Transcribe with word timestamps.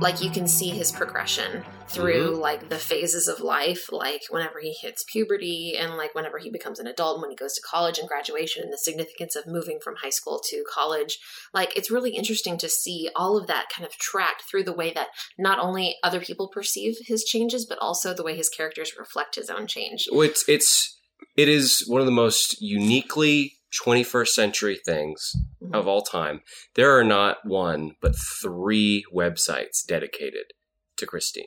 like 0.00 0.22
you 0.22 0.30
can 0.30 0.48
see 0.48 0.70
his 0.70 0.90
progression 0.90 1.64
through 1.88 2.30
Mm-hmm. 2.32 2.40
like 2.40 2.68
the 2.68 2.76
phases 2.78 3.26
of 3.28 3.40
life, 3.40 3.90
like 3.92 4.22
whenever 4.30 4.60
he 4.60 4.72
hits 4.72 5.04
puberty 5.04 5.76
and 5.76 5.96
like 5.96 6.14
whenever 6.14 6.38
he 6.38 6.48
becomes 6.50 6.78
an 6.78 6.86
adult 6.86 7.16
and 7.16 7.22
when 7.22 7.30
he 7.30 7.36
goes 7.36 7.54
to 7.54 7.60
college 7.68 7.98
and 7.98 8.08
graduation 8.08 8.62
and 8.62 8.72
the 8.72 8.78
significance 8.78 9.34
of 9.36 9.46
moving 9.46 9.78
from 9.82 9.96
high 9.96 10.10
school 10.10 10.40
to 10.48 10.64
college. 10.72 11.18
Like 11.52 11.76
it's 11.76 11.90
really 11.90 12.10
interesting 12.10 12.56
to 12.58 12.68
see 12.68 13.10
all 13.16 13.36
of 13.36 13.46
that 13.48 13.66
kind 13.74 13.86
of 13.86 13.96
tracked 13.98 14.44
through 14.48 14.64
the 14.64 14.72
way 14.72 14.92
that 14.92 15.08
not 15.38 15.58
only 15.58 15.96
other 16.02 16.20
people 16.20 16.48
perceive 16.48 16.96
his 17.06 17.24
changes, 17.24 17.66
but 17.66 17.78
also 17.78 18.14
the 18.14 18.24
way 18.24 18.36
his 18.36 18.48
characters 18.48 18.92
reflect 18.98 19.34
his 19.34 19.50
own 19.50 19.66
change. 19.66 20.08
Well, 20.10 20.22
It's 20.22 20.48
it's 20.48 20.96
it 21.36 21.48
is 21.48 21.84
one 21.86 22.00
of 22.00 22.06
the 22.06 22.12
most 22.12 22.60
uniquely 22.62 23.54
21st 23.70 24.34
century 24.34 24.78
things 24.84 25.32
Mhm. 25.62 25.74
of 25.74 25.86
all 25.86 26.02
time. 26.02 26.42
There 26.74 26.96
are 26.96 27.04
not 27.04 27.38
one 27.44 27.92
but 28.00 28.14
three 28.42 29.04
websites 29.14 29.84
dedicated 29.86 30.52
to 30.96 31.06
Christine. 31.06 31.46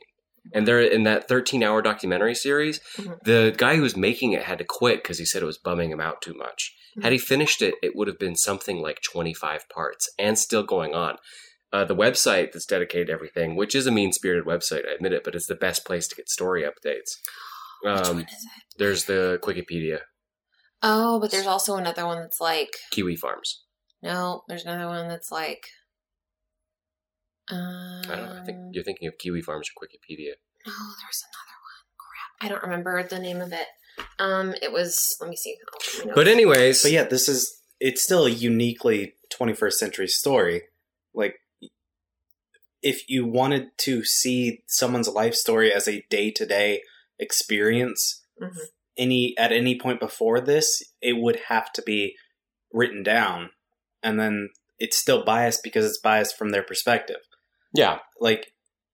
And 0.52 0.68
they're 0.68 0.80
in 0.82 1.04
that 1.04 1.26
13 1.26 1.62
hour 1.62 1.80
documentary 1.80 2.34
series. 2.34 2.80
Mhm. 2.96 3.18
The 3.24 3.54
guy 3.56 3.76
who 3.76 3.82
was 3.82 3.96
making 3.96 4.32
it 4.32 4.42
had 4.42 4.58
to 4.58 4.64
quit 4.64 5.02
because 5.02 5.18
he 5.18 5.24
said 5.24 5.42
it 5.42 5.46
was 5.46 5.58
bumming 5.58 5.90
him 5.90 6.00
out 6.00 6.20
too 6.20 6.34
much. 6.34 6.74
Had 7.02 7.12
he 7.12 7.18
finished 7.18 7.60
it, 7.62 7.74
it 7.82 7.96
would 7.96 8.06
have 8.08 8.18
been 8.18 8.36
something 8.36 8.78
like 8.78 9.00
25 9.02 9.68
parts 9.68 10.08
and 10.18 10.38
still 10.38 10.62
going 10.62 10.94
on. 10.94 11.16
Uh, 11.72 11.84
the 11.84 11.96
website 11.96 12.52
that's 12.52 12.66
dedicated 12.66 13.08
to 13.08 13.12
everything, 13.12 13.56
which 13.56 13.74
is 13.74 13.86
a 13.86 13.90
mean 13.90 14.12
spirited 14.12 14.44
website, 14.44 14.86
I 14.88 14.92
admit 14.92 15.12
it, 15.12 15.24
but 15.24 15.34
it's 15.34 15.48
the 15.48 15.56
best 15.56 15.84
place 15.84 16.06
to 16.06 16.14
get 16.14 16.28
story 16.28 16.62
updates. 16.62 17.16
Um, 17.84 18.16
one 18.18 18.24
is 18.26 18.44
it? 18.44 18.62
there's 18.78 19.04
the 19.06 19.40
Wikipedia, 19.42 20.00
Oh, 20.86 21.18
but 21.18 21.30
there's 21.30 21.46
also 21.46 21.76
another 21.76 22.04
one 22.04 22.20
that's 22.20 22.40
like 22.40 22.70
Kiwi 22.90 23.16
Farms. 23.16 23.62
no. 24.02 24.44
There's 24.48 24.64
another 24.64 24.86
one 24.86 25.08
that's 25.08 25.32
like. 25.32 25.66
Um, 27.50 28.02
I 28.10 28.16
don't 28.16 28.26
know. 28.26 28.40
I 28.40 28.44
think 28.44 28.58
you're 28.74 28.84
thinking 28.84 29.08
of 29.08 29.18
Kiwi 29.18 29.42
Farms 29.42 29.68
or 29.76 29.86
Wikipedia. 29.86 30.32
No, 30.66 30.72
there's 31.02 31.24
another 31.28 31.58
one. 31.60 31.80
Crap, 31.98 32.30
I 32.40 32.48
don't 32.48 32.62
remember 32.62 33.02
the 33.02 33.18
name 33.18 33.40
of 33.40 33.52
it. 33.52 33.66
Um, 34.18 34.54
it 34.62 34.72
was. 34.72 35.16
Let 35.20 35.30
me 35.30 35.36
see. 35.36 35.56
I'll 35.72 35.78
put 35.80 35.98
my 36.00 36.04
notes. 36.06 36.14
But 36.16 36.28
anyways, 36.28 36.82
But 36.82 36.92
yeah, 36.92 37.04
this 37.04 37.28
is 37.28 37.60
it's 37.80 38.02
still 38.02 38.26
a 38.26 38.30
uniquely 38.30 39.14
21st 39.32 39.72
century 39.72 40.08
story. 40.08 40.62
Like 41.14 41.36
if 42.82 43.08
you 43.08 43.24
wanted 43.26 43.76
to 43.78 44.04
see 44.04 44.62
someone's 44.66 45.08
life 45.08 45.34
story 45.34 45.72
as 45.72 45.88
a 45.88 46.04
day-to-day 46.10 46.82
experience 47.18 48.22
Mhm. 48.40 48.58
Any 48.96 49.34
at 49.38 49.52
any 49.52 49.78
point 49.78 50.00
before 50.00 50.40
this, 50.40 50.82
it 51.00 51.16
would 51.16 51.40
have 51.48 51.72
to 51.72 51.82
be 51.82 52.14
written 52.72 53.02
down. 53.02 53.50
And 54.02 54.18
then 54.18 54.50
it's 54.78 54.96
still 54.96 55.24
biased 55.24 55.62
because 55.62 55.84
it's 55.84 56.00
biased 56.00 56.36
from 56.36 56.50
their 56.50 56.62
perspective. 56.62 57.20
yeah, 57.72 57.98
Like 58.20 58.52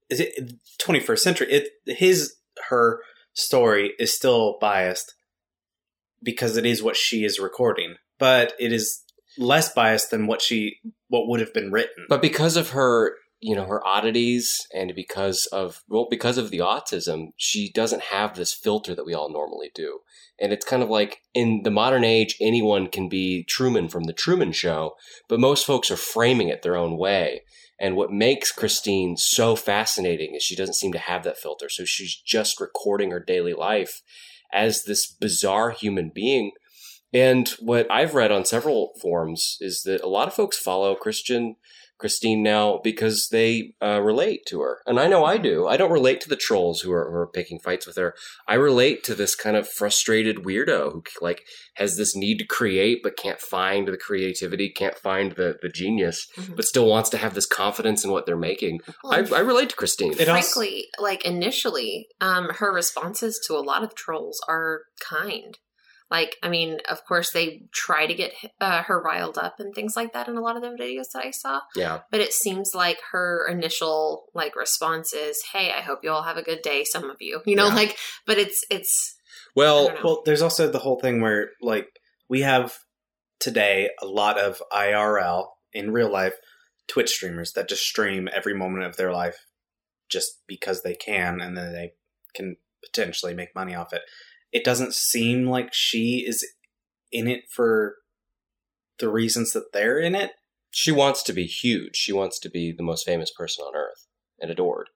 is 0.09 0.21
it 0.21 0.53
21st 0.81 1.19
century 1.19 1.47
it 1.51 1.69
his 1.87 2.35
her 2.69 3.01
story 3.33 3.93
is 3.99 4.13
still 4.13 4.59
biased 4.61 5.15
because 6.23 6.57
it 6.57 6.67
is 6.67 6.83
what 6.83 6.97
she 6.97 7.25
is 7.25 7.41
recording. 7.41 7.95
But 8.19 8.53
it 8.59 8.73
is 8.73 9.03
less 9.39 9.73
biased 9.73 10.11
than 10.11 10.27
what 10.27 10.43
she 10.43 10.77
what 11.09 11.29
would 11.29 11.41
have 11.41 11.55
been 11.55 11.71
written. 11.71 12.07
But 12.09 12.23
because 12.23 12.57
of 12.57 12.71
her, 12.71 13.15
you 13.41 13.57
know, 13.57 13.65
her 13.65 13.87
oddities 13.87 14.67
and 14.75 14.95
because 14.95 15.47
of 15.47 15.83
well, 15.89 16.07
because 16.11 16.39
of 16.39 16.51
the 16.51 16.59
autism, 16.59 17.29
she 17.37 17.71
doesn't 17.73 18.03
have 18.05 18.37
this 18.37 18.53
filter 18.53 18.95
that 18.95 19.07
we 19.07 19.15
all 19.15 19.33
normally 19.33 19.71
do. 19.75 20.01
And 20.39 20.53
it's 20.53 20.65
kind 20.65 20.83
of 20.83 20.89
like 20.89 21.21
in 21.35 21.63
the 21.65 21.71
modern 21.71 22.05
age, 22.05 22.37
anyone 22.41 22.87
can 22.89 23.09
be 23.09 23.45
Truman 23.45 23.89
from 23.89 24.05
the 24.05 24.13
Truman 24.13 24.53
Show, 24.53 24.95
but 25.29 25.41
most 25.41 25.67
folks 25.67 25.91
are 25.91 25.97
framing 25.97 26.49
it 26.49 26.63
their 26.63 26.77
own 26.77 26.97
way. 26.97 27.43
And 27.79 27.97
what 27.97 28.13
makes 28.13 28.53
Christine 28.53 29.17
so 29.17 29.57
fascinating 29.57 30.35
is 30.35 30.43
she 30.43 30.57
doesn't 30.57 30.77
seem 30.77 30.93
to 30.93 30.99
have 30.99 31.25
that 31.25 31.39
filter. 31.39 31.71
So 31.71 31.87
she's 31.87 32.15
just 32.15 32.61
recording 32.61 33.11
her 33.11 33.21
daily 33.21 33.55
life 33.55 34.03
as 34.53 34.85
this 34.85 35.11
bizarre 35.11 35.71
human 35.71 36.11
being. 36.15 36.53
And 37.13 37.49
what 37.59 37.91
I've 37.91 38.15
read 38.15 38.31
on 38.31 38.45
several 38.45 38.93
forums 39.01 39.57
is 39.61 39.83
that 39.85 40.03
a 40.03 40.09
lot 40.09 40.29
of 40.29 40.35
folks 40.35 40.59
follow 40.59 40.95
Christian 40.95 41.57
Christine 42.01 42.43
now 42.43 42.81
because 42.83 43.29
they 43.31 43.75
uh, 43.83 44.01
relate 44.01 44.41
to 44.49 44.61
her, 44.63 44.79
and 44.87 44.99
I 44.99 45.07
know 45.07 45.25
I 45.25 45.37
do. 45.37 45.69
I 45.69 45.77
don't 45.77 45.93
relate 45.93 46.21
to 46.23 46.29
the 46.29 46.37
trolls 46.37 46.81
who 46.81 46.93
are, 46.93 47.09
who 47.11 47.17
are 47.17 47.27
picking 47.27 47.61
fights 47.61 47.87
with 47.87 47.97
her. 47.97 48.15
I 48.49 48.55
relate 48.55 49.05
to 49.05 49.15
this 49.15 49.35
kind 49.35 49.57
of 49.57 49.69
frustrated 49.69 50.39
weirdo 50.39 50.93
who 50.93 51.03
like 51.21 51.43
has 51.75 51.97
this 51.97 52.17
need 52.17 52.39
to 52.39 52.47
create 52.47 53.03
but 53.03 53.17
can't 53.17 53.41
find 53.41 53.87
the 53.87 53.97
creativity, 53.97 54.69
can't 54.71 54.97
find 54.97 55.33
the 55.33 55.57
the 55.63 55.69
genius, 55.69 56.27
Mhm. 56.37 56.57
but 56.57 56.65
still 56.65 56.87
wants 56.87 57.11
to 57.11 57.19
have 57.19 57.35
this 57.35 57.47
confidence 57.47 58.05
in 58.05 58.11
what 58.11 58.25
they're 58.27 58.37
making. 58.37 58.81
Well, 59.05 59.13
I, 59.33 59.37
I 59.37 59.41
relate 59.41 59.69
to 59.71 59.77
Christine. 59.77 60.13
It 60.19 60.29
also- 60.29 60.61
frankly, 60.61 60.87
like 60.99 61.25
initially, 61.25 62.09
um, 62.21 62.49
her 62.61 62.73
responses 62.73 63.41
to 63.47 63.55
a 63.55 63.61
lot 63.61 63.83
of 63.85 63.95
trolls 63.95 64.41
are 64.49 64.83
kind. 65.01 65.59
Like, 66.11 66.37
I 66.43 66.49
mean, 66.49 66.79
of 66.89 67.05
course, 67.05 67.31
they 67.31 67.63
try 67.73 68.07
to 68.07 68.15
get 68.15 68.33
uh, 68.61 68.83
her 68.83 69.01
riled 69.01 69.39
up 69.39 69.61
and 69.61 69.73
things 69.75 69.95
like 69.95 70.13
that 70.13 70.29
in 70.29 70.37
a 70.37 70.41
lot 70.41 70.57
of 70.57 70.63
the 70.63 70.69
videos 70.69 71.13
that 71.15 71.25
I 71.25 71.31
saw. 71.31 71.61
yeah, 71.77 72.01
But 72.11 72.21
it 72.21 72.33
seems 72.33 72.75
like 72.75 72.99
her 73.13 73.47
initial 73.49 74.25
like 74.35 74.57
response 74.57 75.13
is, 75.13 75.43
"Hey, 75.53 75.71
I 75.71 75.81
hope 75.83 76.01
you 76.03 76.11
all 76.11 76.25
have 76.25 76.37
a 76.37 76.43
good 76.43 76.63
day." 76.63 76.85
Some 76.85 77.09
of 77.11 77.17
you, 77.21 77.41
you 77.47 77.55
know, 77.55 77.69
Yeah. 77.69 77.75
like, 77.75 77.97
but 78.27 78.39
it's 78.39 78.65
it's 78.71 79.17
well, 79.55 79.93
well 80.03 80.23
there's 80.25 80.43
also 80.43 80.69
the 80.69 80.79
whole 80.81 80.99
thing 80.99 81.21
where 81.21 81.51
like 81.63 81.89
we 82.29 82.41
have 82.41 82.79
today 83.39 83.91
a 84.03 84.07
lot 84.07 84.39
of 84.39 84.63
irl 84.73 85.49
in 85.73 85.93
real 85.93 86.11
life 86.11 86.35
twitch 86.87 87.11
streamers 87.11 87.53
that 87.53 87.69
just 87.69 87.83
stream 87.83 88.29
every 88.35 88.55
moment 88.55 88.85
of 88.85 88.97
their 88.97 89.13
life 89.13 89.47
just 90.09 90.43
because 90.47 90.83
they 90.83 90.95
can 90.95 91.41
and 91.41 91.57
then 91.57 91.73
they 91.73 91.93
can 92.35 92.57
potentially 92.85 93.35
make 93.35 93.55
money 93.55 93.75
off 93.75 93.93
it 93.93 94.03
it 94.53 94.65
doesn't 94.65 94.95
seem 94.95 95.47
like 95.47 95.71
she 95.73 96.25
is 96.27 96.47
in 97.13 97.27
it 97.27 97.43
for 97.51 97.97
the 98.99 99.09
reasons 99.09 99.53
that 99.53 99.73
they're 99.73 99.99
in 99.99 100.15
it 100.15 100.33
she 100.71 100.93
wants 100.93 101.23
to 101.25 101.33
be 101.33 101.47
huge. 101.47 101.97
She 101.97 102.13
wants 102.13 102.39
to 102.41 102.49
be 102.49 102.73
the 102.73 102.83
most 102.83 103.05
famous 103.05 103.31
person 103.31 103.65
on 103.65 103.75
earth 103.75 104.07
and 104.41 104.51
adored. 104.51 104.89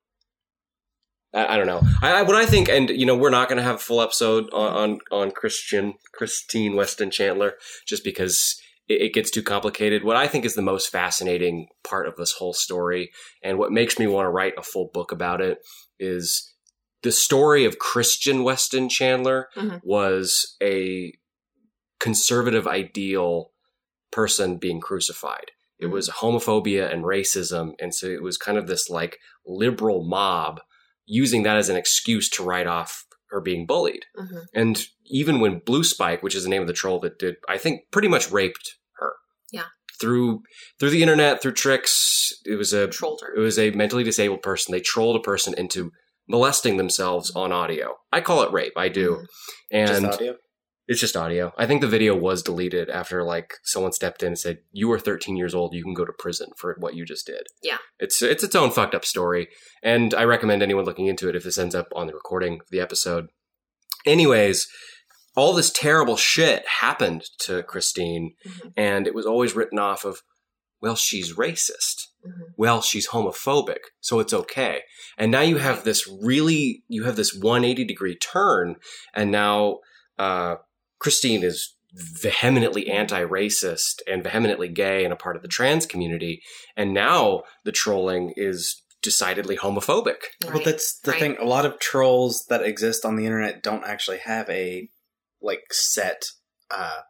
I, 1.35 1.55
I 1.55 1.57
don't 1.57 1.67
know. 1.67 1.83
I, 2.01 2.13
I 2.13 2.23
what 2.23 2.37
I 2.37 2.47
think, 2.47 2.69
and 2.69 2.89
you 2.89 3.05
know, 3.05 3.17
we're 3.17 3.31
not 3.31 3.49
going 3.49 3.59
to 3.59 3.65
have 3.65 3.77
a 3.77 3.81
full 3.81 4.01
episode 4.01 4.49
on, 4.53 4.73
on 4.73 4.99
on 5.11 5.31
Christian 5.33 5.95
Christine 6.15 6.77
Weston 6.77 7.11
Chandler 7.11 7.55
just 7.87 8.05
because 8.05 8.57
it, 8.89 9.03
it 9.03 9.15
gets 9.15 9.31
too 9.31 9.43
complicated. 9.43 10.05
What 10.05 10.17
I 10.17 10.29
think 10.29 10.45
is 10.45 10.55
the 10.55 10.63
most 10.63 10.91
fascinating 10.91 11.69
part 11.83 12.07
of 12.07 12.17
this 12.17 12.33
whole 12.33 12.55
story, 12.55 13.11
and 13.43 13.59
what 13.59 13.73
makes 13.73 13.99
me 13.99 14.07
want 14.07 14.27
to 14.27 14.31
write 14.31 14.55
a 14.57 14.63
full 14.63 14.91
book 14.95 15.11
about 15.11 15.41
it, 15.41 15.59
is 15.99 16.54
the 17.05 17.13
story 17.13 17.65
of 17.65 17.79
Christian 17.79 18.43
Weston 18.43 18.89
Chandler 18.89 19.49
Mhm. 19.57 19.81
was 19.85 20.57
a 20.63 21.13
conservative 22.01 22.67
ideal 22.67 23.51
person 24.11 24.59
being 24.59 24.81
crucified. 24.81 25.53
It 25.79 25.87
was 25.87 26.09
homophobia 26.09 26.93
and 26.93 27.05
racism. 27.05 27.73
And 27.81 27.95
so 27.95 28.07
it 28.07 28.23
was 28.23 28.37
kind 28.37 28.59
of 28.59 28.67
this 28.67 28.89
like 28.89 29.19
liberal 29.47 30.05
mob 30.05 30.61
using 31.07 31.43
that 31.43 31.57
as 31.57 31.69
an 31.69 31.77
excuse 31.77 32.29
to 32.31 32.43
write 32.43 32.67
off 32.67 33.05
her 33.31 33.41
being 33.41 33.67
bullied. 33.67 34.05
mhm. 34.17 34.45
And 34.55 34.87
even 35.07 35.41
when 35.41 35.59
Blue 35.59 35.83
Spike, 35.85 36.23
which 36.23 36.35
is 36.35 36.45
the 36.45 36.49
name 36.51 36.63
of 36.63 36.69
the 36.69 36.73
troll 36.75 37.01
that 37.01 37.19
did, 37.19 37.37
I 37.49 37.59
think 37.59 37.83
pretty 37.91 38.09
much 38.09 38.31
raped 38.31 38.77
her. 38.99 39.13
Yeah. 39.51 39.67
Through 40.01 40.43
through 40.79 40.91
the 40.91 41.03
internet, 41.03 41.43
through 41.43 41.53
tricks. 41.53 42.33
It 42.45 42.55
was 42.57 42.73
a 42.73 42.87
trolled 42.89 43.21
her. 43.23 43.35
it 43.35 43.41
was 43.41 43.59
a 43.59 43.71
mentally 43.73 44.05
disabled 44.05 44.43
person. 44.43 44.73
They 44.73 44.81
trolled 44.81 45.17
a 45.17 45.21
person 45.21 45.55
into 45.57 45.91
molesting 46.29 46.77
themselves 46.77 47.31
on 47.35 47.53
audio. 47.53 47.97
I 48.13 48.21
call 48.21 48.43
it 48.43 48.53
rape. 48.53 48.73
I 48.77 48.89
do. 48.89 49.17
Mhm. 49.17 49.27
And 49.73 49.89
just 50.05 50.05
audio 50.21 50.37
it's 50.87 51.01
just 51.01 51.17
audio. 51.17 51.51
I 51.57 51.67
think 51.67 51.81
the 51.81 51.87
video 51.89 52.15
was 52.15 52.43
deleted 52.43 52.91
after 52.91 53.23
like 53.25 53.55
someone 53.65 53.93
stepped 53.93 54.23
in 54.23 54.29
and 54.29 54.39
said, 54.39 54.59
"You 54.71 54.93
are 54.93 54.99
13 54.99 55.35
years 55.35 55.55
old. 55.55 55.73
You 55.75 55.83
can 55.83 55.95
go 55.95 56.05
to 56.05 56.13
prison 56.13 56.51
for 56.59 56.77
what 56.79 56.95
you 56.95 57.07
just 57.07 57.27
did." 57.27 57.47
Yeah. 57.63 57.79
it's 57.99 58.21
it's 58.21 58.45
its 58.45 58.55
own 58.55 58.71
fucked 58.71 58.95
up 58.95 59.05
story, 59.07 59.49
and 59.83 60.13
I 60.13 60.25
recommend 60.25 60.63
anyone 60.63 60.85
looking 60.85 61.07
into 61.07 61.27
it 61.29 61.37
if 61.37 61.43
this 61.45 61.57
ends 61.57 61.75
up 61.75 61.89
on 61.95 62.07
the 62.07 62.13
recording 62.15 62.61
of 62.61 62.67
the 62.71 62.81
episode. 62.81 63.29
Anyways, 64.05 64.69
all 65.37 65.55
this 65.55 65.71
terrible 65.71 66.17
shit 66.19 66.67
happened 66.69 67.25
to 67.41 67.63
Christine, 67.63 68.35
Mhm. 68.47 68.73
and 68.77 69.07
it 69.07 69.15
was 69.15 69.25
always 69.27 69.57
written 69.57 69.79
off 69.79 70.05
of, 70.05 70.23
well, 70.83 70.97
she's 70.97 71.33
racist. 71.33 72.09
Mhm. 72.27 72.55
Well, 72.57 72.81
she's 72.83 73.09
homophobic, 73.09 73.79
so 74.01 74.19
it's 74.21 74.33
okay. 74.33 74.83
And 75.19 75.31
now 75.31 75.43
you 75.43 75.59
have 75.59 75.85
this 75.85 76.09
really, 76.23 76.83
you 76.89 77.05
have 77.05 77.17
this 77.17 77.35
180 77.35 77.85
degree 77.85 78.17
turn, 78.17 78.77
and 79.13 79.31
now 79.31 79.81
uh, 80.19 80.57
Christine 80.99 81.43
is 81.43 81.75
vehemently 81.93 82.91
anti-racist 82.91 84.01
and 84.09 84.23
vehemently 84.23 84.69
gay 84.69 85.05
and 85.05 85.13
a 85.13 85.17
part 85.17 85.37
of 85.37 85.43
the 85.43 85.49
trans 85.49 85.87
community, 85.87 86.43
and 86.77 86.93
now 86.95 87.43
the 87.65 87.73
trolling 87.73 88.33
is 88.37 88.83
decidedly 89.03 89.57
homophobic. 89.57 90.17
Well, 90.47 90.63
that's 90.65 90.99
the 91.01 91.11
Right. 91.11 91.21
thing. 91.21 91.37
A 91.39 91.45
lot 91.45 91.67
of 91.67 91.79
trolls 91.79 92.47
that 92.49 92.63
exist 92.63 93.05
on 93.05 93.17
the 93.17 93.27
internet 93.27 93.63
don't 93.63 93.85
actually 93.85 94.19
have 94.19 94.49
a 94.49 94.89
like 95.43 95.65
set 95.73 96.25
uh 96.71 97.01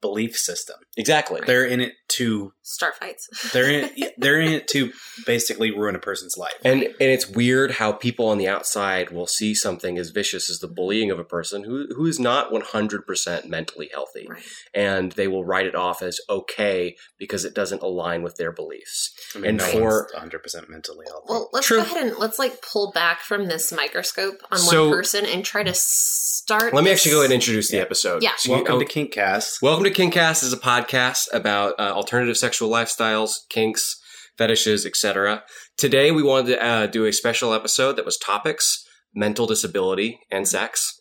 belief 0.00 0.36
system. 0.36 0.76
Exactly. 0.96 1.40
They're 1.46 1.64
in 1.64 1.80
it 1.80 1.92
to 2.16 2.52
Start 2.62 2.94
fights. 2.96 3.28
they're 3.52 3.68
in 3.68 3.90
they're 4.18 4.40
in 4.40 4.52
it 4.52 4.68
to 4.68 4.92
basically 5.26 5.70
ruin 5.70 5.96
a 5.96 5.98
person's 5.98 6.36
life. 6.36 6.54
And 6.64 6.82
and 6.84 6.94
it's 6.98 7.28
weird 7.28 7.72
how 7.72 7.92
people 7.92 8.28
on 8.28 8.38
the 8.38 8.48
outside 8.48 9.10
will 9.10 9.26
see 9.26 9.54
something 9.54 9.98
as 9.98 10.10
vicious 10.10 10.48
as 10.48 10.58
the 10.60 10.68
bullying 10.68 11.10
of 11.10 11.18
a 11.18 11.24
person 11.24 11.64
who 11.64 11.88
who 11.96 12.06
is 12.06 12.20
not 12.20 12.52
100% 12.52 13.46
mentally 13.46 13.90
healthy 13.92 14.26
Right. 14.28 14.42
and 14.74 15.12
they 15.12 15.26
will 15.28 15.44
write 15.44 15.66
it 15.66 15.74
off 15.74 16.00
as 16.02 16.20
okay 16.28 16.96
because 17.18 17.44
it 17.44 17.54
doesn't 17.54 17.82
align 17.82 18.22
with 18.22 18.36
their 18.36 18.52
beliefs. 18.52 19.12
I 19.34 19.38
mean, 19.38 19.48
And 19.50 19.58
no 19.58 19.64
for- 19.66 20.08
one's 20.14 20.32
100% 20.32 20.68
mentally 20.68 21.06
healthy. 21.08 21.26
Well, 21.28 21.48
let's 21.52 21.66
True. 21.66 21.78
go 21.78 21.82
ahead 21.82 22.06
and 22.06 22.16
let's 22.18 22.38
like 22.38 22.62
pull 22.62 22.92
back 22.92 23.20
from 23.20 23.46
this 23.48 23.72
microscope 23.72 24.36
on 24.50 24.58
So- 24.58 24.88
one 24.88 24.96
person 24.98 25.26
and 25.26 25.44
try 25.44 25.62
to 25.64 25.74
start. 25.74 26.72
Let 26.74 26.84
me 26.84 26.90
this- 26.90 27.00
actually 27.00 27.12
go 27.12 27.18
ahead 27.18 27.26
and 27.32 27.34
introduce 27.34 27.70
the 27.70 27.78
episode. 27.80 28.22
Yeah. 28.22 28.32
So 28.36 28.52
Welcome 28.52 28.76
oh, 28.76 28.78
to 28.80 28.84
Kinkcast. 28.84 29.60
Welcome 29.62 29.84
to 29.84 29.89
Kinkcast 29.90 30.42
is 30.42 30.52
a 30.52 30.58
podcast 30.58 31.26
about 31.32 31.74
uh, 31.78 31.92
alternative 31.92 32.36
sexual 32.36 32.70
lifestyles, 32.70 33.32
kinks, 33.48 34.00
fetishes, 34.38 34.86
etc. 34.86 35.42
Today 35.76 36.10
we 36.10 36.22
wanted 36.22 36.52
to 36.52 36.64
uh, 36.64 36.86
do 36.86 37.04
a 37.04 37.12
special 37.12 37.52
episode 37.52 37.96
that 37.96 38.04
was 38.04 38.16
topics, 38.16 38.84
mental 39.14 39.46
disability, 39.46 40.20
and 40.30 40.46
sex. 40.46 41.00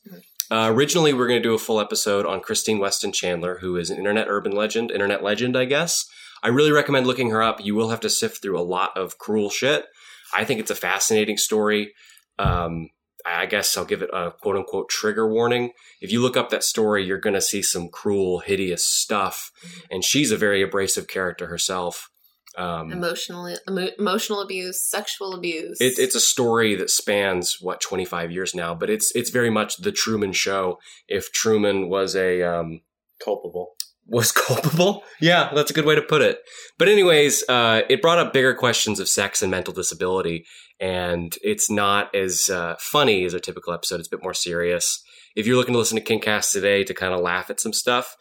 Uh, 0.51 0.71
originally, 0.73 1.13
we 1.13 1.21
are 1.21 1.27
going 1.27 1.41
to 1.41 1.47
do 1.47 1.53
a 1.53 1.59
full 1.59 1.79
episode 1.79 2.25
on 2.25 2.41
Christine 2.41 2.79
Weston 2.79 3.11
Chandler, 3.11 3.59
who 3.59 3.75
is 3.75 3.89
an 3.89 3.97
internet 3.97 4.27
urban 4.27 4.51
legend, 4.51 4.91
internet 4.91 5.23
legend, 5.23 5.55
I 5.55 5.65
guess. 5.65 6.05
I 6.41 6.47
really 6.47 6.71
recommend 6.71 7.05
looking 7.05 7.29
her 7.29 7.43
up. 7.43 7.63
You 7.63 7.75
will 7.75 7.89
have 7.89 7.99
to 8.01 8.09
sift 8.09 8.41
through 8.41 8.59
a 8.59 8.63
lot 8.63 8.97
of 8.97 9.17
cruel 9.17 9.49
shit. 9.49 9.85
I 10.33 10.45
think 10.45 10.59
it's 10.59 10.71
a 10.71 10.75
fascinating 10.75 11.37
story. 11.37 11.93
Um, 12.39 12.89
I 13.29 13.41
I 13.41 13.45
guess 13.45 13.75
I'll 13.77 13.85
give 13.85 14.01
it 14.01 14.09
a 14.13 14.31
quote 14.31 14.55
unquote 14.55 14.89
trigger 14.89 15.27
warning 15.27 15.71
if 16.01 16.11
you 16.11 16.21
look 16.21 16.37
up 16.37 16.49
that 16.49 16.63
story, 16.63 17.05
you're 17.05 17.19
going 17.19 17.33
to 17.33 17.41
see 17.41 17.61
some 17.61 17.89
cruel, 17.89 18.39
hideous 18.39 18.87
stuff. 18.87 19.51
And 19.91 20.03
she's 20.03 20.31
a 20.31 20.37
very 20.37 20.61
abrasive 20.61 21.07
character 21.07 21.47
herself. 21.47 22.09
Um, 22.57 22.91
emotional 22.91 23.55
emo- 23.69 23.91
emotional 23.97 24.41
abuse, 24.41 24.81
sexual 24.83 25.33
abuse. 25.33 25.79
it, 25.79 25.99
it's 25.99 26.15
a 26.15 26.19
story 26.19 26.75
that 26.75 26.89
spans 26.89 27.57
what 27.61 27.79
25 27.79 28.31
years 28.31 28.55
now, 28.55 28.73
but 28.73 28.89
it's 28.89 29.15
it's 29.15 29.29
very 29.29 29.51
much 29.51 29.77
the 29.77 29.91
Truman 29.91 30.33
Show. 30.33 30.79
If 31.07 31.31
Truman 31.31 31.89
was 31.89 32.15
a 32.15 32.41
um, 32.41 32.81
Culpable. 33.23 33.75
Was 34.09 34.31
culpable, 34.47 35.03
yeah, 35.21 35.51
that's 35.53 35.71
a 35.71 35.73
good 35.73 35.85
way 35.85 35.95
to 35.95 36.01
put 36.01 36.21
it. 36.21 36.39
But 36.77 36.89
anyways, 36.89 37.43
uh, 37.49 37.81
it 37.89 38.01
brought 38.01 38.19
up 38.19 38.33
bigger 38.33 38.53
questions 38.53 38.99
of 38.99 39.09
sex 39.09 39.41
and 39.41 39.51
mental 39.51 39.73
disability, 39.73 40.45
and 40.79 41.35
it's 41.41 41.69
not 41.69 42.13
as 42.15 42.49
uh, 42.49 42.75
funny 42.79 43.25
as 43.25 43.33
a 43.33 43.39
typical 43.39 43.73
episode. 43.73 43.99
It's 43.99 44.07
a 44.07 44.15
bit 44.15 44.23
more 44.23 44.33
serious. 44.33 45.01
If 45.35 45.45
you're 45.45 45.57
looking 45.57 45.73
to 45.73 45.79
listen 45.79 46.01
to 46.01 46.03
Kinkcast 46.03 46.51
today 46.51 46.83
to 46.83 46.93
kind 46.93 47.13
of 47.13 47.21
laugh 47.21 47.49
at 47.49 47.59
some 47.59 47.73
stuff, 47.73 48.15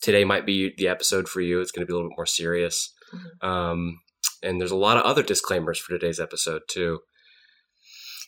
today 0.00 0.24
might 0.24 0.46
be 0.46 0.72
the 0.76 0.88
episode 0.88 1.28
for 1.28 1.40
you. 1.40 1.60
It's 1.60 1.70
going 1.70 1.86
to 1.86 1.90
be 1.90 1.92
a 1.92 1.96
little 1.96 2.10
bit 2.10 2.18
more 2.18 2.26
serious. 2.26 2.92
Um, 3.40 3.98
and 4.42 4.60
there's 4.60 4.70
a 4.70 4.76
lot 4.76 4.96
of 4.96 5.04
other 5.04 5.22
disclaimers 5.22 5.78
for 5.78 5.92
today's 5.92 6.20
episode 6.20 6.62
too. 6.68 7.00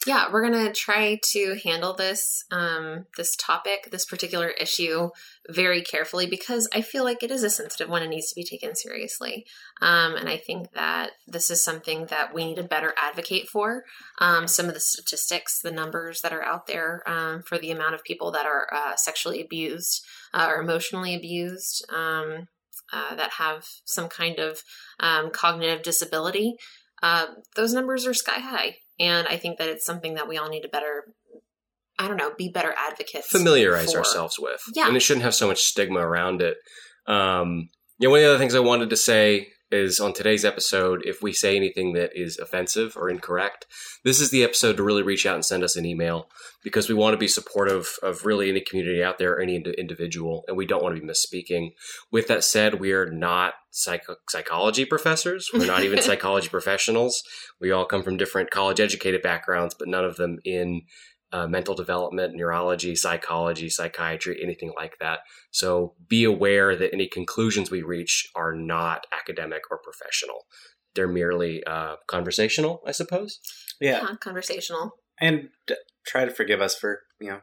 Yeah, 0.09 0.33
we're 0.33 0.43
gonna 0.43 0.73
try 0.73 1.21
to 1.33 1.61
handle 1.63 1.93
this 1.93 2.43
um, 2.51 3.05
this 3.19 3.37
topic, 3.37 3.91
this 3.91 4.07
particular 4.07 4.49
issue, 4.49 5.11
very 5.51 5.83
carefully 5.83 6.27
because 6.27 6.67
I 6.75 6.81
feel 6.81 7.05
like 7.05 7.23
it 7.23 7.31
is 7.31 7.43
a 7.43 7.51
sensitive 7.51 7.91
one 7.91 8.01
and 8.01 8.11
needs 8.11 8.31
to 8.31 8.35
be 8.35 8.43
taken 8.43 8.75
seriously. 8.75 9.45
Um, 9.83 10.17
and 10.17 10.27
I 10.27 10.39
think 10.39 10.73
that 10.73 11.11
this 11.27 11.51
is 11.51 11.63
something 11.63 12.07
that 12.07 12.33
we 12.33 12.47
need 12.47 12.57
to 12.57 12.63
better 12.63 12.95
advocate 12.97 13.51
for. 13.51 13.85
Um, 14.19 14.49
some 14.49 14.67
of 14.67 14.73
the 14.73 14.81
statistics, 14.81 15.61
the 15.61 15.71
numbers 15.71 16.23
that 16.23 16.33
are 16.33 16.43
out 16.43 16.67
there 16.67 17.03
um, 17.07 17.43
for 17.43 17.59
the 17.59 17.71
amount 17.71 17.95
of 17.95 18.03
people 18.03 18.31
that 18.33 18.47
are 18.47 18.67
uh, 18.73 18.97
sexually 18.97 19.43
abused 19.43 20.07
uh, 20.33 20.47
or 20.49 20.63
emotionally 20.63 21.15
abused. 21.15 21.85
Um, 21.95 22.49
uh, 22.91 23.15
that 23.17 23.33
have 23.33 23.67
some 23.85 24.09
kind 24.09 24.39
of 24.39 24.63
um, 24.99 25.31
cognitive 25.31 25.83
disability, 25.83 26.55
uh, 27.03 27.27
those 27.55 27.75
numbers 27.75 28.07
are 28.07 28.15
sky 28.15 28.41
high. 28.41 28.77
And 28.99 29.27
I 29.29 29.37
think 29.37 29.59
that 29.59 29.69
it's 29.69 29.85
something 29.85 30.15
that 30.15 30.29
we 30.29 30.39
all 30.39 30.49
need 30.49 30.63
to 30.63 30.69
better, 30.69 31.05
I 31.99 32.09
don't 32.09 32.17
know, 32.17 32.33
be 32.37 32.49
better 32.49 32.75
advocates. 32.77 33.29
familiarize 33.29 33.93
for. 33.93 33.99
ourselves 33.99 34.39
with. 34.39 34.61
Yeah. 34.75 34.89
And 34.89 34.97
it 34.97 35.01
shouldn't 35.01 35.25
have 35.25 35.35
so 35.35 35.47
much 35.47 35.63
stigma 35.63 36.01
around 36.01 36.43
it. 36.43 36.57
Um, 37.07 37.69
yeah, 37.99 38.09
one 38.09 38.19
of 38.19 38.23
the 38.25 38.29
other 38.31 38.39
things 38.39 38.55
I 38.55 38.61
wanted 38.61 38.91
to 38.91 38.97
say 38.97 39.49
is 39.71 40.01
on 40.01 40.13
today's 40.13 40.45
episode, 40.45 41.03
if 41.05 41.23
we 41.23 41.33
say 41.33 41.57
anything 41.57 41.93
that 41.93 42.11
is 42.15 42.39
offensive 42.39 42.97
or 42.97 43.11
incorrect, 43.11 43.67
this 44.05 44.21
is 44.21 44.31
the 44.31 44.43
episode 44.43 44.77
to 44.77 44.83
really 44.83 45.03
reach 45.03 45.27
out 45.27 45.35
and 45.35 45.45
send 45.45 45.63
us 45.63 45.77
an 45.77 45.85
email 45.85 46.29
because 46.65 46.89
we 46.89 46.95
want 46.95 47.15
to 47.15 47.19
be 47.19 47.29
supportive 47.29 47.99
of 48.03 48.25
really 48.25 48.49
any 48.49 48.61
community 48.61 49.03
out 49.03 49.19
there, 49.19 49.41
any 49.41 49.57
ind- 49.57 49.67
individual, 49.67 50.45
and 50.49 50.57
we 50.57 50.67
don't 50.67 50.83
want 50.83 50.95
to 50.95 51.01
be 51.01 51.07
misspeaking. 51.07 51.73
With 52.11 52.29
that 52.29 52.45
said, 52.45 52.81
we 52.81 52.93
are 52.93 53.11
not 53.11 53.55
psycho- 53.71 54.17
psychology 54.29 54.85
professors. 54.85 55.51
We're 55.53 55.67
not 55.67 55.85
even 55.85 56.01
psychology 56.03 56.49
professionals. 56.49 57.23
We 57.61 57.71
all 57.71 57.85
come 57.85 58.03
from 58.03 58.17
different 58.17 58.51
college 58.51 58.81
educated 58.81 59.23
backgrounds, 59.23 59.75
but 59.79 59.89
none 59.89 60.05
of 60.05 60.17
them 60.17 60.39
in 60.45 60.83
uh, 61.33 61.47
mental 61.47 61.75
development, 61.75 62.35
neurology, 62.35 62.95
psychology, 62.97 63.69
psychiatry, 63.69 64.41
anything 64.43 64.73
like 64.77 64.99
that. 65.01 65.21
So 65.51 65.95
be 66.09 66.25
aware 66.25 66.77
that 66.77 66.93
any 66.93 67.07
conclusions 67.07 67.71
we 67.71 67.83
reach 67.83 68.29
are 68.35 68.55
not 68.55 69.07
academic 69.13 69.63
or 69.71 69.79
professional. 69.79 70.47
They're 70.95 71.09
merely 71.09 71.63
uh, 71.65 71.97
conversational, 72.07 72.81
I 72.87 72.93
suppose. 72.93 73.41
Yeah. 73.81 74.01
Yeah, 74.03 74.15
conversational. 74.21 74.93
And 75.21 75.51
d- 75.67 75.77
try 76.07 76.25
to 76.25 76.31
forgive 76.31 76.61
us 76.61 76.75
for, 76.75 77.01
you 77.21 77.29
know, 77.31 77.41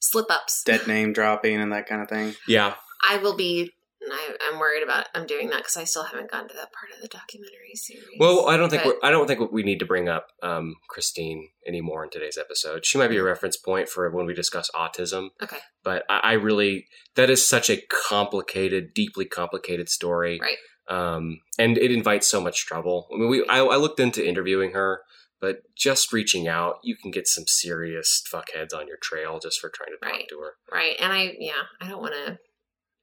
Slip 0.00 0.30
ups. 0.30 0.62
dead 0.64 0.86
name 0.86 1.12
dropping 1.12 1.60
and 1.60 1.72
that 1.72 1.86
kind 1.88 2.00
of 2.00 2.08
thing. 2.08 2.34
Yeah. 2.46 2.74
I 3.08 3.18
will 3.18 3.36
be. 3.36 3.72
I, 4.12 4.36
I'm 4.48 4.58
worried 4.58 4.82
about. 4.82 5.06
I'm 5.14 5.26
doing 5.26 5.48
that 5.50 5.58
because 5.58 5.76
I 5.76 5.84
still 5.84 6.04
haven't 6.04 6.30
gotten 6.30 6.48
to 6.48 6.54
that 6.54 6.72
part 6.72 6.92
of 6.94 7.00
the 7.02 7.08
documentary 7.08 7.74
series. 7.74 8.04
Well, 8.18 8.48
I 8.48 8.56
don't 8.56 8.70
think 8.70 8.82
But- 8.84 8.96
we're, 9.02 9.08
I 9.08 9.10
don't 9.10 9.26
think 9.26 9.50
we 9.52 9.62
need 9.62 9.78
to 9.80 9.86
bring 9.86 10.08
up 10.08 10.28
um, 10.42 10.76
Christine 10.88 11.48
anymore 11.66 12.04
in 12.04 12.10
today's 12.10 12.38
episode. 12.38 12.84
She 12.86 12.98
might 12.98 13.08
be 13.08 13.16
a 13.16 13.22
reference 13.22 13.56
point 13.56 13.88
for 13.88 14.08
when 14.10 14.26
we 14.26 14.34
discuss 14.34 14.70
autism. 14.74 15.28
Okay. 15.42 15.58
But 15.84 16.04
I, 16.08 16.18
I 16.22 16.32
really 16.34 16.86
that 17.14 17.30
is 17.30 17.46
such 17.46 17.70
a 17.70 17.80
complicated, 18.20 18.94
deeply 18.94 19.24
complicated 19.24 19.88
story. 19.88 20.40
Right. 20.40 20.56
Um, 20.88 21.40
and 21.58 21.76
it 21.78 21.90
invites 21.90 22.28
so 22.28 22.40
much 22.40 22.64
trouble. 22.66 23.08
I 23.12 23.16
mean, 23.18 23.28
we 23.28 23.44
I, 23.48 23.58
I 23.60 23.76
looked 23.76 23.98
into 24.00 24.26
interviewing 24.26 24.72
her, 24.72 25.02
but 25.40 25.62
just 25.76 26.12
reaching 26.12 26.46
out, 26.48 26.76
you 26.84 26.96
can 26.96 27.10
get 27.10 27.26
some 27.26 27.44
serious 27.46 28.22
fuckheads 28.32 28.72
on 28.74 28.86
your 28.86 28.96
trail 29.02 29.38
just 29.40 29.60
for 29.60 29.68
trying 29.68 29.90
to 29.90 29.96
talk 29.98 30.12
Right. 30.12 30.28
to 30.28 30.38
her. 30.40 30.52
right, 30.72 30.94
and 31.00 31.12
I 31.12 31.34
yeah, 31.38 31.62
I 31.80 31.88
don't 31.88 32.00
want 32.00 32.14
to. 32.14 32.38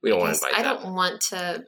We 0.04 0.10
don't 0.10 0.20
want 0.20 0.34
to 0.36 0.46
invite 0.46 0.60
I 0.60 0.62
that. 0.62 0.82
don't 0.82 0.94
want 0.94 1.20
to 1.30 1.64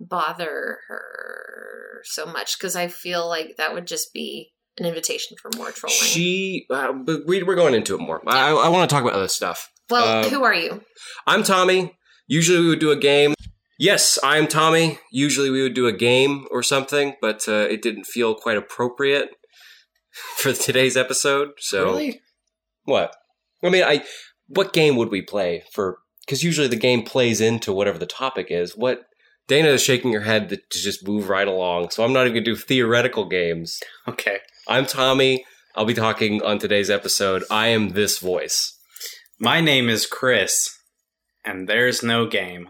bother 0.00 0.78
her 0.88 2.00
so 2.04 2.24
much 2.24 2.58
because 2.58 2.74
I 2.74 2.88
feel 2.88 3.28
like 3.28 3.56
that 3.58 3.74
would 3.74 3.86
just 3.86 4.14
be 4.14 4.52
an 4.78 4.86
invitation 4.86 5.36
for 5.40 5.50
more 5.54 5.70
trolling. 5.70 5.98
She, 5.98 6.64
uh, 6.70 6.94
but 6.94 7.26
we, 7.26 7.42
we're 7.42 7.56
going 7.56 7.74
into 7.74 7.94
it 7.94 8.00
more. 8.00 8.22
I, 8.26 8.52
I 8.52 8.68
want 8.68 8.88
to 8.88 8.94
talk 8.94 9.02
about 9.02 9.14
other 9.14 9.28
stuff. 9.28 9.70
well, 9.90 10.24
uh, 10.24 10.28
who 10.30 10.42
are 10.44 10.54
you? 10.54 10.82
I'm 11.26 11.42
Tommy. 11.42 11.94
Usually 12.26 12.58
we 12.60 12.68
would 12.68 12.78
do 12.78 12.90
a 12.90 12.96
game. 12.96 13.34
Yes, 13.78 14.18
I'm 14.22 14.46
Tommy. 14.48 14.98
Usually 15.12 15.50
we 15.50 15.62
would 15.62 15.74
do 15.74 15.86
a 15.86 15.92
game 15.92 16.46
or 16.50 16.62
something, 16.62 17.16
but 17.20 17.46
uh, 17.48 17.66
it 17.70 17.82
didn't 17.82 18.04
feel 18.04 18.34
quite 18.34 18.56
appropriate 18.56 19.28
for 20.36 20.54
today's 20.54 20.96
episode. 20.96 21.50
So 21.58 21.84
really? 21.84 22.20
what? 22.84 23.14
I 23.62 23.68
mean, 23.68 23.84
I 23.84 24.04
what 24.46 24.72
game 24.72 24.96
would 24.96 25.10
we 25.10 25.20
play 25.20 25.64
for? 25.72 25.98
Because 26.28 26.42
usually 26.42 26.68
the 26.68 26.76
game 26.76 27.04
plays 27.04 27.40
into 27.40 27.72
whatever 27.72 27.96
the 27.96 28.04
topic 28.04 28.48
is. 28.50 28.76
What 28.76 29.06
Dana 29.46 29.68
is 29.68 29.82
shaking 29.82 30.12
her 30.12 30.20
head 30.20 30.50
to 30.50 30.58
to 30.58 30.78
just 30.78 31.08
move 31.08 31.30
right 31.30 31.48
along. 31.48 31.88
So 31.88 32.04
I'm 32.04 32.12
not 32.12 32.26
even 32.26 32.34
going 32.34 32.44
to 32.44 32.50
do 32.50 32.56
theoretical 32.56 33.26
games. 33.26 33.80
Okay. 34.06 34.40
I'm 34.68 34.84
Tommy. 34.84 35.46
I'll 35.74 35.86
be 35.86 35.94
talking 35.94 36.42
on 36.42 36.58
today's 36.58 36.90
episode. 36.90 37.44
I 37.50 37.68
am 37.68 37.90
this 37.90 38.18
voice. 38.18 38.78
My 39.38 39.62
name 39.62 39.88
is 39.88 40.04
Chris, 40.04 40.76
and 41.46 41.66
there's 41.66 42.02
no 42.02 42.26
game. 42.26 42.68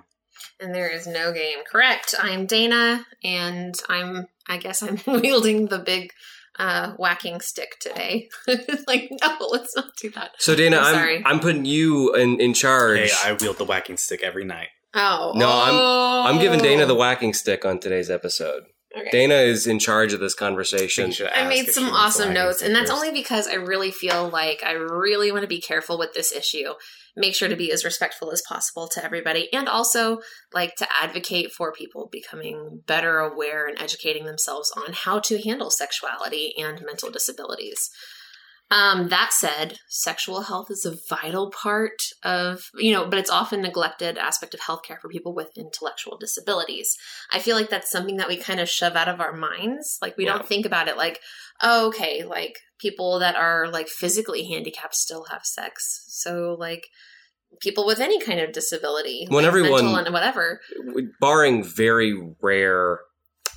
And 0.61 0.73
there 0.73 0.89
is 0.89 1.09
no 1.09 1.33
game. 1.33 1.59
Correct. 1.69 2.15
I'm 2.17 2.47
Dana, 2.47 3.07
and 3.25 3.75
I'm. 3.89 4.29
I 4.47 4.59
guess 4.59 4.85
I'm 4.85 5.01
wielding 5.21 5.67
the 5.67 5.81
big 5.81 6.13
uh, 6.59 6.93
whacking 6.93 7.41
stick 7.41 7.77
today. 7.81 8.29
like, 8.87 9.11
no, 9.23 9.37
let's 9.51 9.75
not 9.77 9.91
do 10.01 10.11
that. 10.11 10.33
So 10.39 10.55
Dana, 10.55 10.79
I'm 10.79 10.85
I'm 10.85 10.95
sorry. 10.95 11.23
I'm 11.25 11.41
putting 11.41 11.65
you 11.65 12.15
in 12.15 12.41
in 12.41 12.55
charge. 12.55 12.99
Hey, 13.01 13.11
I 13.25 13.33
wield 13.41 13.59
the 13.59 13.65
whacking 13.65 13.97
stick 13.97 14.23
every 14.23 14.45
night. 14.45 14.69
Oh 14.95 15.33
No, 15.37 15.49
I'm- 15.49 15.75
oh. 15.75 16.25
I'm 16.27 16.39
giving 16.41 16.61
Dana 16.61 16.87
the 16.87 16.95
whacking 16.95 17.35
stick 17.35 17.65
on 17.65 17.79
today's 17.79 18.11
episode. 18.11 18.65
Okay. 18.97 19.11
Dana 19.13 19.35
is 19.35 19.67
in 19.67 19.79
charge 19.79 20.15
of 20.15 20.21
this 20.21 20.35
conversation. 20.35 21.09
You 21.09 21.13
should 21.13 21.29
I 21.29 21.47
made 21.47 21.67
some 21.69 21.91
awesome 21.91 22.29
whacking 22.29 22.35
notes, 22.43 22.63
and 22.63 22.75
that's 22.75 22.87
stickers. 22.91 23.09
only 23.09 23.21
because 23.21 23.47
I 23.47 23.55
really 23.57 23.91
feel 23.91 24.31
like 24.31 24.63
I 24.65 24.73
really 24.73 25.31
want 25.31 25.43
to 25.43 25.49
be 25.49 25.61
careful 25.61 25.99
with 25.99 26.15
this 26.15 26.33
issue. 26.33 26.73
Make 27.19 27.35
sure 27.35 27.49
to 27.49 27.57
be 27.57 27.73
as 27.73 27.85
respectful 27.85 28.31
as 28.31 28.43
possible 28.49 28.89
to 28.89 29.05
everybody, 29.05 29.53
and 29.53 29.69
also 29.69 30.21
like 30.53 30.77
to 30.77 30.87
advocate 31.03 31.53
for 31.53 31.73
people 31.73 32.09
becoming 32.11 32.83
better 32.87 33.19
aware 33.19 33.67
and 33.67 33.79
educating 33.79 34.25
themselves 34.25 34.73
on 34.77 34.93
how 34.93 35.19
to 35.21 35.43
handle 35.43 35.71
sexuality 35.71 36.55
and 36.57 36.83
mental 36.85 37.11
disabilities. 37.11 37.91
Um, 38.71 39.09
that 39.09 39.33
said, 39.33 39.79
sexual 39.89 40.43
health 40.43 40.71
is 40.71 40.85
a 40.85 40.95
vital 41.09 41.51
part 41.51 42.03
of, 42.23 42.71
you 42.77 42.93
know, 42.93 43.09
but 43.09 43.19
it's 43.19 43.31
often 43.31 43.63
neglected 43.63 44.19
aspect 44.19 44.53
of 44.53 44.61
healthcare 44.61 45.01
for 45.01 45.09
people 45.09 45.35
with 45.35 45.57
intellectual 45.57 46.19
disabilities. 46.19 46.95
I 47.33 47.39
feel 47.39 47.57
like 47.57 47.71
that's 47.71 47.91
something 47.91 48.19
that 48.19 48.29
we 48.29 48.37
kind 48.37 48.61
of 48.61 48.69
shove 48.69 48.95
out 48.95 49.09
of 49.09 49.21
our 49.23 49.33
minds. 49.33 49.99
Like 50.03 50.19
we 50.19 50.27
Yeah. 50.27 50.35
don't 50.35 50.47
think 50.47 50.67
about 50.67 50.87
it 50.87 50.99
like, 50.99 51.21
oh, 51.63 51.89
okay, 51.89 52.25
like 52.25 52.59
people 52.79 53.19
that 53.21 53.37
are 53.37 53.69
like 53.69 53.89
physically 53.89 54.45
handicapped 54.45 54.95
still 54.95 55.25
have 55.31 55.47
sex. 55.47 56.05
So 56.09 56.55
like 56.59 56.89
people 57.61 57.87
with 57.87 58.01
any 58.01 58.21
kind 58.21 58.41
of 58.41 58.53
disability, 58.53 59.27
When 59.29 59.45
like 59.45 59.49
everyone- 59.49 59.85
mental 59.85 59.97
and 59.97 60.13
whatever, 60.13 60.61
barring 61.21 61.65
very 61.65 62.15
rare 62.41 63.01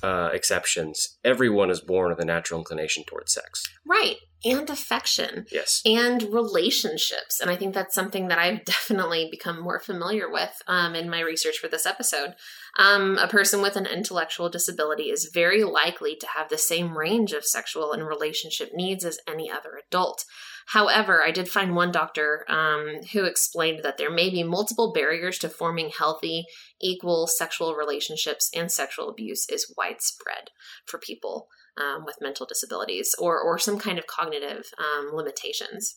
uh, 0.02 0.30
exceptions, 0.32 1.18
everyone 1.24 1.70
is 1.70 1.80
born 1.80 2.10
with 2.10 2.18
a 2.18 2.24
natural 2.24 2.58
inclination 2.60 3.04
towards 3.06 3.32
sex. 3.32 3.62
right, 3.86 4.16
and 4.44 4.68
affection. 4.70 5.46
Yes. 5.50 5.82
and 5.84 6.22
relationships. 6.32 7.40
And 7.40 7.50
I 7.50 7.56
think 7.56 7.74
that's 7.74 7.94
something 7.94 8.28
that 8.28 8.38
I've 8.38 8.64
definitely 8.64 9.28
become 9.30 9.60
more 9.60 9.80
familiar 9.80 10.30
with 10.30 10.62
um, 10.66 10.94
in 10.94 11.10
my 11.10 11.20
research 11.20 11.58
for 11.58 11.68
this 11.68 11.86
episode. 11.86 12.34
Um, 12.78 13.18
a 13.18 13.28
person 13.28 13.60
with 13.60 13.76
an 13.76 13.86
intellectual 13.86 14.48
disability 14.48 15.04
is 15.04 15.30
very 15.32 15.62
likely 15.64 16.16
to 16.16 16.26
have 16.36 16.48
the 16.48 16.58
same 16.58 16.96
range 16.96 17.32
of 17.32 17.44
sexual 17.44 17.92
and 17.92 18.06
relationship 18.06 18.70
needs 18.72 19.04
as 19.04 19.18
any 19.28 19.50
other 19.50 19.80
adult. 19.86 20.24
However, 20.66 21.22
I 21.22 21.32
did 21.32 21.48
find 21.48 21.74
one 21.74 21.92
doctor 21.92 22.44
um, 22.48 23.00
who 23.12 23.24
explained 23.24 23.80
that 23.82 23.98
there 23.98 24.10
may 24.10 24.30
be 24.30 24.42
multiple 24.42 24.92
barriers 24.92 25.38
to 25.40 25.48
forming 25.48 25.90
healthy, 25.90 26.44
equal 26.80 27.26
sexual 27.26 27.74
relationships, 27.74 28.50
and 28.54 28.70
sexual 28.70 29.08
abuse 29.08 29.46
is 29.48 29.72
widespread 29.76 30.50
for 30.86 30.98
people 30.98 31.48
um, 31.80 32.04
with 32.04 32.16
mental 32.20 32.46
disabilities 32.46 33.14
or 33.18 33.40
or 33.40 33.58
some 33.58 33.78
kind 33.78 33.98
of 33.98 34.06
cognitive 34.06 34.66
um, 34.78 35.10
limitations. 35.14 35.94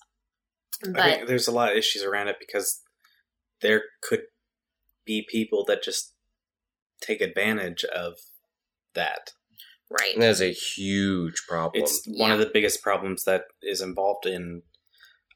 I 0.86 0.90
But 0.92 1.04
think 1.04 1.28
there's 1.28 1.48
a 1.48 1.52
lot 1.52 1.72
of 1.72 1.78
issues 1.78 2.04
around 2.04 2.28
it 2.28 2.38
because 2.40 2.82
there 3.62 3.84
could 4.02 4.24
be 5.06 5.26
people 5.30 5.64
that 5.66 5.84
just 5.84 6.14
take 7.02 7.22
advantage 7.22 7.84
of 7.86 8.16
that. 8.94 9.32
right, 9.90 10.14
And 10.14 10.24
that 10.24 10.30
is 10.30 10.42
a 10.42 10.52
huge 10.52 11.44
problem. 11.48 11.84
It's 11.84 12.04
one 12.08 12.32
of 12.32 12.40
the 12.40 12.50
biggest 12.52 12.82
problems 12.82 13.24
that 13.26 13.44
is 13.62 13.82
involved 13.82 14.26
in 14.26 14.64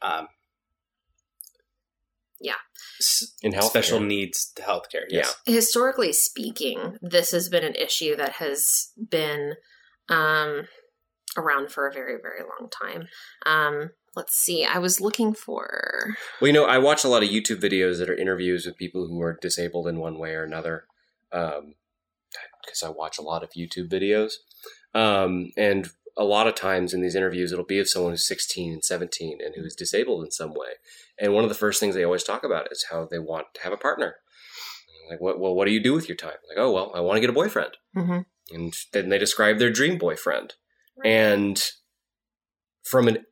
um, 0.02 0.28
Yeah. 2.40 2.54
in 3.42 3.54
health 3.54 3.70
special 3.70 4.00
needs 4.00 4.52
to 4.56 4.62
healthcare. 4.62 5.04
Yes. 5.10 5.36
historically 5.46 6.14
speaking, 6.14 6.98
this 7.02 7.32
has 7.32 7.50
been 7.50 7.64
an 7.64 7.76
issue 7.76 8.16
that 8.16 8.34
has 8.34 8.92
been 9.10 9.56
um, 10.10 10.68
around 11.38 11.72
for 11.72 11.88
a 11.88 11.94
very 11.94 12.18
very 12.22 12.42
long 12.42 12.70
time. 12.70 13.08
Um, 13.46 13.92
let's 14.16 14.36
see, 14.36 14.66
I 14.66 14.80
was 14.80 15.00
looking 15.00 15.34
for 15.34 16.16
Well, 16.42 16.48
you 16.48 16.54
know, 16.54 16.66
I 16.66 16.78
watch 16.78 17.04
a 17.04 17.08
lot 17.08 17.24
of 17.24 17.30
YouTube 17.30 17.62
videos 17.62 18.00
that 18.00 18.10
are 18.10 18.16
interviews 18.16 18.66
with 18.66 18.78
people 18.78 19.08
who 19.08 19.22
are 19.22 19.38
disabled 19.42 19.88
in 19.88 20.00
one 20.00 20.18
way 20.18 20.32
or 20.32 20.44
another, 20.44 20.86
because 21.32 22.84
I 22.84 22.90
watch 22.90 23.18
a 23.18 23.24
lot 23.24 23.44
of 23.44 23.52
YouTube 23.58 23.90
videos. 23.90 24.34
Um, 24.94 25.52
and 25.56 25.90
a 26.18 26.24
lot 26.24 26.48
of 26.48 26.56
times 26.56 26.94
in 26.94 27.02
these 27.02 27.16
interviews, 27.16 27.52
it'll 27.52 27.66
be 27.66 27.80
of 27.80 27.88
someone 27.88 28.12
who's 28.12 28.28
16 28.28 28.74
and 28.74 28.84
17 28.84 29.40
and 29.44 29.56
who's 29.56 29.76
disabled 29.76 30.26
in 30.26 30.32
some 30.32 30.52
way. 30.52 30.74
And 31.20 31.34
one 31.34 31.44
of 31.44 31.50
the 31.50 31.56
first 31.56 31.80
things 31.80 31.96
they 31.96 32.04
always 32.04 32.24
talk 32.24 32.44
about 32.44 32.72
is 32.72 32.88
how 32.90 33.06
they 33.10 33.20
want 33.20 33.48
to 33.54 33.62
have 33.62 33.72
a 33.72 33.78
partner. 33.78 34.16
Like, 35.10 35.22
what, 35.22 35.40
well, 35.40 35.56
what 35.56 35.66
do 35.66 35.72
you 35.72 35.82
do 35.82 35.94
with 35.94 36.10
your 36.10 36.18
time? 36.18 36.38
Like, 36.50 36.58
oh, 36.58 36.72
well, 36.72 36.92
I 36.94 37.00
want 37.00 37.18
to 37.18 37.22
get 37.22 37.30
a 37.30 37.34
boyfriend. 37.34 37.78
Mhm. 37.96 38.26
And 38.52 38.74
then 38.94 39.10
they 39.10 39.18
describe 39.18 39.60
their 39.60 39.72
dream 39.72 39.98
boyfriend. 39.98 40.56
And 41.04 41.64
from 42.84 43.08
an 43.08 43.26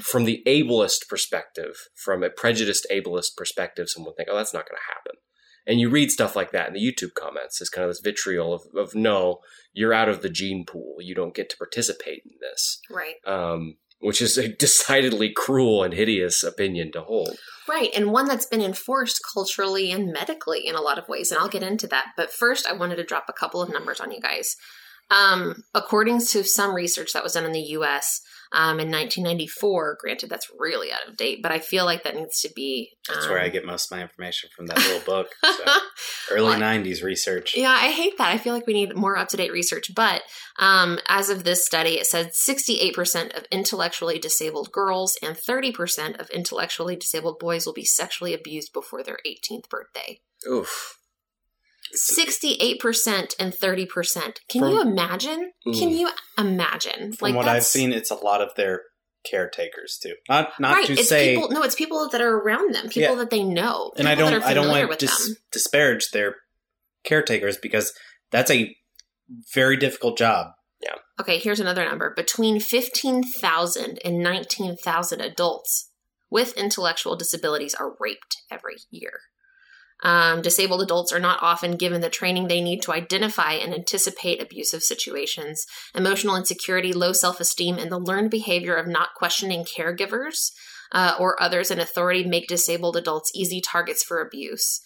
from 0.00 0.24
the 0.24 0.42
ableist 0.46 1.08
perspective, 1.08 1.88
from 1.94 2.24
a 2.24 2.30
prejudiced 2.30 2.86
ableist 2.90 3.36
perspective, 3.36 3.88
someone 3.88 4.10
would 4.10 4.16
think, 4.16 4.28
oh, 4.30 4.36
that's 4.36 4.52
not 4.52 4.68
going 4.68 4.76
to 4.76 4.94
happen. 4.94 5.20
And 5.66 5.80
you 5.80 5.90
read 5.90 6.10
stuff 6.10 6.36
like 6.36 6.52
that 6.52 6.68
in 6.68 6.74
the 6.74 6.80
YouTube 6.80 7.14
comments. 7.14 7.60
It's 7.60 7.70
kind 7.70 7.84
of 7.84 7.90
this 7.90 8.00
vitriol 8.00 8.54
of, 8.54 8.62
of 8.76 8.94
no, 8.94 9.38
you're 9.72 9.92
out 9.92 10.08
of 10.08 10.22
the 10.22 10.28
gene 10.28 10.64
pool. 10.64 10.96
You 11.00 11.14
don't 11.14 11.34
get 11.34 11.50
to 11.50 11.56
participate 11.56 12.22
in 12.24 12.32
this, 12.40 12.80
right, 12.90 13.14
um, 13.24 13.76
which 14.00 14.22
is 14.22 14.38
a 14.38 14.48
decidedly 14.56 15.32
cruel 15.32 15.82
and 15.82 15.94
hideous 15.94 16.42
opinion 16.42 16.92
to 16.92 17.02
hold. 17.02 17.36
Right, 17.68 17.90
and 17.94 18.12
one 18.12 18.26
that's 18.26 18.46
been 18.46 18.62
enforced 18.62 19.20
culturally 19.32 19.90
and 19.92 20.12
medically 20.12 20.66
in 20.66 20.74
a 20.74 20.80
lot 20.80 20.98
of 20.98 21.08
ways. 21.08 21.30
And 21.30 21.40
I'll 21.40 21.48
get 21.48 21.62
into 21.62 21.86
that. 21.88 22.06
But 22.16 22.32
first, 22.32 22.66
I 22.66 22.72
wanted 22.72 22.96
to 22.96 23.04
drop 23.04 23.26
a 23.28 23.32
couple 23.32 23.62
of 23.62 23.72
numbers 23.72 24.00
on 24.00 24.10
you 24.10 24.20
guys. 24.20 24.56
Um, 25.10 25.62
according 25.74 26.20
to 26.20 26.42
some 26.42 26.74
research 26.74 27.12
that 27.12 27.22
was 27.22 27.34
done 27.34 27.44
in 27.44 27.52
the 27.52 27.60
U.S. 27.60 28.20
Um, 28.52 28.80
in 28.80 28.90
1994, 28.90 29.98
granted 30.00 30.30
that's 30.30 30.50
really 30.58 30.92
out 30.92 31.08
of 31.08 31.16
date, 31.16 31.40
but 31.42 31.52
I 31.52 31.58
feel 31.58 31.84
like 31.84 32.04
that 32.04 32.16
needs 32.16 32.40
to 32.40 32.50
be. 32.54 32.96
That's 33.08 33.24
um, 33.24 33.32
where 33.32 33.40
I 33.40 33.48
get 33.48 33.64
most 33.64 33.90
of 33.90 33.96
my 33.96 34.02
information 34.02 34.50
from 34.56 34.66
that 34.66 34.78
little 34.78 35.00
book. 35.00 35.28
So, 35.44 35.64
early 36.30 36.48
Well, 36.48 36.60
90s 36.60 37.02
research. 37.02 37.56
Yeah, 37.56 37.70
I 37.70 37.90
hate 37.90 38.18
that. 38.18 38.32
I 38.32 38.38
feel 38.38 38.54
like 38.54 38.66
we 38.66 38.72
need 38.72 38.96
more 38.96 39.16
up 39.16 39.28
to 39.28 39.36
date 39.36 39.52
research. 39.52 39.94
But 39.94 40.22
um, 40.58 40.98
as 41.08 41.28
of 41.28 41.44
this 41.44 41.64
study, 41.64 41.98
it 41.98 42.06
said 42.06 42.30
68% 42.48 43.36
of 43.36 43.44
intellectually 43.50 44.18
disabled 44.18 44.72
girls 44.72 45.16
and 45.22 45.36
30% 45.36 46.20
of 46.20 46.30
intellectually 46.30 46.96
disabled 46.96 47.38
boys 47.38 47.66
will 47.66 47.72
be 47.72 47.84
sexually 47.84 48.34
abused 48.34 48.72
before 48.72 49.02
their 49.02 49.18
18th 49.26 49.68
birthday. 49.68 50.20
Oof. 50.48 50.98
68% 51.94 53.34
and 53.38 53.52
30%. 53.52 54.38
Can 54.48 54.60
From- 54.60 54.70
you 54.72 54.80
imagine? 54.80 55.52
Can 55.64 55.90
Mm. 55.90 55.98
you 55.98 56.10
imagine? 56.38 57.12
From 57.12 57.34
what 57.34 57.48
I've 57.48 57.64
seen, 57.64 57.92
it's 57.92 58.10
a 58.10 58.14
lot 58.14 58.40
of 58.40 58.54
their 58.56 58.82
caretakers 59.24 59.98
too. 60.00 60.14
Not 60.28 60.58
not 60.60 60.74
right, 60.76 60.86
to 60.86 60.92
it's 60.92 61.08
say, 61.08 61.34
people. 61.34 61.50
No, 61.50 61.62
it's 61.62 61.74
people 61.74 62.08
that 62.10 62.20
are 62.20 62.36
around 62.36 62.74
them, 62.74 62.88
people 62.88 63.14
Yeah. 63.14 63.14
that 63.16 63.30
they 63.30 63.42
know, 63.42 63.92
and 63.96 64.08
I 64.08 64.14
don't 64.14 64.32
I 64.42 64.54
don't 64.54 64.68
want 64.68 64.90
to 65.00 65.06
dis- 65.06 65.36
disparage 65.50 66.10
their 66.12 66.36
caretakers 67.04 67.56
because 67.56 67.92
that's 68.30 68.50
a 68.50 68.76
very 69.52 69.76
difficult 69.76 70.16
job. 70.16 70.52
Yeah. 70.80 70.94
Okay, 71.20 71.38
here's 71.38 71.58
another 71.60 71.84
number. 71.84 72.12
Between 72.14 72.60
15,000 72.60 73.98
and 74.04 74.18
19,000 74.18 75.20
adults 75.20 75.90
with 76.30 76.52
intellectual 76.56 77.16
disabilities 77.16 77.74
are 77.74 77.96
raped 77.98 78.36
every 78.50 78.76
year. 78.90 79.20
Um, 80.02 80.42
disabled 80.42 80.82
adults 80.82 81.12
are 81.12 81.20
not 81.20 81.42
often 81.42 81.76
given 81.76 82.02
the 82.02 82.10
training 82.10 82.48
they 82.48 82.60
need 82.60 82.82
to 82.82 82.92
identify 82.92 83.52
and 83.52 83.72
anticipate 83.72 84.42
abusive 84.42 84.82
situations. 84.82 85.64
Emotional 85.94 86.36
insecurity, 86.36 86.92
low 86.92 87.12
self 87.12 87.40
esteem, 87.40 87.78
and 87.78 87.90
the 87.90 87.98
learned 87.98 88.30
behavior 88.30 88.74
of 88.74 88.86
not 88.86 89.14
questioning 89.16 89.64
caregivers 89.64 90.50
uh, 90.92 91.14
or 91.18 91.40
others 91.42 91.70
in 91.70 91.80
authority 91.80 92.24
make 92.24 92.46
disabled 92.46 92.96
adults 92.96 93.32
easy 93.34 93.60
targets 93.60 94.02
for 94.02 94.20
abuse. 94.20 94.80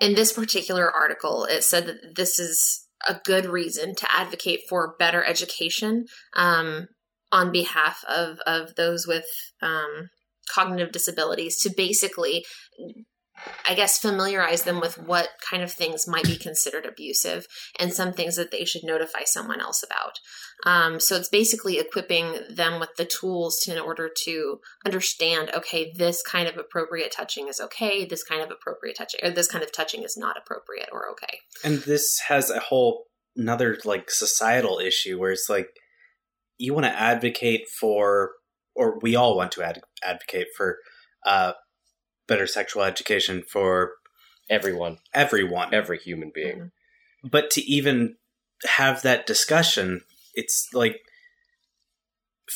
In 0.00 0.14
this 0.14 0.32
particular 0.32 0.90
article, 0.90 1.44
it 1.44 1.62
said 1.62 1.86
that 1.86 2.16
this 2.16 2.38
is 2.38 2.88
a 3.06 3.20
good 3.24 3.46
reason 3.46 3.94
to 3.94 4.12
advocate 4.12 4.60
for 4.68 4.96
better 4.98 5.24
education 5.24 6.06
um, 6.34 6.88
on 7.30 7.52
behalf 7.52 8.04
of, 8.08 8.38
of 8.46 8.74
those 8.74 9.06
with 9.06 9.26
um, 9.60 10.08
cognitive 10.52 10.92
disabilities 10.92 11.58
to 11.58 11.70
basically 11.74 12.44
I 13.66 13.74
guess 13.74 13.98
familiarize 13.98 14.62
them 14.62 14.80
with 14.80 14.98
what 14.98 15.28
kind 15.48 15.62
of 15.62 15.72
things 15.72 16.06
might 16.08 16.24
be 16.24 16.36
considered 16.36 16.84
abusive 16.86 17.46
and 17.78 17.92
some 17.92 18.12
things 18.12 18.36
that 18.36 18.50
they 18.50 18.64
should 18.64 18.84
notify 18.84 19.24
someone 19.24 19.60
else 19.60 19.82
about. 19.82 20.18
Um, 20.64 21.00
so 21.00 21.16
it's 21.16 21.28
basically 21.28 21.78
equipping 21.78 22.34
them 22.50 22.78
with 22.78 22.90
the 22.96 23.04
tools 23.04 23.60
to, 23.60 23.72
in 23.72 23.78
order 23.78 24.10
to 24.24 24.60
understand, 24.84 25.50
okay, 25.54 25.92
this 25.96 26.22
kind 26.22 26.48
of 26.48 26.56
appropriate 26.56 27.12
touching 27.16 27.48
is 27.48 27.60
okay, 27.60 28.04
this 28.04 28.22
kind 28.22 28.42
of 28.42 28.50
appropriate 28.50 28.96
touching, 28.96 29.20
or 29.22 29.30
this 29.30 29.48
kind 29.48 29.64
of 29.64 29.72
touching 29.72 30.02
is 30.02 30.16
not 30.16 30.36
appropriate 30.36 30.88
or 30.92 31.10
okay. 31.10 31.38
And 31.64 31.78
this 31.78 32.20
has 32.28 32.50
a 32.50 32.60
whole 32.60 33.04
another 33.36 33.78
like 33.84 34.10
societal 34.10 34.78
issue 34.78 35.18
where 35.18 35.32
it's 35.32 35.48
like 35.48 35.68
you 36.58 36.74
want 36.74 36.84
to 36.84 37.00
advocate 37.00 37.62
for, 37.80 38.32
or 38.74 38.98
we 39.00 39.16
all 39.16 39.36
want 39.36 39.52
to 39.52 39.62
ad- 39.62 39.82
advocate 40.04 40.48
for, 40.56 40.78
uh, 41.26 41.52
better 42.28 42.46
sexual 42.46 42.82
education 42.82 43.42
for 43.42 43.92
Everyone, 44.50 44.98
everyone. 45.14 45.72
every 45.72 45.98
human 45.98 46.30
being. 46.34 46.72
but 47.24 47.50
to 47.52 47.60
even 47.62 48.16
have 48.76 49.02
that 49.02 49.26
discussion, 49.26 50.02
it's 50.34 50.68
like 50.74 51.00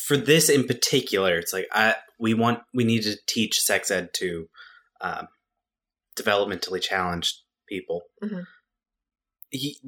for 0.07 0.17
this 0.17 0.49
in 0.51 0.65
particular, 0.65 1.37
it's 1.37 1.53
like 1.53 1.67
I 1.73 1.95
we 2.19 2.35
want 2.35 2.61
we 2.75 2.85
need 2.85 3.03
to 3.05 3.17
teach 3.27 3.61
sex 3.61 3.91
ed 3.91 4.11
to 4.15 4.49
um, 5.01 5.29
developmentally 6.19 6.83
challenged 6.83 7.37
people. 7.69 8.03
Mhm. 8.23 8.45
He, 9.51 9.79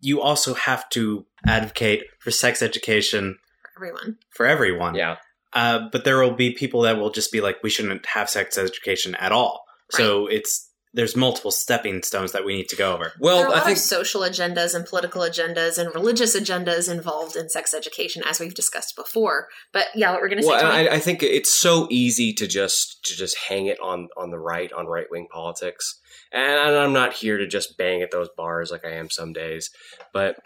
you 0.00 0.20
also 0.20 0.54
have 0.54 0.88
to 0.90 1.26
advocate 1.46 2.04
for 2.20 2.30
sex 2.30 2.62
education 2.62 3.38
for 3.74 3.84
Everyone. 3.84 4.18
for 4.30 4.46
everyone. 4.46 4.94
Yeah. 4.94 5.16
Uh, 5.52 5.88
but 5.90 6.04
there 6.04 6.18
will 6.22 6.34
be 6.34 6.52
people 6.52 6.82
that 6.82 6.96
will 6.98 7.10
just 7.10 7.32
be 7.32 7.40
like, 7.40 7.62
we 7.62 7.70
shouldn't 7.70 8.06
have 8.06 8.30
sex 8.30 8.56
education 8.56 9.14
at 9.16 9.32
all. 9.32 9.64
So 9.90 10.26
it's 10.26 10.70
there's 10.94 11.16
multiple 11.16 11.50
stepping 11.50 12.02
stones 12.02 12.32
that 12.32 12.44
we 12.44 12.54
need 12.54 12.68
to 12.68 12.76
go 12.76 12.94
over. 12.94 13.12
there 13.38 13.46
are 13.46 13.48
Well, 13.48 13.54
I 13.54 13.60
think 13.60 13.78
social 13.78 14.20
agendas 14.22 14.74
and 14.74 14.84
political 14.84 15.22
agendas 15.22 15.78
and 15.78 15.94
religious 15.94 16.38
agendas 16.38 16.90
involved 16.90 17.34
in 17.34 17.48
sex 17.48 17.72
education, 17.72 18.22
as 18.28 18.38
we've 18.38 18.54
discussed 18.54 18.94
before. 18.94 19.48
But 19.72 19.86
yeah, 19.94 20.12
what 20.12 20.20
we're 20.20 20.28
going 20.28 20.42
to 20.42 20.44
say. 20.44 20.50
well, 20.50 20.66
I, 20.66 20.96
I 20.96 20.98
think 20.98 21.22
it's 21.22 21.52
so 21.52 21.86
easy 21.90 22.34
to 22.34 22.46
just 22.46 23.04
to 23.06 23.16
just 23.16 23.38
hang 23.48 23.66
it 23.66 23.80
on 23.80 24.08
on 24.16 24.30
the 24.30 24.38
right 24.38 24.72
on 24.72 24.86
right 24.86 25.06
wing 25.10 25.28
politics, 25.30 25.98
and 26.30 26.76
I'm 26.76 26.92
not 26.92 27.14
here 27.14 27.38
to 27.38 27.46
just 27.46 27.78
bang 27.78 28.02
at 28.02 28.10
those 28.10 28.28
bars 28.36 28.70
like 28.70 28.84
I 28.84 28.92
am 28.92 29.08
some 29.08 29.32
days, 29.32 29.70
but 30.12 30.36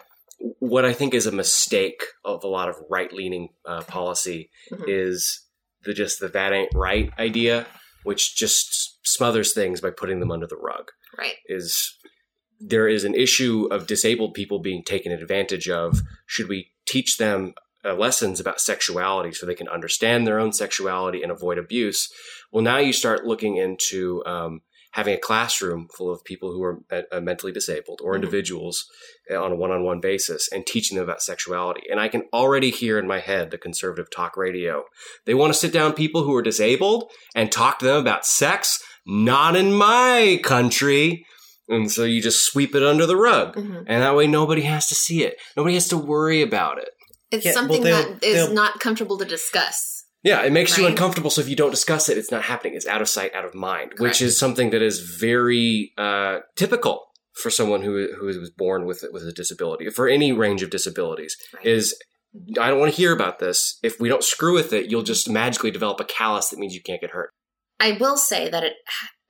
what 0.59 0.85
I 0.85 0.93
think 0.93 1.13
is 1.13 1.25
a 1.25 1.31
mistake 1.31 2.03
of 2.23 2.43
a 2.43 2.47
lot 2.47 2.69
of 2.69 2.75
right 2.89 3.11
leaning 3.11 3.49
uh, 3.65 3.81
policy 3.83 4.49
Mhm. 4.71 4.85
is 4.87 5.45
the 5.83 5.93
just 5.93 6.19
the 6.19 6.27
that 6.29 6.53
ain't 6.53 6.73
right 6.75 7.11
idea, 7.17 7.65
which 8.03 8.35
just 8.35 8.99
smothers 9.07 9.53
things 9.53 9.81
by 9.81 9.89
putting 9.89 10.19
them 10.19 10.31
under 10.31 10.47
the 10.47 10.57
rug. 10.57 10.91
right. 11.17 11.35
is 11.47 11.95
there 12.59 12.87
is 12.87 13.03
an 13.03 13.13
issue 13.15 13.67
of 13.71 13.85
disabled 13.87 14.33
people 14.33 14.59
being 14.59 14.83
taken 14.83 15.11
advantage 15.11 15.69
of. 15.69 16.01
Should 16.25 16.47
we 16.49 16.71
teach 16.85 17.17
them 17.17 17.53
uh, 17.85 17.93
lessons 17.93 18.39
about 18.39 18.59
sexuality 18.59 19.31
so 19.31 19.45
they 19.45 19.53
can 19.55 19.67
understand 19.69 20.25
their 20.25 20.39
own 20.39 20.51
sexuality 20.51 21.21
and 21.21 21.31
avoid 21.31 21.57
abuse? 21.59 22.11
Well, 22.51 22.63
now 22.63 22.77
you 22.79 22.93
start 22.93 23.25
looking 23.25 23.57
into 23.57 24.25
um, 24.25 24.61
having 24.97 25.13
a 25.13 25.17
classroom 25.29 25.87
full 25.95 26.11
of 26.11 26.23
people 26.25 26.51
who 26.51 26.61
are 26.63 26.79
uh, 26.91 27.21
mentally 27.21 27.51
disabled 27.53 27.99
or 28.03 28.11
Mhm. 28.13 28.15
individuals 28.15 28.85
uh, 29.31 29.41
on 29.41 29.51
a 29.51 29.55
one-on-one 29.55 29.99
basis 30.01 30.49
and 30.51 30.65
teaching 30.65 30.97
them 30.97 31.03
about 31.07 31.21
sexuality. 31.21 31.83
And 31.89 31.99
I 31.99 32.07
can 32.07 32.23
already 32.33 32.71
hear 32.71 32.97
in 32.97 33.07
my 33.07 33.19
head 33.19 33.51
the 33.51 33.57
conservative 33.59 34.09
talk 34.09 34.35
radio. 34.35 34.83
They 35.25 35.35
want 35.35 35.53
to 35.53 35.59
sit 35.59 35.71
down 35.71 35.93
people 35.93 36.23
who 36.23 36.33
are 36.35 36.41
disabled 36.41 37.11
and 37.35 37.51
talk 37.51 37.77
to 37.79 37.85
them 37.85 37.97
about 38.01 38.25
sex. 38.25 38.83
Not 39.05 39.55
in 39.55 39.71
my 39.73 40.39
country. 40.43 41.25
And 41.69 41.91
so 41.91 42.03
you 42.03 42.21
just 42.21 42.43
sweep 42.45 42.73
it 42.75 42.83
under 42.83 43.05
the 43.05 43.15
rug. 43.17 43.55
Mhm. 43.55 43.83
And 43.87 44.01
that 44.01 44.15
way 44.15 44.25
nobody 44.25 44.63
has 44.63 44.87
to 44.87 44.95
see 44.95 45.23
it. 45.23 45.35
Nobody 45.55 45.75
has 45.75 45.87
to 45.89 45.97
worry 45.97 46.41
about 46.41 46.79
it. 46.79 46.89
It's 47.29 47.45
Yeah, 47.45 47.51
something 47.51 47.83
they'll- 47.83 48.13
that 48.15 48.23
is 48.23 48.49
not 48.49 48.79
comfortable 48.79 49.17
to 49.19 49.25
discuss. 49.25 49.96
Yeah, 50.23 50.41
it 50.41 50.51
makes 50.51 50.77
you 50.77 50.85
uncomfortable. 50.85 51.29
So 51.29 51.41
if 51.41 51.49
you 51.49 51.55
don't 51.55 51.71
discuss 51.71 52.09
it, 52.09 52.17
it's 52.17 52.31
not 52.31 52.43
happening. 52.43 52.73
It's 52.75 52.87
out 52.87 53.01
of 53.01 53.07
sight, 53.07 53.33
out 53.33 53.45
of 53.45 53.53
mind, 53.53 53.91
Correct. 53.91 54.01
which 54.01 54.21
is 54.21 54.37
something 54.37 54.71
that 54.71 54.81
is 54.81 54.99
very 54.99 55.93
uh, 55.97 56.39
typical 56.55 57.05
for 57.33 57.49
someone 57.49 57.83
who 57.83 58.07
who 58.19 58.25
was 58.25 58.49
born 58.49 58.85
with 58.85 59.03
with 59.11 59.23
a 59.23 59.31
disability, 59.31 59.89
for 59.89 60.07
any 60.07 60.31
range 60.31 60.63
of 60.63 60.69
disabilities. 60.69 61.37
Right. 61.53 61.65
Is 61.65 61.97
I 62.59 62.69
don't 62.69 62.79
want 62.79 62.91
to 62.91 62.97
hear 62.97 63.13
about 63.13 63.39
this. 63.39 63.79
If 63.83 63.99
we 63.99 64.09
don't 64.09 64.23
screw 64.23 64.53
with 64.53 64.73
it, 64.73 64.89
you'll 64.89 65.03
just 65.03 65.29
magically 65.29 65.71
develop 65.71 65.99
a 65.99 66.05
callus 66.05 66.49
that 66.49 66.59
means 66.59 66.73
you 66.73 66.81
can't 66.81 67.01
get 67.01 67.11
hurt. 67.11 67.29
I 67.79 67.97
will 67.99 68.17
say 68.17 68.49
that 68.49 68.63
it 68.63 68.73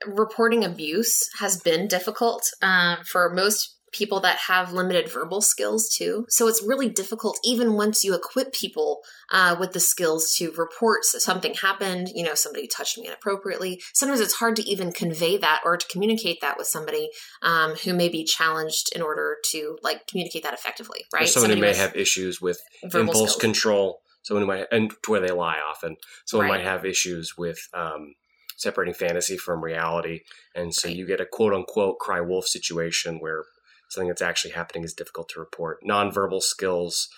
reporting 0.06 0.64
abuse 0.64 1.28
has 1.38 1.60
been 1.60 1.88
difficult 1.88 2.48
uh, 2.62 2.96
for 3.04 3.30
most 3.30 3.77
people 3.92 4.20
that 4.20 4.38
have 4.48 4.72
limited 4.72 5.10
verbal 5.10 5.40
skills 5.40 5.88
too. 5.88 6.26
So 6.28 6.48
it's 6.48 6.62
really 6.62 6.88
difficult 6.88 7.38
even 7.44 7.74
once 7.74 8.04
you 8.04 8.14
equip 8.14 8.52
people 8.52 9.00
uh, 9.32 9.56
with 9.58 9.72
the 9.72 9.80
skills 9.80 10.34
to 10.38 10.50
report 10.52 11.04
something 11.04 11.54
happened. 11.54 12.08
You 12.14 12.24
know, 12.24 12.34
somebody 12.34 12.66
touched 12.66 12.98
me 12.98 13.06
inappropriately. 13.06 13.80
Sometimes 13.94 14.20
it's 14.20 14.34
hard 14.34 14.56
to 14.56 14.62
even 14.68 14.92
convey 14.92 15.36
that 15.38 15.60
or 15.64 15.76
to 15.76 15.86
communicate 15.88 16.40
that 16.40 16.58
with 16.58 16.66
somebody 16.66 17.10
um, 17.42 17.74
who 17.84 17.94
may 17.94 18.08
be 18.08 18.24
challenged 18.24 18.90
in 18.94 19.02
order 19.02 19.36
to 19.50 19.78
like 19.82 20.06
communicate 20.06 20.42
that 20.42 20.54
effectively. 20.54 21.00
Or 21.12 21.20
Right? 21.20 21.28
someone 21.28 21.50
who 21.50 21.56
may 21.56 21.74
have 21.74 21.96
issues 21.96 22.40
with 22.40 22.60
impulse 22.82 23.30
skills. 23.30 23.36
control. 23.36 24.00
Someone 24.22 24.42
who 24.42 24.46
might, 24.48 24.66
and 24.70 24.90
to 25.04 25.10
where 25.10 25.20
they 25.20 25.30
lie 25.30 25.58
often. 25.58 25.96
Someone 26.26 26.48
Right. 26.48 26.58
might 26.58 26.64
have 26.64 26.84
issues 26.84 27.38
with 27.38 27.58
um, 27.72 28.14
separating 28.56 28.92
fantasy 28.92 29.36
from 29.38 29.64
reality, 29.64 30.20
and 30.54 30.74
so 30.74 30.88
Right. 30.88 30.96
you 30.96 31.06
get 31.06 31.20
a 31.20 31.24
quote 31.26 31.54
unquote 31.54 31.98
cry 31.98 32.20
wolf 32.20 32.46
situation 32.46 33.18
where 33.20 33.44
something 33.88 34.08
that's 34.08 34.22
actually 34.22 34.52
happening 34.52 34.84
is 34.84 34.94
difficult 34.94 35.28
to 35.30 35.40
report. 35.40 35.82
Nonverbal 35.82 36.42
skills, 36.42 37.08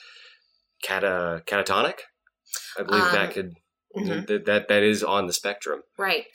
cata 0.82 1.42
catatonic. 1.46 2.00
I 2.78 2.82
believe 2.82 3.04
Um, 3.04 3.12
that 3.12 3.32
could 3.32 3.56
Mhm. 3.96 4.26
that, 4.28 4.44
that 4.46 4.68
that 4.68 4.82
is 4.82 5.02
on 5.02 5.26
the 5.26 5.32
spectrum. 5.32 5.82
Right. 5.98 6.26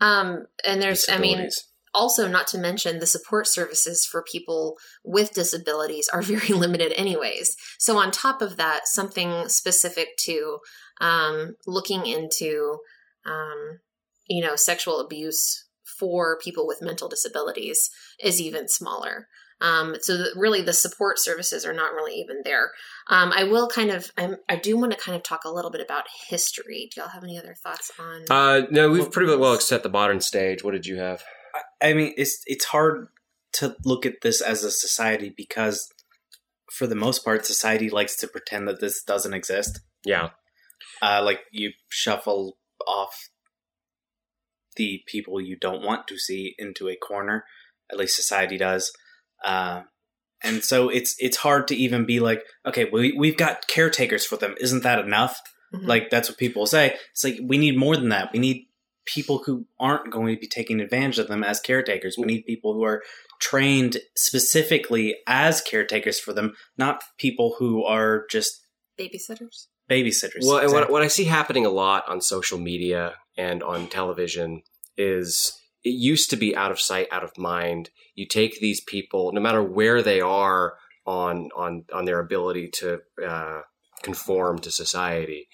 Um, 0.00 0.46
and 0.64 0.80
there's, 0.82 1.08
I 1.08 1.18
mean, 1.18 1.50
also 1.94 2.26
not 2.26 2.46
to 2.48 2.58
mention 2.58 2.98
the 2.98 3.06
support 3.06 3.46
services 3.46 4.06
for 4.06 4.22
people 4.22 4.78
with 5.04 5.32
disabilities 5.34 6.08
are 6.08 6.22
very 6.34 6.48
limited 6.48 6.92
anyways 6.96 7.56
so 7.78 7.98
on 7.98 8.10
top 8.10 8.40
of 8.40 8.56
that 8.56 8.88
something 8.88 9.48
specific 9.48 10.16
to 10.16 10.58
um, 11.00 11.56
looking 11.66 12.06
into 12.06 12.78
um, 13.26 13.80
you 14.26 14.42
know 14.42 14.56
sexual 14.56 15.00
abuse 15.00 15.66
for 15.84 16.38
people 16.38 16.66
with 16.66 16.82
mental 16.82 17.08
disabilities 17.08 17.90
is 18.22 18.40
even 18.40 18.68
smaller 18.68 19.28
um, 19.62 19.96
so 20.00 20.18
that 20.18 20.32
really 20.36 20.60
the 20.60 20.72
support 20.72 21.18
services 21.18 21.64
are 21.64 21.72
not 21.72 21.94
really 21.94 22.14
even 22.14 22.42
there 22.44 22.72
um, 23.08 23.32
i 23.34 23.44
will 23.44 23.68
kind 23.68 23.90
of 23.90 24.10
I'm, 24.18 24.36
i 24.48 24.56
do 24.56 24.76
want 24.76 24.92
to 24.92 24.98
kind 24.98 25.16
of 25.16 25.22
talk 25.22 25.44
a 25.44 25.50
little 25.50 25.70
bit 25.70 25.80
about 25.80 26.04
history 26.28 26.90
do 26.92 27.00
y'all 27.00 27.10
have 27.10 27.24
any 27.24 27.38
other 27.38 27.54
thoughts 27.54 27.90
on 27.98 28.24
Uh, 28.30 28.66
no, 28.70 28.90
we've 28.90 29.10
pretty 29.10 29.34
well 29.34 29.58
set 29.60 29.82
the 29.82 29.88
modern 29.88 30.20
stage. 30.20 30.62
What 30.64 30.72
did 30.72 30.86
you 30.86 30.96
have? 30.96 31.22
I 31.82 31.92
mean, 31.94 32.12
it's 32.16 32.42
it's 32.46 32.66
hard 32.66 33.08
to 33.54 33.76
look 33.84 34.06
at 34.06 34.22
this 34.22 34.40
as 34.40 34.64
a 34.64 34.70
society 34.70 35.32
because, 35.36 35.88
for 36.72 36.86
the 36.86 36.94
most 36.94 37.24
part, 37.24 37.44
society 37.46 37.90
likes 37.90 38.16
to 38.16 38.28
pretend 38.28 38.66
that 38.68 38.80
this 38.80 39.02
doesn't 39.02 39.34
exist. 39.34 39.80
Yeah, 40.04 40.30
Uh, 41.00 41.22
like 41.22 41.40
you 41.50 41.72
shuffle 41.88 42.56
off 42.86 43.28
the 44.76 45.02
people 45.06 45.40
you 45.40 45.56
don't 45.56 45.82
want 45.82 46.08
to 46.08 46.18
see 46.18 46.54
into 46.58 46.88
a 46.88 46.96
corner. 46.96 47.44
At 47.90 47.98
least 47.98 48.16
society 48.16 48.56
does. 48.56 48.92
Uh, 49.44 49.82
and 50.42 50.64
so 50.64 50.88
it's 50.88 51.14
it's 51.18 51.36
hard 51.36 51.68
to 51.68 51.76
even 51.76 52.04
be 52.04 52.20
like, 52.20 52.42
okay, 52.66 52.88
we 52.92 53.12
we've 53.16 53.36
got 53.36 53.66
caretakers 53.68 54.24
for 54.24 54.36
them. 54.36 54.54
Isn't 54.60 54.82
that 54.82 54.98
enough? 54.98 55.40
Mhm. 55.74 55.86
Like 55.86 56.10
that's 56.10 56.28
what 56.28 56.38
people 56.38 56.66
say. 56.66 56.96
It's 57.12 57.24
like 57.24 57.38
we 57.42 57.58
need 57.58 57.78
more 57.78 57.96
than 57.96 58.08
that. 58.08 58.32
We 58.32 58.38
need 58.38 58.66
people 59.04 59.42
who 59.44 59.66
aren't 59.80 60.12
going 60.12 60.34
to 60.34 60.40
be 60.40 60.46
taking 60.46 60.80
advantage 60.80 61.18
of 61.18 61.28
them 61.28 61.42
as 61.42 61.60
caretakers. 61.60 62.16
We 62.16 62.24
need 62.24 62.46
people 62.46 62.74
who 62.74 62.84
are 62.84 63.02
trained 63.40 63.98
specifically 64.16 65.16
as 65.26 65.60
caretakers 65.60 66.20
for 66.20 66.32
them, 66.32 66.54
not 66.78 67.02
people 67.18 67.56
who 67.58 67.84
are 67.84 68.26
just 68.30 68.66
babysitters 68.98 69.66
babysitters. 69.90 70.44
Well, 70.44 70.58
and 70.58 70.72
what, 70.72 70.90
what 70.90 71.02
I 71.02 71.08
see 71.08 71.24
happening 71.24 71.66
a 71.66 71.70
lot 71.70 72.08
on 72.08 72.20
social 72.20 72.58
media 72.58 73.14
and 73.36 73.62
on 73.62 73.88
television 73.88 74.62
is 74.96 75.52
it 75.84 75.90
used 75.90 76.30
to 76.30 76.36
be 76.36 76.54
out 76.56 76.70
of 76.70 76.80
sight, 76.80 77.08
out 77.10 77.24
of 77.24 77.36
mind. 77.36 77.90
You 78.14 78.26
take 78.26 78.60
these 78.60 78.80
people, 78.80 79.32
no 79.32 79.40
matter 79.40 79.62
where 79.62 80.02
they 80.02 80.20
are 80.20 80.74
on 81.06 81.50
on 81.56 81.84
on 81.92 82.04
their 82.04 82.20
ability 82.20 82.70
to 82.80 83.00
uh, 83.26 83.62
conform 84.02 84.58
to 84.60 84.70
society, 84.70 85.48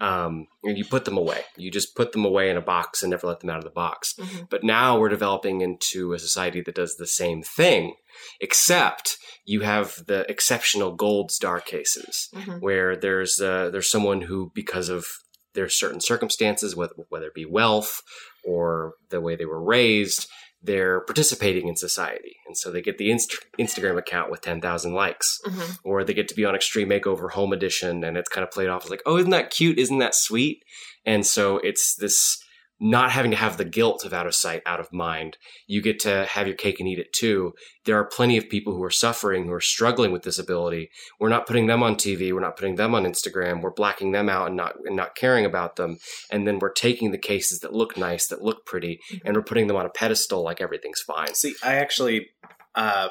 um, 0.00 0.46
and 0.62 0.76
you 0.76 0.84
put 0.84 1.04
them 1.06 1.16
away. 1.16 1.42
You 1.56 1.70
just 1.70 1.94
put 1.96 2.12
them 2.12 2.24
away 2.24 2.50
in 2.50 2.56
a 2.56 2.60
box 2.62 3.02
and 3.02 3.10
never 3.10 3.26
let 3.26 3.40
them 3.40 3.50
out 3.50 3.58
of 3.58 3.64
the 3.64 3.70
box. 3.70 4.14
Mhm. 4.18 4.48
But 4.50 4.64
now 4.64 4.98
we're 4.98 5.08
developing 5.08 5.60
into 5.62 6.12
a 6.12 6.18
society 6.18 6.60
that 6.62 6.74
does 6.74 6.96
the 6.96 7.06
same 7.06 7.42
thing, 7.42 7.94
except 8.40 9.16
you 9.46 9.60
have 9.60 10.04
the 10.06 10.28
exceptional 10.30 10.92
gold 10.92 11.30
star 11.30 11.60
cases 11.60 12.28
Mhm. 12.34 12.60
where 12.60 12.96
there's 12.96 13.40
uh, 13.40 13.70
there's 13.70 13.90
someone 13.90 14.22
who 14.22 14.50
because 14.54 14.88
of 14.88 15.06
their 15.54 15.68
certain 15.68 16.00
circumstances, 16.00 16.74
whether 16.76 16.94
whether 17.08 17.26
it 17.28 17.34
be 17.34 17.46
wealth 17.46 18.02
or 18.44 18.94
the 19.10 19.20
way 19.20 19.36
they 19.36 19.44
were 19.44 19.62
raised, 19.62 20.28
they're 20.62 21.00
participating 21.02 21.68
in 21.68 21.76
society, 21.76 22.36
and 22.46 22.56
so 22.56 22.70
they 22.70 22.80
get 22.80 22.96
the 22.98 23.10
Inst- 23.10 23.44
Instagram 23.60 23.98
account 23.98 24.30
with 24.30 24.40
ten 24.40 24.60
thousand 24.60 24.94
likes, 24.94 25.38
Mhm. 25.46 25.78
or 25.84 26.04
they 26.04 26.14
get 26.14 26.28
to 26.28 26.34
be 26.34 26.44
on 26.44 26.54
Extreme 26.54 26.88
Makeover 26.88 27.30
Home 27.32 27.52
Edition, 27.52 28.02
and 28.02 28.16
it's 28.16 28.30
kind 28.30 28.44
of 28.46 28.50
played 28.50 28.68
off 28.68 28.84
as 28.84 28.90
like, 28.90 29.02
oh, 29.06 29.18
isn't 29.18 29.30
that 29.30 29.50
cute? 29.50 29.78
Isn't 29.78 29.98
that 29.98 30.14
sweet? 30.14 30.64
And 31.04 31.26
so 31.26 31.58
it's 31.58 31.94
this 31.96 32.38
not 32.84 33.10
having 33.12 33.30
to 33.30 33.36
have 33.38 33.56
the 33.56 33.64
guilt 33.64 34.04
of 34.04 34.12
out 34.12 34.26
of 34.26 34.34
sight, 34.34 34.60
out 34.66 34.78
of 34.78 34.92
mind. 34.92 35.38
You 35.66 35.80
get 35.80 35.98
to 36.00 36.26
have 36.26 36.46
your 36.46 36.54
cake 36.54 36.80
and 36.80 36.86
eat 36.86 36.98
it 36.98 37.14
too. 37.14 37.54
There 37.86 37.96
are 37.96 38.04
plenty 38.04 38.36
of 38.36 38.50
people 38.50 38.74
who 38.74 38.82
are 38.82 38.90
suffering, 38.90 39.46
who 39.46 39.54
are 39.54 39.60
struggling 39.60 40.12
with 40.12 40.20
disability. 40.20 40.90
We're 41.18 41.30
not 41.30 41.46
putting 41.46 41.66
them 41.66 41.82
on 41.82 41.94
TV. 41.94 42.30
We're 42.30 42.40
not 42.40 42.56
putting 42.56 42.74
them 42.74 42.94
on 42.94 43.04
Instagram. 43.04 43.62
We're 43.62 43.70
blacking 43.70 44.12
them 44.12 44.28
out 44.28 44.48
and 44.48 44.56
not 44.56 44.76
and 44.84 44.94
not 44.94 45.14
caring 45.14 45.46
about 45.46 45.76
them. 45.76 45.96
And 46.30 46.46
then 46.46 46.58
we're 46.58 46.74
taking 46.74 47.10
the 47.10 47.16
cases 47.16 47.60
that 47.60 47.72
look 47.72 47.96
nice, 47.96 48.26
that 48.26 48.42
look 48.42 48.66
pretty, 48.66 49.00
and 49.24 49.34
we're 49.34 49.42
putting 49.42 49.66
them 49.66 49.78
on 49.78 49.86
a 49.86 49.90
pedestal 49.90 50.42
like 50.42 50.60
everything's 50.60 51.00
fine. 51.00 51.34
See, 51.34 51.54
I 51.62 51.76
actually, 51.76 52.28
uh, 52.74 53.08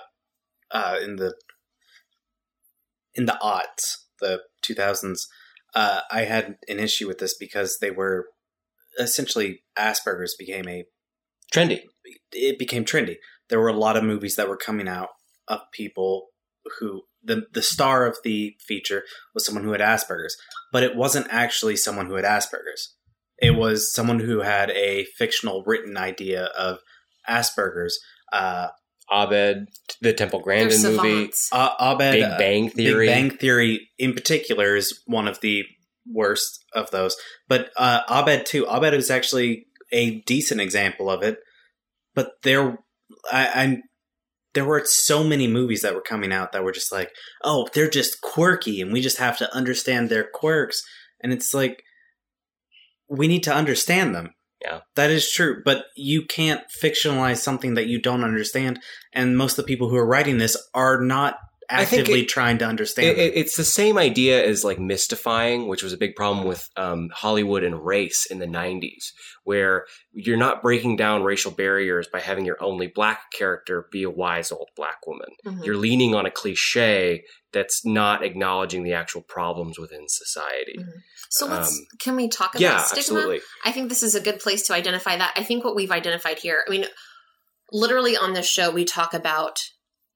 uh, 0.69 0.97
in 1.01 1.15
the 1.15 1.33
in 3.15 3.25
the 3.25 3.39
aughts, 3.41 4.03
the 4.21 4.41
two 4.61 4.75
thousands, 4.75 5.27
uh, 5.73 6.01
I 6.11 6.25
had 6.25 6.57
an 6.67 6.79
issue 6.79 7.07
with 7.07 7.17
this 7.17 7.35
because 7.35 7.79
they 7.81 7.89
were 7.89 8.27
essentially 8.99 9.63
Asperger's 9.77 10.35
became 10.35 10.67
a 10.67 10.85
Trendy. 11.53 11.81
it 12.31 12.57
became 12.57 12.83
trendy. 12.83 13.17
There 13.49 13.59
were 13.59 13.67
a 13.67 13.77
lot 13.77 13.95
of 13.95 14.03
movies 14.03 14.35
that 14.35 14.49
were 14.49 14.57
coming 14.57 14.87
out 14.87 15.09
of 15.47 15.59
people 15.71 16.27
who 16.79 17.03
the 17.23 17.45
the 17.53 17.61
star 17.61 18.05
of 18.05 18.17
the 18.23 18.55
feature 18.59 19.03
was 19.33 19.45
someone 19.45 19.63
who 19.63 19.71
had 19.71 19.81
Asperger's, 19.81 20.35
but 20.71 20.83
it 20.83 20.95
wasn't 20.95 21.27
actually 21.29 21.75
someone 21.75 22.07
who 22.07 22.15
had 22.15 22.25
Asperger's. 22.25 22.95
It 23.37 23.51
was 23.51 23.93
someone 23.93 24.19
who 24.19 24.41
had 24.41 24.71
a 24.71 25.05
fictional 25.17 25.63
written 25.65 25.97
idea 25.97 26.45
of 26.45 26.79
Asperger's, 27.29 27.99
uh, 28.31 28.69
Abed, 29.11 29.67
the 30.01 30.13
Temple 30.13 30.39
Grandin 30.39 30.81
movie, 30.81 31.31
uh, 31.51 31.71
Abed, 31.79 32.13
Big 32.13 32.23
uh, 32.23 32.37
Bang 32.37 32.69
Theory. 32.69 33.07
Big 33.07 33.13
Bang 33.13 33.37
Theory 33.37 33.89
in 33.97 34.13
particular 34.13 34.75
is 34.75 35.01
one 35.05 35.27
of 35.27 35.39
the 35.41 35.65
worst 36.11 36.63
of 36.73 36.91
those. 36.91 37.15
But 37.47 37.71
uh, 37.77 38.01
Abed 38.09 38.45
too. 38.45 38.65
Abed 38.67 38.93
is 38.93 39.11
actually 39.11 39.67
a 39.91 40.21
decent 40.21 40.61
example 40.61 41.09
of 41.09 41.23
it. 41.23 41.39
But 42.15 42.33
there, 42.43 42.79
I, 43.31 43.49
I'm 43.55 43.83
there 44.53 44.65
were 44.65 44.83
so 44.85 45.23
many 45.23 45.47
movies 45.47 45.81
that 45.81 45.95
were 45.95 46.01
coming 46.01 46.31
out 46.31 46.51
that 46.51 46.63
were 46.63 46.71
just 46.71 46.91
like, 46.91 47.11
oh, 47.43 47.67
they're 47.73 47.89
just 47.89 48.21
quirky, 48.21 48.81
and 48.81 48.93
we 48.93 49.01
just 49.01 49.17
have 49.17 49.37
to 49.39 49.55
understand 49.55 50.09
their 50.09 50.27
quirks. 50.31 50.81
And 51.21 51.33
it's 51.33 51.53
like, 51.53 51.81
we 53.09 53.27
need 53.27 53.43
to 53.43 53.53
understand 53.53 54.13
them. 54.13 54.33
Yeah. 54.63 54.81
That 54.95 55.09
is 55.09 55.29
true, 55.29 55.61
but 55.65 55.85
you 55.95 56.25
can't 56.25 56.61
fictionalize 56.81 57.37
something 57.37 57.73
that 57.73 57.87
you 57.87 57.99
don't 58.01 58.23
understand. 58.23 58.79
And 59.11 59.37
most 59.37 59.57
of 59.57 59.65
the 59.65 59.67
people 59.67 59.89
who 59.89 59.97
are 59.97 60.07
writing 60.07 60.37
this 60.37 60.55
are 60.73 61.01
not 61.01 61.35
actively 61.69 62.21
it- 62.21 62.29
trying 62.29 62.57
to 62.59 62.65
understand. 62.65 63.07
It, 63.07 63.17
it- 63.17 63.33
it's 63.35 63.55
the 63.55 63.63
same 63.63 63.97
idea 63.97 64.43
as 64.45 64.63
like 64.63 64.79
mystifying, 64.79 65.67
which 65.67 65.83
was 65.83 65.93
a 65.93 65.97
big 65.97 66.15
problem 66.15 66.45
with 66.47 66.67
um, 66.77 67.09
Hollywood 67.13 67.63
and 67.63 67.83
race 67.85 68.25
in 68.29 68.39
the 68.39 68.45
90s, 68.47 69.11
where 69.43 69.85
you're 70.13 70.37
not 70.37 70.61
breaking 70.61 70.95
down 70.95 71.23
racial 71.23 71.51
barriers 71.51 72.07
by 72.11 72.19
having 72.19 72.45
your 72.45 72.61
only 72.63 72.87
black 72.87 73.31
character 73.37 73.87
be 73.91 74.03
a 74.03 74.09
wise 74.09 74.51
old 74.51 74.69
black 74.75 75.05
woman. 75.07 75.29
Mhm. 75.45 75.65
You're 75.65 75.77
leaning 75.77 76.13
on 76.15 76.25
a 76.25 76.31
cliche 76.31 77.23
that's 77.51 77.85
not 77.85 78.23
acknowledging 78.23 78.83
the 78.83 78.93
actual 78.93 79.21
problems 79.21 79.77
within 79.77 80.05
society. 80.07 80.77
Mhm. 80.79 80.87
So 81.29 81.45
let's 81.45 81.69
Um, 81.71 81.85
can 81.99 82.15
we 82.15 82.27
talk 82.27 82.51
about 82.55 82.61
Yeah, 82.61 82.83
stigma? 82.83 82.99
absolutely. 83.19 83.41
I 83.63 83.71
think 83.71 83.89
this 83.89 84.03
is 84.03 84.15
a 84.15 84.19
good 84.21 84.39
place 84.39 84.63
to 84.67 84.73
identify 84.73 85.17
that. 85.17 85.33
I 85.35 85.43
think 85.43 85.63
what 85.63 85.75
we've 85.75 85.91
identified 85.91 86.39
here, 86.39 86.63
I 86.67 86.69
mean, 86.71 86.85
literally 87.71 88.15
on 88.17 88.33
this 88.33 88.47
show, 88.47 88.69
we 88.71 88.85
talk 88.85 89.13
about 89.13 89.59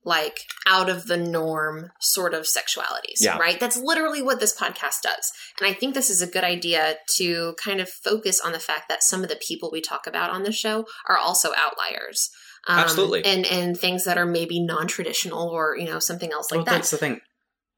like 0.07 0.39
out 0.65 0.89
of 0.89 1.07
the 1.07 1.17
norm 1.17 1.91
sort 1.99 2.33
of 2.33 2.43
sexualities, 2.45 3.19
Yeah. 3.19 3.37
right? 3.37 3.59
That's 3.59 3.75
literally 3.75 4.21
what 4.21 4.39
this 4.39 4.57
podcast 4.57 5.01
does. 5.03 5.31
And 5.59 5.69
I 5.69 5.73
think 5.73 5.93
this 5.93 6.09
is 6.09 6.21
a 6.21 6.27
good 6.27 6.45
idea 6.45 6.95
to 7.17 7.55
kind 7.61 7.81
of 7.81 7.89
focus 7.89 8.39
on 8.39 8.53
the 8.53 8.59
fact 8.59 8.87
that 8.87 9.03
some 9.03 9.21
of 9.21 9.27
the 9.27 9.35
people 9.45 9.69
we 9.69 9.81
talk 9.81 10.07
about 10.07 10.29
on 10.29 10.43
the 10.43 10.53
show 10.53 10.85
are 11.09 11.17
also 11.17 11.51
outliers. 11.57 12.29
Um, 12.67 12.79
Absolutely. 12.79 13.25
And, 13.25 13.45
and 13.45 13.77
things 13.77 14.05
that 14.05 14.17
are 14.17 14.25
maybe 14.25 14.61
non 14.63 14.87
traditional 14.87 15.49
or, 15.49 15.75
you 15.77 15.85
know, 15.85 15.99
something 15.99 16.31
else 16.31 16.51
like 16.51 16.59
well, 16.59 16.65
that. 16.65 16.71
that's 16.71 16.91
the 16.91 16.97
thing. 16.97 17.19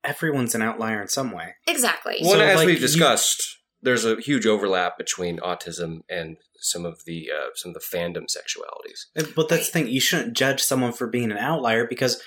Everyone's 0.04 0.54
an 0.54 0.62
outlier 0.62 1.02
in 1.02 1.08
some 1.08 1.32
way. 1.32 1.56
Exactly. 1.65 2.20
Well, 2.22 2.34
So, 2.34 2.39
as 2.42 2.58
like, 2.58 2.68
we've 2.68 2.80
discussed, 2.80 3.42
there's 3.82 4.06
a 4.06 4.18
huge 4.22 4.46
overlap 4.46 5.00
between 5.00 5.39
autism 5.39 6.02
and 6.10 6.38
some 6.62 6.86
of 6.86 7.04
the 7.06 7.30
uh, 7.36 7.50
some 7.56 7.69
of 7.69 7.74
the 7.76 7.98
fandom 7.98 8.26
sexualities. 8.28 9.34
But 9.36 9.50
that's 9.50 9.67
the 9.67 9.72
thing. 9.72 9.88
You 9.88 10.02
shouldn't 10.02 10.36
judge 10.36 10.62
someone 10.62 10.93
for 10.93 11.08
being 11.08 11.32
an 11.32 11.38
outlier 11.38 11.86
because 11.88 12.22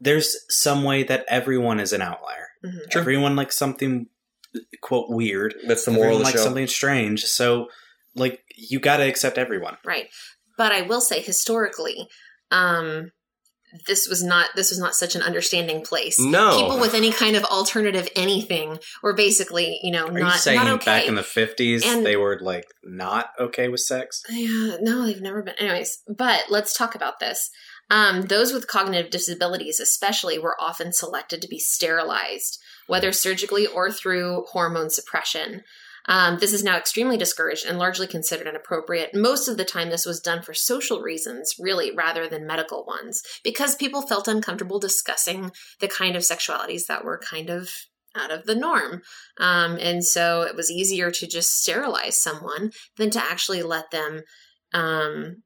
there's 0.00 0.36
some 0.48 0.82
way 0.84 1.02
that 1.04 1.24
everyone 1.28 1.78
is 1.80 1.92
an 1.92 2.02
outlier. 2.02 2.48
Mhm. 2.64 2.92
Sure. 2.92 3.00
Everyone 3.00 3.36
likes 3.36 3.56
something, 3.56 4.06
quote, 4.80 5.10
weird. 5.10 5.54
That's 5.66 5.84
the 5.84 5.90
everyone 5.90 6.06
moral 6.06 6.16
of 6.16 6.20
the 6.20 6.24
likes 6.24 6.38
show. 6.38 6.44
something 6.44 6.66
strange. 6.66 7.24
So, 7.24 7.68
like, 8.14 8.42
you 8.56 8.80
got 8.80 8.98
to 8.98 9.04
accept 9.08 9.36
everyone. 9.38 9.76
Right. 9.84 10.08
But 10.56 10.72
I 10.72 10.82
will 10.82 11.00
say 11.00 11.20
historically, 11.20 12.08
um 12.50 13.12
this 13.86 14.08
was 14.08 14.22
not 14.22 14.48
this 14.56 14.70
was 14.70 14.78
not 14.78 14.94
such 14.94 15.14
an 15.14 15.22
understanding 15.22 15.82
place. 15.82 16.18
No. 16.18 16.60
People 16.60 16.80
with 16.80 16.94
any 16.94 17.12
kind 17.12 17.36
of 17.36 17.44
alternative 17.44 18.08
anything 18.16 18.78
were 19.02 19.14
basically, 19.14 19.78
you 19.82 19.92
know, 19.92 20.06
Are 20.08 20.12
not 20.12 20.34
you 20.34 20.38
saying 20.40 20.58
not 20.58 20.68
okay. 20.74 20.84
back 20.84 21.06
in 21.06 21.14
the 21.14 21.22
50s 21.22 22.02
they 22.04 22.16
were, 22.16 22.38
like, 22.40 22.66
not 22.84 23.30
okay 23.38 23.68
with 23.68 23.80
sex? 23.80 24.22
yeah, 24.30 24.76
no, 24.80 25.06
they've 25.06 25.20
never 25.20 25.42
been. 25.42 25.54
Anyways, 25.58 26.02
but 26.08 26.44
let's 26.48 26.76
talk 26.76 26.94
about 26.94 27.20
this. 27.20 27.50
Um, 27.90 28.22
those 28.22 28.52
with 28.52 28.68
cognitive 28.68 29.10
disabilities, 29.10 29.80
especially, 29.80 30.38
were 30.38 30.56
often 30.60 30.92
selected 30.92 31.42
to 31.42 31.48
be 31.48 31.58
sterilized, 31.58 32.58
whether 32.86 33.12
surgically 33.12 33.66
or 33.66 33.90
through 33.90 34.44
hormone 34.50 34.90
suppression. 34.90 35.62
Um, 36.06 36.38
this 36.38 36.52
is 36.52 36.64
now 36.64 36.76
extremely 36.76 37.16
discouraged 37.16 37.66
and 37.66 37.78
largely 37.78 38.06
considered 38.06 38.46
inappropriate. 38.46 39.14
Most 39.14 39.48
of 39.48 39.56
the 39.56 39.64
time, 39.64 39.90
this 39.90 40.06
was 40.06 40.20
done 40.20 40.42
for 40.42 40.54
social 40.54 41.00
reasons, 41.00 41.54
really, 41.58 41.94
rather 41.94 42.28
than 42.28 42.46
medical 42.46 42.84
ones, 42.84 43.22
because 43.44 43.76
people 43.76 44.02
felt 44.02 44.28
uncomfortable 44.28 44.78
discussing 44.78 45.52
the 45.80 45.88
kind 45.88 46.16
of 46.16 46.22
sexualities 46.22 46.86
that 46.88 47.04
were 47.04 47.18
kind 47.18 47.50
of 47.50 47.70
out 48.16 48.30
of 48.30 48.44
the 48.46 48.54
norm. 48.54 49.02
Um, 49.38 49.78
and 49.80 50.04
so 50.04 50.42
it 50.42 50.56
was 50.56 50.70
easier 50.70 51.10
to 51.10 51.26
just 51.26 51.60
sterilize 51.60 52.20
someone 52.20 52.72
than 52.96 53.10
to 53.10 53.22
actually 53.22 53.62
let 53.62 53.90
them 53.90 54.22
um, 54.74 55.42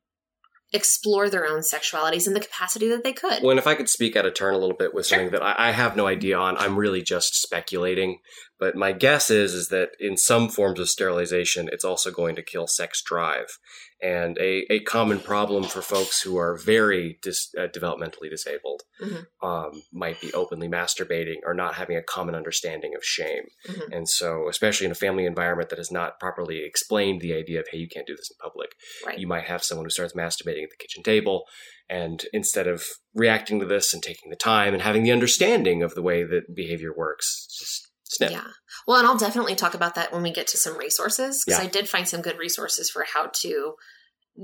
explore 0.73 1.31
their 1.31 1.47
own 1.47 1.61
sexualities 1.61 2.27
in 2.27 2.35
the 2.35 2.41
capacity 2.41 2.89
that 2.89 3.05
they 3.05 3.13
could. 3.13 3.43
Well, 3.43 3.51
and 3.51 3.59
if 3.59 3.67
I 3.67 3.75
could 3.75 3.89
speak 3.89 4.17
out 4.17 4.27
of 4.27 4.35
turn 4.35 4.55
a 4.55 4.59
little 4.59 4.77
bit 4.77 4.93
with 4.93 5.07
something 5.07 5.31
that 5.31 5.43
I, 5.43 5.69
I 5.69 5.71
have 5.71 5.97
no 5.97 6.07
idea 6.07 6.37
on, 6.37 6.57
I'm 6.57 6.77
really 6.77 7.03
just 7.03 7.41
speculating. 7.41 8.19
But 8.59 8.77
my 8.77 8.93
guess 8.93 9.31
is 9.31 9.53
is 9.53 9.69
that 9.69 9.91
in 9.99 10.17
some 10.17 10.49
forms 10.49 10.79
of 10.79 10.89
sterilization, 10.89 11.69
it's 11.73 11.85
also 11.85 12.11
going 12.11 12.37
to 12.37 12.43
kill 12.43 12.67
sex 12.67 13.03
drive, 13.03 13.59
and 14.01 14.39
a, 14.39 14.65
a 14.73 14.81
common 14.81 15.19
problem 15.19 15.65
for 15.65 15.83
folks 15.83 16.23
who 16.23 16.37
are 16.37 16.57
very 16.57 17.19
dis, 17.23 17.51
uh, 17.59 17.67
developmentally 17.67 18.31
disabled 18.31 18.83
Mhm. 19.03 19.27
um, 19.43 19.83
might 19.93 20.21
be 20.21 20.33
openly 20.35 20.69
masturbating 20.69 21.39
or 21.45 21.53
not 21.55 21.75
having 21.75 21.97
a 21.97 22.03
common 22.03 22.35
understanding 22.37 22.95
of 22.95 23.05
shame. 23.05 23.49
Mhm. 23.67 23.89
And 23.97 24.09
so, 24.09 24.49
especially 24.49 24.87
in 24.87 24.93
a 24.93 24.97
family 24.97 25.27
environment 25.27 25.69
that 25.71 25.79
has 25.79 25.91
not 25.91 26.21
properly 26.21 26.65
explained 26.65 27.21
the 27.21 27.35
idea 27.35 27.61
of 27.61 27.67
hey, 27.71 27.79
you 27.79 27.89
can't 27.89 28.07
do 28.07 28.15
this 28.17 28.31
in 28.31 28.37
public, 28.41 28.71
Right. 29.05 29.19
you 29.19 29.27
might 29.27 29.45
have 29.45 29.65
someone 29.65 29.87
who 29.87 29.91
starts 29.91 30.15
masturbating 30.15 30.63
at 30.63 30.71
the 30.71 30.77
kitchen 30.79 31.03
table 31.03 31.47
and 31.89 32.25
instead 32.33 32.67
of 32.69 32.87
reacting 33.15 33.59
to 33.61 33.67
this 33.67 33.93
and 33.93 34.03
taking 34.03 34.31
the 34.31 34.37
time 34.37 34.73
and 34.75 34.83
having 34.83 35.03
the 35.03 35.13
understanding 35.13 35.83
of 35.83 35.95
the 35.95 36.03
way 36.03 36.23
that 36.23 36.55
behavior 36.55 36.93
works 36.95 37.47
just 37.59 37.91
snip 38.15 38.31
Yeah. 38.31 38.47
Well, 38.87 38.99
and 38.99 39.07
I'll 39.07 39.17
definitely 39.19 39.55
talk 39.55 39.75
about 39.75 39.95
that 39.95 40.13
when 40.13 40.23
we 40.23 40.33
get 40.33 40.47
to 40.49 40.57
some 40.57 40.77
resources 40.77 41.45
because 41.45 41.61
Yeah. 41.61 41.67
I 41.67 41.71
did 41.71 41.89
find 41.89 42.09
some 42.09 42.23
good 42.23 42.39
resources 42.39 42.91
for 42.91 43.05
how 43.13 43.27
to 43.27 43.75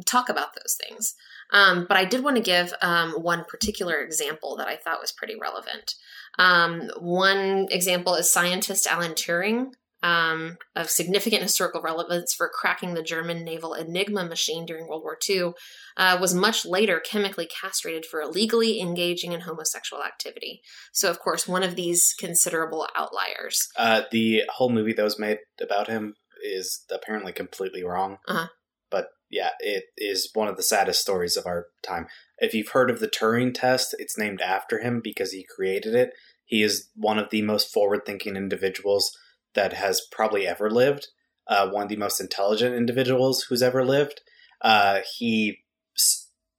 talk 0.06 0.28
about 0.28 0.54
those 0.54 0.76
things. 0.80 1.14
Um, 1.52 1.86
but 1.88 1.96
I 1.96 2.04
did 2.04 2.22
want 2.22 2.36
to 2.36 2.42
give 2.42 2.72
um, 2.80 3.12
one 3.12 3.44
particular 3.44 4.00
example 4.00 4.56
that 4.56 4.68
I 4.68 4.76
thought 4.76 5.00
was 5.00 5.12
pretty 5.12 5.34
relevant. 5.40 5.94
Um, 6.38 6.90
one 6.98 7.66
example 7.70 8.14
is 8.14 8.32
scientist 8.32 8.86
Alan 8.86 9.12
Turing. 9.12 9.72
Um, 10.02 10.56
of 10.74 10.88
significant 10.88 11.42
historical 11.42 11.82
relevance 11.82 12.32
for 12.32 12.50
cracking 12.52 12.94
the 12.94 13.02
German 13.02 13.44
naval 13.44 13.74
Enigma 13.74 14.24
machine 14.24 14.64
during 14.64 14.88
World 14.88 15.02
War 15.02 15.18
II, 15.28 15.52
uh, 15.98 16.16
was 16.18 16.32
much 16.32 16.64
later 16.64 17.00
chemically 17.00 17.46
castrated 17.46 18.06
for 18.06 18.22
illegally 18.22 18.80
engaging 18.80 19.32
in 19.32 19.42
homosexual 19.42 20.02
activity. 20.02 20.62
So, 20.92 21.10
of 21.10 21.18
course, 21.18 21.46
one 21.46 21.62
of 21.62 21.76
these 21.76 22.14
considerable 22.18 22.88
outliers. 22.96 23.58
Uh, 23.76 24.02
the 24.10 24.44
whole 24.54 24.70
movie 24.70 24.94
that 24.94 25.02
was 25.02 25.18
made 25.18 25.40
about 25.60 25.88
him 25.88 26.14
is 26.42 26.84
apparently 26.90 27.32
completely 27.32 27.84
wrong. 27.84 28.18
Uh-huh. 28.26 28.48
But 28.90 29.08
yeah, 29.30 29.50
it 29.60 29.84
is 29.96 30.30
one 30.34 30.48
of 30.48 30.56
the 30.56 30.62
saddest 30.62 31.00
stories 31.00 31.36
of 31.36 31.46
our 31.46 31.66
time. 31.82 32.06
If 32.38 32.54
you've 32.54 32.70
heard 32.70 32.90
of 32.90 33.00
the 33.00 33.08
Turing 33.08 33.54
test, 33.54 33.94
it's 33.98 34.18
named 34.18 34.40
after 34.40 34.80
him 34.80 35.00
because 35.02 35.32
he 35.32 35.44
created 35.44 35.94
it. 35.94 36.10
He 36.44 36.62
is 36.62 36.88
one 36.96 37.18
of 37.18 37.30
the 37.30 37.42
most 37.42 37.72
forward 37.72 38.04
thinking 38.04 38.34
individuals 38.34 39.16
that 39.54 39.72
has 39.74 40.00
probably 40.12 40.46
ever 40.46 40.70
lived, 40.70 41.08
uh, 41.48 41.68
one 41.68 41.84
of 41.84 41.88
the 41.88 41.96
most 41.96 42.20
intelligent 42.20 42.74
individuals 42.74 43.42
who's 43.48 43.62
ever 43.62 43.84
lived. 43.84 44.20
Uh, 44.60 45.00
he 45.16 45.58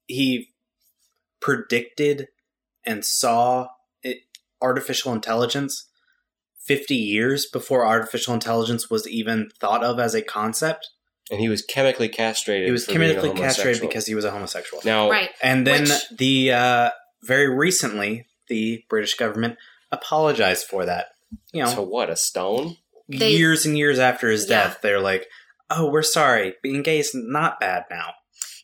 he 0.08 0.50
predicted 1.40 2.28
and 2.86 3.06
saw 3.06 3.68
it, 4.04 4.18
artificial 4.62 5.14
intelligence 5.14 5.88
50 6.66 6.96
years 6.96 7.46
before 7.46 7.86
artificial 7.86 8.34
intelligence 8.34 8.90
was 8.90 9.08
even 9.08 9.50
thought 9.60 9.84
of 9.84 10.00
as 10.00 10.14
a 10.14 10.22
concept. 10.22 10.90
and 11.32 11.40
he 11.40 11.48
was 11.50 11.62
chemically 11.62 12.10
castrated 12.10 12.66
He 12.68 12.72
was 12.72 12.86
for 12.86 12.92
being 12.94 13.04
a 13.12 13.14
chemically 13.16 13.40
castrated 13.40 13.82
because 13.82 14.06
he 14.06 14.16
was 14.16 14.26
a 14.26 14.32
homosexual. 14.32 14.82
now 14.86 15.10
Right. 15.10 15.30
and 15.42 15.66
then 15.66 15.84
Which- 15.84 16.10
the 16.18 16.52
uh, 16.52 16.90
very 17.24 17.48
recently, 17.48 18.26
the 18.48 18.84
British 18.90 19.14
government 19.16 19.58
apologized 19.92 20.66
for 20.68 20.86
that. 20.86 21.08
You 21.54 21.64
know, 21.64 21.76
to 21.76 21.82
what 21.82 22.10
a 22.10 22.16
stone 22.16 22.78
They- 23.08 23.32
years 23.32 23.66
and 23.66 23.78
years 23.78 24.00
after 24.00 24.30
his 24.30 24.50
Yeah. 24.50 24.64
death, 24.68 24.80
they're 24.82 25.02
like, 25.02 25.28
"Oh, 25.70 25.90
we're 25.90 26.02
sorry. 26.04 26.56
Being 26.62 26.82
gay 26.84 27.00
is 27.00 27.12
not 27.14 27.60
bad 27.60 27.86
now." 27.90 28.14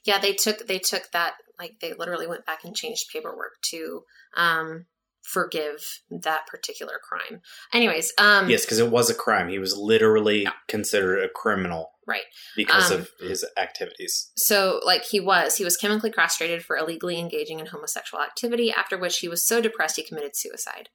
Yeah, 0.04 0.20
they 0.20 0.34
took 0.34 0.68
they 0.68 0.80
took 0.80 1.12
that 1.12 1.36
like 1.60 1.80
they 1.82 1.94
literally 1.94 2.28
went 2.28 2.46
back 2.46 2.64
and 2.64 2.76
changed 2.76 3.10
paperwork 3.12 3.54
to 3.72 4.04
um 4.36 4.86
forgive 5.28 6.00
that 6.10 6.48
particular 6.48 7.00
crime. 7.04 7.42
Anyways, 7.74 8.14
um 8.18 8.50
Yes, 8.50 8.64
because 8.66 8.80
it 8.80 8.90
was 8.90 9.10
a 9.10 9.14
crime. 9.16 9.50
He 9.50 9.60
was 9.60 9.76
literally 9.78 10.48
considered 10.68 11.22
a 11.24 11.30
criminal, 11.30 11.92
Right. 12.06 12.24
because 12.56 12.92
Um, 12.92 13.02
of 13.02 13.12
his 13.20 13.46
activities. 13.58 14.32
so 14.38 14.80
like 14.86 15.04
he 15.04 15.20
was 15.20 15.58
he 15.58 15.64
was 15.66 15.76
chemically 15.78 16.12
castrated 16.12 16.64
for 16.64 16.78
illegally 16.78 17.20
engaging 17.20 17.60
in 17.60 17.66
homosexual 17.68 18.24
activity 18.24 18.72
after 18.72 18.98
which 18.98 19.20
he 19.20 19.28
was 19.28 19.46
so 19.46 19.60
depressed 19.62 19.98
he 19.98 20.04
committed 20.04 20.36
suicide. 20.36 20.90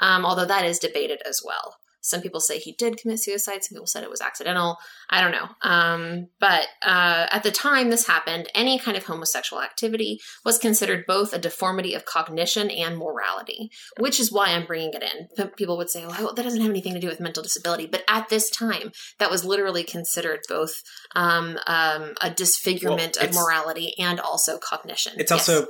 Um 0.00 0.26
although 0.26 0.44
that 0.46 0.64
is 0.64 0.78
debated 0.80 1.22
as 1.24 1.40
well. 1.44 1.76
Some 2.06 2.20
people 2.20 2.40
say 2.40 2.58
he 2.58 2.72
did 2.72 2.96
commit 2.96 3.20
suicide. 3.20 3.64
Some 3.64 3.74
people 3.74 3.86
said 3.86 4.04
it 4.04 4.10
was 4.10 4.20
accidental. 4.20 4.76
I 5.10 5.20
don't 5.20 5.32
know. 5.32 5.48
Um, 5.62 6.28
but 6.40 6.66
uh, 6.84 7.26
at 7.30 7.42
the 7.42 7.50
time 7.50 7.90
this 7.90 8.06
happened, 8.06 8.48
any 8.54 8.78
kind 8.78 8.96
of 8.96 9.04
homosexual 9.04 9.62
activity 9.62 10.20
was 10.44 10.58
considered 10.58 11.04
both 11.06 11.32
a 11.32 11.38
deformity 11.38 11.94
of 11.94 12.04
cognition 12.04 12.70
and 12.70 12.96
morality, 12.96 13.70
which 13.98 14.20
is 14.20 14.32
why 14.32 14.48
I'm 14.48 14.66
bringing 14.66 14.92
it 14.94 15.02
in. 15.02 15.48
People 15.56 15.76
would 15.76 15.90
say, 15.90 16.06
well, 16.06 16.32
that 16.34 16.42
doesn't 16.42 16.60
have 16.60 16.70
anything 16.70 16.94
to 16.94 17.00
do 17.00 17.08
with 17.08 17.20
mental 17.20 17.42
disability. 17.42 17.86
But 17.86 18.04
at 18.08 18.28
this 18.28 18.50
time, 18.50 18.92
that 19.18 19.30
was 19.30 19.44
literally 19.44 19.84
considered 19.84 20.40
both 20.48 20.82
um, 21.14 21.58
um, 21.66 22.14
a 22.22 22.30
disfigurement 22.30 23.16
Well, 23.20 23.28
of 23.28 23.34
morality 23.34 23.94
and 23.98 24.20
also 24.20 24.58
cognition. 24.58 25.14
It's 25.18 25.30
Yes. 25.30 25.48
also 25.48 25.68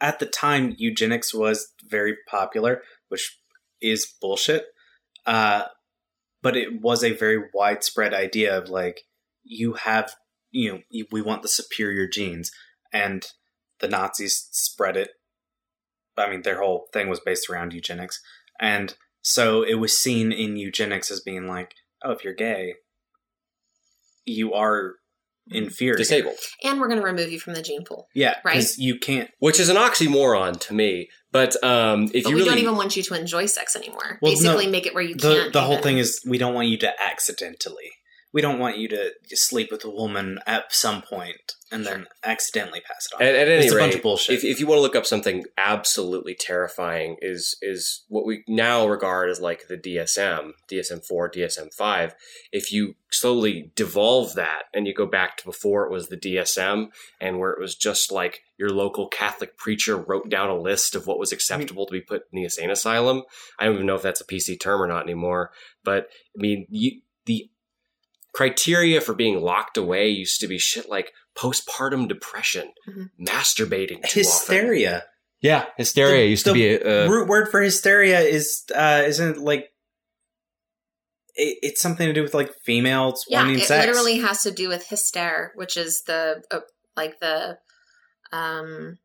at 0.00 0.18
the 0.18 0.26
time 0.26 0.74
eugenics 0.78 1.34
was 1.34 1.68
very 1.86 2.16
popular, 2.28 2.82
which 3.08 3.38
is 3.80 4.06
bullshit. 4.20 4.66
Uh, 5.26 5.64
but 6.42 6.56
it 6.56 6.80
was 6.80 7.04
a 7.04 7.12
very 7.12 7.44
widespread 7.52 8.14
idea 8.14 8.56
of 8.56 8.68
like 8.68 9.02
you 9.42 9.74
have 9.74 10.14
you 10.50 10.72
know 10.72 11.02
we 11.12 11.20
want 11.22 11.42
the 11.42 11.48
superior 11.48 12.06
genes, 12.08 12.50
and 12.92 13.26
the 13.80 13.88
Nazis 13.88 14.48
spread 14.52 14.96
it. 14.96 15.10
I 16.16 16.28
mean, 16.30 16.42
their 16.42 16.60
whole 16.60 16.86
thing 16.92 17.08
was 17.08 17.20
based 17.20 17.48
around 17.48 17.72
eugenics, 17.72 18.20
and 18.60 18.94
so 19.22 19.62
it 19.62 19.74
was 19.74 19.96
seen 19.98 20.32
in 20.32 20.56
eugenics 20.56 21.10
as 21.10 21.20
being 21.20 21.46
like, 21.46 21.74
oh, 22.02 22.10
if 22.12 22.24
you're 22.24 22.34
gay, 22.34 22.74
you 24.24 24.52
are 24.54 24.94
inferior. 25.48 25.96
Disabled. 25.96 26.36
and 26.62 26.80
we're 26.80 26.88
going 26.88 27.00
to 27.00 27.04
remove 27.06 27.30
you 27.30 27.40
from 27.40 27.54
the 27.54 27.62
gene 27.62 27.84
pool. 27.84 28.08
Yeah, 28.14 28.36
Right. 28.44 28.64
you 28.78 28.98
can't. 28.98 29.30
Which 29.38 29.58
is 29.58 29.68
an 29.68 29.76
oxymoron 29.76 30.60
to 30.60 30.74
me. 30.74 31.08
But 31.32 31.62
um, 31.62 32.04
if 32.12 32.24
But 32.24 32.30
you 32.30 32.34
we 32.36 32.40
really 32.42 32.48
don't 32.50 32.58
even 32.58 32.76
want 32.76 32.96
you 32.96 33.02
to 33.04 33.14
enjoy 33.14 33.46
sex 33.46 33.76
anymore. 33.76 34.18
Well, 34.20 34.32
Basically, 34.32 34.66
no, 34.66 34.72
make 34.72 34.86
it 34.86 34.94
where 34.94 35.02
you 35.02 35.14
the 35.14 35.34
can't. 35.34 35.52
the 35.52 35.60
whole 35.62 35.72
even- 35.74 35.82
thing 35.84 35.98
is 35.98 36.20
we 36.26 36.38
don't 36.38 36.54
want 36.54 36.68
you 36.68 36.76
to 36.78 36.92
accidentally. 37.02 37.92
We 38.32 38.40
don't 38.40 38.58
want 38.58 38.78
you 38.78 38.88
to 38.88 39.12
sleep 39.32 39.70
with 39.70 39.84
a 39.84 39.90
woman 39.90 40.38
at 40.46 40.72
some 40.72 41.02
point 41.02 41.56
and 41.72 41.86
then 41.86 42.06
accidentally 42.24 42.80
pass 42.80 43.06
it 43.06 43.14
on. 43.14 43.22
At, 43.22 43.34
at 43.34 43.48
any 43.48 43.64
it's 43.64 43.72
a 43.72 43.76
rate, 43.76 43.82
bunch 43.82 43.94
of 43.94 44.02
bullshit. 44.02 44.36
If, 44.36 44.44
if 44.44 44.60
you 44.60 44.66
want 44.66 44.78
to 44.78 44.82
look 44.82 44.96
up 44.96 45.06
something 45.06 45.44
absolutely 45.56 46.34
terrifying, 46.34 47.16
is 47.20 47.56
is 47.62 48.04
what 48.08 48.26
we 48.26 48.42
now 48.48 48.86
regard 48.86 49.30
as 49.30 49.40
like 49.40 49.68
the 49.68 49.76
DSM, 49.76 50.52
DSM 50.70 51.04
four, 51.06 51.30
DSM 51.30 51.72
five. 51.74 52.14
If 52.52 52.72
you 52.72 52.94
slowly 53.10 53.70
devolve 53.76 54.34
that 54.34 54.64
and 54.74 54.86
you 54.86 54.94
go 54.94 55.06
back 55.06 55.36
to 55.38 55.44
before 55.44 55.84
it 55.84 55.92
was 55.92 56.08
the 56.08 56.16
DSM, 56.16 56.88
and 57.20 57.38
where 57.38 57.52
it 57.52 57.60
was 57.60 57.76
just 57.76 58.10
like 58.10 58.42
your 58.58 58.70
local 58.70 59.08
Catholic 59.08 59.56
preacher 59.56 59.96
wrote 59.96 60.28
down 60.28 60.50
a 60.50 60.58
list 60.58 60.94
of 60.94 61.06
what 61.06 61.18
was 61.18 61.32
acceptable 61.32 61.86
to 61.86 61.92
be 61.92 62.00
put 62.00 62.22
in 62.32 62.36
the 62.36 62.44
insane 62.44 62.70
asylum. 62.70 63.22
I 63.58 63.64
don't 63.64 63.74
even 63.74 63.86
know 63.86 63.94
if 63.94 64.02
that's 64.02 64.20
a 64.20 64.26
PC 64.26 64.58
term 64.60 64.82
or 64.82 64.86
not 64.86 65.04
anymore. 65.04 65.52
But 65.84 66.08
I 66.36 66.42
mean, 66.42 66.66
you, 66.68 67.00
the 67.26 67.48
criteria 68.34 69.00
for 69.00 69.14
being 69.14 69.40
locked 69.40 69.76
away 69.76 70.08
used 70.08 70.40
to 70.40 70.48
be 70.48 70.58
shit 70.58 70.88
like 70.88 71.12
postpartum 71.36 72.08
depression, 72.08 72.72
Mhm. 72.88 73.10
masturbating, 73.20 74.02
too 74.08 74.20
often. 74.20 74.24
hysteria. 74.24 75.04
Yeah, 75.40 75.66
hysteria 75.76 76.24
The- 76.24 76.28
used 76.28 76.44
to 76.46 76.52
be 76.52 76.74
a, 76.74 77.04
uh, 77.04 77.08
Root 77.08 77.28
word 77.28 77.50
for 77.50 77.60
hysteria 77.62 78.20
is 78.20 78.64
uh, 78.74 79.02
isn't 79.06 79.38
like 79.38 79.70
it, 81.34 81.58
it's 81.62 81.80
something 81.80 82.06
to 82.06 82.12
do 82.12 82.22
with 82.22 82.34
like 82.34 82.52
females 82.64 83.24
yeah, 83.28 83.40
wanting 83.42 83.60
it 83.60 83.66
sex. 83.66 83.86
literally 83.86 84.18
has 84.18 84.42
to 84.42 84.50
do 84.50 84.68
with 84.68 84.86
hyster, 84.88 85.48
which 85.54 85.76
is 85.76 86.02
the 86.06 86.42
uh, 86.50 86.60
like 86.96 87.20
the 87.20 87.58
um 88.32 88.98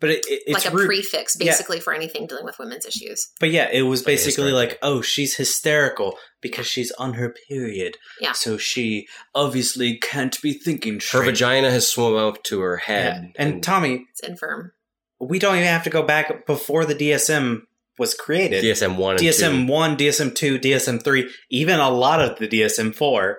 but 0.00 0.10
it, 0.10 0.24
it- 0.28 0.42
it's 0.46 0.64
like 0.64 0.72
a 0.72 0.76
root, 0.76 0.86
prefix 0.86 1.36
yeah. 1.38 1.46
basically 1.50 1.80
for 1.80 1.92
anything 1.92 2.26
dealing 2.26 2.44
with 2.44 2.58
women's 2.58 2.86
issues. 2.86 3.28
But 3.40 3.50
yeah, 3.50 3.68
it 3.72 3.82
was 3.82 4.02
basically 4.02 4.52
like, 4.52 4.78
oh, 4.82 5.00
she's 5.02 5.36
hysterical 5.36 6.16
because 6.40 6.66
she's 6.66 6.90
on 6.92 7.14
her 7.14 7.34
period. 7.48 7.96
Yeah. 8.20 8.32
So 8.32 8.56
she 8.58 9.06
obviously 9.34 9.98
can't 9.98 10.40
be 10.42 10.52
thinking 10.52 11.00
her 11.12 11.22
vagina 11.24 11.70
has 11.70 11.88
swum 11.88 12.16
up 12.16 12.42
to 12.44 12.60
her 12.60 12.80
Yeah. 12.88 12.94
head. 12.94 13.32
And, 13.36 13.62
Tommy, 13.62 14.06
It's 14.10 14.20
infirm. 14.26 14.72
we 15.20 15.38
don't 15.38 15.56
even 15.56 15.66
have 15.66 15.84
to 15.84 15.90
go 15.90 16.02
back 16.02 16.46
before 16.46 16.84
the 16.84 16.94
DSM 16.94 17.62
was 17.98 18.14
created. 18.14 18.62
DSM 18.62 18.96
one 18.96 19.16
DSM 19.16 19.66
one, 19.66 19.96
DSM 19.96 20.32
two, 20.32 20.58
DSM 20.60 21.02
three, 21.02 21.28
even 21.50 21.80
a 21.80 21.90
lot 21.90 22.20
of 22.20 22.38
the 22.38 22.46
DSM 22.46 22.94
four 22.94 23.38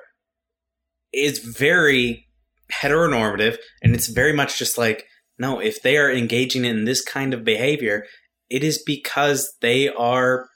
is 1.14 1.40
very 1.40 2.28
heteronormative, 2.72 3.58
and 3.82 3.96
it's 3.96 4.08
very 4.08 4.34
much 4.34 4.60
just 4.60 4.78
like 4.78 5.06
no, 5.40 5.60
if 5.60 5.82
they 5.82 5.98
are 5.98 6.12
engaging 6.12 6.66
in 6.66 6.84
this 6.84 7.02
kind 7.02 7.34
of 7.34 7.44
behavior, 7.44 8.06
it 8.50 8.64
is 8.64 8.84
because 8.86 9.54
they 9.62 9.90
are 9.90 10.48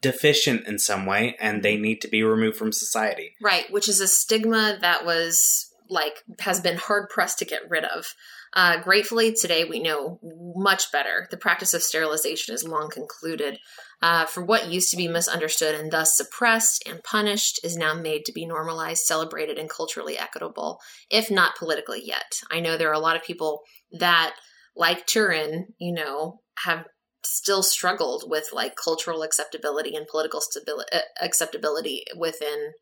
deficient 0.00 0.66
in 0.66 0.78
some 0.78 1.06
way 1.06 1.36
and 1.40 1.62
they 1.62 1.76
need 1.76 2.00
to 2.00 2.08
be 2.08 2.22
removed 2.22 2.56
from 2.56 2.72
society. 2.72 3.34
Right, 3.42 3.70
which 3.70 3.88
is 3.88 4.00
a 4.00 4.08
stigma 4.08 4.78
that 4.80 5.04
was 5.04 5.66
like 5.90 6.22
has 6.40 6.60
been 6.60 6.76
hard 6.76 7.08
pressed 7.08 7.38
to 7.38 7.44
get 7.44 7.68
rid 7.68 7.84
of. 7.84 8.14
Uh, 8.54 8.80
gratefully, 8.80 9.34
today 9.34 9.64
we 9.64 9.78
know 9.78 10.18
much 10.54 10.90
better. 10.90 11.28
The 11.30 11.36
practice 11.36 11.74
of 11.74 11.82
sterilization 11.82 12.54
is 12.54 12.66
long 12.66 12.90
concluded. 12.90 13.58
Uh, 14.00 14.26
for 14.26 14.44
what 14.44 14.68
used 14.68 14.90
to 14.90 14.96
be 14.96 15.08
misunderstood 15.08 15.74
and 15.74 15.90
thus 15.90 16.16
suppressed 16.16 16.88
and 16.88 17.02
punished 17.02 17.58
is 17.64 17.76
now 17.76 17.94
made 17.94 18.24
to 18.24 18.32
be 18.32 18.46
normalized, 18.46 19.04
celebrated, 19.04 19.58
and 19.58 19.68
culturally 19.68 20.16
equitable, 20.16 20.78
if 21.10 21.30
not 21.30 21.56
politically 21.56 22.00
yet. 22.04 22.40
I 22.50 22.60
know 22.60 22.76
there 22.76 22.90
are 22.90 22.94
a 22.94 23.00
lot 23.00 23.16
of 23.16 23.24
people 23.24 23.62
that, 23.92 24.34
like 24.76 25.06
Turing, 25.06 25.66
you 25.78 25.92
know, 25.92 26.40
have 26.64 26.86
still 27.24 27.62
struggled 27.62 28.24
with 28.26 28.50
like 28.52 28.74
cultural 28.76 29.22
acceptability 29.22 29.94
and 29.94 30.06
political 30.06 30.40
stability, 30.40 30.88
uh, 30.92 31.00
acceptability 31.20 32.04
within 32.16 32.72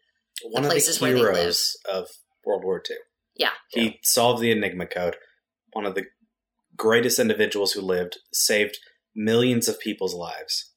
One 0.44 0.64
of 0.64 0.70
the 0.70 0.74
places 0.74 1.00
where 1.00 1.12
they 1.12 1.20
live. 1.20 1.36
heroes 1.36 1.76
of 1.90 2.08
World 2.44 2.62
War 2.64 2.82
II. 2.88 2.96
Yeah. 3.34 3.50
He 3.70 3.98
solved 4.02 4.42
the 4.42 4.50
Enigma 4.50 4.86
code. 4.86 5.16
One 5.72 5.84
of 5.84 5.94
the 5.94 6.04
greatest 6.76 7.18
individuals 7.18 7.72
who 7.72 7.80
lived, 7.80 8.18
saved 8.32 8.78
millions 9.14 9.68
of 9.68 9.80
people's 9.80 10.14
lives. 10.14 10.72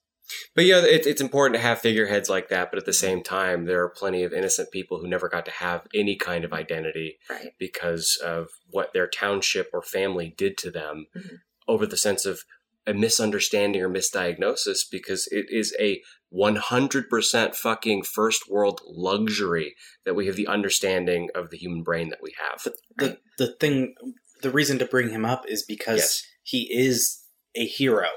But 0.54 0.64
yeah, 0.64 0.80
it, 0.84 1.06
it's 1.06 1.20
important 1.20 1.54
to 1.56 1.62
have 1.62 1.80
figureheads 1.80 2.28
like 2.28 2.48
that. 2.48 2.70
But 2.70 2.78
at 2.78 2.86
the 2.86 2.92
same 2.92 3.22
time, 3.22 3.64
there 3.66 3.82
are 3.82 3.88
plenty 3.88 4.22
of 4.22 4.32
innocent 4.32 4.70
people 4.70 4.98
who 5.00 5.08
never 5.08 5.28
got 5.28 5.44
to 5.46 5.50
have 5.52 5.86
any 5.94 6.16
kind 6.16 6.44
of 6.44 6.52
identity 6.52 7.18
right. 7.28 7.52
because 7.58 8.18
of 8.24 8.48
what 8.70 8.92
their 8.92 9.06
township 9.08 9.70
or 9.72 9.82
family 9.82 10.34
did 10.36 10.56
to 10.58 10.70
them 10.70 11.06
Mhm. 11.16 11.38
over 11.68 11.86
the 11.86 11.96
sense 11.96 12.24
of 12.26 12.40
a 12.86 12.94
misunderstanding 12.94 13.82
or 13.82 13.88
misdiagnosis 13.90 14.78
because 14.90 15.28
it 15.30 15.46
is 15.50 15.76
a 15.78 16.02
100% 16.32 17.54
fucking 17.54 18.02
first 18.02 18.48
world 18.50 18.80
luxury 18.86 19.74
that 20.04 20.14
we 20.14 20.26
have 20.26 20.36
the 20.36 20.46
understanding 20.46 21.28
of 21.34 21.50
the 21.50 21.56
human 21.56 21.82
brain 21.82 22.08
that 22.08 22.22
we 22.22 22.34
have. 22.40 22.62
But 22.64 22.74
the 22.98 23.18
the 23.46 23.52
thing, 23.54 23.94
the 24.42 24.50
reason 24.50 24.78
to 24.78 24.84
bring 24.86 25.10
him 25.10 25.24
up 25.24 25.44
is 25.48 25.62
because 25.62 25.98
Yes. 25.98 26.22
he 26.42 26.72
is 26.72 27.22
a 27.54 27.66
hero. 27.66 28.08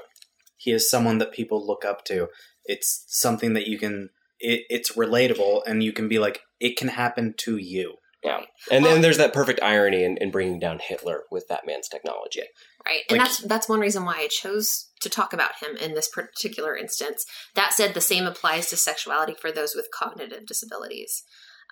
He 0.64 0.72
is 0.72 0.90
someone 0.90 1.18
that 1.18 1.32
people 1.32 1.64
look 1.64 1.84
up 1.84 2.04
to. 2.06 2.28
It's 2.64 3.04
something 3.08 3.52
that 3.54 3.66
you 3.66 3.78
can. 3.78 4.08
It, 4.40 4.62
it's 4.68 4.92
relatable, 4.92 5.62
and 5.66 5.82
you 5.82 5.92
can 5.92 6.08
be 6.08 6.18
like, 6.18 6.40
it 6.58 6.76
can 6.76 6.88
happen 6.88 7.34
to 7.38 7.56
you. 7.56 7.96
Yeah. 8.22 8.40
And 8.70 8.82
Well- 8.82 8.94
then 8.94 9.02
there's 9.02 9.18
that 9.18 9.34
perfect 9.34 9.62
irony 9.62 10.02
in, 10.02 10.16
in 10.16 10.30
bringing 10.30 10.58
down 10.58 10.80
Hitler 10.82 11.24
with 11.30 11.46
that 11.48 11.66
man's 11.66 11.88
technology. 11.88 12.42
Right. 12.86 13.02
And 13.10 13.18
Like- 13.18 13.28
that's 13.28 13.38
that's 13.42 13.68
one 13.68 13.80
reason 13.80 14.04
why 14.06 14.16
I 14.16 14.28
chose 14.28 14.90
to 15.02 15.10
talk 15.10 15.34
about 15.34 15.62
him 15.62 15.76
in 15.76 15.92
this 15.94 16.08
particular 16.08 16.74
instance. 16.74 17.24
That 17.54 17.74
said, 17.74 17.92
the 17.92 18.00
same 18.00 18.24
applies 18.26 18.70
to 18.70 18.76
sexuality 18.78 19.34
for 19.38 19.52
those 19.52 19.74
with 19.74 19.88
cognitive 19.92 20.46
disabilities. 20.46 21.22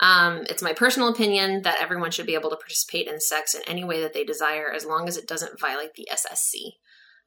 Um, 0.01 0.45
it's 0.51 0.63
my 0.63 0.73
personal 0.73 1.09
opinion 1.09 1.63
that 1.63 1.81
everyone 1.81 2.11
should 2.11 2.27
be 2.27 2.35
able 2.35 2.51
to 2.51 2.57
participate 2.57 3.09
in 3.09 3.21
sex 3.21 3.55
in 3.55 3.63
any 3.67 3.85
way 3.85 4.01
that 4.03 4.13
they 4.13 4.25
desire 4.25 4.71
as 4.71 4.85
long 4.85 5.09
as 5.09 5.17
it 5.17 5.29
doesn't 5.29 5.61
violate 5.61 5.95
the 5.95 6.09
SSC. 6.11 6.73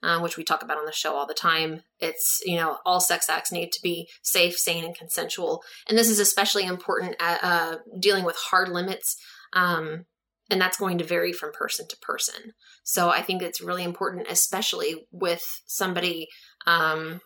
Uh, 0.06 0.20
which 0.20 0.38
we 0.38 0.44
talk 0.44 0.62
about 0.62 0.78
on 0.78 0.86
the 0.86 0.92
show 0.92 1.16
all 1.16 1.26
the 1.26 1.34
time. 1.34 1.82
It's, 2.00 2.40
you 2.46 2.58
know, 2.58 2.78
all 2.86 3.00
sex 3.00 3.28
acts 3.28 3.52
need 3.52 3.72
to 3.72 3.82
be 3.82 4.08
safe, 4.22 4.56
sane, 4.56 4.86
and 4.86 4.96
consensual. 4.96 5.64
And 5.90 5.98
this 5.98 6.12
is 6.12 6.20
especially 6.20 6.64
important 6.64 7.16
at 7.20 7.44
uh, 7.44 7.78
dealing 8.00 8.24
with 8.24 8.36
hard 8.36 8.70
limits. 8.70 9.18
Um, 9.54 10.06
and 10.52 10.62
that's 10.62 10.78
going 10.78 11.00
to 11.00 11.04
vary 11.04 11.34
from 11.34 11.54
person 11.54 11.88
to 11.88 11.98
person. 11.98 12.54
So 12.84 13.10
I 13.10 13.24
think 13.24 13.42
it's 13.42 13.62
really 13.62 13.84
important, 13.84 14.28
especially 14.30 15.08
with 15.12 15.44
somebody 15.66 16.28
um, 16.68 17.22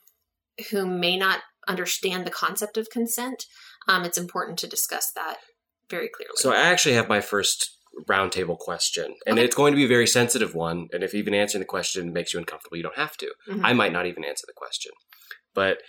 who 0.71 0.85
may 0.85 1.17
not 1.17 1.41
understand 1.67 2.25
the 2.25 2.31
concept 2.31 2.77
of 2.77 2.89
consent. 2.89 3.43
Um, 3.89 4.05
it's 4.05 4.17
important 4.17 4.57
to 4.59 4.67
discuss 4.67 5.11
that 5.15 5.35
very 5.89 6.07
clearly. 6.07 6.35
So 6.35 6.53
I 6.53 6.61
actually 6.61 6.95
have 6.95 7.09
my 7.09 7.19
first 7.19 7.75
roundtable 8.07 8.57
question, 8.57 9.15
and 9.25 9.37
Okay. 9.37 9.45
it's 9.45 9.55
going 9.55 9.73
to 9.73 9.77
be 9.77 9.85
a 9.85 9.87
very 9.87 10.07
sensitive 10.07 10.53
one. 10.55 10.87
And 10.93 11.03
if 11.03 11.13
even 11.13 11.33
answering 11.33 11.61
the 11.61 11.65
question 11.65 12.13
makes 12.13 12.33
you 12.33 12.39
uncomfortable, 12.39 12.77
you 12.77 12.83
don't 12.83 12.95
have 12.97 13.17
to. 13.17 13.33
Mhm. 13.49 13.61
I 13.63 13.73
might 13.73 13.91
not 13.93 14.05
even 14.05 14.23
answer 14.23 14.45
the 14.47 14.53
question, 14.53 14.91
but 15.53 15.79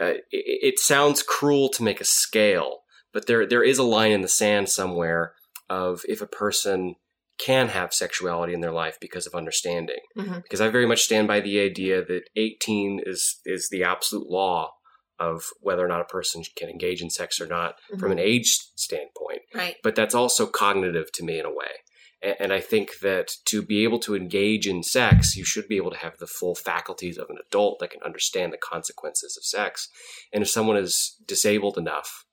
uh, 0.00 0.14
it, 0.30 0.74
it 0.74 0.78
sounds 0.78 1.22
cruel 1.22 1.68
to 1.70 1.82
make 1.82 2.00
a 2.00 2.04
scale. 2.04 2.82
But 3.12 3.26
there 3.26 3.46
there 3.46 3.64
is 3.64 3.78
a 3.78 3.82
line 3.84 4.12
in 4.12 4.20
the 4.22 4.28
sand 4.28 4.68
somewhere 4.68 5.34
of 5.68 6.02
if 6.08 6.20
a 6.20 6.26
person 6.26 6.94
can 7.38 7.68
have 7.68 7.92
sexuality 7.94 8.52
in 8.52 8.60
their 8.60 8.72
life 8.72 8.96
because 9.00 9.26
of 9.26 9.34
understanding. 9.34 10.00
Mhm. 10.16 10.42
Because 10.42 10.60
I 10.60 10.68
very 10.68 10.86
much 10.86 11.02
stand 11.02 11.28
by 11.28 11.40
the 11.40 11.60
idea 11.60 12.04
that 12.04 12.22
18 12.36 13.00
is 13.04 13.40
is 13.44 13.68
the 13.70 13.82
absolute 13.84 14.28
law 14.28 14.72
of 15.18 15.44
whether 15.60 15.84
or 15.84 15.88
not 15.88 16.00
a 16.00 16.04
person 16.04 16.42
can 16.56 16.68
engage 16.68 17.02
in 17.02 17.10
sex 17.10 17.40
or 17.40 17.46
not 17.46 17.76
Mm-hmm. 17.90 17.98
from 18.00 18.12
an 18.12 18.18
age 18.18 18.46
standpoint 18.76 19.42
Right. 19.54 19.76
but 19.82 19.94
that's 19.94 20.14
also 20.14 20.46
cognitive 20.46 21.10
to 21.12 21.24
me 21.24 21.38
in 21.38 21.46
a 21.46 21.50
way. 21.50 21.82
And, 22.22 22.36
and 22.40 22.52
I 22.52 22.60
think 22.60 22.98
that 23.02 23.30
to 23.46 23.62
be 23.62 23.82
able 23.84 23.98
to 24.00 24.14
engage 24.14 24.66
in 24.66 24.82
sex, 24.82 25.36
you 25.36 25.44
should 25.44 25.68
be 25.68 25.76
able 25.76 25.90
to 25.90 25.98
have 25.98 26.18
the 26.18 26.26
full 26.26 26.54
faculties 26.54 27.16
of 27.18 27.30
an 27.30 27.36
adult 27.46 27.78
that 27.80 27.90
can 27.90 28.02
understand 28.02 28.52
the 28.52 28.58
consequences 28.58 29.36
of 29.36 29.44
sex. 29.44 29.88
And 30.32 30.42
if 30.42 30.50
someone 30.50 30.76
is 30.76 31.16
disabled 31.26 31.78
enough 31.78 32.24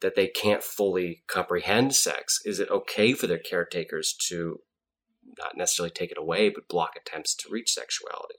that 0.00 0.14
they 0.16 0.28
can't 0.28 0.62
fully 0.62 1.22
comprehend 1.26 1.94
sex, 1.94 2.38
is 2.44 2.58
it 2.60 2.70
okay 2.70 3.12
for 3.12 3.26
their 3.26 3.38
caretakers 3.38 4.14
to 4.28 4.60
not 5.38 5.56
necessarily 5.56 5.90
take 5.90 6.10
it 6.10 6.18
away, 6.18 6.48
but 6.48 6.68
block 6.68 6.92
attempts 6.96 7.34
to 7.36 7.48
reach 7.50 7.70
sexuality? 7.72 8.36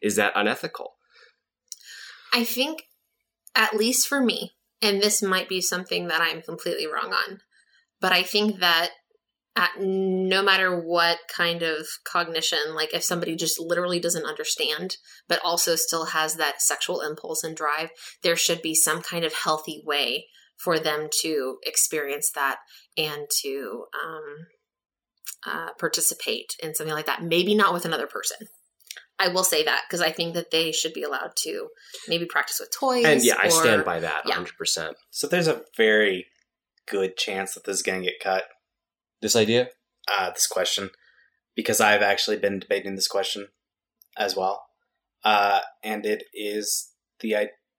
Is 0.00 0.16
that 0.16 0.32
unethical? 0.34 0.94
I 2.32 2.44
think, 2.44 2.84
at 3.54 3.76
least 3.76 4.08
for 4.08 4.20
me, 4.20 4.52
and 4.80 5.00
this 5.00 5.22
might 5.22 5.48
be 5.48 5.60
something 5.60 6.08
that 6.08 6.20
I'm 6.20 6.42
completely 6.42 6.86
wrong 6.86 7.12
on, 7.12 7.40
but 8.00 8.12
I 8.12 8.22
think 8.22 8.60
that 8.60 8.90
at 9.54 9.72
no 9.78 10.42
matter 10.42 10.80
what 10.80 11.18
kind 11.28 11.62
of 11.62 11.86
cognition, 12.04 12.74
like 12.74 12.94
if 12.94 13.04
somebody 13.04 13.36
just 13.36 13.60
literally 13.60 14.00
doesn't 14.00 14.24
understand, 14.24 14.96
but 15.28 15.40
also 15.44 15.76
still 15.76 16.06
has 16.06 16.36
that 16.36 16.62
sexual 16.62 17.02
impulse 17.02 17.44
and 17.44 17.56
drive, 17.56 17.90
there 18.22 18.36
should 18.36 18.62
be 18.62 18.74
some 18.74 19.02
kind 19.02 19.24
of 19.24 19.34
healthy 19.34 19.82
way 19.84 20.26
for 20.56 20.78
them 20.78 21.08
to 21.20 21.58
experience 21.64 22.30
that 22.34 22.58
and 22.96 23.26
to 23.42 23.84
um, 24.02 24.46
uh, 25.46 25.68
participate 25.78 26.54
in 26.62 26.74
something 26.74 26.94
like 26.94 27.06
that. 27.06 27.22
Maybe 27.22 27.54
not 27.54 27.74
with 27.74 27.84
another 27.84 28.06
person. 28.06 28.46
I 29.22 29.28
will 29.28 29.44
say 29.44 29.62
that 29.64 29.82
because 29.88 30.00
I 30.00 30.10
think 30.10 30.34
that 30.34 30.50
they 30.50 30.72
should 30.72 30.92
be 30.92 31.04
allowed 31.04 31.36
to 31.44 31.68
maybe 32.08 32.24
practice 32.26 32.58
with 32.58 32.72
toys. 32.76 33.04
And 33.04 33.22
yeah, 33.22 33.36
I 33.38 33.48
stand 33.48 33.84
by 33.84 34.00
that 34.00 34.22
yeah. 34.26 34.34
100%. 34.34 34.94
So 35.10 35.28
there's 35.28 35.46
a 35.46 35.62
very 35.76 36.26
good 36.88 37.16
chance 37.16 37.54
that 37.54 37.62
this 37.64 37.76
is 37.76 37.82
going 37.82 38.02
to 38.02 38.10
get 38.10 38.20
cut. 38.20 38.44
This 39.20 39.36
idea? 39.36 39.68
Uh, 40.12 40.30
this 40.30 40.48
question, 40.48 40.90
because 41.54 41.80
I've 41.80 42.02
actually 42.02 42.36
been 42.38 42.58
debating 42.58 42.96
this 42.96 43.06
question 43.06 43.46
as 44.18 44.34
well, 44.36 44.64
uh, 45.24 45.60
and 45.84 46.04
it 46.04 46.24
is 46.34 46.90
the 47.20 47.36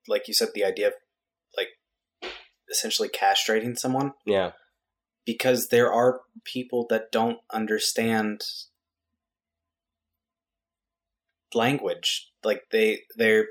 like 0.07 0.29
you 0.29 0.33
said 0.33 0.49
the 0.55 0.63
idea 0.63 0.87
of 0.87 0.93
like 1.57 2.31
essentially 2.71 3.09
castrating 3.09 3.77
someone 3.77 4.13
Yeah. 4.25 4.51
because 5.25 5.67
there 5.67 5.91
are 5.91 6.21
people 6.45 6.87
that 6.89 7.11
don't 7.11 7.39
understand 7.51 8.41
language 11.55 12.31
like 12.43 12.63
they 12.71 13.01
they're 13.17 13.47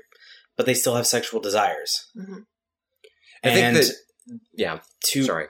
but 0.55 0.65
they 0.65 0.73
still 0.73 0.95
have 0.95 1.07
sexual 1.07 1.39
desires 1.39 2.09
Mhm. 2.15 2.45
I 3.43 3.53
think 3.53 3.77
that- 3.77 3.95
Yeah. 4.53 4.79
to 5.11 5.23
Sorry. 5.25 5.47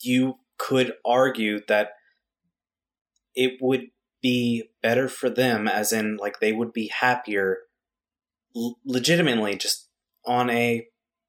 you 0.00 0.38
could 0.58 0.94
argue 1.04 1.60
that 1.68 1.90
it 3.34 3.58
would 3.60 3.86
be 4.20 4.70
better 4.82 5.08
for 5.08 5.28
them 5.30 5.66
as 5.66 5.92
in 5.92 6.16
like 6.16 6.40
they 6.40 6.52
would 6.52 6.72
be 6.72 6.88
happier 6.88 7.58
l- 8.54 8.78
legitimately 8.84 9.56
just 9.56 9.88
on 10.24 10.50
a 10.50 10.86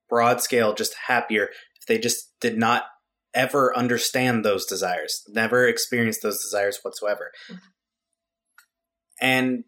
broad 0.09 0.41
scale 0.41 0.73
just 0.73 0.93
happier 1.07 1.49
if 1.79 1.88
they 1.88 1.97
just 1.97 2.31
did 2.39 2.57
not 2.57 2.83
ever 3.33 3.75
understand 3.75 4.43
those 4.45 4.65
desires 4.65 5.23
never 5.29 5.67
experience 5.67 6.19
those 6.19 6.39
desires 6.43 6.79
whatsoever 6.83 7.31
Mhm. 7.49 7.59
And 9.23 9.63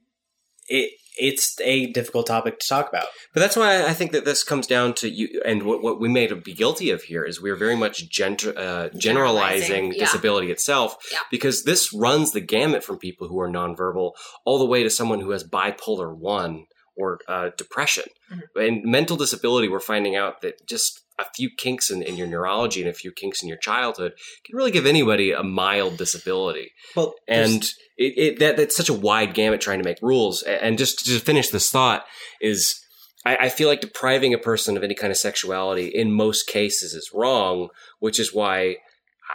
it 0.68 0.92
it's 1.18 1.56
a 1.62 1.86
difficult 1.94 2.28
topic 2.28 2.60
to 2.60 2.68
talk 2.68 2.90
about 2.90 3.06
But 3.34 3.40
that's 3.40 3.56
why 3.56 3.86
I 3.86 3.94
think 3.94 4.12
that 4.12 4.26
this 4.26 4.44
comes 4.44 4.68
down 4.68 4.94
to 4.96 5.10
you, 5.10 5.42
and 5.46 5.64
what, 5.64 5.82
what 5.82 5.98
we 5.98 6.10
may 6.10 6.28
be 6.34 6.54
guilty 6.54 6.90
of 6.90 7.04
here 7.04 7.24
is 7.24 7.42
we're 7.42 7.56
very 7.56 7.78
much 7.78 8.10
gent- 8.10 8.46
uh, 8.46 8.90
generalizing 8.90 9.00
Generalizing, 9.00 9.94
yeah. 9.94 10.00
disability 10.00 10.52
itself, 10.52 10.98
Yeah. 11.14 11.20
because 11.32 11.64
this 11.64 11.94
runs 11.94 12.34
the 12.34 12.42
gamut 12.42 12.84
from 12.84 12.98
people 13.00 13.30
who 13.30 13.40
are 13.40 13.50
nonverbal 13.50 14.12
all 14.44 14.60
the 14.60 14.66
way 14.66 14.84
to 14.84 14.90
someone 14.90 15.22
who 15.22 15.32
has 15.32 15.46
bipolar 15.46 16.14
one 16.14 16.66
or 16.98 17.20
uh, 17.30 17.52
depression. 17.58 18.04
Mhm. 18.30 18.68
And 18.68 18.84
mental 18.84 19.16
disability, 19.16 19.70
we're 19.70 19.80
finding 19.80 20.18
out 20.18 20.42
that 20.42 20.68
just 20.68 21.00
a 21.20 21.26
few 21.36 21.50
kinks 21.50 21.90
in, 21.90 22.02
in 22.02 22.18
your 22.18 22.28
neurology 22.28 22.82
and 22.82 22.90
a 22.90 22.94
few 22.94 23.12
kinks 23.12 23.42
in 23.42 23.48
your 23.48 23.58
childhood 23.58 24.14
can 24.46 24.56
really 24.56 24.72
give 24.72 24.86
anybody 24.86 25.32
a 25.32 25.44
mild 25.44 25.98
disability 25.98 26.72
well 26.96 27.16
and 27.28 27.72
it, 27.98 28.18
it 28.18 28.40
that 28.40 28.58
that's 28.58 28.76
such 28.76 28.90
a 28.90 28.94
wide 28.94 29.34
gamut 29.34 29.62
trying 29.62 29.80
to 29.80 29.86
make 29.86 30.02
rules. 30.02 30.44
And 30.44 30.78
just 30.78 31.06
to 31.06 31.20
finish 31.20 31.50
this 31.50 31.70
thought 31.70 32.06
is, 32.42 32.82
I, 33.26 33.38
I 33.42 33.50
feel 33.50 33.70
like 33.70 33.82
depriving 33.82 34.34
a 34.34 34.40
person 34.40 34.78
of 34.78 34.84
any 34.84 34.96
kind 34.96 35.12
of 35.12 35.18
sexuality 35.18 35.88
in 35.88 36.12
most 36.12 36.48
cases 36.48 36.94
is 36.94 37.12
wrong, 37.14 37.70
which 38.00 38.20
is 38.20 38.34
why 38.34 38.78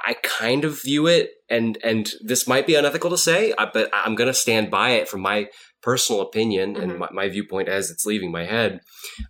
I 0.07 0.15
kind 0.23 0.65
of 0.65 0.83
view 0.83 1.07
it. 1.07 1.31
And 1.49 1.79
and 1.83 2.11
this 2.23 2.47
might 2.47 2.67
be 2.67 2.75
unethical 2.75 3.11
to 3.11 3.19
say, 3.19 3.53
uh, 3.53 3.67
but 3.73 3.91
I'm 3.93 4.15
going 4.15 4.29
to 4.29 4.35
stand 4.35 4.71
by 4.71 4.91
it 4.91 5.09
from 5.09 5.21
my 5.21 5.49
personal 5.83 6.21
opinion 6.21 6.77
and 6.77 6.93
Mhm. 6.93 6.99
my, 6.99 7.09
my 7.13 7.29
viewpoint 7.29 7.69
as 7.69 7.91
it's 7.91 8.05
leaving 8.07 8.31
my 8.31 8.45
head. 8.45 8.81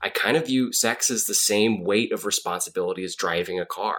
I 0.02 0.08
kind 0.10 0.36
of 0.36 0.46
view 0.46 0.72
sex 0.72 1.10
as 1.10 1.24
the 1.26 1.34
same 1.34 1.84
weight 1.84 2.12
of 2.12 2.26
responsibility 2.26 3.04
as 3.04 3.14
driving 3.14 3.60
a 3.60 3.66
car 3.66 3.98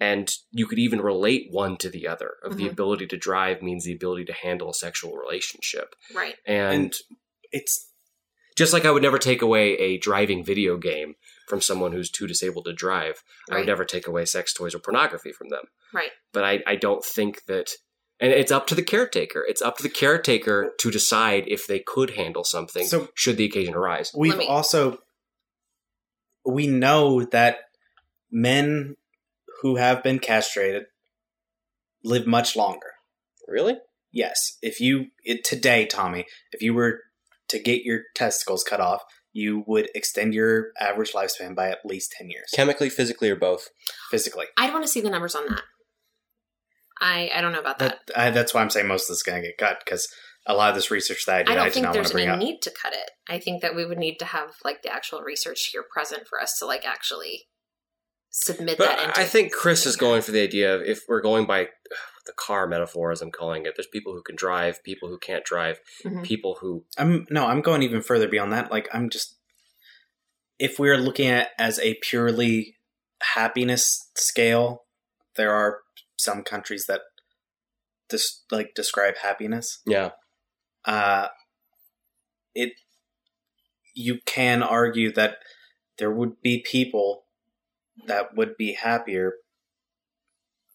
and 0.00 0.30
you 0.52 0.66
could 0.66 0.78
even 0.78 1.00
relate 1.00 1.48
one 1.50 1.76
to 1.76 1.88
the 1.90 2.06
other 2.06 2.34
of 2.44 2.56
the 2.56 2.64
Mhm. 2.66 2.70
ability 2.70 3.06
to 3.08 3.16
drive 3.16 3.62
means 3.62 3.84
the 3.84 3.92
ability 3.92 4.24
to 4.26 4.32
handle 4.32 4.70
a 4.70 4.74
sexual 4.74 5.16
relationship 5.16 5.94
Right. 6.14 6.36
and, 6.46 6.74
And- 6.84 6.94
it's 7.50 7.90
just 8.56 8.72
like 8.72 8.84
i 8.84 8.90
would 8.90 9.02
never 9.02 9.18
take 9.18 9.40
away 9.42 9.74
a 9.78 9.98
driving 9.98 10.44
video 10.44 10.76
game 10.76 11.14
from 11.48 11.60
someone 11.60 11.92
who's 11.92 12.10
too 12.10 12.26
disabled 12.26 12.64
to 12.66 12.72
drive 12.72 13.22
i 13.50 13.56
would 13.56 13.66
never 13.66 13.84
take 13.84 14.06
away 14.06 14.24
sex 14.24 14.52
toys 14.52 14.74
or 14.74 14.78
pornography 14.80 15.32
from 15.32 15.48
them 15.48 15.64
Right. 15.92 16.10
but 16.32 16.44
i, 16.44 16.62
I 16.66 16.76
don't 16.76 17.04
think 17.04 17.44
that 17.46 17.70
and 18.20 18.32
it's 18.32 18.50
up 18.52 18.66
to 18.66 18.74
the 18.74 18.82
caretaker 18.82 19.44
it's 19.48 19.62
up 19.62 19.76
to 19.76 19.82
the 19.82 19.88
caretaker 19.88 20.72
to 20.78 20.90
decide 20.90 21.44
if 21.46 21.66
they 21.66 21.78
could 21.78 22.10
handle 22.10 22.44
something 22.44 22.86
So- 22.86 23.08
should 23.14 23.36
the 23.36 23.44
occasion 23.44 23.74
arise 23.74 24.12
We've 24.14 24.36
me- 24.36 24.46
also 24.46 24.98
we 26.44 26.66
know 26.66 27.24
that 27.24 27.58
men 28.30 28.96
who 29.62 29.76
have 29.76 30.02
been 30.02 30.18
castrated 30.18 30.84
live 32.04 32.26
much 32.26 32.56
longer. 32.56 32.92
really 33.46 33.76
Yes, 34.10 34.56
if 34.62 34.80
you 34.80 35.08
it, 35.22 35.44
today, 35.44 35.84
Tommy, 35.84 36.24
if 36.52 36.62
you 36.62 36.72
were 36.72 37.02
to 37.48 37.58
get 37.58 37.82
your 37.84 38.04
testicles 38.14 38.64
cut 38.64 38.80
off, 38.80 39.02
you 39.34 39.62
would 39.66 39.90
extend 39.94 40.32
your 40.32 40.72
average 40.80 41.12
lifespan 41.12 41.54
by 41.54 41.68
at 41.68 41.84
least 41.84 42.14
ten 42.16 42.30
years 42.30 42.48
chemically 42.54 42.88
physically 42.88 43.28
or 43.28 43.36
both 43.36 43.68
physically. 44.10 44.46
I'd 44.56 44.72
want 44.72 44.84
to 44.84 44.88
see 44.90 45.02
the 45.02 45.10
numbers 45.10 45.34
on 45.34 45.46
that. 45.48 45.62
I 47.00 47.30
I 47.34 47.40
don't 47.40 47.52
know 47.52 47.60
about 47.60 47.78
that. 47.80 48.00
That, 48.08 48.18
I, 48.18 48.30
that's 48.30 48.52
why 48.54 48.60
I'm 48.62 48.70
saying 48.70 48.86
most 48.88 49.04
of 49.04 49.08
this 49.08 49.18
is 49.18 49.22
going 49.22 49.40
to 49.42 49.48
get 49.48 49.58
cut 49.58 49.80
because 49.84 50.08
a 50.46 50.54
lot 50.54 50.70
of 50.70 50.74
this 50.74 50.90
research 50.90 51.26
that 51.26 51.36
I 51.36 51.42
did, 51.42 51.48
I 51.50 51.52
I, 51.52 51.56
don't 51.56 51.64
did 51.66 51.72
think 51.74 51.82
not 51.84 51.88
want 51.90 51.94
there's 51.96 52.08
to 52.08 52.14
bring 52.14 52.28
any 52.28 52.32
up. 52.34 52.38
need 52.40 52.62
to 52.62 52.70
cut 52.70 52.92
it. 52.94 53.10
I 53.28 53.38
think 53.38 53.60
that 53.62 53.74
we 53.76 53.84
would 53.84 53.98
need 53.98 54.18
to 54.18 54.24
have 54.24 54.50
like 54.64 54.82
the 54.82 54.92
actual 54.92 55.20
research 55.20 55.68
here 55.72 55.84
present 55.92 56.26
for 56.28 56.40
us 56.40 56.56
to 56.58 56.66
like 56.66 56.86
actually 56.86 57.48
submit 58.30 58.78
But 58.78 58.88
that 58.88 59.08
into 59.08 59.20
I 59.20 59.24
think 59.24 59.52
Chris 59.52 59.84
is 59.86 59.96
going 59.96 60.22
for 60.22 60.32
the 60.32 60.42
idea 60.42 60.74
of 60.74 60.82
if 60.82 61.00
we're 61.08 61.20
going 61.22 61.46
by 61.46 61.68
the 62.26 62.32
car 62.36 62.66
metaphor, 62.66 63.10
as 63.10 63.22
I'm 63.22 63.30
calling 63.30 63.64
it, 63.66 63.74
there's 63.76 63.86
people 63.86 64.12
who 64.12 64.22
can 64.22 64.36
drive, 64.36 64.82
people 64.84 65.08
who 65.08 65.18
can't 65.18 65.44
drive, 65.44 65.80
Mhm. 66.04 66.24
people 66.24 66.58
who 66.60 66.84
I'm 66.96 67.26
no, 67.30 67.46
I'm 67.46 67.62
going 67.62 67.82
even 67.82 68.02
further 68.02 68.28
beyond 68.28 68.52
that. 68.52 68.70
Like 68.70 68.88
I'm 68.92 69.08
just 69.10 69.36
if 70.58 70.78
we're 70.78 70.96
looking 70.98 71.28
at 71.28 71.50
as 71.58 71.78
a 71.78 71.94
purely 72.02 72.76
happiness 73.34 74.10
scale, 74.16 74.84
there 75.36 75.52
are 75.52 75.78
some 76.18 76.42
countries 76.42 76.86
that 76.86 77.02
just 78.10 78.44
like 78.50 78.74
describe 78.74 79.14
happiness. 79.22 79.80
yeah 79.86 80.10
Uh 80.84 81.28
it 82.54 82.72
you 83.94 84.18
can 84.26 84.62
argue 84.62 85.12
that 85.12 85.38
there 85.98 86.10
would 86.10 86.40
be 86.42 86.62
people 86.64 87.24
that 88.06 88.36
would 88.36 88.56
be 88.56 88.72
happier 88.74 89.34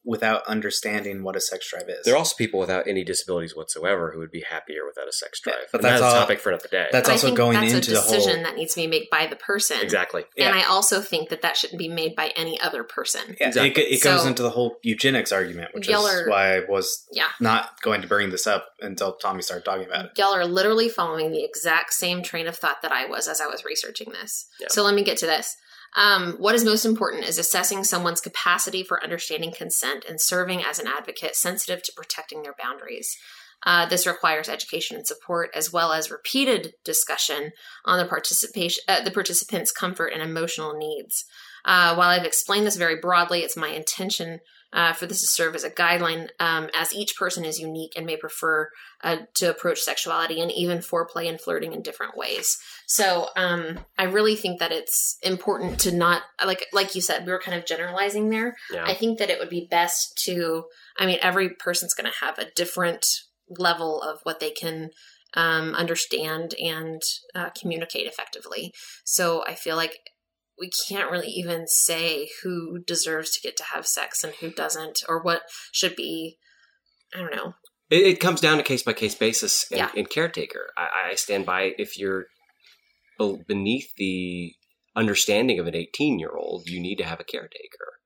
without 0.06 0.46
understanding 0.48 1.24
what 1.24 1.36
a 1.36 1.42
sex 1.42 1.70
drive 1.70 1.88
is. 1.88 2.04
there 2.06 2.14
are 2.14 2.18
also 2.18 2.36
people 2.36 2.60
without 2.60 2.88
any 2.88 3.04
disabilities 3.04 3.56
whatsoever 3.56 4.12
who 4.12 4.20
would 4.20 4.32
be 4.32 4.42
happier 4.50 4.86
without 4.86 5.08
a 5.08 5.12
sex 5.14 5.40
drive. 5.40 5.56
Yeah, 5.60 5.66
but 5.72 5.78
And 5.80 5.86
that's 5.86 6.02
that's 6.02 6.14
a 6.14 6.18
topic 6.20 6.40
for 6.40 6.50
another 6.50 6.68
day. 6.70 6.88
that's 6.92 7.08
But 7.08 7.14
also 7.14 7.34
going 7.36 7.60
that's 7.60 7.74
into 7.74 7.92
a 7.92 7.94
the 7.96 8.02
whole 8.02 8.14
decision 8.14 8.44
that 8.44 8.56
needs 8.56 8.74
to 8.74 8.82
be 8.82 8.88
made 8.88 9.08
by 9.10 9.28
the 9.28 9.36
person. 9.36 9.78
exactly. 9.82 10.26
Yeah. 10.36 10.48
And 10.50 10.58
I 10.60 10.64
also 10.64 11.02
think 11.02 11.30
that 11.30 11.42
that 11.42 11.56
shouldn't 11.58 11.80
be 11.80 11.88
made 11.88 12.16
by 12.16 12.32
any 12.36 12.60
other 12.60 12.84
person. 12.84 13.38
Yeah, 13.40 13.48
Exactly. 13.48 13.84
it, 13.84 13.94
it 14.00 14.04
goes 14.04 14.22
So- 14.24 14.28
into 14.28 14.44
the 14.44 14.50
whole 14.50 14.78
eugenics 14.84 15.32
argument, 15.32 15.74
which 15.74 15.88
Y'all 15.88 16.06
is 16.06 16.14
are- 16.22 16.30
why 16.30 16.58
I 16.58 16.60
was 16.68 17.06
Yeah. 17.12 17.30
not 17.40 17.82
going 17.82 18.02
to 18.02 18.08
bring 18.08 18.30
this 18.30 18.46
up 18.48 18.68
until 18.82 19.14
Tommy 19.14 19.42
started 19.42 19.64
talking 19.64 19.86
about 19.86 20.06
it. 20.06 20.12
Y'all 20.18 20.34
are 20.36 20.46
literally 20.46 20.90
following 20.90 21.32
the 21.32 21.44
exact 21.44 21.94
same 21.94 22.22
train 22.24 22.48
of 22.48 22.58
thought 22.58 22.82
that 22.82 22.92
I 22.92 23.06
was 23.06 23.28
as 23.28 23.40
I 23.40 23.48
was 23.48 23.64
researching 23.64 24.12
this. 24.12 24.48
Yeah. 24.60 24.68
So 24.70 24.84
let 24.84 24.94
me 24.96 25.04
get 25.04 25.18
to 25.18 25.26
this. 25.26 25.56
Um, 25.96 26.34
what 26.34 26.56
is 26.56 26.66
most 26.66 26.86
important 26.86 27.26
is 27.26 27.38
assessing 27.38 27.84
someone's 27.84 28.22
capacity 28.22 28.84
for 28.84 29.04
understanding 29.04 29.52
consent 29.52 30.06
and 30.08 30.20
serving 30.20 30.64
as 30.64 30.80
an 30.80 30.88
advocate 30.88 31.36
sensitive 31.36 31.84
to 31.84 31.94
protecting 31.96 32.42
their 32.42 32.56
boundaries. 32.58 33.18
Uh, 33.66 33.86
this 33.86 34.06
requires 34.06 34.50
education 34.50 34.98
and 34.98 35.08
support, 35.08 35.50
as 35.56 35.72
well 35.72 35.94
as 35.94 36.12
repeated 36.12 36.74
discussion 36.84 37.52
on 37.86 37.98
the 37.98 38.06
participation, 38.06 38.84
uh, 38.88 39.02
the 39.02 39.12
participants' 39.12 39.72
comfort 39.72 40.08
and 40.08 40.22
emotional 40.22 40.74
needs. 40.74 41.26
Uh, 41.64 41.96
while 41.96 42.10
I've 42.10 42.26
explained 42.26 42.68
this 42.68 42.76
very 42.76 42.98
broadly, 43.00 43.40
it's 43.40 43.56
my 43.56 43.70
intention 43.70 44.40
uh, 44.74 44.92
for 44.92 45.06
this 45.06 45.22
to 45.22 45.28
serve 45.28 45.56
as 45.56 45.64
a 45.64 45.70
guideline, 45.70 46.30
um, 46.40 46.70
as 46.76 46.94
each 46.94 47.16
person 47.16 47.46
is 47.46 47.60
unique 47.60 47.94
and 47.96 48.06
may 48.06 48.18
prefer 48.18 48.70
uh, 49.04 49.18
to 49.36 49.50
approach 49.50 49.80
sexuality 49.80 50.42
and 50.42 50.52
even 50.52 50.80
foreplay 50.80 51.30
and 51.30 51.40
flirting 51.40 51.74
in 51.74 51.82
different 51.82 52.18
ways. 52.18 52.58
So 52.88 53.28
um, 53.38 53.80
I 53.98 54.04
really 54.04 54.36
think 54.36 54.60
that 54.60 54.72
it's 54.72 55.18
important 55.22 55.80
to 55.82 55.92
not 55.92 56.24
like 56.44 56.66
like 56.74 56.96
you 56.96 57.02
said 57.02 57.26
we 57.26 57.32
were 57.32 57.40
kind 57.40 57.58
of 57.58 57.66
generalizing 57.66 58.30
there. 58.30 58.56
Yeah. 58.72 58.84
I 58.86 58.96
think 58.96 59.20
that 59.20 59.30
it 59.30 59.40
would 59.40 59.50
be 59.50 59.68
best 59.70 60.20
to. 60.26 60.66
I 60.98 61.06
mean, 61.06 61.20
every 61.22 61.50
person's 61.50 61.94
going 61.94 62.12
to 62.12 62.26
have 62.26 62.38
a 62.38 62.52
different 62.56 63.06
level 63.50 64.02
of 64.02 64.20
what 64.24 64.40
they 64.40 64.52
can 64.52 64.90
um, 65.36 65.74
understand 65.76 66.54
and 66.62 67.02
uh, 67.36 67.50
communicate 67.60 68.08
effectively. 68.08 68.74
So 69.04 69.44
I 69.48 69.56
feel 69.56 69.76
like 69.76 69.98
we 70.60 70.70
can't 70.88 71.12
really 71.12 71.30
even 71.30 71.68
say 71.68 72.30
who 72.44 72.80
deserves 72.86 73.32
to 73.32 73.42
get 73.42 73.58
to 73.58 73.64
have 73.74 73.88
sex 73.88 74.24
and 74.24 74.34
who 74.36 74.52
doesn't, 74.52 75.00
or 75.08 75.22
what 75.22 75.42
should 75.72 75.96
be. 75.96 76.38
I 77.16 77.20
don't 77.20 77.36
know. 77.36 77.54
It, 77.90 78.08
it 78.08 78.20
comes 78.20 78.42
down 78.42 78.58
to 78.58 78.64
case 78.64 78.84
by 78.84 78.94
case 78.94 79.16
basis 79.16 79.66
and, 79.72 79.80
Yeah. 79.80 79.90
and 79.96 80.10
caretaker. 80.10 80.72
I, 80.78 81.12
I 81.12 81.16
stand 81.16 81.46
by 81.46 81.74
if 81.78 81.98
you're 81.98 82.26
beneath 83.48 83.94
the 83.98 84.54
understanding 84.96 85.60
of 85.60 85.68
an 85.68 85.76
18 85.76 86.20
year 86.20 86.36
old, 86.36 86.68
you 86.68 86.80
need 86.82 86.98
to 86.98 87.06
have 87.06 87.20
a 87.20 87.24
caretaker. 87.26 88.00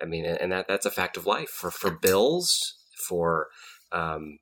I 0.00 0.06
mean, 0.06 0.24
and 0.24 0.50
that 0.52 0.66
that's 0.68 0.86
a 0.86 0.90
fact 0.90 1.16
of 1.16 1.26
life 1.26 1.48
for 1.50 1.70
for 1.70 1.90
bills, 1.90 2.58
for 3.08 3.48
um, 3.92 4.38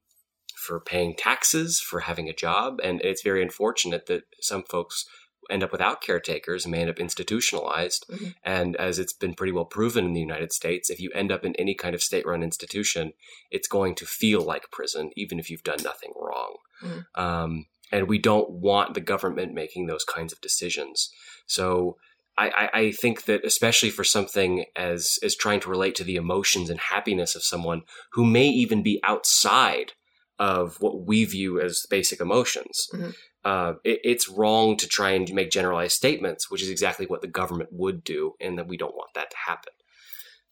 for 0.56 0.80
paying 0.80 1.14
taxes, 1.16 1.80
for 1.80 2.00
having 2.00 2.28
a 2.28 2.34
job, 2.34 2.78
and 2.82 3.00
it's 3.02 3.22
very 3.22 3.42
unfortunate 3.42 4.06
that 4.06 4.22
some 4.40 4.62
folks 4.68 5.04
end 5.50 5.62
up 5.62 5.72
without 5.72 6.00
caretakers 6.00 6.64
and 6.64 6.72
may 6.72 6.80
end 6.80 6.90
up 6.90 6.98
institutionalized. 6.98 8.06
Mhm. 8.08 8.34
And 8.42 8.76
as 8.76 8.98
it's 8.98 9.12
been 9.12 9.34
pretty 9.34 9.52
well 9.52 9.64
proven 9.64 10.04
in 10.04 10.12
the 10.12 10.20
United 10.20 10.52
States, 10.52 10.90
if 10.90 11.00
you 11.00 11.10
end 11.14 11.30
up 11.32 11.44
in 11.44 11.54
any 11.56 11.74
kind 11.74 11.94
of 11.94 12.02
state 12.02 12.26
run 12.26 12.42
institution, 12.42 13.12
it's 13.50 13.68
going 13.68 13.94
to 13.96 14.06
feel 14.06 14.40
like 14.42 14.70
prison, 14.70 15.10
even 15.16 15.38
if 15.38 15.50
you've 15.50 15.62
done 15.62 15.82
nothing 15.82 16.12
wrong. 16.16 16.56
Mhm. 16.82 17.06
Um, 17.14 17.66
and 17.92 18.08
we 18.08 18.18
don't 18.18 18.50
want 18.50 18.94
the 18.94 19.00
government 19.00 19.52
making 19.52 19.86
those 19.86 20.04
kinds 20.04 20.32
of 20.32 20.40
decisions. 20.40 21.10
So 21.46 21.96
I, 22.38 22.70
I, 22.72 22.92
think 22.92 23.24
that 23.24 23.44
especially 23.44 23.90
for 23.90 24.04
something 24.04 24.64
as 24.74 25.18
as 25.22 25.36
trying 25.36 25.60
to 25.60 25.68
relate 25.68 25.94
to 25.96 26.04
the 26.04 26.16
emotions 26.16 26.70
and 26.70 26.80
happiness 26.80 27.34
of 27.34 27.42
someone 27.42 27.82
who 28.12 28.24
may 28.24 28.48
even 28.48 28.82
be 28.82 28.98
outside 29.04 29.92
of 30.38 30.76
what 30.80 31.02
we 31.02 31.26
view 31.26 31.60
as 31.60 31.84
basic 31.90 32.18
emotions. 32.18 32.88
Mhm. 32.94 33.14
Uh, 33.44 33.74
it, 33.84 34.00
it's 34.04 34.28
wrong 34.28 34.76
to 34.76 34.86
try 34.86 35.12
and 35.12 35.32
make 35.32 35.50
generalized 35.50 35.94
statements, 35.94 36.50
which 36.50 36.62
is 36.62 36.68
exactly 36.68 37.06
what 37.06 37.22
the 37.22 37.28
government 37.28 37.70
would 37.72 38.04
do, 38.04 38.34
and 38.40 38.58
that 38.58 38.68
we 38.68 38.76
don't 38.76 38.94
want 38.94 39.14
that 39.14 39.30
to 39.30 39.36
happen. 39.46 39.72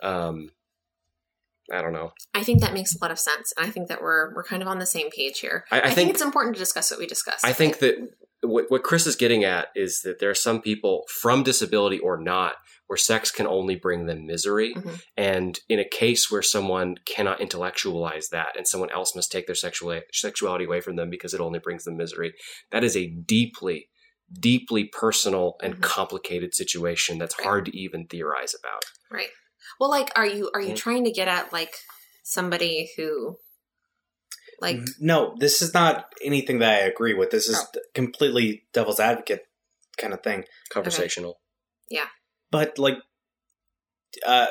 Um, 0.00 0.50
I 1.70 1.82
don't 1.82 1.92
know. 1.92 2.12
I 2.32 2.42
think 2.42 2.60
that 2.60 2.72
makes 2.72 2.94
a 2.94 2.98
lot 3.02 3.10
of 3.10 3.18
sense, 3.18 3.52
and 3.56 3.66
I 3.66 3.70
think 3.70 3.88
that 3.88 4.00
we're 4.00 4.34
we're 4.34 4.44
kind 4.44 4.62
of 4.62 4.68
on 4.68 4.78
the 4.78 4.86
same 4.86 5.10
page 5.10 5.40
here. 5.40 5.64
I, 5.70 5.76
I, 5.76 5.78
I, 5.78 5.82
think, 5.82 5.94
think 5.96 6.10
it's 6.10 6.22
important 6.22 6.56
to 6.56 6.58
discuss 6.58 6.90
what 6.90 6.98
we 6.98 7.06
discussed. 7.06 7.44
I 7.44 7.52
think 7.52 7.80
that 7.80 7.96
what, 8.42 8.70
what 8.70 8.82
Chris 8.82 9.06
is 9.06 9.16
getting 9.16 9.44
at 9.44 9.68
is 9.74 10.00
that 10.04 10.18
there 10.18 10.30
are 10.30 10.34
some 10.34 10.62
people 10.62 11.04
from 11.20 11.42
disability 11.42 11.98
or 11.98 12.16
not 12.16 12.54
where 12.88 12.96
sex 12.96 13.30
can 13.30 13.46
only 13.46 13.76
bring 13.76 14.06
them 14.06 14.26
misery. 14.26 14.74
Mhm. 14.74 15.02
And 15.16 15.60
in 15.68 15.78
a 15.78 15.88
case 15.88 16.30
where 16.30 16.42
someone 16.42 16.96
cannot 17.06 17.40
intellectualize 17.40 18.28
that 18.30 18.56
and 18.56 18.66
someone 18.66 18.90
else 18.90 19.14
must 19.14 19.30
take 19.30 19.46
their 19.46 19.54
sexual, 19.54 20.00
sexuality 20.12 20.64
away 20.64 20.80
from 20.80 20.96
them 20.96 21.08
because 21.10 21.32
it 21.34 21.40
only 21.40 21.58
brings 21.60 21.84
them 21.84 21.96
misery, 21.96 22.34
that 22.70 22.82
is 22.82 22.96
a 22.96 23.06
deeply, 23.06 23.88
deeply 24.32 24.84
personal 24.84 25.56
and 25.62 25.76
Mhm. 25.76 25.82
complicated 25.82 26.54
situation 26.54 27.18
that's 27.18 27.38
Right. 27.38 27.44
hard 27.44 27.66
to 27.66 27.76
even 27.78 28.06
theorize 28.06 28.54
about. 28.54 28.82
right. 29.10 29.30
Well, 29.80 29.90
like, 29.90 30.10
are 30.16 30.26
you 30.26 30.50
are 30.54 30.60
you 30.60 30.72
Mhm. 30.72 30.76
trying 30.76 31.04
to 31.04 31.10
get 31.12 31.28
at 31.28 31.52
like 31.52 31.74
somebody 32.22 32.90
who, 32.96 33.38
like, 34.60 34.78
no, 34.98 35.36
this 35.38 35.62
is 35.62 35.72
not 35.72 36.12
anything 36.22 36.58
that 36.58 36.72
I 36.82 36.86
agree 36.86 37.14
with. 37.14 37.30
This 37.30 37.48
is 37.48 37.56
Oh. 37.58 37.80
completely 37.94 38.66
devil's 38.72 38.98
advocate 39.00 39.46
kind 39.98 40.12
of 40.12 40.22
thing. 40.22 40.44
Conversational. 40.70 41.40
But 42.50 42.78
like, 42.78 42.98
uh, 44.24 44.48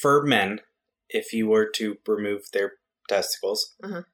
for 0.00 0.22
men, 0.22 0.60
if 1.08 1.32
you 1.32 1.48
were 1.48 1.66
to 1.70 1.98
remove 2.06 2.50
their 2.52 2.74
testicles, 3.08 3.74
Mhm. 3.82 4.04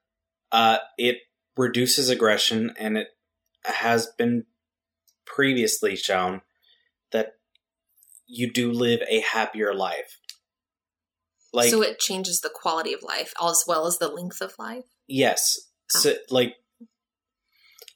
uh, 0.51 0.79
it 0.97 1.23
reduces 1.57 2.09
aggression, 2.09 2.73
and 2.77 2.97
it 2.97 3.17
has 3.63 4.07
been 4.07 4.45
previously 5.25 5.95
shown 5.95 6.41
that 7.11 7.39
you 8.27 8.51
do 8.51 8.71
live 8.71 9.01
a 9.07 9.19
happier 9.21 9.73
life. 9.73 10.19
Like, 11.51 11.69
so 11.69 11.81
it 11.81 11.99
changes 11.99 12.41
the 12.41 12.49
quality 12.49 12.93
of 12.93 13.01
life 13.01 13.33
as 13.41 13.63
well 13.65 13.87
as 13.87 13.97
the 13.97 14.09
length 14.09 14.41
of 14.41 14.57
life. 14.59 14.85
Yes. 15.07 15.57
Oh. 15.95 15.99
So, 15.99 16.15
like, 16.29 16.57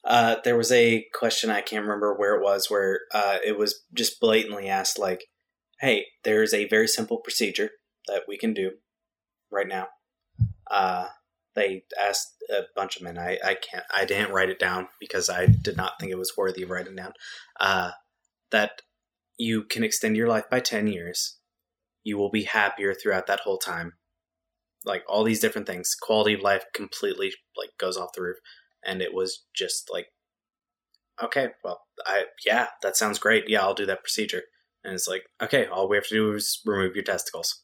uh, 0.04 0.38
there 0.44 0.58
was 0.58 0.72
a 0.72 1.06
question 1.14 1.50
I 1.50 1.62
can't 1.62 1.84
remember 1.84 2.14
where 2.14 2.36
it 2.36 2.44
was, 2.44 2.70
where 2.70 3.02
uh, 3.14 3.38
it 3.46 3.58
was 3.58 3.84
just 3.94 4.20
blatantly 4.20 4.68
asked, 4.68 4.98
like, 4.98 5.26
"Hey, 5.82 6.06
there's 6.24 6.54
a 6.54 6.68
very 6.68 6.88
simple 6.88 7.18
procedure 7.18 7.72
that 8.08 8.24
we 8.28 8.38
can 8.38 8.54
do 8.54 8.72
right 9.52 9.68
now." 9.68 9.88
Uh, 10.70 11.08
they 11.56 11.84
asked 12.02 12.36
a 12.50 12.64
bunch 12.76 12.96
of 12.96 13.04
men. 13.04 13.18
I, 13.18 13.38
I 13.44 13.56
can't. 13.56 13.86
I 13.94 14.06
didn't 14.06 14.34
write 14.34 14.50
it 14.50 14.60
down 14.60 14.88
because 15.00 15.30
I 15.30 15.48
did 15.48 15.76
not 15.76 16.00
think 16.00 16.12
it 16.12 16.18
was 16.18 16.34
worthy 16.38 16.64
of 16.64 16.70
writing 16.70 16.96
down. 16.96 17.14
Uh, 17.60 17.92
that 18.52 18.82
you 19.38 19.64
can 19.64 19.84
extend 19.84 20.16
your 20.16 20.30
life 20.30 20.50
by 20.50 20.60
ten 20.60 20.88
years. 20.88 21.40
You 22.04 22.18
will 22.18 22.32
be 22.32 22.44
happier 22.44 22.94
throughout 22.94 23.28
that 23.28 23.42
whole 23.42 23.58
time 23.58 23.94
like 24.86 25.04
all 25.08 25.24
these 25.24 25.42
different 25.42 25.68
things 25.68 25.96
quality 26.02 26.34
of 26.34 26.42
life 26.42 26.64
completely 26.74 27.34
like 27.58 27.70
goes 27.78 27.98
off 27.98 28.14
the 28.16 28.22
roof 28.22 28.38
and 28.86 29.02
it 29.02 29.14
was 29.14 29.46
just 29.56 29.90
like 29.92 30.08
okay 31.22 31.50
well 31.64 31.82
i 32.06 32.24
yeah 32.46 32.68
that 32.82 32.96
sounds 32.96 33.20
great 33.20 33.46
yeah 33.48 33.62
i'll 33.62 33.74
do 33.74 33.86
that 33.86 34.02
procedure 34.02 34.44
and 34.84 34.94
it's 34.94 35.08
like 35.08 35.24
okay 35.42 35.66
all 35.66 35.90
we 35.90 35.98
have 35.98 36.08
to 36.08 36.16
do 36.16 36.34
is 36.34 36.60
remove 36.66 36.96
your 36.96 37.04
testicles 37.04 37.64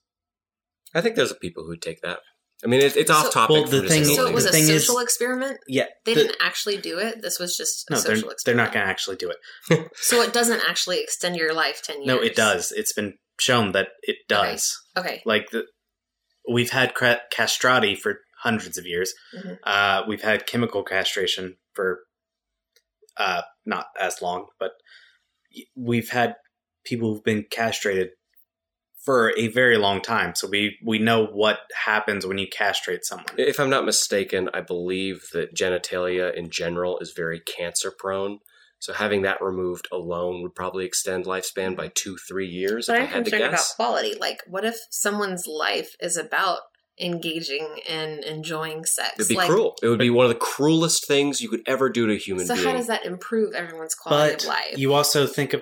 I 0.94 1.02
think 1.02 1.18
there's 1.18 1.34
people 1.34 1.66
who 1.66 1.76
take 1.76 2.00
that. 2.04 2.20
I 2.64 2.68
mean, 2.68 2.80
it, 2.80 2.96
it's 2.96 3.12
off 3.12 3.26
So- 3.26 3.32
topic. 3.32 3.54
Well, 3.54 3.66
the 3.66 3.86
thing- 3.86 4.06
So 4.06 4.28
it 4.28 4.34
was 4.34 4.46
a 4.46 4.52
thing 4.52 4.64
is- 4.64 4.86
social 4.88 5.00
experiment. 5.00 5.58
yeah 5.68 5.88
They 6.06 6.14
the- 6.14 6.22
didn't 6.22 6.38
actually 6.40 6.78
do 6.78 7.00
it. 7.00 7.22
This 7.22 7.38
was 7.38 7.58
just 7.58 7.84
a 7.90 7.96
no 7.96 8.00
they're, 8.00 8.16
social 8.16 8.32
they're 8.46 8.56
not 8.56 8.72
going 8.72 8.86
to 8.86 8.90
actually 8.90 9.18
do 9.18 9.30
it 9.70 9.90
So 9.98 10.22
it 10.22 10.32
doesn't 10.32 10.62
actually 10.66 11.02
extend 11.02 11.36
your 11.36 11.54
life 11.54 11.82
ten 11.84 11.98
years. 11.98 12.08
no 12.08 12.18
it 12.22 12.34
does 12.34 12.72
it's 12.72 12.94
been 12.94 13.16
shown 13.42 13.74
that 13.74 13.90
it 14.04 14.16
does 14.30 14.74
Okay. 14.96 15.22
like 15.26 15.50
the 15.52 15.66
we've 16.50 16.70
had 16.72 16.94
castrati 17.30 17.94
for 17.94 18.20
hundreds 18.46 18.78
of 18.78 18.86
years 18.94 19.10
Mhm. 19.36 19.58
uh, 19.74 20.04
we've 20.08 20.22
had 20.32 20.46
chemical 20.54 20.84
castration 20.84 21.58
for 21.74 21.88
uh, 23.18 23.42
not 23.66 23.88
as 24.00 24.22
long 24.22 24.48
but 24.60 24.72
we've 25.76 26.10
had 26.10 26.36
people 26.84 27.08
who've 27.14 27.24
been 27.24 27.46
castrated 27.60 28.10
for 29.06 29.20
a 29.38 29.48
very 29.50 29.78
long 29.78 30.02
time 30.02 30.34
so 30.36 30.48
we 30.48 30.78
we 30.84 30.98
know 31.00 31.26
what 31.42 31.60
happens 31.86 32.26
when 32.26 32.38
you 32.38 32.48
castrate 32.48 33.04
someone 33.06 33.34
If 33.38 33.60
I'm 33.60 33.70
not 33.70 33.86
mistaken, 33.86 34.50
I 34.54 34.62
believe 34.62 35.18
that 35.34 35.56
genitalia 35.56 36.34
in 36.34 36.50
general 36.50 36.98
is 37.00 37.12
very 37.24 37.40
cancer 37.40 37.92
prone. 37.92 38.40
So 38.80 38.94
having 38.94 39.22
that 39.22 39.42
removed 39.42 39.88
alone 39.92 40.42
would 40.42 40.54
probably 40.56 40.86
extend 40.86 41.26
lifespan 41.26 41.76
by 41.76 41.88
two, 42.02 42.18
three 42.28 42.48
years. 42.48 42.88
But 42.88 42.96
if 42.98 43.02
I 43.02 43.04
I'm 43.06 43.10
had 43.10 43.26
to 43.26 43.32
concerned 43.32 43.54
about 43.54 43.74
quality. 43.76 44.14
Like, 44.28 44.40
what 44.48 44.66
if 44.66 44.78
someone's 44.90 45.46
life 45.48 45.92
is 46.00 46.18
about 46.18 46.60
engaging 47.00 47.68
and 47.90 48.24
enjoying 48.24 48.86
sex? 48.86 49.14
It'd 49.18 49.28
be 49.30 49.36
like, 49.36 49.50
cruel. 49.50 49.76
It 49.84 49.88
would 49.90 50.00
be 50.00 50.10
one 50.10 50.26
of 50.26 50.30
the 50.30 50.40
cruelest 50.40 51.08
things 51.08 51.42
you 51.42 51.50
could 51.50 51.62
ever 51.68 51.90
do 51.90 52.08
to 52.08 52.14
a 52.14 52.18
human 52.18 52.46
So 52.46 52.56
being. 52.56 52.66
how 52.68 52.74
does 52.74 52.88
that 52.88 53.06
improve 53.06 53.54
everyone's 53.54 53.96
quality 53.96 54.34
but 54.34 54.44
of 54.44 54.48
life? 54.50 54.78
you 54.78 54.94
also 54.94 55.28
think 55.28 55.54
of 55.54 55.62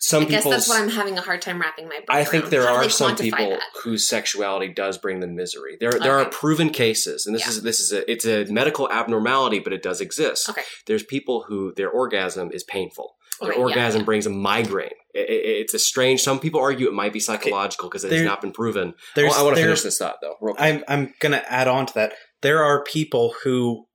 some 0.00 0.24
I 0.24 0.26
guess 0.26 0.42
that's 0.42 0.68
what 0.68 0.80
I'm 0.82 0.88
having 0.88 1.16
a 1.16 1.20
hard 1.20 1.40
time 1.42 1.60
wrapping 1.60 1.84
my 1.88 2.00
brain 2.04 2.18
I 2.18 2.24
think 2.24 2.42
around. 2.44 2.50
there 2.50 2.66
How 2.66 2.74
are 2.74 2.88
some 2.88 3.14
people 3.14 3.50
that? 3.50 3.60
whose 3.84 4.08
sexuality 4.08 4.66
does 4.72 4.98
bring 4.98 5.20
them 5.20 5.36
misery. 5.36 5.76
There, 5.78 5.92
there 5.92 6.18
are 6.18 6.24
proven 6.28 6.70
cases, 6.70 7.24
and 7.24 7.32
this 7.36 7.42
Yeah. 7.42 7.48
is 7.50 7.62
this 7.62 7.78
is 7.78 7.92
a 7.92 8.10
it's 8.10 8.26
a 8.26 8.44
medical 8.46 8.90
abnormality, 8.90 9.60
but 9.60 9.72
it 9.72 9.80
does 9.80 10.00
exist. 10.00 10.48
Okay. 10.50 10.62
There's 10.88 11.04
people 11.04 11.44
who 11.46 11.72
their 11.76 11.88
orgasm 11.88 12.50
is 12.50 12.64
painful. 12.64 13.14
Their 13.42 13.54
orgasm 13.54 14.00
yeah. 14.00 14.04
brings 14.04 14.26
a 14.26 14.30
migraine. 14.30 14.90
It- 15.14 15.28
it- 15.30 15.46
it's 15.62 15.74
a 15.74 15.78
strange. 15.78 16.22
Some 16.22 16.40
people 16.40 16.60
argue 16.60 16.88
it 16.88 16.94
might 16.94 17.12
be 17.12 17.20
psychological 17.20 17.88
because 17.88 18.04
it 18.04 18.12
has 18.12 18.22
not 18.22 18.40
been 18.40 18.52
proven. 18.52 18.94
there's 19.14 19.34
I, 19.34 19.42
want 19.42 19.56
to 19.56 19.62
finish 19.62 19.82
this 19.82 19.98
thought 19.98 20.16
though. 20.22 20.36
Real 20.40 20.54
quick. 20.54 20.64
I'm 20.66 20.84
I'm 20.88 21.14
gonna 21.20 21.42
add 21.46 21.68
on 21.68 21.86
to 21.86 21.94
that. 21.94 22.14
There 22.40 22.62
are 22.64 22.82
people 22.84 23.34
who 23.44 23.86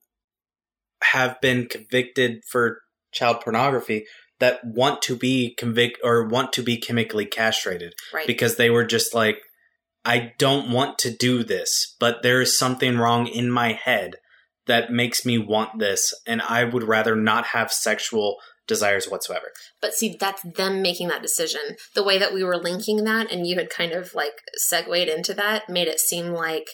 have 1.14 1.39
been 1.41 1.68
convicted 1.68 2.41
for 2.50 2.82
child 3.12 3.41
pornography 3.41 4.06
that 4.39 4.60
want 4.64 5.02
to 5.04 5.16
be 5.16 5.56
convict 5.58 5.98
or 6.04 6.26
want 6.28 6.54
to 6.54 6.64
be 6.64 6.78
chemically 6.78 7.26
castrated 7.26 7.93
Right. 8.14 8.28
because 8.28 8.56
they 8.56 8.70
were 8.70 8.86
just 8.86 9.14
like, 9.14 9.39
I 10.06 10.34
don't 10.38 10.72
want 10.72 11.00
to 11.00 11.12
do 11.12 11.43
this, 11.43 11.95
but 12.00 12.22
there 12.24 12.41
is 12.41 12.58
something 12.58 12.98
wrong 12.98 13.28
in 13.28 13.50
my 13.50 13.74
head 13.74 14.16
that 14.68 14.91
makes 14.91 15.26
me 15.26 15.38
want 15.38 15.80
this, 15.80 16.14
and 16.26 16.41
I 16.41 16.64
would 16.66 16.84
rather 16.84 17.16
not 17.16 17.48
have 17.48 17.72
sexual 17.72 18.38
desires 18.68 19.07
whatsoever. 19.07 19.51
But 19.82 19.93
see, 19.93 20.15
that's 20.20 20.41
them 20.43 20.82
making 20.82 21.07
that 21.07 21.22
decision. 21.22 21.61
The 21.95 22.03
way 22.03 22.18
that 22.18 22.34
we 22.34 22.43
were 22.43 22.57
linking 22.57 23.03
that 23.05 23.32
and 23.32 23.47
you 23.47 23.55
had 23.55 23.70
kind 23.70 23.93
of 23.93 24.13
like 24.13 24.41
segued 24.55 25.07
into 25.09 25.34
that 25.34 25.70
made 25.70 25.88
it 25.88 25.99
seem 25.99 26.28
like 26.28 26.68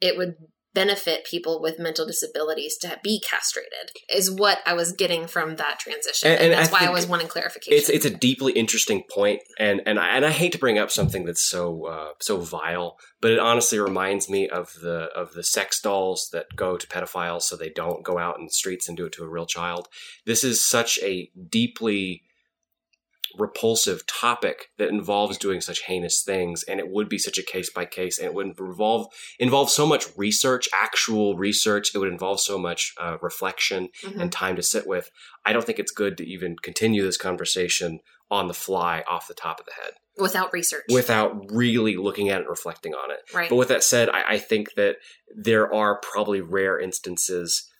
it 0.00 0.16
would 0.16 0.36
benefit 0.74 1.24
people 1.24 1.60
with 1.62 1.78
mental 1.78 2.04
disabilities 2.06 2.76
to 2.78 2.98
be 3.02 3.20
castrated 3.20 3.92
is 4.12 4.30
what 4.30 4.58
I 4.66 4.74
was 4.74 4.92
getting 4.92 5.26
from 5.26 5.56
that 5.56 5.78
transition. 5.78 6.28
And- 6.30 6.40
And, 6.40 6.44
and 6.52 6.54
I 6.54 6.56
that's 6.62 6.72
why 6.72 6.86
I 6.86 6.90
was 6.90 7.06
wanting 7.06 7.28
clarification. 7.28 7.78
It's 7.78 7.88
it's 7.88 8.04
a 8.04 8.10
deeply 8.10 8.52
interesting 8.52 9.04
point, 9.08 9.40
and 9.58 9.80
and 9.86 9.98
I, 9.98 10.08
and 10.16 10.26
I 10.26 10.30
hate 10.30 10.52
to 10.52 10.58
bring 10.58 10.78
up 10.78 10.90
something 10.90 11.24
that's 11.24 11.48
so 11.48 11.86
uh, 11.86 12.08
so 12.20 12.38
vile, 12.40 12.98
but 13.20 13.30
it 13.30 13.38
honestly 13.38 13.78
reminds 13.78 14.28
me 14.28 14.48
of 14.48 14.74
the 14.82 15.08
of 15.14 15.32
the 15.34 15.42
sex 15.44 15.80
dolls 15.80 16.28
that 16.32 16.46
go 16.56 16.76
to 16.76 16.86
pedophiles 16.86 17.42
so 17.42 17.56
they 17.56 17.70
don't 17.70 18.02
go 18.02 18.18
out 18.18 18.38
in 18.38 18.44
the 18.44 18.50
streets 18.50 18.88
and 18.88 18.96
do 18.96 19.06
it 19.06 19.12
to 19.12 19.22
a 19.24 19.28
real 19.28 19.46
child. 19.46 19.88
This 20.26 20.42
is 20.44 20.64
such 20.64 20.98
a 21.02 21.30
deeply 21.48 22.22
repulsive 23.38 24.06
topic 24.06 24.70
that 24.78 24.88
involves 24.88 25.38
doing 25.38 25.60
such 25.60 25.82
heinous 25.82 26.22
things 26.22 26.62
and 26.64 26.78
it 26.80 26.88
would 26.88 27.08
be 27.08 27.18
such 27.18 27.38
a 27.38 27.42
case 27.42 27.70
by 27.70 27.84
case 27.84 28.18
and 28.18 28.26
it 28.26 28.34
would 28.34 28.46
involve 28.58 29.06
involve 29.38 29.70
so 29.70 29.86
much 29.86 30.06
research 30.16 30.68
actual 30.72 31.36
research 31.36 31.94
it 31.94 31.98
would 31.98 32.12
involve 32.12 32.40
so 32.40 32.58
much 32.58 32.94
uh, 33.00 33.16
reflection 33.20 33.88
Mhm. 34.04 34.20
and 34.20 34.32
time 34.32 34.56
to 34.56 34.62
sit 34.62 34.86
with. 34.86 35.10
I 35.44 35.52
don't 35.52 35.64
think 35.64 35.78
it's 35.78 35.92
good 35.92 36.16
to 36.18 36.26
even 36.26 36.56
continue 36.62 37.02
this 37.02 37.16
conversation 37.16 38.00
on 38.30 38.48
the 38.48 38.54
fly 38.54 39.04
off 39.08 39.28
the 39.28 39.34
top 39.34 39.60
of 39.60 39.66
the 39.66 39.72
head 39.72 39.92
without 40.18 40.52
research. 40.52 40.84
without 40.90 41.50
really 41.50 41.96
looking 41.96 42.28
at 42.30 42.36
it 42.38 42.40
and 42.42 42.48
reflecting 42.50 42.94
on 42.94 43.10
it. 43.10 43.18
right. 43.34 43.50
But 43.50 43.56
with 43.56 43.68
that 43.68 43.84
said, 43.84 44.08
I, 44.08 44.34
I 44.34 44.38
think 44.38 44.74
that 44.74 44.96
there 45.36 45.72
are 45.74 45.98
probably 46.00 46.40
rare 46.40 46.78
instances. 46.80 47.70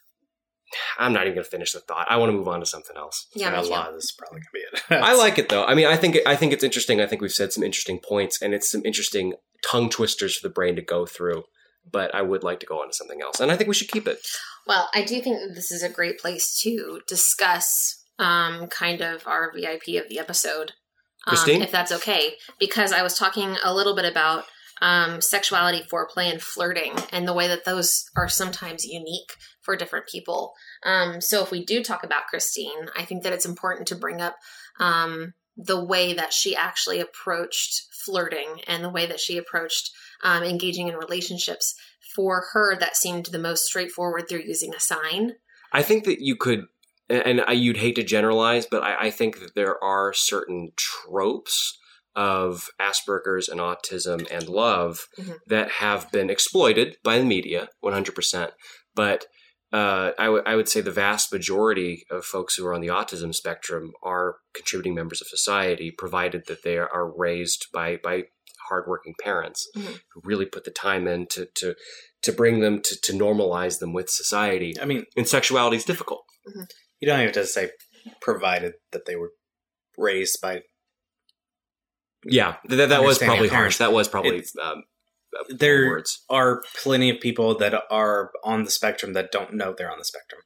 I'm 0.98 1.12
not 1.12 1.22
even 1.22 1.34
going 1.34 1.44
to 1.44 1.50
finish 1.50 1.72
the 1.72 1.80
thought. 1.80 2.06
I 2.10 2.16
want 2.16 2.30
to 2.30 2.36
move 2.36 2.48
on 2.48 2.60
to 2.60 2.66
something 2.66 2.96
else. 2.96 3.26
yeah, 3.34 3.48
And 3.48 3.56
a 3.56 3.62
too. 3.62 3.70
lot 3.70 3.88
of 3.88 3.94
this 3.94 4.04
is 4.04 4.14
probably 4.18 4.40
gonna 4.40 4.50
be 4.52 4.94
it. 4.94 5.02
I 5.02 5.14
like 5.14 5.38
it 5.38 5.48
though. 5.48 5.64
I 5.64 5.74
mean, 5.74 5.86
I 5.86 5.96
think 5.96 6.18
I 6.26 6.36
think 6.36 6.52
it's 6.52 6.64
interesting. 6.64 7.00
I 7.00 7.06
think 7.06 7.22
we've 7.22 7.32
said 7.32 7.52
some 7.52 7.62
interesting 7.64 7.98
points, 7.98 8.40
and 8.40 8.54
it's 8.54 8.70
some 8.70 8.82
interesting 8.84 9.34
tongue 9.68 9.90
twisters 9.90 10.36
for 10.36 10.46
the 10.48 10.52
brain 10.52 10.76
to 10.76 10.82
go 10.82 11.06
through. 11.06 11.44
But 11.90 12.14
I 12.14 12.22
would 12.22 12.42
like 12.42 12.60
to 12.60 12.66
go 12.66 12.80
on 12.80 12.88
to 12.88 12.94
something 12.94 13.20
else, 13.20 13.40
and 13.40 13.52
I 13.52 13.56
think 13.56 13.68
we 13.68 13.74
should 13.74 13.90
keep 13.90 14.08
it. 14.08 14.18
Well, 14.66 14.88
I 14.94 15.02
do 15.04 15.20
think 15.20 15.40
that 15.40 15.54
this 15.54 15.70
is 15.70 15.82
a 15.82 15.90
great 15.90 16.18
place 16.18 16.58
to 16.62 17.00
discuss 17.06 18.02
um, 18.18 18.68
kind 18.68 19.02
of 19.02 19.26
our 19.26 19.52
VIP 19.54 20.02
of 20.02 20.08
the 20.08 20.18
episode, 20.18 20.72
um, 21.26 21.34
Christine? 21.34 21.60
if 21.62 21.70
that's 21.70 21.92
okay, 21.92 22.34
because 22.58 22.90
I 22.92 23.02
was 23.02 23.18
talking 23.18 23.56
a 23.62 23.74
little 23.74 23.94
bit 23.94 24.06
about 24.06 24.44
um, 24.80 25.20
sexuality, 25.20 25.82
foreplay, 25.82 26.30
and 26.30 26.40
flirting, 26.40 26.94
and 27.12 27.28
the 27.28 27.34
way 27.34 27.48
that 27.48 27.64
those 27.64 28.04
are 28.16 28.28
sometimes 28.28 28.84
unique 28.86 29.34
for 29.64 29.76
different 29.76 30.06
people. 30.06 30.54
Um, 30.84 31.20
so, 31.20 31.42
if 31.42 31.50
we 31.50 31.64
do 31.64 31.82
talk 31.82 32.04
about 32.04 32.26
Christine, 32.28 32.88
I 32.96 33.04
think 33.04 33.22
that 33.22 33.32
it's 33.32 33.46
important 33.46 33.88
to 33.88 33.96
bring 33.96 34.20
up 34.20 34.36
um, 34.78 35.34
the 35.56 35.82
way 35.82 36.12
that 36.12 36.32
she 36.32 36.54
actually 36.54 37.00
approached 37.00 37.82
flirting 38.04 38.60
and 38.66 38.84
the 38.84 38.90
way 38.90 39.06
that 39.06 39.20
she 39.20 39.38
approached 39.38 39.90
um, 40.22 40.42
engaging 40.42 40.88
in 40.88 40.96
relationships. 40.96 41.74
For 42.14 42.46
her, 42.52 42.76
that 42.76 42.96
seemed 42.96 43.26
the 43.26 43.38
most 43.40 43.64
straightforward 43.64 44.28
through 44.28 44.42
using 44.46 44.72
a 44.72 44.80
sign. 44.80 45.32
I 45.72 45.82
think 45.82 46.04
that 46.04 46.20
you 46.20 46.36
could, 46.36 46.66
and 47.08 47.40
I, 47.40 47.52
you'd 47.52 47.78
hate 47.78 47.96
to 47.96 48.04
generalize, 48.04 48.66
but 48.66 48.84
I, 48.84 49.06
I 49.06 49.10
think 49.10 49.40
that 49.40 49.56
there 49.56 49.82
are 49.82 50.12
certain 50.12 50.70
tropes 50.76 51.76
of 52.14 52.68
Asperger's 52.80 53.48
and 53.48 53.60
autism 53.60 54.28
and 54.30 54.48
love 54.48 55.08
Mhm. 55.18 55.38
that 55.48 55.70
have 55.72 56.12
been 56.12 56.30
exploited 56.30 56.98
by 57.02 57.18
the 57.18 57.24
media, 57.24 57.68
100%. 57.82 58.52
But 58.94 59.26
uh, 59.74 60.12
I, 60.18 60.24
w- 60.26 60.42
I 60.46 60.54
would 60.56 60.68
say 60.68 60.80
the 60.80 60.90
vast 60.92 61.32
majority 61.32 62.04
of 62.10 62.24
folks 62.24 62.54
who 62.54 62.64
are 62.66 62.74
on 62.74 62.80
the 62.80 62.88
autism 62.88 63.34
spectrum 63.34 63.92
are 64.02 64.36
contributing 64.54 64.94
members 64.94 65.20
of 65.20 65.26
society, 65.28 65.90
provided 65.90 66.42
that 66.46 66.62
they 66.62 66.78
are 66.78 67.12
raised 67.14 67.66
by, 67.72 67.96
by 68.02 68.24
hardworking 68.68 69.14
parents 69.20 69.66
Mhm. 69.76 69.98
who 70.12 70.20
really 70.24 70.46
put 70.46 70.64
the 70.64 70.70
time 70.70 71.06
in 71.08 71.26
to, 71.34 71.48
to, 71.56 71.74
to 72.22 72.32
bring 72.32 72.60
them 72.60 72.80
to, 72.82 72.96
to 73.02 73.12
normalize 73.12 73.80
them 73.80 73.92
with 73.92 74.08
society. 74.08 74.72
I 74.80 74.84
mean, 74.84 75.04
And 75.16 75.26
sexuality 75.28 75.76
is 75.76 75.84
difficult. 75.84 76.22
you 77.00 77.08
don't 77.08 77.18
even 77.20 77.26
have 77.34 77.34
to 77.34 77.46
say 77.46 77.70
provided 78.20 78.72
that 78.92 79.06
they 79.06 79.16
were 79.16 79.32
raised 79.98 80.38
by. 80.40 80.62
Yeah, 82.24 82.56
th- 82.68 82.78
that, 82.78 82.88
that 82.90 83.02
was 83.02 83.18
probably 83.18 83.48
of 83.48 83.52
parents. 83.52 83.76
harsh. 83.76 83.78
That 83.78 83.92
was 83.92 84.08
probably 84.08 84.44
um, 84.62 84.84
There 85.48 85.86
words. 85.86 86.24
are 86.28 86.62
plenty 86.82 87.10
of 87.10 87.20
people 87.20 87.56
that 87.58 87.74
are 87.90 88.30
on 88.44 88.64
the 88.64 88.70
spectrum 88.70 89.12
that 89.14 89.32
don't 89.32 89.54
know 89.54 89.74
they're 89.76 89.90
on 89.90 89.98
the 89.98 90.04
spectrum. 90.04 90.42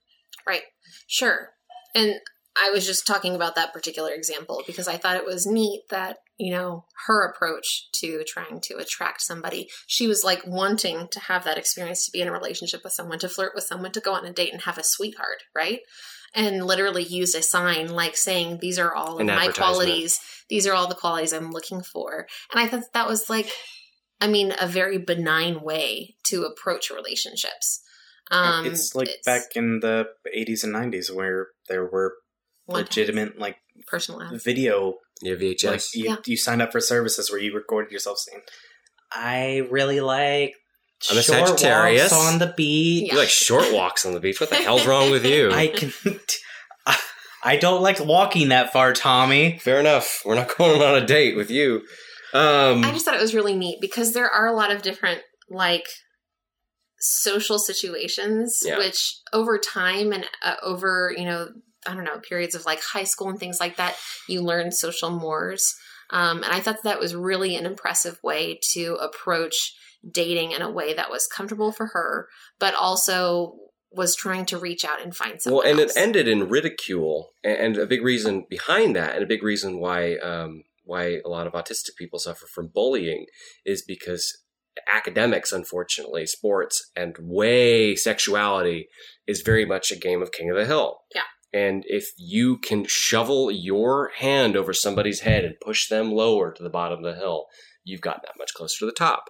Right. 0.46 0.62
Sure. 1.06 1.50
And 1.94 2.14
I 2.60 2.70
was 2.70 2.86
just 2.86 3.06
talking 3.06 3.34
about 3.34 3.54
that 3.54 3.72
particular 3.72 4.10
example 4.10 4.62
because 4.66 4.88
I 4.88 4.96
thought 4.96 5.16
it 5.16 5.24
was 5.24 5.46
neat 5.46 5.82
that, 5.90 6.16
you 6.38 6.52
know, 6.52 6.86
her 7.06 7.24
approach 7.24 7.88
to 8.00 8.24
trying 8.26 8.60
to 8.64 8.76
attract 8.78 9.22
somebody, 9.22 9.68
she 9.86 10.08
was 10.08 10.24
like 10.24 10.42
wanting 10.46 11.08
to 11.12 11.20
have 11.20 11.44
that 11.44 11.58
experience 11.58 12.04
to 12.06 12.10
be 12.10 12.20
in 12.20 12.28
a 12.28 12.32
relationship 12.32 12.80
with 12.82 12.92
someone, 12.92 13.18
to 13.20 13.28
flirt 13.28 13.52
with 13.54 13.64
someone, 13.64 13.92
to 13.92 14.00
go 14.00 14.14
on 14.14 14.24
a 14.24 14.32
date 14.32 14.52
and 14.52 14.62
have 14.62 14.78
a 14.78 14.82
sweetheart, 14.84 15.44
right? 15.54 15.80
And 16.34 16.64
literally 16.66 17.04
use 17.04 17.34
a 17.34 17.42
sign 17.42 17.88
like 17.88 18.16
saying, 18.16 18.58
these 18.60 18.78
are 18.78 18.92
all 18.92 19.14
of 19.14 19.20
An 19.20 19.26
my 19.26 19.48
qualities. 19.48 20.18
These 20.48 20.66
are 20.66 20.74
all 20.74 20.88
the 20.88 20.94
qualities 20.94 21.32
I'm 21.32 21.52
looking 21.52 21.82
for. 21.82 22.26
And 22.52 22.60
I 22.60 22.66
thought 22.66 22.82
that 22.92 23.08
was 23.08 23.30
like, 23.30 23.50
I 24.20 24.26
mean, 24.28 24.52
a 24.60 24.66
very 24.66 24.98
benign 24.98 25.60
way 25.60 26.16
to 26.24 26.44
approach 26.44 26.90
relationships. 26.90 27.80
Um, 28.30 28.66
it's 28.66 28.94
like 28.94 29.08
back 29.24 29.42
in 29.54 29.80
the 29.80 30.06
80s 30.36 30.62
and 30.64 30.74
90s 30.74 31.10
where 31.14 31.48
there 31.68 31.84
were 31.86 32.14
one 32.66 32.80
legitimate 32.82 33.38
like 33.38 33.56
personal 33.86 34.20
ads. 34.22 34.42
video 34.44 34.96
Yeah, 35.22 35.32
like 35.32 35.40
VHS. 35.40 35.94
you, 35.94 36.04
Yeah. 36.10 36.16
you 36.26 36.36
signed 36.36 36.60
up 36.60 36.70
for 36.72 36.80
services 36.80 37.30
where 37.30 37.40
you 37.40 37.54
recorded 37.54 37.90
yourself 37.90 38.18
saying 38.18 38.42
i 39.10 39.66
really 39.70 40.00
like 40.02 40.54
I'm 41.10 41.16
a 41.16 41.22
short 41.22 41.48
Sagittarius." 41.48 42.12
walks 42.12 42.26
on 42.26 42.38
the 42.38 42.52
beach 42.54 43.04
Yeah. 43.06 43.12
You 43.14 43.18
like 43.20 43.28
short 43.30 43.72
walks 43.72 44.04
on 44.04 44.12
the 44.12 44.20
beach. 44.20 44.40
What 44.40 44.50
the 44.50 44.56
hell's 44.56 44.84
wrong 44.86 45.10
with 45.10 45.24
you? 45.24 45.50
i 45.52 45.68
can 45.68 45.90
i 47.42 47.56
don't 47.56 47.80
like 47.82 48.04
walking 48.04 48.48
that 48.50 48.72
far 48.74 48.92
tommy 48.92 49.58
Fair 49.58 49.80
enough. 49.80 50.20
We're 50.26 50.34
not 50.34 50.54
going 50.58 50.82
on 50.82 51.02
a 51.02 51.06
date 51.06 51.36
with 51.36 51.50
you. 51.50 51.82
Um, 52.34 52.84
I 52.84 52.90
just 52.92 53.04
thought 53.04 53.14
it 53.14 53.22
was 53.22 53.34
really 53.34 53.54
neat 53.56 53.80
because 53.80 54.12
there 54.12 54.28
are 54.30 54.46
a 54.46 54.52
lot 54.52 54.70
of 54.70 54.82
different 54.82 55.22
like 55.48 55.86
social 57.00 57.58
situations 57.58 58.60
Yeah. 58.64 58.78
which 58.78 59.18
over 59.32 59.58
time 59.58 60.12
and 60.12 60.24
uh, 60.44 60.56
over 60.62 61.12
you 61.16 61.24
know 61.24 61.48
i 61.86 61.94
don't 61.94 62.04
know 62.04 62.18
periods 62.18 62.54
of 62.56 62.66
like 62.66 62.80
high 62.82 63.04
school 63.04 63.28
and 63.28 63.38
things 63.38 63.60
like 63.60 63.76
that 63.76 63.94
you 64.28 64.42
learn 64.42 64.72
social 64.72 65.10
mores 65.10 65.74
um, 66.10 66.42
and 66.42 66.52
i 66.52 66.58
thought 66.58 66.82
that 66.82 66.98
was 66.98 67.14
really 67.14 67.54
an 67.54 67.66
impressive 67.66 68.18
way 68.24 68.58
to 68.72 68.96
approach 68.96 69.74
dating 70.10 70.50
in 70.50 70.60
a 70.60 70.70
way 70.70 70.92
that 70.92 71.10
was 71.10 71.28
comfortable 71.28 71.70
for 71.70 71.86
her 71.86 72.26
but 72.58 72.74
also 72.74 73.54
was 73.92 74.14
trying 74.16 74.44
to 74.46 74.58
reach 74.58 74.84
out 74.84 75.00
and 75.00 75.14
find 75.16 75.40
someone 75.40 75.62
well, 75.64 75.70
and 75.70 75.80
else. 75.80 75.96
it 75.96 76.00
ended 76.00 76.28
in 76.28 76.48
ridicule, 76.48 77.30
and 77.42 77.78
a 77.78 77.86
big 77.86 78.02
reason 78.02 78.44
behind 78.50 78.94
that, 78.94 79.14
and 79.14 79.24
a 79.24 79.26
big 79.26 79.42
reason 79.42 79.78
why 79.78 80.16
um, 80.16 80.64
why 80.88 81.20
a 81.24 81.28
lot 81.28 81.46
of 81.46 81.52
autistic 81.52 81.96
people 81.96 82.18
suffer 82.18 82.46
from 82.46 82.70
bullying 82.74 83.26
is 83.64 83.84
because 83.86 84.42
academics, 84.92 85.52
unfortunately, 85.52 86.24
sports, 86.26 86.90
and 86.96 87.14
way 87.20 87.94
sexuality 87.94 88.88
is 89.26 89.42
very 89.42 89.66
much 89.66 89.90
a 89.90 89.96
game 89.96 90.22
of 90.22 90.32
king 90.32 90.50
of 90.50 90.56
the 90.56 90.64
hill. 90.64 91.00
Yeah. 91.14 91.22
And 91.52 91.84
if 91.86 92.08
you 92.16 92.58
can 92.58 92.86
shovel 92.86 93.50
your 93.50 94.12
hand 94.16 94.56
over 94.56 94.72
somebody's 94.72 95.20
head 95.20 95.44
and 95.44 95.60
push 95.60 95.88
them 95.88 96.10
lower 96.10 96.52
to 96.52 96.62
the 96.62 96.70
bottom 96.70 97.04
of 97.04 97.04
the 97.04 97.20
hill, 97.20 97.46
you've 97.84 98.00
gotten 98.00 98.22
that 98.24 98.38
much 98.38 98.54
closer 98.54 98.78
to 98.80 98.86
the 98.86 98.92
top. 98.92 99.24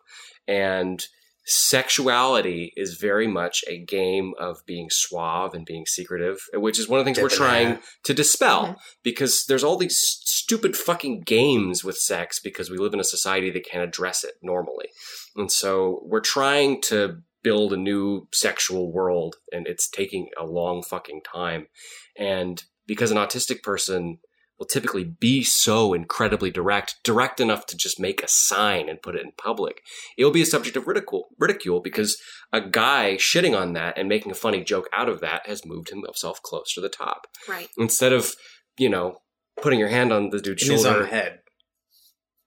And 0.46 1.04
sexuality 1.48 2.72
is 2.76 2.98
very 3.00 3.26
much 3.26 3.64
a 3.66 3.78
game 3.78 4.34
of 4.38 4.64
being 4.66 4.88
suave 4.90 5.54
and 5.54 5.64
being 5.64 5.86
secretive, 5.86 6.40
which 6.52 6.78
is 6.78 6.88
one 6.88 7.00
of 7.00 7.04
the 7.04 7.12
things 7.12 7.22
we're 7.22 7.28
trying 7.30 7.78
to 8.04 8.12
dispel 8.12 8.66
Mhm. 8.66 8.76
because 9.02 9.44
there's 9.48 9.64
all 9.64 9.76
these 9.78 9.98
stupid 9.98 10.76
fucking 10.76 11.22
games 11.22 11.82
with 11.82 11.96
sex 11.96 12.38
because 12.40 12.68
we 12.70 12.76
live 12.76 12.92
in 12.92 13.00
a 13.00 13.04
society 13.04 13.50
that 13.50 13.64
can't 13.64 13.82
address 13.82 14.24
it 14.24 14.34
normally. 14.42 14.88
And 15.36 15.50
so 15.50 16.02
we're 16.04 16.20
trying 16.20 16.82
to 16.82 17.22
build 17.42 17.72
a 17.72 17.76
new 17.76 18.28
sexual 18.32 18.92
world 18.92 19.36
and 19.52 19.66
it's 19.66 19.88
taking 19.88 20.28
a 20.36 20.44
long 20.44 20.82
fucking 20.82 21.22
time. 21.22 21.68
And 22.16 22.62
because 22.86 23.10
an 23.10 23.16
autistic 23.16 23.62
person 23.62 24.18
will 24.58 24.66
typically 24.66 25.04
be 25.04 25.42
so 25.44 25.94
incredibly 25.94 26.50
direct, 26.50 26.96
direct 27.04 27.38
enough 27.40 27.64
to 27.66 27.76
just 27.76 28.00
make 28.00 28.22
a 28.22 28.28
sign 28.28 28.88
and 28.88 29.00
put 29.02 29.14
it 29.14 29.22
in 29.22 29.30
public, 29.38 29.82
it 30.16 30.24
will 30.24 30.32
be 30.32 30.42
a 30.42 30.46
subject 30.46 30.76
of 30.76 30.86
ridicule, 30.86 31.28
ridicule 31.38 31.80
because 31.80 32.16
a 32.52 32.60
guy 32.60 33.14
shitting 33.18 33.56
on 33.58 33.72
that 33.74 33.96
and 33.96 34.08
making 34.08 34.32
a 34.32 34.34
funny 34.34 34.64
joke 34.64 34.88
out 34.92 35.08
of 35.08 35.20
that 35.20 35.46
has 35.46 35.64
moved 35.64 35.90
himself 35.90 36.42
close 36.42 36.72
to 36.74 36.80
the 36.80 36.88
top. 36.88 37.26
right 37.48 37.68
Instead 37.78 38.12
of, 38.12 38.34
you 38.78 38.88
know, 38.88 39.18
putting 39.62 39.78
your 39.78 39.88
hand 39.88 40.12
on 40.12 40.30
the 40.30 40.40
dude's 40.40 40.64
in 40.66 40.72
his 40.72 40.82
shoulder. 40.82 41.02
own 41.04 41.08
head 41.08 41.38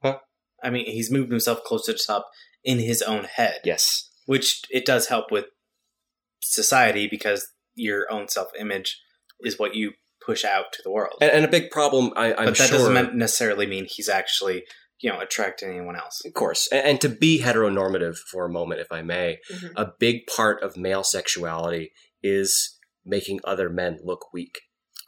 Huh? 0.01 0.17
i 0.63 0.69
mean 0.69 0.85
he's 0.85 1.11
moved 1.11 1.29
himself 1.31 1.61
close 1.63 1.85
to 1.85 1.93
the 1.93 1.99
top 2.07 2.27
in 2.63 2.79
his 2.79 3.01
own 3.01 3.25
head 3.25 3.59
Yes. 3.65 4.09
which 4.25 4.61
it 4.69 4.85
does 4.85 5.07
help 5.07 5.29
with 5.31 5.45
society 6.41 7.07
because 7.07 7.47
your 7.75 8.11
own 8.11 8.27
self 8.27 8.49
image 8.59 8.99
is 9.41 9.59
what 9.59 9.75
you 9.75 9.91
push 10.25 10.43
out 10.45 10.71
to 10.73 10.81
the 10.83 10.91
world. 10.91 11.15
And, 11.21 11.31
and 11.31 11.45
a 11.45 11.47
big 11.47 11.71
problem, 11.71 12.11
I, 12.15 12.33
I'm 12.33 12.45
but 12.45 12.57
that 12.57 12.69
sure. 12.69 12.77
doesn't 12.77 13.15
necessarily 13.15 13.65
mean 13.65 13.85
he's 13.89 14.09
actually 14.09 14.63
you 14.99 15.09
know 15.11 15.19
attracting 15.19 15.69
anyone 15.69 15.95
else. 15.95 16.21
Of 16.25 16.33
course. 16.33 16.67
And, 16.71 16.85
and 16.85 17.01
to 17.01 17.09
be 17.09 17.41
heteronormative 17.41 18.17
for 18.17 18.45
a 18.45 18.49
moment, 18.49 18.81
if 18.81 18.91
I 18.91 19.01
may, 19.01 19.39
Mhm. 19.51 19.71
a 19.75 19.87
big 19.99 20.27
part 20.27 20.61
of 20.63 20.77
male 20.77 21.03
sexuality 21.03 21.91
is 22.21 22.77
making 23.03 23.39
other 23.43 23.67
men 23.69 23.99
look 24.03 24.31
weak. 24.31 24.59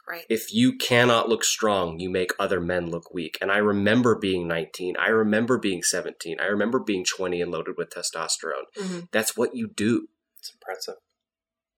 Right. 0.06 0.24
If 0.28 0.52
you 0.52 0.76
cannot 0.76 1.28
look 1.30 1.44
strong, 1.44 1.98
you 1.98 2.10
make 2.10 2.32
other 2.38 2.60
men 2.60 2.90
look 2.90 3.14
weak. 3.14 3.38
And 3.40 3.50
I 3.50 3.56
remember 3.58 4.14
being 4.16 4.46
19. 4.48 4.96
I 4.98 5.08
remember 5.08 5.56
being 5.58 5.82
17. 5.82 6.38
I 6.40 6.46
remember 6.46 6.78
being 6.80 7.04
20 7.04 7.40
and 7.40 7.50
loaded 7.50 7.76
with 7.78 7.88
testosterone. 7.90 8.66
Mhm. 8.78 9.08
That's 9.12 9.34
what 9.36 9.54
you 9.54 9.68
do. 9.68 10.08
It's 10.40 10.52
impressive. 10.52 10.96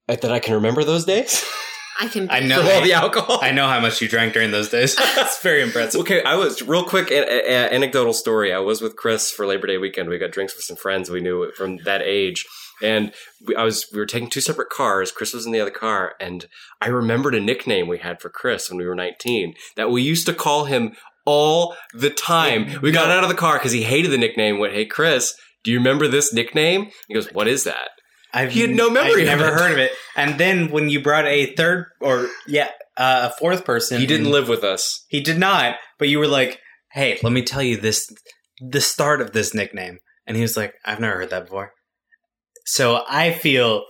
I, 0.08 0.16
that 0.16 0.32
I 0.32 0.38
can 0.40 0.54
remember 0.54 0.82
those 0.84 1.04
days 1.04 1.44
I 1.98 2.08
can. 2.08 2.30
I 2.30 2.40
know. 2.40 2.62
all 2.62 2.82
the 2.82 2.92
alcohol. 2.92 3.38
I 3.42 3.52
know 3.52 3.66
how 3.68 3.80
much 3.80 4.00
you 4.00 4.08
drank 4.08 4.32
during 4.32 4.50
those 4.50 4.68
days. 4.68 4.96
it's 4.98 5.42
very 5.42 5.62
impressive. 5.62 6.00
Okay, 6.02 6.22
I 6.22 6.34
was 6.34 6.62
real 6.62 6.84
quick 6.84 7.10
an, 7.10 7.24
a, 7.24 7.38
a- 7.46 7.72
anecdotal 7.74 8.12
story. 8.12 8.52
I 8.52 8.58
was 8.58 8.80
with 8.80 8.96
Chris 8.96 9.30
for 9.30 9.46
Labor 9.46 9.66
Day 9.66 9.78
weekend. 9.78 10.08
We 10.08 10.18
got 10.18 10.30
drinks 10.32 10.54
with 10.54 10.64
some 10.64 10.76
friends 10.76 11.10
we 11.10 11.20
knew 11.20 11.50
from 11.56 11.78
that 11.84 12.02
age, 12.02 12.44
and 12.82 13.12
we, 13.46 13.54
I 13.56 13.64
was 13.64 13.86
we 13.92 13.98
were 13.98 14.06
taking 14.06 14.30
two 14.30 14.40
separate 14.40 14.70
cars. 14.70 15.12
Chris 15.12 15.32
was 15.32 15.46
in 15.46 15.52
the 15.52 15.60
other 15.60 15.70
car, 15.70 16.14
and 16.20 16.46
I 16.80 16.88
remembered 16.88 17.34
a 17.34 17.40
nickname 17.40 17.88
we 17.88 17.98
had 17.98 18.20
for 18.20 18.28
Chris 18.30 18.68
when 18.68 18.78
we 18.78 18.86
were 18.86 18.94
nineteen 18.94 19.54
that 19.76 19.90
we 19.90 20.02
used 20.02 20.26
to 20.26 20.34
call 20.34 20.64
him 20.66 20.94
all 21.24 21.76
the 21.92 22.10
time. 22.10 22.80
We 22.82 22.92
got 22.92 23.10
out 23.10 23.24
of 23.24 23.28
the 23.28 23.34
car 23.34 23.58
because 23.58 23.72
he 23.72 23.82
hated 23.82 24.10
the 24.12 24.18
nickname. 24.18 24.58
Went, 24.58 24.74
hey 24.74 24.86
Chris, 24.86 25.34
do 25.64 25.72
you 25.72 25.78
remember 25.78 26.06
this 26.06 26.32
nickname? 26.32 26.90
He 27.08 27.14
goes, 27.14 27.32
what 27.32 27.48
is 27.48 27.64
that? 27.64 27.88
I've 28.36 28.52
He 28.52 28.60
had 28.60 28.70
no 28.70 28.90
memory 28.90 29.28
I've 29.28 29.40
of 29.40 29.46
never 29.46 29.56
it. 29.56 29.60
heard 29.60 29.72
of 29.72 29.78
it. 29.78 29.92
And 30.14 30.38
then 30.38 30.70
when 30.70 30.88
you 30.90 31.00
brought 31.02 31.26
a 31.26 31.54
third 31.54 31.86
or 32.00 32.28
yeah, 32.46 32.68
uh, 32.96 33.30
a 33.32 33.38
fourth 33.38 33.64
person, 33.64 33.98
He 34.00 34.06
didn't 34.06 34.30
live 34.30 34.48
with 34.48 34.62
us. 34.62 35.04
He 35.08 35.20
did 35.20 35.38
not. 35.38 35.76
But 35.98 36.08
you 36.08 36.18
were 36.18 36.28
like, 36.28 36.60
"Hey, 36.92 37.18
let 37.22 37.32
me 37.32 37.42
tell 37.42 37.62
you 37.62 37.76
this: 37.78 38.06
the 38.60 38.80
start 38.80 39.20
of 39.22 39.32
this 39.32 39.54
nickname." 39.54 39.98
And 40.26 40.36
he 40.36 40.42
was 40.42 40.56
like, 40.56 40.74
"I've 40.84 41.00
never 41.00 41.16
heard 41.16 41.30
that 41.30 41.44
before." 41.46 41.72
So 42.66 43.02
I 43.08 43.32
feel 43.32 43.84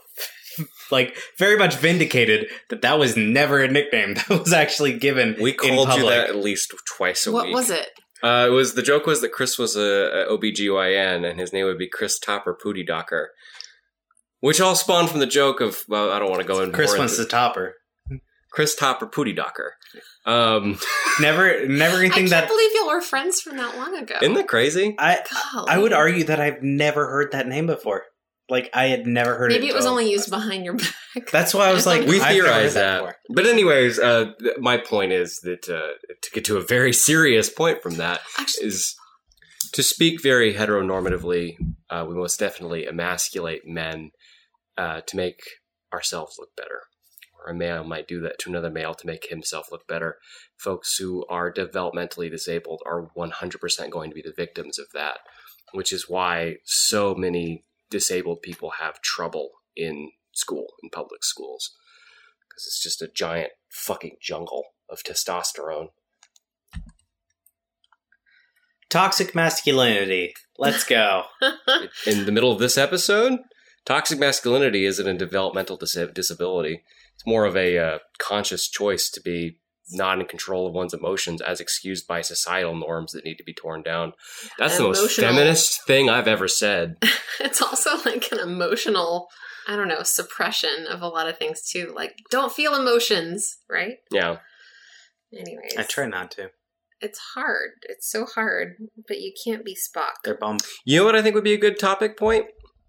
like 0.91 1.17
very 1.39 1.57
much 1.59 1.77
vindicated 1.77 2.47
that 2.71 2.83
that 2.83 2.99
was 2.99 3.17
never 3.17 3.63
a 3.63 3.69
nickname 3.69 4.15
that 4.29 4.41
was 4.41 4.53
actually 4.53 4.99
given. 4.99 5.37
We 5.41 5.51
in 5.53 5.57
called 5.57 5.89
you 5.89 5.95
public. 5.95 6.09
that 6.11 6.29
at 6.29 6.37
least 6.37 6.73
twice 6.97 7.27
a 7.27 7.33
what 7.33 7.47
week. 7.47 7.55
What 7.55 7.61
was 7.61 7.71
it? 7.71 7.89
Uh, 8.23 8.47
it 8.49 8.51
was 8.51 8.75
the 8.75 8.83
joke 8.83 9.07
was 9.07 9.21
that 9.21 9.33
Chris 9.33 9.59
was 9.59 9.77
a, 9.77 10.27
a 10.29 10.37
OBGYN 10.39 11.29
and 11.29 11.39
his 11.39 11.53
name 11.53 11.67
would 11.67 11.79
be 11.79 11.89
Chris 11.89 12.19
Topper 12.19 12.55
Pooty 12.61 12.85
Docker. 12.85 13.31
Which 14.41 14.61
all 14.61 14.75
spawned 14.75 15.09
from 15.11 15.21
the 15.21 15.27
joke 15.27 15.61
of 15.61 15.79
well, 15.89 16.11
I 16.11 16.19
don't 16.19 16.31
want 16.31 16.43
to 16.43 16.47
go 16.49 16.63
in 16.63 16.73
Chris 16.73 16.91
more 16.91 16.99
wants 17.01 17.17
the 17.17 17.25
topper. 17.25 17.75
Chris 18.53 18.75
Topper 18.75 19.07
Pooty 19.07 19.35
Docker. 19.35 19.75
Um, 20.25 20.79
Never, 21.21 21.67
never 21.69 21.99
anything 21.99 22.09
that 22.09 22.13
I 22.13 22.19
can't 22.19 22.31
that 22.31 22.49
believe 22.49 22.71
y'all 22.75 22.89
were 22.89 23.01
friends 23.03 23.41
from 23.41 23.57
that 23.59 23.77
long 23.77 23.95
ago. 23.97 24.17
isn't 24.21 24.35
that 24.35 24.49
crazy? 24.49 24.95
I. 24.99 25.19
Golly. 25.53 25.67
I 25.71 25.79
would 25.79 25.93
argue 25.93 26.25
that 26.25 26.41
I've 26.41 26.63
never 26.63 27.07
heard 27.07 27.33
that 27.33 27.47
name 27.47 27.67
before. 27.67 28.05
Like 28.49 28.71
I 28.73 28.87
had 28.87 29.07
never 29.07 29.37
heard 29.37 29.51
it. 29.53 29.57
Maybe 29.61 29.69
it 29.69 29.75
was 29.75 29.87
only 29.87 30.11
used 30.11 30.31
behind 30.31 30.65
your 30.65 30.75
back. 30.75 31.31
That's 31.33 31.53
why 31.53 31.69
I 31.69 31.73
was 31.73 31.85
like, 31.87 32.07
We 32.07 32.21
I've 32.21 32.35
never 32.35 32.49
heard 32.49 32.53
theorize 32.53 32.75
that. 32.75 32.99
before. 33.01 33.17
But 33.31 33.47
anyways, 33.47 33.99
uh, 33.99 34.33
th- 34.41 34.57
my 34.59 34.77
point 34.79 35.13
is 35.13 35.39
that 35.43 35.69
uh, 35.69 35.93
to 36.23 36.31
get 36.33 36.45
to 36.47 36.57
a 36.57 36.63
very 36.63 36.93
serious 36.93 37.51
point 37.51 37.83
from 37.83 37.97
that 37.97 38.21
Actually, 38.39 38.69
is 38.69 38.95
to 39.73 39.83
speak 39.83 40.23
very 40.23 40.55
heteronormatively, 40.55 41.57
uh, 41.91 42.07
we 42.09 42.15
most 42.15 42.39
definitely 42.39 42.87
emasculate 42.87 43.67
men 43.67 44.11
uh, 44.77 45.01
to 45.07 45.17
make 45.17 45.41
ourselves 45.93 46.37
look 46.39 46.55
better. 46.57 46.83
Or 47.39 47.53
a 47.53 47.55
male 47.55 47.85
might 47.85 48.09
do 48.09 48.21
that 48.23 48.39
to 48.41 48.51
another 48.51 48.71
male 48.71 48.95
to 48.95 49.07
make 49.07 49.29
himself 49.29 49.71
look 49.71 49.87
better. 49.87 50.17
Folks 50.57 50.97
who 50.97 51.25
are 51.29 51.53
developmentally 51.53 52.31
disabled 52.31 52.83
are 52.87 53.11
100% 53.17 53.91
going 53.91 54.11
to 54.11 54.15
be 54.15 54.23
the 54.23 54.33
victims 54.35 54.79
of 54.79 54.87
that, 54.95 55.19
which 55.73 55.93
is 55.93 56.09
why 56.09 56.57
so 56.65 57.15
many 57.15 57.65
disabled 57.91 58.43
people 58.43 58.73
have 58.81 59.01
trouble 59.01 59.51
in 59.77 60.11
school, 60.33 60.67
in 60.83 60.91
public 60.91 61.25
schools. 61.25 61.73
Because 62.49 62.67
it's 62.67 62.83
just 62.83 63.03
a 63.03 63.09
giant 63.09 63.53
fucking 63.71 64.17
jungle 64.21 64.65
of 64.89 65.03
testosterone. 65.03 65.89
Toxic 68.89 69.35
masculinity. 69.35 70.35
Let's 70.59 70.85
go. 70.85 71.25
in 72.07 72.25
the 72.25 72.33
middle 72.33 72.53
of 72.53 72.59
this 72.59 72.79
episode, 72.79 73.41
toxic 73.87 74.19
masculinity 74.19 74.85
isn't 74.85 75.07
a 75.07 75.15
developmental 75.15 75.77
dis- 75.77 75.97
disability. 76.13 76.83
It's 77.15 77.27
more 77.27 77.47
of 77.47 77.57
a 77.57 77.79
uh, 77.79 77.99
conscious 78.19 78.69
choice 78.69 79.09
to 79.11 79.21
be 79.23 79.59
not 79.93 80.21
in 80.21 80.27
control 80.27 80.67
of 80.67 80.75
one's 80.75 80.93
emotions 80.93 81.41
as 81.41 81.61
excused 81.61 82.07
by 82.07 82.21
societal 82.21 82.75
norms 82.75 83.13
that 83.13 83.25
need 83.25 83.37
to 83.37 83.45
be 83.45 83.55
torn 83.55 83.83
down. 83.83 84.13
That's 84.59 84.77
the 84.77 84.83
most 84.83 85.17
feminist 85.17 85.87
thing 85.87 86.11
I've 86.11 86.29
ever 86.29 86.49
said. 86.49 86.97
it's 87.41 87.63
also 87.63 87.91
like 88.05 88.31
an 88.33 88.41
emotional, 88.41 89.29
I 89.69 89.77
don't 89.77 89.89
know, 89.89 90.03
suppression 90.03 90.87
of 90.91 91.03
a 91.03 91.09
lot 91.09 91.29
of 91.29 91.39
things 91.39 91.63
too. 91.63 91.93
Like, 91.95 92.19
don't 92.31 92.53
feel 92.53 92.75
emotions, 92.75 93.59
right? 93.71 93.99
Yeah. 94.11 94.39
Anyways, 95.33 95.77
I 95.79 95.85
try 95.85 96.07
not 96.07 96.33
to. 96.33 96.51
It's 97.01 97.19
hard. 97.35 97.73
It's 97.83 98.11
so 98.11 98.25
hard, 98.25 98.77
but 99.07 99.21
you 99.21 99.33
can't 99.45 99.65
be 99.65 99.75
Spock. 99.77 100.23
They're 100.25 100.37
bum. 100.37 100.59
You 100.85 101.01
know 101.01 101.05
what 101.05 101.15
I 101.15 101.23
think 101.23 101.35
would 101.35 101.45
be 101.45 101.53
a 101.53 101.59
good 101.59 101.79
topic 101.79 102.17
point? 102.17 102.47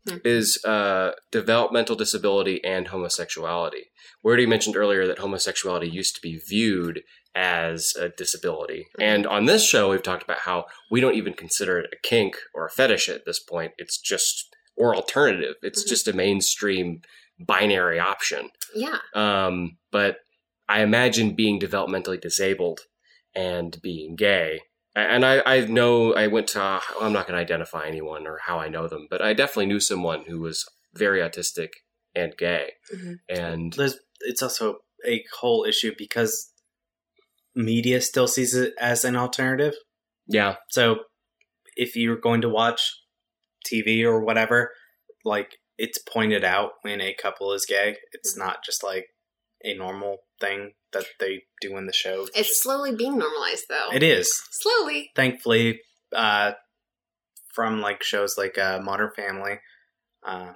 Hmm. 0.08 0.18
Is 0.24 0.64
uh, 0.64 1.12
developmental 1.32 1.95
disability 1.95 2.64
and 2.64 2.88
homosexuality. 2.88 3.91
We 4.24 4.30
already 4.30 4.45
mentioned 4.45 4.76
earlier 4.78 5.05
that 5.08 5.20
homosexuality 5.20 5.89
used 5.89 6.16
to 6.16 6.22
be 6.22 6.38
viewed 6.38 7.03
as 7.36 7.93
a 7.99 8.10
disability. 8.10 8.88
Mhm. 8.99 9.03
And 9.03 9.28
on 9.28 9.45
this 9.45 9.68
show, 9.68 9.89
we've 9.89 10.01
talked 10.03 10.24
about 10.24 10.39
how 10.39 10.66
we 10.89 11.01
don't 11.01 11.16
even 11.16 11.34
consider 11.34 11.80
it 11.80 11.89
a 11.93 12.08
kink 12.08 12.38
or 12.53 12.66
a 12.66 12.70
fetish 12.70 13.10
at 13.10 13.26
this 13.26 13.39
point. 13.39 13.74
It's 13.78 13.97
just, 13.99 14.55
or 14.76 14.95
alternative. 14.95 15.55
It's 15.62 15.84
Mhm. 15.84 15.88
just 15.89 16.08
a 16.08 16.14
mainstream 16.14 17.01
binary 17.39 17.99
option. 17.99 18.49
Yeah. 18.74 18.99
Um, 19.14 19.78
but 19.91 20.18
I 20.68 20.82
imagine 20.82 21.36
being 21.36 21.60
developmentally 21.60 22.20
disabled 22.20 22.82
and 23.36 23.80
being 23.82 24.16
gay. 24.16 24.62
A- 24.98 25.10
And 25.14 25.26
I, 25.26 25.41
I 25.45 25.62
know 25.66 26.14
I 26.16 26.28
went 26.28 26.48
to, 26.50 26.62
uh, 26.62 26.82
I'm 27.02 27.14
not 27.14 27.28
going 27.28 27.38
to 27.38 27.41
identify 27.41 27.86
anyone 27.88 28.26
or 28.28 28.39
how 28.48 28.60
I 28.60 28.68
know 28.70 28.88
them, 28.88 29.08
but 29.10 29.22
I 29.22 29.34
definitely 29.34 29.68
knew 29.68 29.80
someone 29.80 30.26
who 30.28 30.39
was 30.39 30.66
very 30.93 31.20
autistic 31.20 31.70
and 32.16 32.36
gay. 32.38 32.74
Mhm. 32.93 33.16
And 33.30 33.74
There's, 33.74 33.98
it's 34.22 34.41
also 34.43 34.80
a 35.06 35.24
whole 35.39 35.64
issue 35.66 35.93
because 35.98 36.52
media 37.56 38.02
still 38.02 38.28
sees 38.28 38.54
it 38.54 38.74
as 38.80 39.04
an 39.06 39.16
alternative. 39.16 39.74
yeah, 40.28 40.56
So 40.70 41.06
if 41.76 41.95
you're 41.95 42.20
going 42.20 42.41
to 42.41 42.50
watch 42.50 42.82
TV 43.66 44.04
or 44.04 44.20
whatever, 44.24 44.72
like 45.24 45.58
it's 45.78 46.00
pointed 46.00 46.43
out 46.43 46.72
when 46.82 47.02
a 47.02 47.14
couple 47.14 47.54
is 47.54 47.66
gay. 47.66 47.98
It's 48.14 48.34
Mhm. 48.36 48.39
not 48.39 48.66
just 48.66 48.84
like 48.84 49.08
a 49.64 49.74
normal 49.74 50.18
thing 50.39 50.74
that 50.94 51.06
they 51.20 51.44
do 51.62 51.78
in 51.78 51.86
the 51.86 51.94
show. 51.94 52.28
It's 52.36 52.48
just- 52.50 52.64
slowly 52.64 52.96
being 52.96 53.18
normalized, 53.18 53.66
though. 53.70 53.90
it 53.94 54.04
is. 54.04 54.32
Slowly. 54.52 55.12
Thankfully, 55.16 55.82
uh, 56.14 56.54
from 57.54 57.82
like 57.82 58.04
shows 58.04 58.38
like 58.38 58.58
uh, 58.58 58.80
Modern 58.84 59.10
Family. 59.16 59.60
Um, 60.24 60.56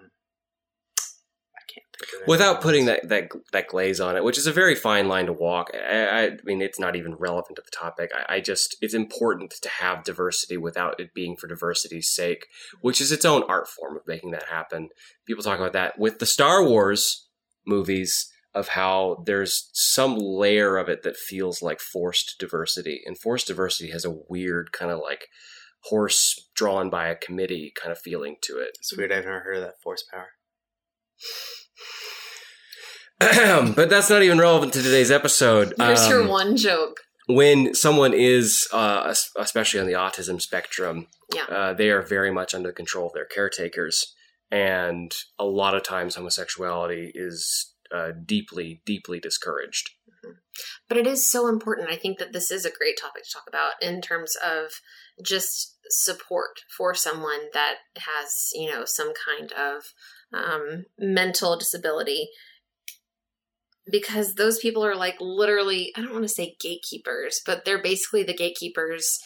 I 1.56 1.64
can't 1.74 1.86
think 1.98 2.22
of 2.22 2.28
without 2.28 2.62
putting 2.62 2.86
that, 2.86 3.08
that 3.10 3.30
that 3.54 3.68
glaze 3.68 4.00
on 4.00 4.16
it, 4.16 4.24
which 4.24 4.38
is 4.38 4.46
a 4.48 4.52
very 4.52 4.76
fine 4.76 5.08
line 5.08 5.26
to 5.26 5.34
walk. 5.34 5.72
I, 5.74 6.28
I 6.28 6.38
mean, 6.44 6.62
it's 6.62 6.80
not 6.80 6.96
even 6.96 7.16
relevant 7.16 7.56
to 7.56 7.64
the 7.64 7.72
topic. 7.76 8.12
I, 8.16 8.36
I 8.36 8.40
just 8.40 8.76
it's 8.82 8.94
important 8.94 9.52
to 9.62 9.70
have 9.70 10.04
diversity 10.04 10.58
without 10.58 11.00
it 11.00 11.14
being 11.14 11.36
for 11.38 11.48
diversity's 11.48 12.14
sake, 12.14 12.46
which 12.82 13.02
is 13.02 13.12
its 13.12 13.26
own 13.26 13.44
art 13.50 13.68
form 13.68 13.96
of 13.96 14.04
making 14.08 14.32
that 14.32 14.50
happen. 14.50 14.90
People 15.26 15.44
talk 15.44 15.60
about 15.60 15.74
that 15.74 15.98
with 15.98 16.20
the 16.20 16.26
Star 16.26 16.64
Wars 16.64 17.28
movies 17.66 18.31
of 18.54 18.70
how 18.70 19.24
there's 19.26 19.70
some 19.74 20.16
layer 20.18 20.78
of 20.78 20.90
it 20.90 21.04
that 21.04 21.16
feels 21.16 21.62
like 21.62 21.80
forced 21.80 22.36
diversity, 22.40 23.02
and 23.06 23.18
forced 23.18 23.48
diversity 23.48 23.92
has 23.92 24.04
a 24.06 24.16
weird 24.30 24.72
kind 24.72 24.92
of 24.92 25.00
like 25.00 25.28
horse 25.86 26.50
drawn 26.56 26.90
by 26.90 27.08
a 27.08 27.16
committee 27.16 27.72
kind 27.76 27.92
of 27.92 28.00
feeling 28.00 28.36
to 28.44 28.58
it. 28.60 28.72
It's 28.80 28.96
weird. 28.96 29.12
I've 29.12 29.26
never 29.26 29.40
heard 29.40 29.58
of 29.58 29.64
that 29.64 29.82
force 29.82 30.04
power. 30.12 30.30
but 33.76 33.90
that's 33.90 34.10
not 34.10 34.24
even 34.24 34.40
relevant 34.40 34.74
to 34.74 34.82
today's 34.82 35.12
episode. 35.12 35.74
Here's 35.78 36.08
your 36.08 36.24
Um, 36.24 36.28
one 36.28 36.58
joke. 36.58 37.02
When 37.28 37.74
someone 37.76 38.14
is, 38.14 38.68
uh, 38.74 39.14
especially 39.38 39.80
on 39.80 39.86
the 39.86 39.94
autism 39.94 40.42
spectrum, 40.42 41.08
Yeah. 41.34 41.44
uh, 41.46 41.74
they 41.74 41.90
are 41.92 42.02
very 42.02 42.32
much 42.32 42.54
under 42.56 42.70
the 42.70 42.74
control 42.74 43.08
of 43.08 43.14
their 43.14 43.26
caretakers, 43.26 44.14
and 44.50 45.16
a 45.40 45.46
lot 45.46 45.76
of 45.76 45.84
times 45.84 46.16
homosexuality 46.16 47.12
is 47.14 47.71
uh, 47.94 48.12
deeply, 48.26 48.82
deeply 48.86 49.20
discouraged. 49.20 49.92
But 50.88 50.98
it 50.98 51.08
is 51.08 51.30
so 51.30 51.48
important. 51.48 51.90
I 51.90 51.96
think 51.96 52.20
that 52.20 52.34
this 52.34 52.52
is 52.52 52.66
a 52.66 52.72
great 52.72 53.00
topic 53.00 53.24
to 53.24 53.30
talk 53.34 53.46
about 53.48 53.82
in 53.82 54.02
terms 54.02 54.36
of 54.36 54.82
just 55.24 55.78
support 55.90 56.62
for 56.78 56.94
someone 56.94 57.50
that 57.54 57.76
has, 57.98 58.50
you 58.54 58.70
know, 58.70 58.84
some 58.86 59.14
kind 59.14 59.52
of 59.54 59.84
um, 60.34 60.86
mental 61.00 61.58
disability 61.58 62.30
because 63.90 64.36
those 64.36 64.60
people 64.60 64.86
are 64.86 64.96
like 64.96 65.16
literally, 65.20 65.92
I 65.96 66.02
don't 66.02 66.14
want 66.14 66.24
to 66.24 66.30
say 66.30 66.56
gatekeepers, 66.60 67.42
but 67.46 67.66
they're 67.66 67.82
basically 67.82 68.24
the 68.24 68.36
gatekeepers 68.36 69.20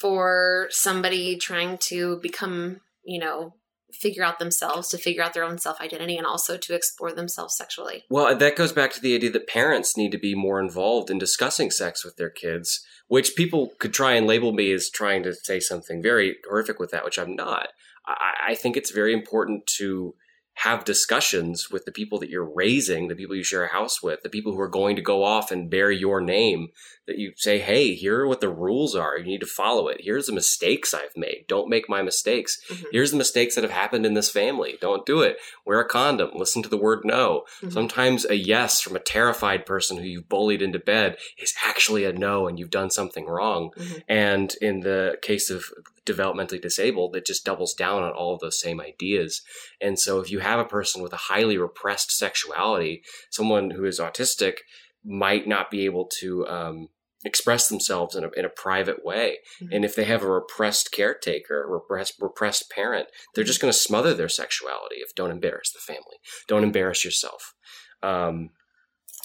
for 0.00 0.68
somebody 0.70 1.36
trying 1.36 1.78
to 1.88 2.18
become, 2.22 2.80
you 3.04 3.18
know, 3.18 3.54
figure 3.92 4.24
out 4.24 4.38
themselves, 4.38 4.88
to 4.88 4.98
figure 4.98 5.22
out 5.22 5.34
their 5.34 5.44
own 5.44 5.58
self 5.58 5.80
identity, 5.80 6.16
and 6.16 6.26
also 6.26 6.56
to 6.56 6.74
explore 6.74 7.12
themselves 7.12 7.56
sexually. 7.56 8.04
Well, 8.10 8.36
that 8.36 8.56
goes 8.56 8.72
back 8.72 8.92
to 8.92 9.00
the 9.00 9.14
idea 9.14 9.30
that 9.30 9.48
parents 9.48 9.96
need 9.96 10.12
to 10.12 10.18
be 10.18 10.34
more 10.34 10.60
involved 10.60 11.10
in 11.10 11.18
discussing 11.18 11.70
sex 11.70 12.04
with 12.04 12.16
their 12.16 12.30
kids, 12.30 12.84
which 13.08 13.36
people 13.36 13.72
could 13.78 13.94
try 13.94 14.14
and 14.14 14.26
label 14.26 14.52
me 14.52 14.72
as 14.72 14.90
trying 14.90 15.22
to 15.24 15.34
say 15.34 15.60
something 15.60 16.02
very 16.02 16.36
horrific 16.48 16.78
with 16.78 16.90
that, 16.90 17.04
which 17.04 17.18
I'm 17.18 17.34
not. 17.34 17.68
I, 18.06 18.50
I 18.50 18.54
think 18.54 18.76
it's 18.76 18.90
very 18.90 19.12
important 19.12 19.66
to 19.78 20.14
have 20.60 20.84
discussions 20.84 21.70
with 21.70 21.84
the 21.84 21.92
people 21.92 22.18
that 22.18 22.30
you're 22.30 22.50
raising, 22.54 23.08
the 23.08 23.14
people 23.14 23.36
you 23.36 23.44
share 23.44 23.64
a 23.64 23.72
house 23.72 24.02
with, 24.02 24.22
the 24.22 24.30
people 24.30 24.52
who 24.52 24.60
are 24.60 24.68
going 24.68 24.96
to 24.96 25.02
go 25.02 25.22
off 25.22 25.50
and 25.50 25.70
bear 25.70 25.90
your 25.90 26.20
name, 26.20 26.68
that 27.06 27.18
you 27.18 27.32
say, 27.36 27.58
hey, 27.58 27.94
here 27.94 28.20
are 28.20 28.26
what 28.26 28.40
the 28.40 28.48
rules 28.48 28.94
are. 28.96 29.16
You 29.16 29.24
need 29.24 29.40
to 29.40 29.46
follow 29.46 29.88
it. 29.88 30.00
Here's 30.00 30.26
the 30.26 30.32
mistakes 30.32 30.92
I've 30.92 31.16
made. 31.16 31.44
Don't 31.46 31.68
make 31.68 31.88
my 31.88 32.02
mistakes. 32.02 32.60
Mm-hmm. 32.68 32.86
Here's 32.92 33.12
the 33.12 33.16
mistakes 33.16 33.54
that 33.54 33.64
have 33.64 33.70
happened 33.70 34.04
in 34.04 34.14
this 34.14 34.30
family. 34.30 34.76
Don't 34.80 35.06
do 35.06 35.20
it. 35.20 35.36
Wear 35.64 35.80
a 35.80 35.88
condom. 35.88 36.30
Listen 36.34 36.62
to 36.62 36.68
the 36.68 36.76
word 36.76 37.00
no. 37.04 37.44
Mm-hmm. 37.60 37.70
Sometimes 37.70 38.24
a 38.24 38.34
yes 38.34 38.80
from 38.80 38.96
a 38.96 39.00
terrified 39.00 39.66
person 39.66 39.98
who 39.98 40.04
you've 40.04 40.28
bullied 40.28 40.62
into 40.62 40.78
bed 40.78 41.16
is 41.38 41.54
actually 41.64 42.04
a 42.04 42.12
no 42.12 42.48
and 42.48 42.58
you've 42.58 42.70
done 42.70 42.90
something 42.90 43.26
wrong. 43.26 43.70
Mm-hmm. 43.76 43.98
And 44.08 44.54
in 44.60 44.80
the 44.80 45.18
case 45.22 45.48
of 45.48 45.66
developmentally 46.04 46.60
disabled, 46.60 47.14
it 47.14 47.26
just 47.26 47.44
doubles 47.44 47.74
down 47.74 48.02
on 48.02 48.12
all 48.12 48.34
of 48.34 48.40
those 48.40 48.60
same 48.60 48.80
ideas. 48.80 49.42
And 49.80 49.98
so 49.98 50.20
if 50.20 50.30
you 50.30 50.40
have 50.40 50.58
a 50.58 50.64
person 50.64 51.02
with 51.02 51.12
a 51.12 51.16
highly 51.16 51.58
repressed 51.58 52.10
sexuality, 52.10 53.02
someone 53.30 53.70
who 53.70 53.84
is 53.84 54.00
autistic 54.00 54.58
might 55.04 55.46
not 55.46 55.70
be 55.70 55.84
able 55.84 56.06
to 56.20 56.46
um, 56.48 56.88
express 57.24 57.68
themselves 57.68 58.14
in 58.14 58.24
a, 58.24 58.30
in 58.36 58.44
a 58.44 58.50
private 58.50 59.04
way. 59.04 59.38
Mm-hmm. 59.60 59.72
And 59.72 59.84
if 59.84 59.96
they 59.96 60.04
have 60.04 60.22
a 60.22 60.30
repressed 60.30 60.92
caretaker, 60.92 61.64
a 61.64 61.66
repressed, 61.66 62.14
repressed 62.20 62.70
parent, 62.70 63.08
they're 63.34 63.44
just 63.44 63.60
going 63.60 63.72
to 63.72 63.78
smother 63.78 64.14
their 64.14 64.28
sexuality 64.28 64.96
if 64.96 65.14
don't 65.14 65.30
embarrass 65.30 65.72
the 65.72 65.80
family. 65.80 66.18
Don't 66.46 66.64
embarrass 66.64 67.04
yourself. 67.04 67.54
Um, 68.02 68.50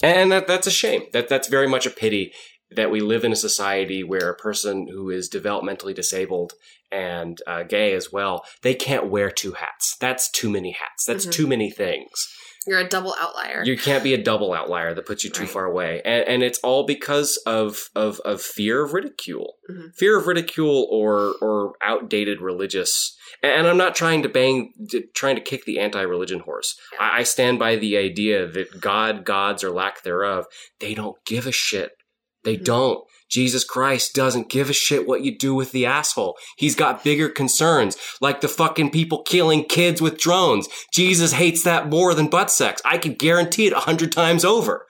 and 0.01 0.31
that, 0.31 0.47
that's 0.47 0.67
a 0.67 0.71
shame. 0.71 1.03
That 1.13 1.29
that's 1.29 1.47
very 1.47 1.67
much 1.67 1.85
a 1.85 1.91
pity 1.91 2.33
that 2.71 2.89
we 2.89 3.01
live 3.01 3.23
in 3.23 3.33
a 3.33 3.37
society 3.37 4.03
where 4.03 4.29
a 4.29 4.35
person 4.35 4.87
who 4.87 5.09
is 5.09 5.29
developmentally 5.29 5.93
disabled 5.93 6.53
and 6.91 7.39
uh, 7.45 7.63
gay 7.63 7.93
as 7.93 8.11
well, 8.11 8.45
they 8.61 8.73
can't 8.73 9.09
wear 9.09 9.29
two 9.29 9.53
hats. 9.53 9.97
That's 9.99 10.29
too 10.29 10.49
many 10.49 10.71
hats. 10.71 11.05
That's 11.05 11.25
mm-hmm. 11.25 11.31
too 11.31 11.47
many 11.47 11.69
things. 11.69 12.13
You're 12.67 12.79
a 12.79 12.87
double 12.87 13.15
outlier. 13.19 13.63
You 13.65 13.75
can't 13.75 14.03
be 14.03 14.13
a 14.13 14.21
double 14.21 14.53
outlier 14.53 14.93
that 14.93 15.05
puts 15.07 15.23
you 15.23 15.31
too 15.31 15.43
right. 15.43 15.49
far 15.49 15.65
away, 15.65 16.01
and, 16.05 16.27
and 16.27 16.43
it's 16.43 16.59
all 16.59 16.85
because 16.85 17.37
of 17.45 17.89
of, 17.95 18.19
of 18.19 18.41
fear 18.41 18.83
of 18.83 18.93
ridicule, 18.93 19.55
mm-hmm. 19.69 19.87
fear 19.95 20.17
of 20.17 20.27
ridicule, 20.27 20.87
or 20.91 21.35
or 21.41 21.73
outdated 21.81 22.39
religious. 22.39 23.17
And 23.41 23.67
I'm 23.67 23.77
not 23.77 23.95
trying 23.95 24.21
to 24.21 24.29
bang, 24.29 24.73
trying 25.15 25.35
to 25.35 25.41
kick 25.41 25.65
the 25.65 25.79
anti-religion 25.79 26.41
horse. 26.41 26.77
I, 26.99 27.19
I 27.19 27.23
stand 27.23 27.57
by 27.57 27.77
the 27.77 27.97
idea 27.97 28.45
that 28.45 28.79
God, 28.79 29.25
gods, 29.25 29.63
or 29.63 29.71
lack 29.71 30.03
thereof, 30.03 30.45
they 30.79 30.93
don't 30.93 31.17
give 31.25 31.47
a 31.47 31.51
shit 31.51 31.93
they 32.43 32.55
mm-hmm. 32.55 32.63
don't. 32.63 33.07
Jesus 33.31 33.63
Christ 33.63 34.13
doesn't 34.13 34.49
give 34.49 34.69
a 34.69 34.73
shit 34.73 35.07
what 35.07 35.23
you 35.23 35.35
do 35.35 35.55
with 35.55 35.71
the 35.71 35.85
asshole. 35.85 36.37
He's 36.57 36.75
got 36.75 37.03
bigger 37.03 37.29
concerns, 37.29 37.97
like 38.19 38.41
the 38.41 38.47
fucking 38.47 38.91
people 38.91 39.23
killing 39.23 39.63
kids 39.63 40.01
with 40.01 40.19
drones. 40.19 40.67
Jesus 40.91 41.31
hates 41.31 41.63
that 41.63 41.89
more 41.89 42.13
than 42.13 42.27
butt 42.27 42.51
sex. 42.51 42.81
I 42.83 42.97
can 42.97 43.13
guarantee 43.13 43.67
it 43.67 43.73
a 43.73 43.79
hundred 43.79 44.11
times 44.11 44.43
over. 44.45 44.85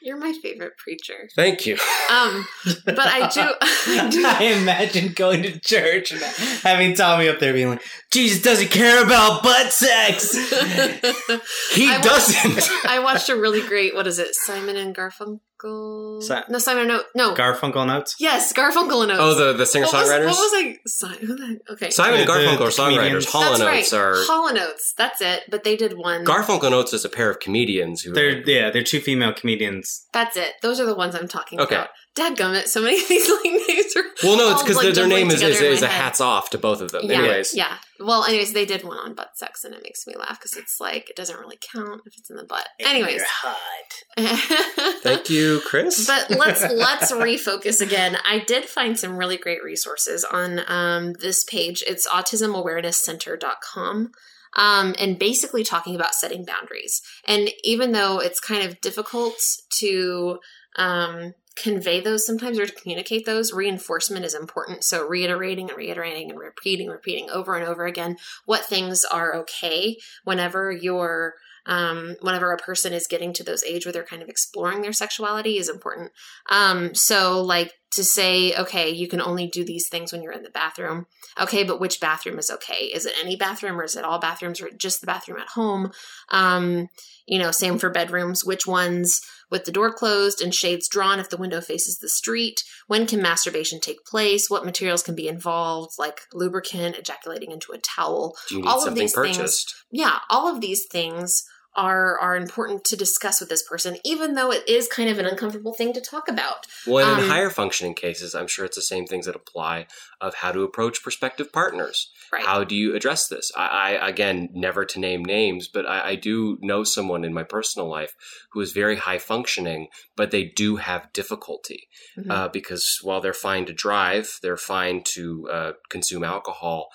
You're 0.00 0.16
my 0.16 0.32
favorite 0.32 0.76
preacher. 0.78 1.28
Thank 1.34 1.66
you. 1.66 1.76
Um, 2.10 2.46
but 2.84 2.98
I 2.98 3.28
do, 3.28 3.40
I 3.60 4.08
do. 4.08 4.22
I 4.26 4.44
imagine 4.58 5.12
going 5.12 5.42
to 5.42 5.58
church 5.58 6.12
and 6.12 6.22
having 6.62 6.94
Tommy 6.94 7.28
up 7.28 7.40
there 7.40 7.52
being 7.52 7.68
like, 7.68 7.82
"Jesus 8.10 8.42
doesn't 8.42 8.70
care 8.70 9.02
about 9.02 9.42
butt 9.42 9.72
sex." 9.72 10.32
he 11.72 11.88
I 11.88 12.00
doesn't. 12.00 12.54
Watched, 12.54 12.70
I 12.84 12.98
watched 13.00 13.28
a 13.28 13.36
really 13.36 13.66
great. 13.66 13.94
What 13.94 14.06
is 14.06 14.18
it? 14.18 14.34
Simon 14.34 14.76
and 14.76 14.94
Garfunkel. 14.94 16.22
Si- 16.22 16.40
no, 16.48 16.58
Simon. 16.58 16.88
No, 16.88 17.02
no. 17.14 17.34
Garfunkel 17.34 17.86
notes. 17.86 18.16
Yes, 18.18 18.52
Garfunkel 18.52 19.08
notes. 19.08 19.20
Oh, 19.20 19.34
the 19.34 19.52
the 19.52 19.66
singer 19.66 19.86
songwriters. 19.86 20.26
What, 20.26 20.36
was 20.36 20.52
I? 20.54 20.76
Simon. 20.86 21.60
Okay. 21.70 21.90
Simon 21.90 22.20
and 22.20 22.28
Garfunkel 22.28 22.60
are 22.60 22.70
songwriters. 22.70 23.26
Hall 23.26 23.54
and 23.54 23.62
Oates 23.62 23.92
right. 23.92 23.98
are 23.98 24.14
Hall 24.24 24.48
and 24.48 24.58
Oates. 24.58 24.94
That's 24.96 25.20
it. 25.20 25.44
But 25.50 25.64
they 25.64 25.76
did 25.76 25.96
one. 25.96 26.24
Garfunkel 26.24 26.64
and 26.64 26.74
Oates 26.74 26.92
is 26.92 27.04
a 27.04 27.08
pair 27.08 27.30
of 27.30 27.40
comedians 27.40 28.02
who. 28.02 28.12
They're 28.12 28.38
are, 28.38 28.42
yeah, 28.46 28.70
they're 28.70 28.82
two 28.82 29.00
female 29.00 29.32
comedians. 29.32 30.06
That's 30.12 30.36
it. 30.36 30.54
Those 30.62 30.80
are 30.80 30.86
the 30.86 30.94
ones 30.94 31.14
I'm 31.14 31.28
talking 31.28 31.60
okay. 31.60 31.74
about. 31.74 31.88
Dadgummit, 32.14 32.66
so 32.66 32.82
many 32.82 33.00
of 33.00 33.08
these 33.08 33.30
like 33.30 33.68
names 33.68 33.96
are. 33.96 34.02
Well, 34.22 34.36
no, 34.36 34.52
it's 34.52 34.62
because 34.62 34.76
like, 34.76 34.94
their, 34.94 35.06
name 35.06 35.28
is, 35.28 35.40
is, 35.40 35.60
is 35.60 35.82
a 35.82 35.88
hats 35.88 36.20
off 36.20 36.50
to 36.50 36.58
both 36.58 36.80
of 36.80 36.90
them. 36.90 37.02
Yeah, 37.04 37.18
anyways, 37.18 37.54
yeah. 37.54 37.76
Well, 38.00 38.24
anyways, 38.24 38.52
they 38.52 38.64
did 38.64 38.82
one 38.82 38.98
on 38.98 39.14
butt 39.14 39.36
sex, 39.36 39.64
and 39.64 39.74
it 39.74 39.82
makes 39.82 40.06
me 40.06 40.14
laugh 40.16 40.38
because 40.38 40.56
it's 40.56 40.80
like 40.80 41.10
it 41.10 41.16
doesn't 41.16 41.38
really 41.38 41.58
count 41.72 42.02
if 42.06 42.16
it's 42.16 42.30
in 42.30 42.36
the 42.36 42.44
butt. 42.44 42.68
And 42.78 42.88
anyways, 42.88 43.22
hot. 43.24 44.16
Thank 45.02 45.30
you, 45.30 45.60
Chris. 45.64 46.06
But 46.06 46.30
let's 46.30 46.62
let's 46.72 47.12
refocus 47.12 47.80
again. 47.80 48.16
I 48.28 48.40
did 48.40 48.64
find 48.64 48.98
some 48.98 49.16
really 49.16 49.36
great 49.36 49.62
resources 49.62 50.24
on 50.24 50.60
um, 50.66 51.12
this 51.20 51.44
page. 51.44 51.84
It's 51.86 52.08
autismawarenesscenter.com. 52.08 54.12
Um, 54.56 54.94
and 54.98 55.18
basically 55.18 55.62
talking 55.62 55.94
about 55.94 56.14
setting 56.14 56.44
boundaries. 56.44 57.02
And 57.26 57.50
even 57.64 57.92
though 57.92 58.18
it's 58.18 58.40
kind 58.40 58.66
of 58.66 58.80
difficult 58.80 59.36
to 59.78 60.38
um, 60.76 61.34
convey 61.62 62.00
those 62.00 62.26
sometimes 62.26 62.58
or 62.58 62.66
to 62.66 62.74
communicate 62.74 63.26
those, 63.26 63.52
reinforcement 63.52 64.24
is 64.24 64.34
important. 64.34 64.84
So 64.84 65.06
reiterating 65.06 65.68
and 65.68 65.76
reiterating 65.76 66.30
and 66.30 66.38
repeating, 66.38 66.88
repeating 66.88 67.30
over 67.30 67.56
and 67.56 67.66
over 67.66 67.86
again 67.86 68.16
what 68.44 68.64
things 68.64 69.04
are 69.04 69.34
okay 69.36 69.96
whenever 70.24 70.70
you're 70.70 71.34
um, 71.68 72.16
whenever 72.22 72.50
a 72.50 72.56
person 72.56 72.94
is 72.94 73.06
getting 73.06 73.34
to 73.34 73.44
those 73.44 73.62
age 73.62 73.84
where 73.84 73.92
they're 73.92 74.02
kind 74.02 74.22
of 74.22 74.28
exploring 74.30 74.80
their 74.80 74.92
sexuality 74.92 75.58
is 75.58 75.68
important. 75.68 76.10
Um, 76.48 76.94
so 76.94 77.42
like 77.42 77.74
to 77.90 78.02
say, 78.02 78.54
okay, 78.54 78.90
you 78.90 79.06
can 79.06 79.20
only 79.20 79.46
do 79.46 79.64
these 79.64 79.86
things 79.88 80.10
when 80.10 80.22
you're 80.22 80.32
in 80.32 80.42
the 80.42 80.50
bathroom. 80.50 81.06
Okay, 81.38 81.64
but 81.64 81.78
which 81.78 82.00
bathroom 82.00 82.38
is 82.38 82.50
okay? 82.50 82.86
Is 82.86 83.04
it 83.04 83.14
any 83.22 83.36
bathroom 83.36 83.78
or 83.78 83.84
is 83.84 83.96
it 83.96 84.04
all 84.04 84.18
bathrooms 84.18 84.62
or 84.62 84.70
just 84.70 85.00
the 85.00 85.06
bathroom 85.06 85.38
at 85.38 85.48
home? 85.48 85.92
Um, 86.30 86.88
you 87.26 87.38
know, 87.38 87.50
same 87.50 87.78
for 87.78 87.90
bedrooms. 87.90 88.44
Which 88.44 88.66
ones 88.66 89.20
with 89.50 89.64
the 89.64 89.72
door 89.72 89.92
closed 89.92 90.40
and 90.40 90.54
shades 90.54 90.88
drawn 90.88 91.18
if 91.18 91.30
the 91.30 91.36
window 91.36 91.60
faces 91.60 91.98
the 91.98 92.08
street? 92.08 92.62
When 92.86 93.06
can 93.06 93.22
masturbation 93.22 93.80
take 93.80 94.04
place? 94.04 94.48
What 94.48 94.64
materials 94.64 95.02
can 95.02 95.14
be 95.14 95.28
involved, 95.28 95.92
like 95.98 96.22
lubricant, 96.32 96.96
ejaculating 96.96 97.50
into 97.50 97.72
a 97.72 97.78
towel? 97.78 98.36
all 98.64 98.86
of 98.86 98.94
these 98.94 99.14
purchased? 99.14 99.38
things. 99.38 99.84
Yeah, 99.90 100.18
all 100.30 100.52
of 100.52 100.60
these 100.60 100.86
things 100.86 101.44
are 101.76 102.18
are 102.18 102.36
important 102.36 102.84
to 102.84 102.96
discuss 102.96 103.40
with 103.40 103.48
this 103.48 103.62
person, 103.62 103.96
even 104.04 104.34
though 104.34 104.50
it 104.50 104.68
is 104.68 104.88
kind 104.88 105.08
of 105.08 105.18
an 105.18 105.26
uncomfortable 105.26 105.72
thing 105.72 105.92
to 105.92 106.00
talk 106.00 106.28
about. 106.28 106.66
Well, 106.86 107.14
um, 107.14 107.20
in 107.20 107.28
higher 107.28 107.50
functioning 107.50 107.94
cases, 107.94 108.34
I'm 108.34 108.48
sure 108.48 108.64
it's 108.64 108.76
the 108.76 108.82
same 108.82 109.06
things 109.06 109.26
that 109.26 109.36
apply 109.36 109.86
of 110.20 110.34
how 110.34 110.52
to 110.52 110.62
approach 110.62 111.02
prospective 111.02 111.52
partners. 111.52 112.10
Right. 112.32 112.44
How 112.44 112.64
do 112.64 112.74
you 112.74 112.94
address 112.94 113.28
this? 113.28 113.50
I, 113.56 113.96
I 113.96 114.08
again, 114.08 114.48
never 114.52 114.84
to 114.84 114.98
name 114.98 115.24
names, 115.24 115.68
but 115.68 115.88
I, 115.88 116.10
I, 116.10 116.14
do 116.16 116.58
know 116.60 116.84
someone 116.84 117.24
in 117.24 117.32
my 117.32 117.44
personal 117.44 117.88
life 117.88 118.14
who 118.52 118.60
is 118.60 118.72
very 118.72 118.96
high 118.96 119.18
functioning, 119.18 119.88
but 120.16 120.30
they 120.30 120.44
do 120.44 120.76
have 120.76 121.12
difficulty 121.12 121.88
mm-hmm. 122.18 122.30
uh, 122.30 122.48
because 122.48 122.98
while 123.02 123.20
they're 123.20 123.32
fine 123.32 123.64
to 123.66 123.72
drive, 123.72 124.38
they're 124.42 124.56
fine 124.56 125.02
to 125.04 125.48
uh, 125.50 125.72
consume 125.88 126.24
alcohol. 126.24 126.88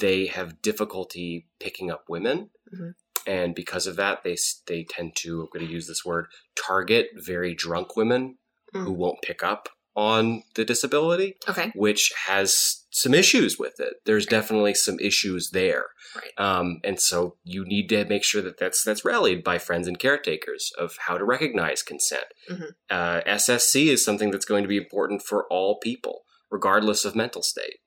They 0.00 0.26
have 0.26 0.62
difficulty 0.62 1.46
picking 1.60 1.90
up 1.90 2.04
women. 2.08 2.50
Mm-hmm 2.74 2.90
and 3.26 3.54
because 3.54 3.86
of 3.86 3.96
that, 3.96 4.22
they 4.24 4.36
they 4.66 4.84
tend 4.84 5.16
to 5.16 5.42
I'm 5.42 5.48
going 5.52 5.66
to 5.66 5.72
use 5.72 5.86
this 5.86 6.04
word 6.04 6.26
target 6.56 7.10
very 7.16 7.54
drunk 7.54 7.96
women 7.96 8.38
mm. 8.74 8.84
who 8.84 8.92
won't 8.92 9.22
pick 9.22 9.42
up 9.42 9.68
on 9.94 10.42
the 10.54 10.64
disability. 10.64 11.36
Okay, 11.48 11.72
which 11.74 12.12
has 12.26 12.84
some 12.90 13.14
issues 13.14 13.58
with 13.58 13.80
it. 13.80 13.94
There's 14.04 14.26
definitely 14.26 14.74
some 14.74 14.98
issues 14.98 15.50
there, 15.50 15.86
right? 16.16 16.32
Um, 16.38 16.80
and 16.84 17.00
so 17.00 17.36
you 17.44 17.64
need 17.64 17.88
to 17.90 18.04
make 18.04 18.24
sure 18.24 18.42
that 18.42 18.58
that's 18.58 18.82
that's 18.82 19.04
rallied 19.04 19.44
by 19.44 19.58
friends 19.58 19.86
and 19.86 19.98
caretakers 19.98 20.72
of 20.78 20.96
how 21.06 21.18
to 21.18 21.24
recognize 21.24 21.82
consent. 21.82 22.26
Mm-hmm. 22.50 22.64
Uh, 22.90 23.20
SSC 23.26 23.86
is 23.86 24.04
something 24.04 24.30
that's 24.30 24.44
going 24.44 24.62
to 24.62 24.68
be 24.68 24.76
important 24.76 25.22
for 25.22 25.46
all 25.48 25.78
people, 25.78 26.22
regardless 26.50 27.04
of 27.04 27.14
mental 27.14 27.42
state. 27.42 27.78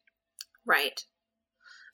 Right. 0.65 1.01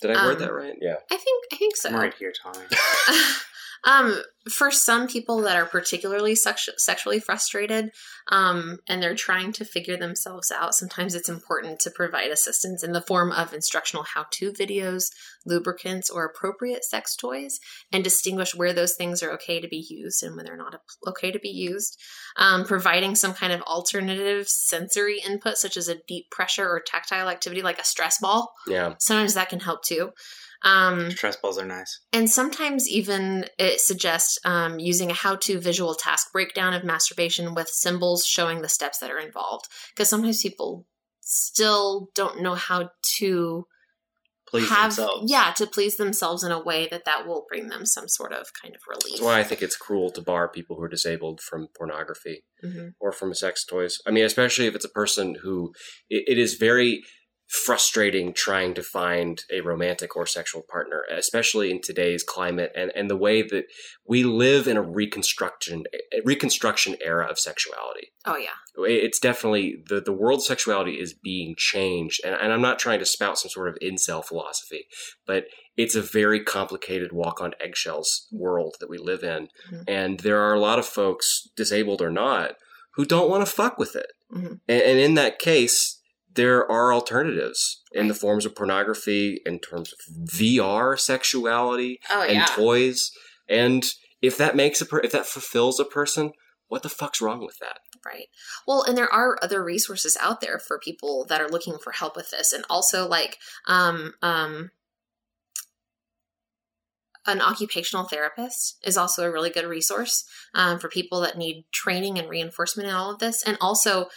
Did 0.02 0.12
I 0.12 0.16
um, 0.16 0.26
word 0.26 0.40
that 0.40 0.54
right? 0.54 0.78
Yeah. 0.82 0.96
I 1.12 1.16
think 1.18 1.46
I 1.54 1.56
think 1.56 1.76
so. 1.76 1.90
I'm 1.90 1.96
right 1.96 2.14
here, 2.14 2.34
Tommy. 2.44 2.66
um, 3.84 4.22
for 4.50 4.72
some 4.72 5.08
people 5.08 5.42
that 5.42 5.56
are 5.56 5.66
particularly 5.66 6.34
sexu- 6.34 6.78
sexually 6.78 7.20
frustrated 7.20 7.92
um, 8.30 8.78
and 8.88 9.02
they're 9.02 9.16
trying 9.16 9.52
to 9.54 9.66
figure 9.66 9.98
themselves 9.98 10.52
out, 10.52 10.74
sometimes 10.74 11.14
it's 11.14 11.30
important 11.30 11.80
to 11.80 11.92
provide 11.92 12.32
assistance 12.32 12.84
in 12.84 12.92
the 12.92 13.02
form 13.02 13.32
of 13.32 13.54
instructional 13.54 14.04
how 14.16 14.26
to 14.32 14.52
videos, 14.52 15.12
lubricants, 15.46 16.10
or 16.10 16.26
appropriate 16.26 16.84
sex 16.84 17.16
toys, 17.16 17.60
and 17.92 18.04
distinguish 18.04 18.56
where 18.56 18.74
those 18.74 18.96
things 18.96 19.22
are 19.22 19.32
okay 19.32 19.62
to 19.62 19.68
be 19.68 19.86
used 19.88 20.24
and 20.24 20.36
when 20.36 20.46
they're 20.46 20.58
not 20.58 20.82
okay 21.08 21.32
to 21.32 21.40
be 21.40 21.50
used. 21.50 22.00
Um, 22.38 22.66
providing 22.66 23.16
some 23.16 23.34
kind 23.34 23.54
of 23.54 23.62
alternative 23.64 24.48
sensory 24.48 25.22
input, 25.28 25.58
such 25.58 25.78
as 25.78 25.88
a 25.88 25.98
deep 26.08 26.32
pressure 26.32 26.68
or 26.68 26.82
tactile 26.82 27.30
activity 27.30 27.62
like 27.62 27.80
a 27.80 27.86
stress 27.86 28.20
ball. 28.20 28.54
Yeah. 28.68 28.96
Sometimes 29.00 29.34
that 29.36 29.50
can 29.50 29.60
help 29.60 29.84
too. 29.84 30.12
Um, 30.64 31.10
Stress 31.12 31.38
balls 31.38 31.58
are 31.58 31.66
nice. 31.66 32.00
and 32.14 32.30
sometimes 32.30 32.88
even 32.88 33.46
it 33.58 33.80
suggests 33.82 34.38
um, 34.46 34.78
using 34.80 35.10
a 35.10 35.14
how 35.14 35.36
to 35.38 35.60
visual 35.60 35.96
task 35.96 36.32
breakdown 36.32 36.74
of 36.74 36.84
masturbation 36.84 37.56
with 37.56 37.68
symbols 37.70 38.26
showing 38.26 38.62
the 38.62 38.70
steps 38.70 39.00
that 39.00 39.10
are 39.10 39.20
involved. 39.20 39.66
Because 39.96 40.10
sometimes 40.10 40.42
people 40.42 40.86
still 41.22 42.10
don't 42.16 42.42
know 42.42 42.56
how 42.56 42.90
to 43.18 43.66
Please 44.48 44.70
have, 44.70 44.96
themselves. 44.98 45.32
yeah, 45.32 45.52
to 45.56 45.66
please 45.66 45.96
themselves 45.96 46.44
in 46.44 46.52
a 46.52 46.62
way 46.62 46.88
that 46.92 47.06
that 47.06 47.26
will 47.26 47.46
bring 47.50 47.70
them 47.70 47.86
some 47.86 48.10
sort 48.10 48.34
of 48.34 48.48
kind 48.62 48.76
of 48.76 48.82
relief. 48.88 49.14
That's 49.20 49.22
why 49.22 49.40
I 49.40 49.44
think 49.44 49.62
it's 49.62 49.78
cruel 49.78 50.12
to 50.12 50.22
bar 50.22 50.50
people 50.50 50.76
who 50.76 50.84
are 50.84 50.90
disabled 50.90 51.40
from 51.40 51.70
pornography 51.76 52.44
Mhm. 52.64 52.94
or 53.00 53.14
from 53.14 53.34
sex 53.34 53.64
toys. 53.66 54.00
I 54.06 54.12
mean, 54.12 54.26
especially 54.26 54.68
if 54.68 54.76
it's 54.76 54.84
a 54.86 54.90
person 54.90 55.36
who 55.42 55.74
it, 56.10 56.26
it 56.28 56.38
is 56.38 56.56
very 56.56 57.02
frustrating 57.52 58.34
trying 58.34 58.74
to 58.74 58.82
find 58.82 59.44
a 59.52 59.60
romantic 59.60 60.16
or 60.16 60.26
sexual 60.26 60.62
partner, 60.62 61.04
especially 61.12 61.70
in 61.70 61.82
today's 61.82 62.24
climate 62.24 62.72
and, 62.74 62.94
and 62.96 63.10
the 63.10 63.18
way 63.18 63.42
that 63.42 63.66
we 64.08 64.24
live 64.24 64.70
in 64.70 64.78
a 64.78 64.82
reconstruction 64.82 65.84
reconstruction 66.24 66.96
era 67.04 67.28
of 67.30 67.38
sexuality. 67.38 68.08
Oh 68.26 68.38
yeah, 68.38 68.52
It's 68.78 69.20
definitely 69.20 69.84
the, 69.90 70.00
the 70.00 70.14
world's 70.14 70.48
sexuality 70.48 70.94
is 70.94 71.14
being 71.14 71.56
changed. 71.58 72.22
And, 72.24 72.36
and 72.36 72.54
I'm 72.54 72.62
not 72.62 72.80
trying 72.80 73.00
to 73.00 73.06
spout 73.06 73.38
some 73.38 73.50
sort 73.50 73.68
of 73.68 73.78
incel 73.84 74.24
philosophy, 74.24 74.86
but 75.28 75.44
it's 75.76 75.96
a 75.96 76.02
very 76.02 76.42
complicated 76.42 77.12
walk 77.12 77.42
on 77.42 77.54
eggshells 77.60 78.28
world 78.32 78.76
that 78.80 78.90
we 78.90 78.98
live 78.98 79.24
in. 79.24 79.50
Mhm. 79.70 79.84
And 79.90 80.20
there 80.22 80.40
are 80.40 80.54
a 80.54 80.60
lot 80.60 80.80
of 80.80 80.86
folks, 80.86 81.50
disabled 81.58 82.02
or 82.02 82.12
not, 82.12 82.56
who 82.96 83.04
don't 83.04 83.30
want 83.30 83.46
to 83.46 83.52
fuck 83.52 83.78
with 83.78 83.96
it. 83.98 84.08
Mhm. 84.34 84.62
And, 84.70 84.82
and 84.82 85.00
in 85.00 85.14
that 85.16 85.38
case, 85.38 85.98
there 86.34 86.70
are 86.70 86.94
alternatives 86.94 87.82
in 87.92 88.08
the 88.08 88.14
forms 88.14 88.46
of 88.46 88.56
pornography, 88.56 89.42
in 89.46 89.60
terms 89.60 89.94
of 89.94 90.16
VR 90.28 91.00
sexuality, 91.00 92.00
oh 92.10 92.22
and 92.22 92.34
yeah. 92.34 92.46
toys. 92.46 93.12
And 93.50 93.86
if 94.22 94.38
that 94.38 94.56
makes 94.56 94.82
a 94.82 94.86
per- 94.86 95.02
if 95.02 95.12
that 95.12 95.26
fulfills 95.26 95.80
a 95.80 95.86
person, 95.86 96.32
what 96.68 96.84
the 96.84 96.90
fuck's 96.90 97.22
wrong 97.22 97.46
with 97.46 97.58
that? 97.60 97.80
Right. 98.06 98.28
Well, 98.66 98.84
and 98.84 98.98
there 98.98 99.14
are 99.14 99.38
other 99.42 99.64
resources 99.64 100.18
out 100.22 100.42
there 100.42 100.58
for 100.58 100.80
people 100.80 101.26
that 101.28 101.42
are 101.42 101.50
looking 101.50 101.78
for 101.78 101.92
help 101.92 102.16
with 102.16 102.32
this, 102.32 102.54
and 102.54 102.64
also 102.70 103.08
like 103.08 103.38
um 103.68 104.14
um 104.22 104.72
an 107.28 107.42
occupational 107.42 108.06
therapist 108.06 108.78
is 108.84 108.98
also 108.98 109.24
a 109.24 109.32
really 109.32 109.52
good 109.52 109.66
resource 109.66 110.26
um, 110.56 110.80
for 110.80 110.90
people 110.90 111.22
that 111.22 111.38
need 111.38 111.66
training 111.72 112.18
and 112.18 112.28
reinforcement 112.28 112.90
in 112.90 112.96
all 112.96 113.12
of 113.12 113.20
this, 113.20 113.44
and 113.44 113.58
also 113.62 114.08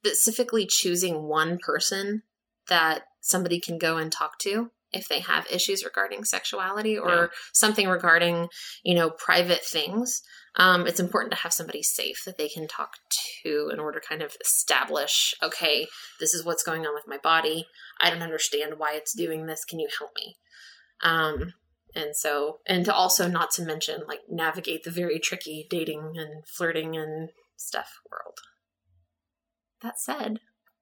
specifically 0.00 0.66
choosing 0.66 1.24
one 1.24 1.58
person 1.58 2.22
that 2.68 3.02
somebody 3.20 3.60
can 3.60 3.78
go 3.78 3.96
and 3.96 4.12
talk 4.12 4.38
to 4.38 4.70
if 4.92 5.06
they 5.08 5.20
have 5.20 5.46
issues 5.50 5.84
regarding 5.84 6.24
sexuality 6.24 6.96
or 6.96 7.10
Yeah. 7.10 7.26
something 7.52 7.88
regarding 7.88 8.48
you 8.82 8.94
know 8.94 9.10
private 9.10 9.64
things 9.64 10.22
um, 10.56 10.86
it's 10.86 10.98
important 10.98 11.30
to 11.32 11.38
have 11.38 11.52
somebody 11.52 11.82
safe 11.82 12.22
that 12.24 12.38
they 12.38 12.48
can 12.48 12.66
talk 12.66 12.94
to 13.44 13.70
in 13.72 13.78
order 13.78 14.00
to 14.00 14.06
kind 14.06 14.22
of 14.22 14.36
establish 14.40 15.34
okay 15.42 15.86
this 16.20 16.34
is 16.34 16.44
what's 16.44 16.62
going 16.62 16.86
on 16.86 16.94
with 16.94 17.04
my 17.06 17.18
body. 17.18 17.66
I 18.00 18.10
don't 18.10 18.22
understand 18.22 18.74
why 18.78 18.94
it's 18.94 19.14
doing 19.14 19.46
this. 19.46 19.64
Can 19.64 19.78
you 19.78 19.88
help 19.98 20.10
me? 20.16 20.36
Um, 21.02 21.54
and 21.94 22.16
so 22.16 22.58
and 22.66 22.84
to 22.86 22.94
also 22.94 23.28
not 23.28 23.50
to 23.52 23.62
mention 23.62 24.02
like 24.08 24.20
navigate 24.28 24.84
the 24.84 24.90
very 24.90 25.18
tricky 25.18 25.66
dating 25.70 26.14
and 26.16 26.46
flirting 26.46 26.96
and 26.96 27.30
stuff 27.56 28.00
world 28.10 28.38
that 29.82 29.98
said 29.98 30.40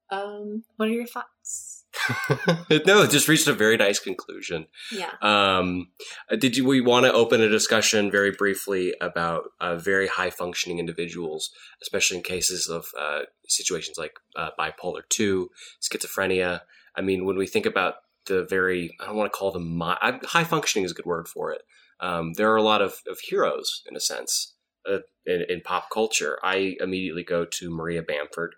um, 0.09 0.63
what 0.77 0.87
are 0.87 0.93
your 0.93 1.07
thoughts 1.07 1.77
no, 2.69 3.01
it 3.01 3.09
just 3.09 3.27
reached 3.27 3.47
a 3.47 3.53
very 3.53 3.77
nice 3.77 3.99
conclusion. 3.99 4.67
yeah 4.91 5.13
Um, 5.21 5.89
uh, 6.31 6.35
did 6.35 6.55
you? 6.55 6.65
We 6.65 6.81
want 6.81 7.05
to 7.05 7.13
open 7.13 7.41
a 7.41 7.49
discussion 7.49 8.11
very 8.11 8.31
briefly 8.31 8.93
about 9.01 9.49
uh, 9.59 9.77
very 9.77 10.07
high 10.07 10.29
functioning 10.29 10.79
individuals, 10.79 11.49
especially 11.81 12.17
in 12.17 12.23
cases 12.23 12.67
of 12.67 12.85
uh, 12.99 13.21
situations 13.47 13.97
like 13.97 14.13
uh, 14.35 14.49
bipolar 14.59 15.01
two, 15.09 15.49
schizophrenia. 15.81 16.61
I 16.95 17.01
mean, 17.01 17.25
when 17.25 17.37
we 17.37 17.47
think 17.47 17.65
about 17.65 17.95
the 18.25 18.43
very, 18.43 18.95
I 18.99 19.05
don't 19.05 19.15
want 19.15 19.31
to 19.31 19.37
call 19.37 19.51
them 19.51 19.81
I, 19.81 20.19
high 20.23 20.43
functioning 20.43 20.85
is 20.85 20.91
a 20.91 20.95
good 20.95 21.05
word 21.05 21.27
for 21.27 21.51
it. 21.51 21.63
Um, 21.99 22.33
there 22.33 22.51
are 22.51 22.57
a 22.57 22.63
lot 22.63 22.81
of, 22.81 23.01
of 23.09 23.19
heroes 23.19 23.83
in 23.89 23.95
a 23.95 23.99
sense 23.99 24.53
uh, 24.89 24.99
in, 25.25 25.45
in 25.49 25.61
pop 25.61 25.89
culture. 25.91 26.37
I 26.43 26.75
immediately 26.79 27.23
go 27.23 27.45
to 27.45 27.69
Maria 27.69 28.03
Bamford, 28.03 28.55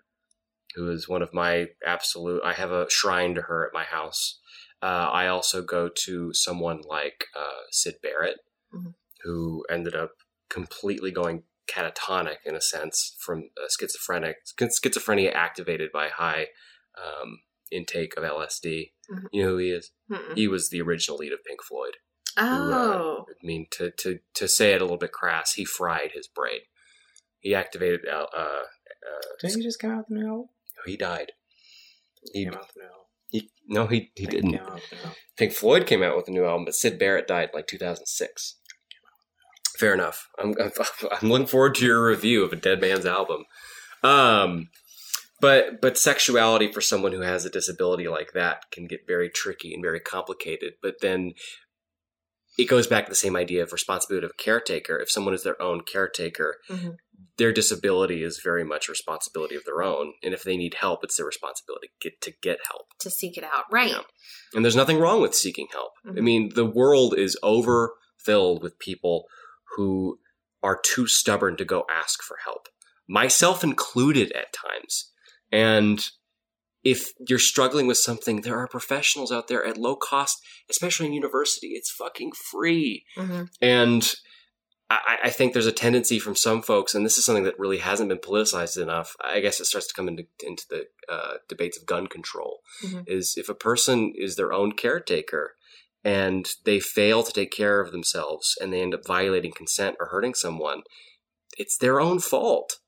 who 0.74 0.90
is 0.90 1.08
one 1.08 1.22
of 1.22 1.32
my 1.34 1.68
absolute. 1.86 2.42
I 2.44 2.52
have 2.54 2.70
a 2.72 2.86
shrine 2.90 3.34
to 3.34 3.42
her 3.42 3.66
at 3.66 3.74
my 3.74 3.84
house. 3.84 4.40
Uh, 4.82 5.08
I 5.12 5.26
also 5.26 5.62
go 5.62 5.90
to 6.06 6.32
someone 6.32 6.80
like 6.88 7.26
uh, 7.36 7.62
Syd 7.70 7.96
Barrett, 8.02 8.38
Mhm. 8.72 8.94
who 9.24 9.64
ended 9.68 9.94
up 9.94 10.12
completely 10.48 11.10
going 11.10 11.42
catatonic 11.68 12.38
in 12.44 12.54
a 12.56 12.60
sense 12.60 13.14
from 13.20 13.50
uh, 13.62 13.66
schizophrenic 13.78 14.36
schizophrenia 14.58 15.32
activated 15.34 15.90
by 15.92 16.08
high 16.08 16.48
um, 16.96 17.40
intake 17.70 18.16
of 18.16 18.24
LSD. 18.24 18.92
Mhm. 19.10 19.26
You 19.32 19.42
know 19.42 19.48
who 19.50 19.56
he 19.58 19.70
is? 19.70 19.90
Mm-mm. 20.10 20.34
He 20.36 20.48
was 20.48 20.70
the 20.70 20.80
original 20.80 21.18
lead 21.18 21.32
of 21.32 21.44
Pink 21.44 21.62
Floyd. 21.62 21.96
who, 22.38 22.44
uh, 22.44 22.48
oh 22.98 23.26
I 23.28 23.46
mean, 23.46 23.66
to, 23.72 23.90
to, 23.90 24.20
to 24.34 24.48
say 24.48 24.72
it 24.72 24.80
a 24.80 24.84
little 24.84 24.96
bit 24.98 25.12
crass, 25.12 25.52
he 25.54 25.64
fried 25.64 26.12
his 26.14 26.26
brain. 26.28 26.60
He 27.40 27.54
activated. 27.54 28.00
Uh, 28.08 28.26
uh, 28.34 28.62
Didn't 29.40 29.56
he 29.58 29.62
just 29.62 29.78
come 29.80 29.90
out 29.92 29.98
with 29.98 30.06
the 30.08 30.14
new 30.14 30.26
album? 30.28 30.48
He 30.86 30.96
died. 30.96 31.32
He, 32.32 32.44
Came 32.44 32.54
out 32.54 32.60
with 32.60 32.74
the 32.74 32.80
new 32.80 32.86
album. 32.86 33.06
he 33.30 33.50
no, 33.68 33.86
he 33.86 34.10
he 34.16 34.26
didn't. 34.26 34.56
out 34.56 34.74
new. 34.74 34.98
Pink 35.36 35.52
Floyd 35.52 35.86
came 35.86 36.02
out 36.02 36.16
with 36.16 36.28
a 36.28 36.32
new 36.32 36.44
album, 36.44 36.64
but 36.64 36.74
Syd 36.74 36.98
Barrett 36.98 37.26
died 37.28 37.50
in 37.52 37.58
like 37.58 37.66
2006. 37.66 38.56
Fair 39.78 39.94
enough. 39.94 40.28
I'm, 40.38 40.54
I'm, 40.60 40.70
I'm 41.22 41.28
looking 41.30 41.46
forward 41.46 41.74
to 41.76 41.86
your 41.86 42.06
review 42.06 42.44
of 42.44 42.52
a 42.52 42.56
dead 42.56 42.80
man's 42.80 43.06
album. 43.06 43.44
Um, 44.02 44.68
but 45.40 45.80
but 45.80 45.96
sexuality 45.96 46.70
for 46.70 46.80
someone 46.82 47.12
who 47.12 47.22
has 47.22 47.44
a 47.44 47.50
disability 47.50 48.06
like 48.08 48.32
that 48.34 48.70
can 48.70 48.86
get 48.86 49.06
very 49.06 49.30
tricky 49.30 49.72
and 49.72 49.82
very 49.82 50.00
complicated. 50.00 50.74
But 50.82 50.96
then 51.00 51.32
it 52.58 52.64
goes 52.64 52.86
back 52.86 53.04
to 53.06 53.10
the 53.10 53.14
same 53.16 53.36
idea 53.36 53.62
of 53.62 53.72
responsibility 53.72 54.24
of 54.24 54.32
a 54.38 54.42
caretaker. 54.42 54.98
If 54.98 55.10
someone 55.10 55.34
is 55.34 55.42
their 55.42 55.60
own 55.62 55.82
caretaker, 55.82 56.58
Mhm. 56.68 56.96
their 57.36 57.52
disability 57.52 58.22
is 58.22 58.40
very 58.42 58.64
much 58.64 58.88
a 58.88 58.92
responsibility 58.92 59.54
of 59.54 59.64
their 59.64 59.82
own. 59.82 60.14
And 60.22 60.34
if 60.34 60.42
they 60.42 60.56
need 60.56 60.74
help, 60.74 61.02
it's 61.04 61.16
their 61.16 61.26
responsibility 61.26 61.88
to 61.88 62.10
get, 62.10 62.20
to 62.22 62.32
get 62.42 62.58
help. 62.68 62.86
to 62.98 63.10
seek 63.10 63.38
it 63.38 63.44
out 63.44 63.64
right. 63.72 63.94
And 64.52 64.62
there's 64.62 64.76
nothing 64.76 64.98
wrong 64.98 65.22
with 65.22 65.34
seeking 65.34 65.68
help. 65.72 65.92
I 66.04 66.10
Mhm. 66.10 66.22
mean, 66.22 66.54
the 66.54 66.66
world 66.66 67.16
is 67.18 67.38
overfilled 67.42 68.62
with 68.62 68.78
people 68.78 69.26
who 69.76 70.20
are 70.62 70.78
too 70.78 71.06
stubborn 71.06 71.56
to 71.56 71.64
go 71.64 71.86
ask 71.88 72.22
for 72.22 72.36
help, 72.44 72.68
myself 73.08 73.64
included 73.64 74.32
at 74.32 74.52
times. 74.52 75.10
And 75.50 76.04
if 76.82 77.12
you're 77.28 77.38
struggling 77.38 77.86
with 77.86 77.98
something, 77.98 78.40
there 78.40 78.58
are 78.58 78.66
professionals 78.66 79.30
out 79.30 79.48
there 79.48 79.64
at 79.64 79.76
low 79.76 79.96
cost, 79.96 80.40
especially 80.70 81.06
in 81.06 81.12
university. 81.12 81.68
It's 81.68 81.90
fucking 81.90 82.32
free. 82.32 83.04
hmm 83.16 83.42
And 83.60 84.14
I, 84.92 85.18
I 85.24 85.30
think 85.30 85.52
there's 85.52 85.66
a 85.66 85.72
tendency 85.72 86.18
from 86.18 86.34
some 86.34 86.62
folks, 86.62 86.94
and 86.96 87.06
this 87.06 87.16
is 87.16 87.24
something 87.24 87.44
that 87.44 87.58
really 87.58 87.78
hasn't 87.78 88.08
been 88.08 88.18
politicized 88.18 88.80
enough. 88.80 89.14
I 89.22 89.38
guess 89.38 89.60
it 89.60 89.66
starts 89.66 89.86
to 89.86 89.94
come 89.94 90.08
into 90.08 90.26
into 90.44 90.64
the 90.68 90.86
uh, 91.08 91.34
debates 91.48 91.78
of 91.78 91.86
gun 91.86 92.08
control. 92.08 92.62
Mhm. 92.84 93.04
Is 93.06 93.34
if 93.36 93.48
a 93.48 93.54
person 93.54 94.12
is 94.16 94.34
their 94.34 94.52
own 94.52 94.72
caretaker 94.72 95.54
and 96.02 96.48
they 96.64 96.80
fail 96.80 97.22
to 97.22 97.32
take 97.32 97.52
care 97.52 97.80
of 97.80 97.92
themselves 97.92 98.56
and 98.60 98.72
they 98.72 98.82
end 98.82 98.94
up 98.94 99.06
violating 99.06 99.52
consent 99.52 99.96
or 100.00 100.06
hurting 100.06 100.34
someone, 100.34 100.82
it's 101.56 101.76
their 101.78 102.00
own 102.00 102.18
fault 102.18 102.79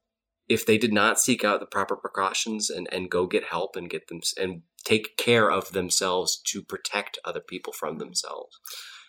if 0.52 0.66
they 0.66 0.78
did 0.78 0.92
not 0.92 1.18
seek 1.20 1.44
out 1.44 1.60
the 1.60 1.66
proper 1.66 1.96
precautions 1.96 2.70
and, 2.70 2.88
and 2.92 3.10
go 3.10 3.26
get 3.26 3.44
help 3.44 3.76
and 3.76 3.90
get 3.90 4.08
them 4.08 4.20
and 4.38 4.62
take 4.84 5.16
care 5.16 5.50
of 5.50 5.72
themselves 5.72 6.40
to 6.46 6.62
protect 6.62 7.18
other 7.24 7.40
people 7.40 7.72
from 7.72 7.98
themselves. 7.98 8.58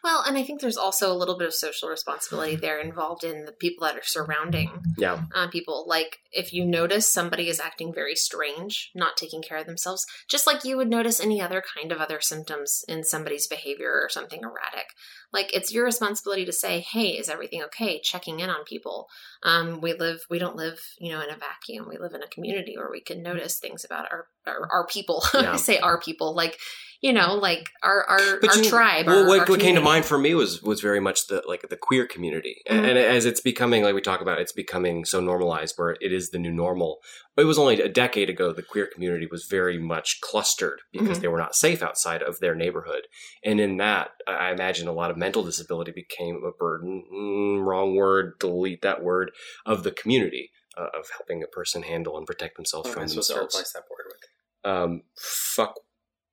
Well, 0.03 0.21
and 0.27 0.37
I 0.37 0.43
think 0.43 0.59
there's 0.59 0.75
also 0.75 1.09
a 1.09 1.15
little 1.15 1.37
bit 1.37 1.47
of 1.47 1.53
social 1.53 1.87
responsibility 1.87 2.57
there 2.57 2.77
involved 2.77 3.23
in 3.23 3.45
the 3.45 3.53
people 3.53 3.87
that 3.87 3.95
are 3.95 4.03
surrounding 4.03 4.69
Yeah. 4.97 5.23
uh, 5.33 5.47
people. 5.47 5.85
Like, 5.87 6.17
if 6.33 6.51
you 6.51 6.65
notice 6.65 7.11
somebody 7.11 7.47
is 7.47 7.61
acting 7.61 7.93
very 7.93 8.13
strange, 8.15 8.91
not 8.93 9.15
taking 9.15 9.41
care 9.41 9.59
of 9.59 9.65
themselves, 9.65 10.05
just 10.29 10.45
like 10.45 10.65
you 10.65 10.75
would 10.75 10.89
notice 10.89 11.21
any 11.21 11.41
other 11.41 11.63
kind 11.77 11.93
of 11.93 11.99
other 11.99 12.19
symptoms 12.19 12.83
in 12.89 13.05
somebody's 13.05 13.47
behavior 13.47 13.91
or 14.03 14.09
something 14.09 14.41
erratic. 14.43 14.87
Like, 15.33 15.51
it's 15.53 15.73
your 15.73 15.83
responsibility 15.85 16.45
to 16.45 16.53
say, 16.53 16.79
"Hey, 16.79 17.09
is 17.17 17.27
everything 17.29 17.63
okay?" 17.63 17.99
Checking 17.99 18.39
in 18.39 18.49
on 18.49 18.63
people. 18.65 19.07
Um, 19.43 19.81
we 19.81 19.93
live, 19.93 20.21
we 20.29 20.39
don't 20.39 20.55
live, 20.55 20.79
you 20.99 21.11
know, 21.11 21.21
in 21.21 21.29
a 21.29 21.35
vacuum. 21.37 21.87
We 21.89 21.97
live 21.97 22.13
in 22.13 22.21
a 22.23 22.27
community 22.27 22.77
where 22.77 22.89
we 22.91 23.01
can 23.01 23.21
notice 23.23 23.57
things 23.59 23.83
about 23.83 24.05
our 24.11 24.27
our, 24.45 24.67
our 24.71 24.85
people. 24.87 25.23
Yeah. 25.33 25.53
I 25.53 25.55
say 25.57 25.77
our 25.79 25.99
people, 25.99 26.35
like 26.35 26.59
you 27.01 27.11
know, 27.11 27.33
like 27.35 27.67
our 27.83 28.05
our, 28.05 28.39
But 28.39 28.51
our 28.55 28.63
you- 28.63 28.69
tribe. 28.69 29.07
Well, 29.07 29.23
our, 29.23 29.27
what, 29.27 29.39
our 29.41 29.45
what 29.47 29.59
came 29.59 29.75
to 29.75 29.81
mind 29.81 30.05
for 30.05 30.17
me 30.17 30.33
was 30.35 30.61
was 30.63 30.79
very 30.79 30.99
much 31.01 31.27
the 31.27 31.43
like 31.47 31.67
the 31.69 31.75
queer 31.75 32.05
community, 32.05 32.61
Mhm. 32.69 32.87
and 32.89 32.97
as 32.97 33.25
it's 33.25 33.41
becoming 33.41 33.83
like 33.83 33.93
we 33.95 34.01
talk 34.01 34.21
about, 34.21 34.39
it's 34.39 34.53
becoming 34.53 35.03
so 35.03 35.19
normalized 35.19 35.73
where 35.77 35.97
it 35.99 36.13
is 36.13 36.29
the 36.29 36.39
new 36.39 36.51
normal. 36.51 36.99
It 37.35 37.45
was 37.45 37.57
only 37.57 37.81
a 37.81 37.89
decade 37.89 38.29
ago 38.29 38.53
the 38.53 38.61
queer 38.61 38.85
community 38.87 39.27
was 39.29 39.45
very 39.45 39.79
much 39.79 40.21
clustered 40.21 40.81
because 40.93 41.17
Mhm. 41.17 41.21
they 41.21 41.27
were 41.27 41.39
not 41.39 41.55
safe 41.55 41.81
outside 41.81 42.21
of 42.21 42.39
their 42.39 42.53
neighborhood, 42.55 43.07
and 43.43 43.59
in 43.59 43.77
that, 43.77 44.11
I 44.27 44.51
imagine 44.51 44.87
a 44.87 44.93
lot 44.93 45.11
of 45.11 45.17
mental 45.23 45.43
disability 45.43 45.91
became 45.91 46.43
a 46.45 46.51
burden. 46.51 47.05
Mm, 47.13 47.65
wrong 47.65 47.95
word. 47.95 48.39
Delete 48.39 48.81
that 48.83 49.03
word 49.03 49.31
of 49.65 49.83
the 49.83 49.91
community 49.91 50.51
uh, 50.77 50.87
of 50.99 51.09
helping 51.17 51.43
a 51.43 51.47
person 51.47 51.83
handle 51.83 52.17
and 52.17 52.27
protect 52.27 52.57
themselves 52.57 52.87
What 52.89 52.95
from 52.95 53.07
themselves. 53.07 53.55
replace 53.55 53.73
that 53.73 53.83
word 53.89 54.07
with? 54.07 54.71
Um, 54.71 55.03
fuck. 55.17 55.75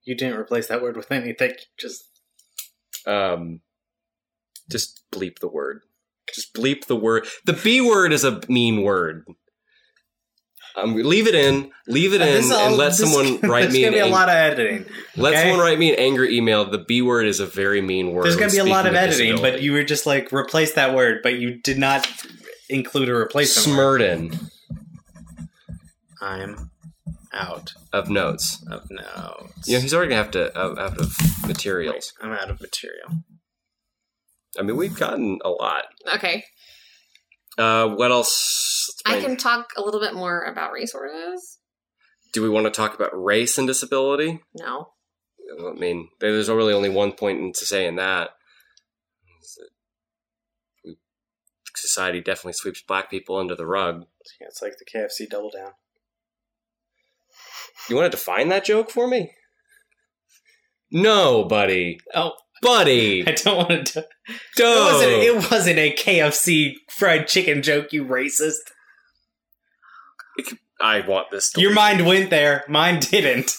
You 0.04 0.16
didn't 0.16 0.38
replace 0.38 0.68
that 0.68 0.82
word 0.82 0.96
with 0.96 1.12
anything. 1.12 1.54
Just 1.78 2.04
um 3.06 3.60
just 4.70 5.02
bleep 5.12 5.38
the 5.40 5.48
word 5.48 5.82
just 6.32 6.54
bleep 6.54 6.86
the 6.86 6.96
word 6.96 7.26
the 7.44 7.52
b 7.52 7.80
word 7.80 8.12
is 8.12 8.24
a 8.24 8.40
mean 8.48 8.82
word 8.82 9.26
um, 10.76 10.94
leave 10.94 11.26
it 11.26 11.34
in 11.34 11.70
leave 11.86 12.14
it 12.14 12.20
in 12.20 12.50
all- 12.52 12.58
and 12.68 12.76
let 12.76 12.88
this- 12.96 12.98
someone 12.98 13.40
write 13.50 13.62
There's 13.62 13.72
me 13.74 13.80
gonna 13.82 13.86
an 13.88 13.92
be 13.94 13.98
a 14.00 14.04
ang- 14.06 14.10
lot 14.12 14.28
of 14.28 14.34
editing. 14.34 14.86
let 15.16 15.32
okay? 15.34 15.42
someone 15.42 15.60
write 15.60 15.78
me 15.78 15.90
an 15.92 15.98
angry 15.98 16.36
email 16.36 16.64
the 16.64 16.78
b 16.78 17.02
word 17.02 17.26
is 17.26 17.40
a 17.40 17.46
very 17.46 17.80
mean 17.80 18.12
word 18.12 18.24
There's 18.24 18.36
gonna 18.36 18.50
be 18.52 18.58
a 18.58 18.64
lot 18.64 18.86
of 18.86 18.92
speaking 18.94 19.28
editing, 19.30 19.42
but 19.42 19.62
you 19.62 19.72
were 19.72 19.82
just 19.84 20.06
like 20.06 20.32
replace 20.32 20.74
that 20.74 20.94
word, 20.94 21.20
but 21.22 21.38
you 21.38 21.54
did 21.60 21.78
not 21.78 22.06
include 22.68 23.08
a 23.08 23.14
replacement. 23.14 23.76
smurden 23.78 24.50
I'm 26.20 26.70
out 27.32 27.72
of 27.92 28.10
notes 28.10 28.62
of 28.70 28.90
notes. 28.90 29.66
you 29.68 29.74
know 29.74 29.80
he's 29.80 29.94
already 29.94 30.10
gonna 30.10 30.22
have 30.22 30.30
to 30.32 30.56
uh, 30.58 30.74
out 30.78 30.98
of 31.00 31.16
materials 31.46 32.12
I'm 32.20 32.32
out 32.32 32.50
of 32.50 32.60
material. 32.60 33.08
i 34.58 34.62
mean 34.62 34.76
we've 34.76 34.96
gotten 34.98 35.38
a 35.44 35.48
lot 35.48 35.84
Okay, 36.14 36.44
uh 37.60 37.88
what 37.88 38.10
else 38.10 38.90
I 39.04 39.20
can 39.20 39.36
talk 39.36 39.70
a 39.76 39.82
little 39.82 40.00
bit 40.00 40.14
more 40.14 40.42
about 40.44 40.72
resources. 40.72 41.58
do 42.32 42.42
we 42.42 42.48
want 42.48 42.66
to 42.66 42.70
talk 42.70 42.94
about 42.94 43.10
race 43.12 43.58
and 43.58 43.66
disability 43.66 44.40
No. 44.54 44.92
I 45.58 45.72
mean, 45.72 46.08
there's 46.20 46.48
really 46.48 46.72
only 46.72 46.88
one 46.90 47.12
point 47.12 47.56
to 47.56 47.66
say 47.66 47.86
in 47.86 47.96
that. 47.96 48.30
is 49.42 49.58
that 50.84 50.96
Society 51.74 52.20
definitely 52.20 52.52
sweeps 52.52 52.82
black 52.82 53.10
people 53.10 53.36
under 53.36 53.56
the 53.56 53.66
rug. 53.66 54.06
Yeah, 54.40 54.46
it's 54.46 54.62
like 54.62 54.74
the 54.78 54.84
KFC 54.84 55.28
double 55.28 55.50
down. 55.50 55.72
You 57.88 57.96
want 57.96 58.10
to 58.10 58.16
define 58.16 58.48
that 58.50 58.64
joke 58.64 58.90
for 58.90 59.08
me? 59.08 59.32
No, 60.90 61.44
buddy. 61.44 62.00
Oh, 62.14 62.32
Buddy. 62.62 63.24
I 63.26 63.32
don't 63.32 63.68
want 63.70 63.86
to. 63.88 64.00
It 64.00 64.06
Don't. 64.56 64.92
wasn't. 64.92 65.12
It 65.12 65.50
wasn't 65.50 65.78
a 65.78 65.94
KFC 65.94 66.74
fried 66.90 67.26
chicken 67.28 67.62
joke. 67.62 67.92
You 67.92 68.04
racist. 68.04 68.58
I 70.80 71.00
want 71.06 71.30
this 71.30 71.50
to 71.52 71.60
Your 71.60 71.72
mind 71.74 72.06
went 72.06 72.30
there. 72.30 72.64
Mine 72.68 73.00
didn't. 73.00 73.56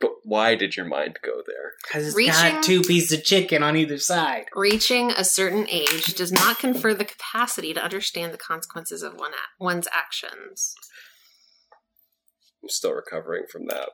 But 0.00 0.10
why 0.24 0.54
did 0.54 0.76
your 0.76 0.86
mind 0.86 1.18
go 1.22 1.42
there? 1.46 1.72
Because 1.82 2.06
it's 2.08 2.16
Reaching- 2.16 2.32
got 2.32 2.62
two 2.62 2.80
pieces 2.82 3.18
of 3.18 3.24
chicken 3.24 3.62
on 3.62 3.76
either 3.76 3.98
side. 3.98 4.46
Reaching 4.54 5.10
a 5.10 5.24
certain 5.24 5.66
age 5.68 6.14
does 6.14 6.32
not 6.32 6.58
confer 6.58 6.94
the 6.94 7.04
capacity 7.04 7.74
to 7.74 7.82
understand 7.82 8.32
the 8.32 8.38
consequences 8.38 9.02
of 9.02 9.14
one 9.14 9.32
a- 9.32 9.62
one's 9.62 9.88
actions. 9.92 10.74
I'm 12.62 12.68
still 12.70 12.92
recovering 12.92 13.44
from 13.50 13.66
that. 13.66 13.90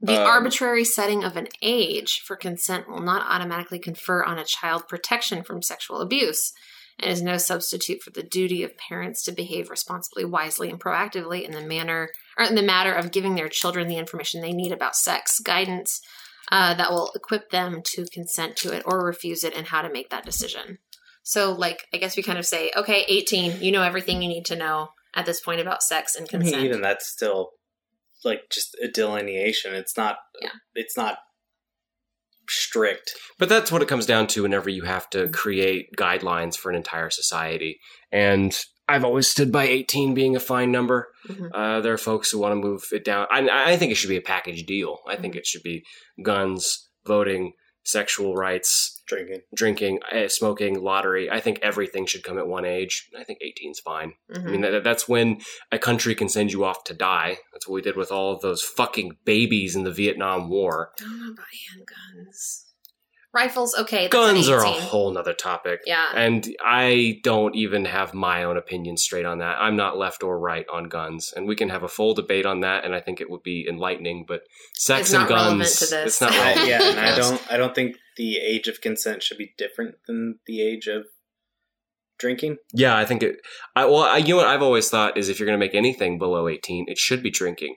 The 0.00 0.20
Um, 0.20 0.26
arbitrary 0.26 0.84
setting 0.84 1.24
of 1.24 1.36
an 1.36 1.48
age 1.62 2.20
for 2.20 2.36
consent 2.36 2.88
will 2.88 3.00
not 3.00 3.26
automatically 3.28 3.78
confer 3.78 4.22
on 4.22 4.38
a 4.38 4.44
child 4.44 4.88
protection 4.88 5.42
from 5.42 5.62
sexual 5.62 6.00
abuse 6.00 6.52
and 6.98 7.10
is 7.10 7.22
no 7.22 7.38
substitute 7.38 8.02
for 8.02 8.10
the 8.10 8.22
duty 8.22 8.62
of 8.62 8.76
parents 8.76 9.22
to 9.24 9.32
behave 9.32 9.70
responsibly, 9.70 10.24
wisely, 10.24 10.70
and 10.70 10.80
proactively 10.80 11.42
in 11.42 11.52
the 11.52 11.60
manner 11.60 12.10
or 12.38 12.44
in 12.44 12.54
the 12.54 12.62
matter 12.62 12.92
of 12.92 13.10
giving 13.10 13.34
their 13.34 13.48
children 13.48 13.88
the 13.88 13.96
information 13.96 14.40
they 14.40 14.52
need 14.52 14.72
about 14.72 14.96
sex, 14.96 15.40
guidance 15.40 16.00
uh, 16.52 16.74
that 16.74 16.90
will 16.90 17.10
equip 17.14 17.50
them 17.50 17.80
to 17.84 18.04
consent 18.12 18.56
to 18.56 18.72
it 18.72 18.82
or 18.84 19.04
refuse 19.04 19.44
it, 19.44 19.54
and 19.56 19.68
how 19.68 19.82
to 19.82 19.90
make 19.90 20.10
that 20.10 20.24
decision. 20.24 20.78
So, 21.22 21.52
like, 21.52 21.86
I 21.92 21.96
guess 21.96 22.16
we 22.16 22.22
kind 22.22 22.38
of 22.38 22.44
say, 22.44 22.70
okay, 22.76 23.04
18, 23.08 23.62
you 23.62 23.72
know 23.72 23.82
everything 23.82 24.20
you 24.22 24.28
need 24.28 24.44
to 24.46 24.56
know 24.56 24.90
at 25.14 25.24
this 25.24 25.40
point 25.40 25.60
about 25.60 25.82
sex 25.82 26.14
and 26.14 26.28
I 26.30 26.36
mean, 26.36 26.42
consent. 26.42 26.64
even 26.64 26.80
that's 26.82 27.08
still 27.08 27.52
like 28.24 28.42
just 28.50 28.76
a 28.82 28.88
delineation. 28.88 29.74
It's 29.74 29.96
not. 29.96 30.16
Yeah. 30.40 30.50
It's 30.74 30.96
not 30.96 31.18
strict. 32.48 33.12
But 33.38 33.48
that's 33.48 33.72
what 33.72 33.82
it 33.82 33.88
comes 33.88 34.06
down 34.06 34.26
to 34.28 34.42
whenever 34.42 34.68
you 34.68 34.82
have 34.82 35.08
to 35.10 35.28
create 35.28 35.88
guidelines 35.96 36.56
for 36.56 36.70
an 36.70 36.76
entire 36.76 37.10
society. 37.10 37.78
And 38.12 38.56
I've 38.86 39.04
always 39.04 39.28
stood 39.28 39.50
by 39.50 39.64
18 39.64 40.12
being 40.14 40.36
a 40.36 40.40
fine 40.40 40.70
number. 40.70 41.08
Mhm. 41.26 41.50
Uh, 41.54 41.80
there 41.80 41.94
are 41.94 41.98
folks 41.98 42.30
who 42.30 42.38
want 42.38 42.52
to 42.52 42.56
move 42.56 42.84
it 42.92 43.04
down. 43.04 43.26
I, 43.30 43.72
I 43.72 43.76
think 43.76 43.92
it 43.92 43.94
should 43.94 44.10
be 44.10 44.18
a 44.18 44.22
package 44.22 44.64
deal. 44.64 44.98
I 45.08 45.16
think 45.16 45.36
it 45.36 45.46
should 45.46 45.62
be 45.62 45.84
guns, 46.22 46.90
voting, 47.06 47.52
sexual 47.84 48.34
rights, 48.34 48.93
Drinking. 49.06 49.40
drinking, 49.54 50.00
eh, 50.10 50.28
smoking, 50.28 50.82
lottery. 50.82 51.30
I 51.30 51.40
think 51.40 51.58
everything 51.62 52.06
should 52.06 52.22
come 52.22 52.38
at 52.38 52.46
one 52.46 52.64
age. 52.64 53.08
I 53.18 53.22
think 53.24 53.38
18 53.42 53.72
is 53.72 53.80
fine. 53.80 54.14
Mhm. 54.32 54.46
I 54.46 54.50
mean, 54.50 54.60
that, 54.62 54.82
that's 54.84 55.06
when 55.08 55.40
a 55.70 55.78
country 55.78 56.14
can 56.14 56.28
send 56.28 56.52
you 56.52 56.64
off 56.64 56.84
to 56.84 56.94
die. 56.94 57.38
That's 57.52 57.68
what 57.68 57.74
we 57.74 57.82
did 57.82 57.96
with 57.96 58.10
all 58.10 58.32
of 58.32 58.40
those 58.40 58.62
fucking 58.62 59.18
babies 59.24 59.76
in 59.76 59.84
the 59.84 59.92
Vietnam 59.92 60.48
War. 60.48 60.92
I 60.98 61.02
don't 61.04 61.20
know 61.20 61.32
about 61.32 61.46
handguns. 61.46 62.62
Rifles, 63.34 63.74
okay. 63.76 64.02
That's 64.02 64.12
Guns 64.12 64.48
are 64.48 64.64
a 64.64 64.70
whole 64.70 65.10
nother 65.10 65.32
topic. 65.32 65.80
Yeah. 65.86 66.06
And 66.14 66.46
I 66.64 67.18
don't 67.24 67.56
even 67.56 67.84
have 67.84 68.14
my 68.14 68.44
own 68.44 68.56
opinion 68.56 68.96
straight 68.96 69.26
on 69.26 69.38
that. 69.38 69.56
I'm 69.60 69.74
not 69.74 69.98
left 69.98 70.22
or 70.22 70.38
right 70.38 70.64
on 70.72 70.84
guns. 70.88 71.32
And 71.34 71.48
we 71.48 71.56
can 71.56 71.68
have 71.68 71.82
a 71.82 71.88
full 71.88 72.14
debate 72.14 72.46
on 72.46 72.60
that, 72.60 72.84
and 72.84 72.94
I 72.94 73.00
think 73.00 73.20
it 73.20 73.28
would 73.28 73.42
be 73.42 73.66
enlightening. 73.68 74.24
But 74.28 74.42
sex 74.74 75.08
It's 75.08 75.14
and 75.14 75.22
not 75.24 75.30
relevant 75.30 75.60
guns, 75.62 75.78
to 75.80 75.86
this. 75.86 76.06
it's 76.06 76.20
not 76.20 76.30
I, 76.32 76.36
relevant. 76.54 76.68
yeah, 76.68 76.90
and 76.90 77.00
I 77.00 77.16
don't. 77.16 77.52
I 77.52 77.56
don't 77.56 77.74
think 77.74 77.96
the 78.16 78.38
age 78.38 78.68
of 78.68 78.80
consent 78.80 79.22
should 79.22 79.38
be 79.38 79.54
different 79.58 79.96
than 80.06 80.38
the 80.46 80.62
age 80.62 80.86
of 80.86 81.04
drinking. 82.18 82.56
Yeah, 82.72 82.96
I 82.96 83.04
think 83.04 83.22
it. 83.22 83.36
I, 83.74 83.84
well, 83.86 84.02
I, 84.02 84.18
you 84.18 84.30
know 84.30 84.36
what 84.36 84.46
I've 84.46 84.62
always 84.62 84.88
thought 84.88 85.16
is 85.16 85.28
if 85.28 85.38
you're 85.38 85.46
going 85.46 85.58
to 85.58 85.64
make 85.64 85.74
anything 85.74 86.18
below 86.18 86.48
18, 86.48 86.86
it 86.88 86.98
should 86.98 87.22
be 87.22 87.30
drinking. 87.30 87.76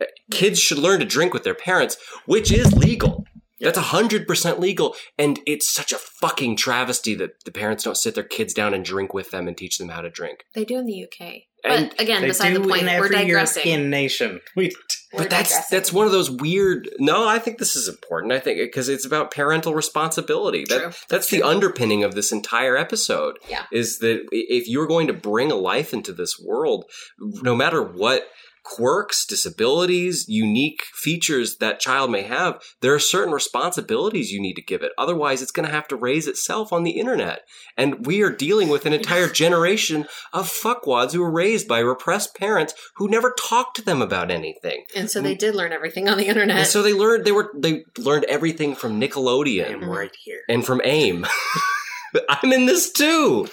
Uh, 0.00 0.06
Kids 0.30 0.58
should 0.58 0.78
learn 0.78 1.00
to 1.00 1.06
drink 1.06 1.34
with 1.34 1.44
their 1.44 1.54
parents, 1.54 1.96
which 2.26 2.52
is 2.52 2.72
legal. 2.72 3.26
That's 3.60 3.78
hundred 3.78 4.26
percent 4.26 4.58
legal, 4.58 4.96
and 5.16 5.38
it's 5.46 5.72
such 5.72 5.92
a 5.92 5.98
fucking 5.98 6.56
travesty 6.56 7.14
that 7.14 7.44
the 7.44 7.52
parents 7.52 7.84
don't 7.84 7.96
sit 7.96 8.16
their 8.16 8.24
kids 8.24 8.52
down 8.52 8.74
and 8.74 8.84
drink 8.84 9.14
with 9.14 9.30
them 9.30 9.46
and 9.46 9.56
teach 9.56 9.78
them 9.78 9.88
how 9.88 10.00
to 10.00 10.10
drink. 10.10 10.40
They 10.52 10.64
do 10.64 10.78
in 10.78 10.86
the 10.86 11.04
UK. 11.04 11.42
And 11.64 11.90
but 11.90 12.00
again, 12.00 12.22
beside 12.22 12.56
the 12.56 12.60
point, 12.60 12.88
in 12.88 13.00
we're 13.00 13.08
digressing. 13.08 13.62
European 13.64 13.88
nation. 13.90 14.40
We 14.56 14.72
We're 15.12 15.24
but 15.24 15.30
that's 15.30 15.50
digressing. 15.50 15.76
that's 15.76 15.92
one 15.92 16.06
of 16.06 16.12
those 16.12 16.30
weird. 16.30 16.88
No, 16.98 17.28
I 17.28 17.38
think 17.38 17.58
this 17.58 17.76
is 17.76 17.88
important. 17.88 18.32
I 18.32 18.40
think 18.40 18.58
because 18.58 18.88
it's 18.88 19.04
about 19.04 19.30
parental 19.30 19.74
responsibility. 19.74 20.64
True. 20.64 20.78
That 20.78 20.96
that's 21.08 21.28
the 21.28 21.42
underpinning 21.42 22.02
of 22.04 22.14
this 22.14 22.32
entire 22.32 22.76
episode. 22.76 23.38
Yeah. 23.48 23.64
is 23.70 23.98
that 23.98 24.26
if 24.32 24.68
you're 24.68 24.86
going 24.86 25.06
to 25.08 25.12
bring 25.12 25.52
a 25.52 25.56
life 25.56 25.92
into 25.92 26.12
this 26.12 26.38
world, 26.40 26.86
no 27.18 27.54
matter 27.54 27.82
what 27.82 28.26
quirks, 28.64 29.26
disabilities, 29.26 30.24
unique 30.28 30.82
features 30.94 31.56
that 31.58 31.80
child 31.80 32.10
may 32.10 32.22
have, 32.22 32.62
there 32.80 32.94
are 32.94 32.98
certain 32.98 33.32
responsibilities 33.34 34.30
you 34.30 34.40
need 34.40 34.54
to 34.54 34.62
give 34.62 34.82
it. 34.82 34.92
Otherwise, 34.96 35.42
it's 35.42 35.50
going 35.50 35.66
to 35.68 35.74
have 35.74 35.88
to 35.88 35.96
raise 35.96 36.26
itself 36.28 36.72
on 36.72 36.84
the 36.84 36.92
internet. 36.92 37.40
And 37.76 38.06
we 38.06 38.22
are 38.22 38.30
dealing 38.30 38.68
with 38.68 38.86
an 38.86 38.92
entire 38.92 39.28
generation 39.42 40.06
of 40.32 40.48
fuckwads 40.50 41.12
who 41.12 41.20
were 41.20 41.30
raised 41.30 41.66
by 41.68 41.80
repressed 41.80 42.34
parents 42.36 42.74
who 42.96 43.08
never 43.08 43.34
talked 43.38 43.76
to 43.76 43.82
them 43.82 44.00
about 44.02 44.30
anything. 44.30 44.84
and 44.96 45.10
so 45.10 45.20
they 45.20 45.34
did 45.34 45.54
learn 45.54 45.72
everything 45.72 46.08
on 46.08 46.16
the 46.18 46.26
internet. 46.26 46.56
And 46.58 46.66
so 46.66 46.82
they 46.82 46.92
learned 46.92 47.24
they 47.24 47.32
were 47.32 47.50
they 47.56 47.84
learned 47.98 48.24
everything 48.24 48.74
from 48.74 49.00
Nickelodeon 49.00 49.70
am 49.72 49.84
right 49.88 50.14
here. 50.24 50.40
and 50.48 50.64
from 50.64 50.80
AIM. 50.84 51.26
I'm 52.28 52.52
in 52.52 52.66
this 52.66 52.90
too. 52.92 53.48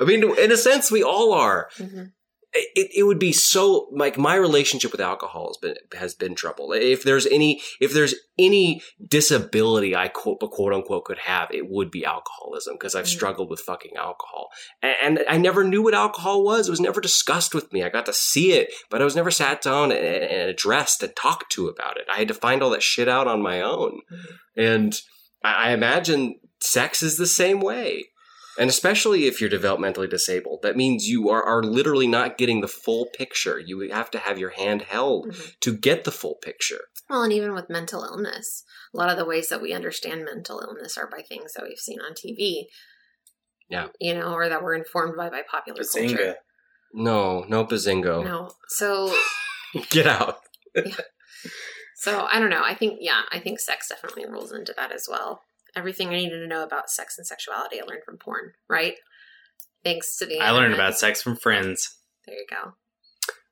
I 0.00 0.04
mean, 0.04 0.24
in 0.38 0.50
a 0.50 0.56
sense, 0.56 0.90
we 0.90 1.02
all 1.02 1.32
are. 1.32 1.68
Mhm. 1.78 2.12
It, 2.54 2.90
it 2.94 3.02
would 3.04 3.18
be 3.18 3.32
so 3.32 3.88
like 3.92 4.18
my 4.18 4.34
relationship 4.34 4.92
with 4.92 5.00
alcohol 5.00 5.48
has 5.48 5.56
been 5.56 5.76
has 5.98 6.14
been 6.14 6.34
troubled. 6.34 6.74
If 6.76 7.02
there's 7.02 7.26
any 7.26 7.60
if 7.80 7.92
there's 7.92 8.14
any 8.38 8.82
disability 9.06 9.94
I 9.96 10.08
quote 10.08 10.40
quote 10.40 10.72
unquote 10.72 11.04
could 11.04 11.18
have, 11.20 11.50
it 11.52 11.68
would 11.70 11.90
be 11.90 12.04
alcoholism 12.04 12.74
because 12.74 12.94
I've 12.94 13.04
Mhm. 13.06 13.16
struggled 13.16 13.50
with 13.50 13.60
fucking 13.60 13.96
alcohol, 13.96 14.48
and, 14.82 14.96
and 15.02 15.26
I 15.28 15.38
never 15.38 15.64
knew 15.64 15.82
what 15.82 15.94
alcohol 15.94 16.44
was. 16.44 16.68
It 16.68 16.72
was 16.72 16.80
never 16.80 17.00
discussed 17.00 17.54
with 17.54 17.72
me. 17.72 17.82
I 17.82 17.88
got 17.88 18.06
to 18.06 18.12
see 18.12 18.52
it, 18.52 18.72
but 18.90 19.00
I 19.00 19.04
was 19.04 19.16
never 19.16 19.30
sat 19.30 19.62
down 19.62 19.90
and, 19.92 20.00
and 20.04 20.50
addressed 20.50 21.02
and 21.02 21.14
talked 21.16 21.50
to 21.52 21.68
about 21.68 21.96
it. 21.96 22.06
I 22.12 22.18
had 22.18 22.28
to 22.28 22.34
find 22.34 22.62
all 22.62 22.70
that 22.70 22.82
shit 22.82 23.08
out 23.08 23.26
on 23.28 23.42
my 23.42 23.60
own, 23.60 24.00
Mhm. 24.12 24.28
and 24.56 25.00
I, 25.44 25.68
I 25.68 25.72
imagine 25.72 26.38
sex 26.60 27.02
is 27.02 27.16
the 27.16 27.26
same 27.26 27.60
way. 27.60 28.04
And 28.58 28.68
especially 28.68 29.24
if 29.26 29.40
you're 29.40 29.48
developmentally 29.50 30.10
disabled, 30.10 30.60
that 30.62 30.76
means 30.76 31.08
you 31.08 31.30
are, 31.30 31.42
are 31.42 31.62
literally 31.62 32.06
not 32.06 32.36
getting 32.36 32.60
the 32.60 32.68
full 32.68 33.06
picture. 33.16 33.58
You 33.58 33.88
have 33.90 34.10
to 34.10 34.18
have 34.18 34.38
your 34.38 34.50
hand 34.50 34.82
held 34.82 35.28
Mhm. 35.28 35.58
to 35.60 35.72
get 35.76 36.04
the 36.04 36.12
full 36.12 36.34
picture. 36.36 36.82
Well, 37.08 37.22
and 37.22 37.32
even 37.32 37.54
with 37.54 37.70
mental 37.70 38.04
illness, 38.04 38.64
a 38.94 38.96
lot 38.98 39.10
of 39.10 39.16
the 39.16 39.24
ways 39.24 39.48
that 39.48 39.62
we 39.62 39.72
understand 39.72 40.24
mental 40.24 40.60
illness 40.60 40.98
are 40.98 41.06
by 41.08 41.22
things 41.22 41.52
that 41.54 41.64
we've 41.64 41.78
seen 41.78 42.00
on 42.00 42.12
TV. 42.14 42.66
Yeah. 43.70 43.88
You 44.00 44.14
know, 44.14 44.34
or 44.34 44.48
that 44.50 44.62
we're 44.62 44.74
informed 44.74 45.16
by 45.16 45.30
by 45.30 45.42
popular 45.50 45.80
Bazinga. 45.80 46.08
culture. 46.16 46.36
No, 46.92 47.44
no 47.48 47.64
bazingo. 47.64 48.22
No. 48.22 48.50
So 48.68 49.14
Get 49.88 50.06
out. 50.06 50.40
so 51.96 52.26
I 52.30 52.38
don't 52.38 52.50
know. 52.50 52.62
I 52.62 52.74
think 52.74 52.98
yeah, 53.00 53.22
I 53.30 53.38
think 53.38 53.60
sex 53.60 53.88
definitely 53.88 54.26
rolls 54.26 54.52
into 54.52 54.74
that 54.76 54.92
as 54.92 55.06
well. 55.10 55.42
Everything 55.76 56.08
I 56.08 56.16
needed 56.16 56.40
to 56.40 56.46
know 56.46 56.62
about 56.62 56.90
sex 56.90 57.16
and 57.18 57.26
sexuality 57.26 57.80
I 57.80 57.84
learned 57.84 58.04
from 58.04 58.18
porn, 58.18 58.52
right? 58.68 58.94
Thanks 59.84 60.16
to 60.18 60.26
the 60.26 60.38
I 60.40 60.50
learned 60.50 60.66
internet. 60.72 60.88
about 60.88 60.98
sex 60.98 61.22
from 61.22 61.36
Friends, 61.36 61.96
There 62.26 62.36
you 62.36 62.46
go. 62.48 62.74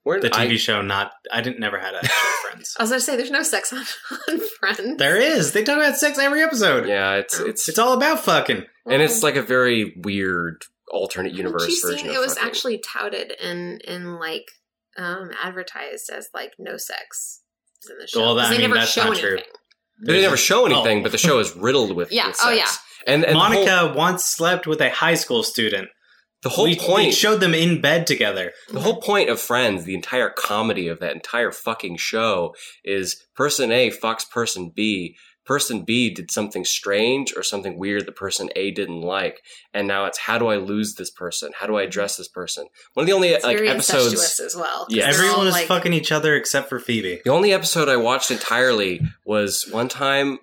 Where 0.02 0.20
the 0.20 0.30
TV 0.30 0.52
I, 0.52 0.56
show. 0.56 0.80
Not 0.82 1.12
I 1.30 1.40
didn't 1.42 1.60
never 1.60 1.78
had 1.78 1.94
actual 1.94 2.10
Friends. 2.50 2.74
I 2.78 2.82
was 2.82 2.90
gonna 2.90 3.00
say 3.00 3.16
there's 3.16 3.30
no 3.30 3.42
sex 3.42 3.72
on, 3.72 3.84
on 4.28 4.40
Friends. 4.58 4.96
There 4.98 5.16
is. 5.16 5.52
They 5.52 5.62
talk 5.62 5.76
about 5.76 5.96
sex 5.96 6.18
every 6.18 6.42
episode. 6.42 6.86
yeah, 6.88 7.14
it's 7.16 7.38
it's 7.38 7.68
It's 7.68 7.78
all 7.78 7.92
about 7.94 8.20
fucking. 8.20 8.64
and 8.86 9.02
it's 9.02 9.22
like 9.22 9.36
a 9.36 9.42
very 9.42 9.94
weird 10.04 10.62
alternate 10.90 11.32
universe 11.34 11.80
version. 11.82 11.98
seen, 11.98 12.08
of 12.10 12.14
it 12.16 12.18
was 12.18 12.34
fucking- 12.34 12.48
actually 12.48 12.78
touted 12.78 13.32
and 13.42 13.82
and 13.86 14.16
like 14.16 14.46
um 14.96 15.30
advertised 15.42 16.10
as 16.10 16.28
like 16.34 16.52
no 16.58 16.76
sex 16.76 17.42
in 17.90 17.98
the 17.98 18.06
show. 18.06 18.20
Well, 18.20 18.36
'Cause 18.36 18.46
I 18.46 18.50
they 18.50 18.58
mean, 18.58 18.70
never 18.70 18.80
that's 18.80 18.92
show 18.92 19.04
not 19.08 19.16
true. 19.16 19.38
Anything. 20.00 20.14
They 20.16 20.22
never 20.22 20.36
show 20.36 20.62
Oh. 20.62 20.66
anything, 20.66 21.02
but 21.02 21.12
the 21.12 21.18
show 21.18 21.38
is 21.38 21.54
riddled 21.56 21.94
with 21.96 22.10
Yeah, 22.12 22.28
with 22.28 22.36
oh, 22.42 22.54
sex. 22.54 22.58
yeah. 23.06 23.12
And, 23.14 23.24
and 23.24 23.34
Monica 23.34 23.78
whole, 23.78 23.94
once 23.94 24.24
slept 24.24 24.66
with 24.66 24.80
a 24.80 24.90
high 24.90 25.14
school 25.14 25.42
student. 25.42 25.88
the 26.42 26.48
whole 26.50 26.64
we, 26.64 26.76
point 26.76 27.06
we 27.06 27.12
showed 27.12 27.40
them 27.40 27.54
in 27.54 27.80
bed 27.80 28.06
together. 28.06 28.52
The 28.72 28.80
whole 28.80 29.00
point 29.00 29.28
of 29.30 29.40
Friends, 29.40 29.84
the 29.84 29.94
entire 29.94 30.30
comedy 30.30 30.88
of 30.88 30.98
that 31.00 31.14
entire 31.14 31.52
fucking 31.52 31.96
show 31.98 32.54
is 32.84 33.22
person 33.34 33.70
A 33.72 33.90
fucks 33.90 34.28
person 34.28 34.70
B. 34.74 35.16
Person 35.50 35.82
B 35.82 36.10
did 36.14 36.30
something 36.30 36.64
strange 36.64 37.34
or 37.36 37.42
something 37.42 37.76
weird 37.76 38.06
that 38.06 38.14
person 38.14 38.50
A 38.54 38.70
didn't 38.70 39.00
like. 39.00 39.42
And 39.74 39.88
now 39.88 40.04
it's 40.04 40.18
how 40.18 40.38
do 40.38 40.46
I 40.46 40.54
lose 40.58 40.94
this 40.94 41.10
person? 41.10 41.50
How 41.58 41.66
do 41.66 41.76
I 41.76 41.82
address 41.82 42.16
this 42.16 42.28
person? 42.28 42.66
One 42.94 43.02
of 43.02 43.08
the 43.08 43.14
only 43.14 43.30
It's 43.30 43.42
like 43.44 43.56
very 43.56 43.68
episodes 43.68 44.12
incestuous 44.12 44.38
as 44.38 44.54
well. 44.54 44.84
'cause 44.86 44.94
Yeah. 44.94 45.10
they're 45.10 45.24
Everyone 45.24 45.48
is 45.48 45.54
like, 45.54 45.66
fucking 45.66 45.92
each 45.92 46.12
other 46.12 46.36
except 46.36 46.68
for 46.68 46.78
Phoebe. 46.78 47.20
the 47.24 47.32
only 47.32 47.52
episode 47.52 47.88
I 47.88 47.96
watched 47.96 48.30
entirely 48.30 49.00
was 49.24 49.66
one 49.68 49.88
time 49.88 50.38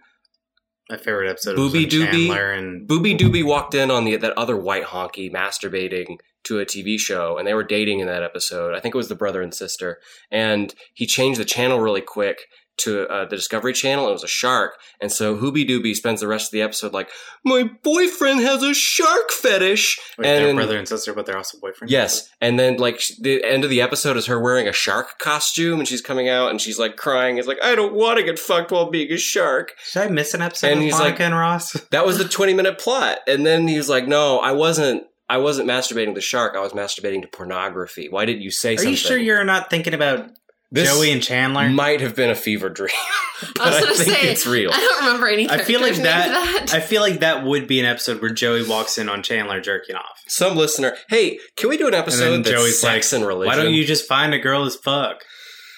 My 0.89 0.97
favorite 0.97 1.29
episode 1.29 1.55
Booby 1.55 1.85
was 1.85 1.93
Doobie. 1.93 2.11
Chandler 2.27 2.51
and 2.51 2.85
Booby 2.85 3.15
Doobie 3.15 3.45
walked 3.45 3.73
in 3.75 3.89
on 3.89 4.03
the 4.03 4.17
that 4.17 4.37
other 4.37 4.57
white 4.57 4.85
honky 4.87 5.31
masturbating 5.31 6.17
to 6.43 6.59
a 6.59 6.65
TV 6.65 6.97
show, 6.97 7.37
and 7.37 7.47
they 7.47 7.53
were 7.53 7.63
dating 7.63 7.99
in 8.01 8.07
that 8.07 8.23
episode. 8.23 8.73
I 8.75 8.81
think 8.81 8.93
it 8.93 8.97
was 8.97 9.07
the 9.09 9.15
brother 9.15 9.41
and 9.41 9.53
sister, 9.53 9.99
and 10.31 10.73
he 10.93 11.05
changed 11.05 11.39
the 11.39 11.45
channel 11.45 11.79
really 11.79 12.01
quick 12.01 12.45
to 12.77 13.07
uh, 13.07 13.25
the 13.25 13.35
Discovery 13.35 13.73
Channel. 13.73 14.07
It 14.09 14.11
was 14.13 14.23
a 14.23 14.27
shark, 14.27 14.73
and 15.01 15.11
so 15.11 15.35
Hooby 15.37 15.67
Dooby 15.67 15.93
spends 15.95 16.21
the 16.21 16.27
rest 16.27 16.47
of 16.47 16.51
the 16.51 16.61
episode 16.61 16.93
like, 16.93 17.09
"My 17.43 17.69
boyfriend 17.83 18.41
has 18.41 18.63
a 18.63 18.73
shark 18.73 19.31
fetish," 19.31 19.97
Wait, 20.17 20.23
they're 20.25 20.47
and 20.49 20.57
brother 20.57 20.77
and 20.77 20.87
sister, 20.87 21.13
but 21.13 21.25
they're 21.25 21.37
also 21.37 21.57
boyfriend. 21.59 21.89
Yes, 21.91 22.29
and 22.41 22.59
then 22.59 22.77
like 22.77 23.01
the 23.21 23.43
end 23.43 23.63
of 23.63 23.69
the 23.69 23.81
episode 23.81 24.17
is 24.17 24.25
her 24.27 24.39
wearing 24.39 24.67
a 24.67 24.73
shark 24.73 25.19
costume, 25.19 25.79
and 25.79 25.87
she's 25.87 26.01
coming 26.01 26.29
out 26.29 26.51
and 26.51 26.61
she's 26.61 26.77
like 26.79 26.95
crying. 26.97 27.37
It's 27.37 27.47
like 27.47 27.63
I 27.63 27.75
don't 27.75 27.93
want 27.93 28.17
to 28.17 28.23
get 28.23 28.37
fucked 28.39 28.71
while 28.71 28.89
being 28.89 29.11
a 29.11 29.17
shark. 29.17 29.73
Should 29.83 30.03
I 30.03 30.07
miss 30.09 30.33
an 30.33 30.41
episode 30.41 30.67
And 30.67 30.79
of 30.79 30.83
he's 30.83 30.93
Monica 30.93 31.09
like- 31.11 31.19
and 31.21 31.35
Ross? 31.35 31.73
That 31.91 32.05
was 32.05 32.17
the 32.17 32.25
20 32.27 32.53
minute 32.53 32.77
plot. 32.79 33.19
And 33.27 33.45
then 33.45 33.67
he's 33.67 33.89
like, 33.89 34.07
no, 34.07 34.39
I 34.39 34.51
wasn't, 34.51 35.03
I 35.29 35.37
wasn't 35.37 35.67
masturbating 35.69 36.07
to 36.09 36.13
the 36.13 36.21
shark. 36.21 36.55
I 36.55 36.59
was 36.59 36.73
masturbating 36.73 37.21
to 37.21 37.27
pornography. 37.27 38.07
Why 38.09 38.25
didn't 38.25 38.41
you 38.41 38.51
say 38.51 38.73
Are 38.73 38.77
something? 38.77 38.91
you 38.91 38.97
sure 38.97 39.17
you're 39.17 39.43
not 39.43 39.69
thinking 39.69 39.93
about 39.93 40.29
This 40.69 40.89
Joey 40.89 41.11
and 41.11 41.23
Chandler? 41.23 41.69
might 41.69 42.01
have 42.01 42.15
been 42.15 42.29
a 42.29 42.35
fever 42.35 42.67
dream. 42.69 42.89
but 43.55 43.61
I 43.61 43.69
was 43.71 43.81
gonna 43.83 43.95
think 43.95 44.17
say, 44.17 44.29
it's 44.31 44.45
real. 44.45 44.69
I 44.73 44.77
don't 44.79 45.05
remember 45.05 45.27
any. 45.27 45.49
I 45.49 45.59
feel 45.59 45.79
like 45.79 45.93
characters 45.95 46.03
that- 46.03 46.73
I 46.73 46.79
feel 46.81 47.01
like 47.01 47.21
that 47.21 47.45
would 47.45 47.67
be 47.67 47.79
an 47.79 47.85
episode 47.85 48.21
where 48.21 48.31
Joey 48.31 48.67
walks 48.67 48.97
in 48.97 49.07
on 49.07 49.23
Chandler 49.23 49.61
jerking 49.61 49.95
off. 49.95 50.21
Some 50.27 50.57
listener, 50.57 50.95
hey, 51.09 51.39
can 51.55 51.69
we 51.69 51.77
do 51.77 51.87
an 51.87 51.93
episode 51.93 52.31
then 52.31 52.41
that's 52.41 52.55
Joey's 52.55 52.81
sex 52.81 53.13
and 53.13 53.25
religion? 53.25 53.47
Why 53.57 53.63
don't 53.63 53.73
you 53.73 53.85
just 53.85 54.07
find 54.07 54.33
a 54.33 54.39
girl 54.39 54.65
as 54.65 54.75
fuck? 54.75 55.23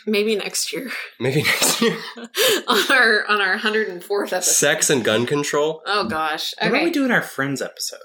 Maybe 0.07 0.35
next 0.35 0.73
year 0.73 0.89
Maybe 1.19 1.43
next 1.43 1.81
year. 1.81 1.95
on 2.67 2.91
our 2.91 3.25
on 3.27 3.41
our 3.41 3.59
104th 3.59 4.33
episode. 4.33 4.41
sex 4.43 4.89
and 4.89 5.03
gun 5.03 5.27
control? 5.27 5.83
Oh 5.85 6.07
gosh. 6.07 6.53
What 6.59 6.69
are 6.71 6.73
we 6.73 6.79
Okay. 6.83 6.89
doing 6.91 7.11
our 7.11 7.21
friends 7.21 7.61
episode? 7.61 7.99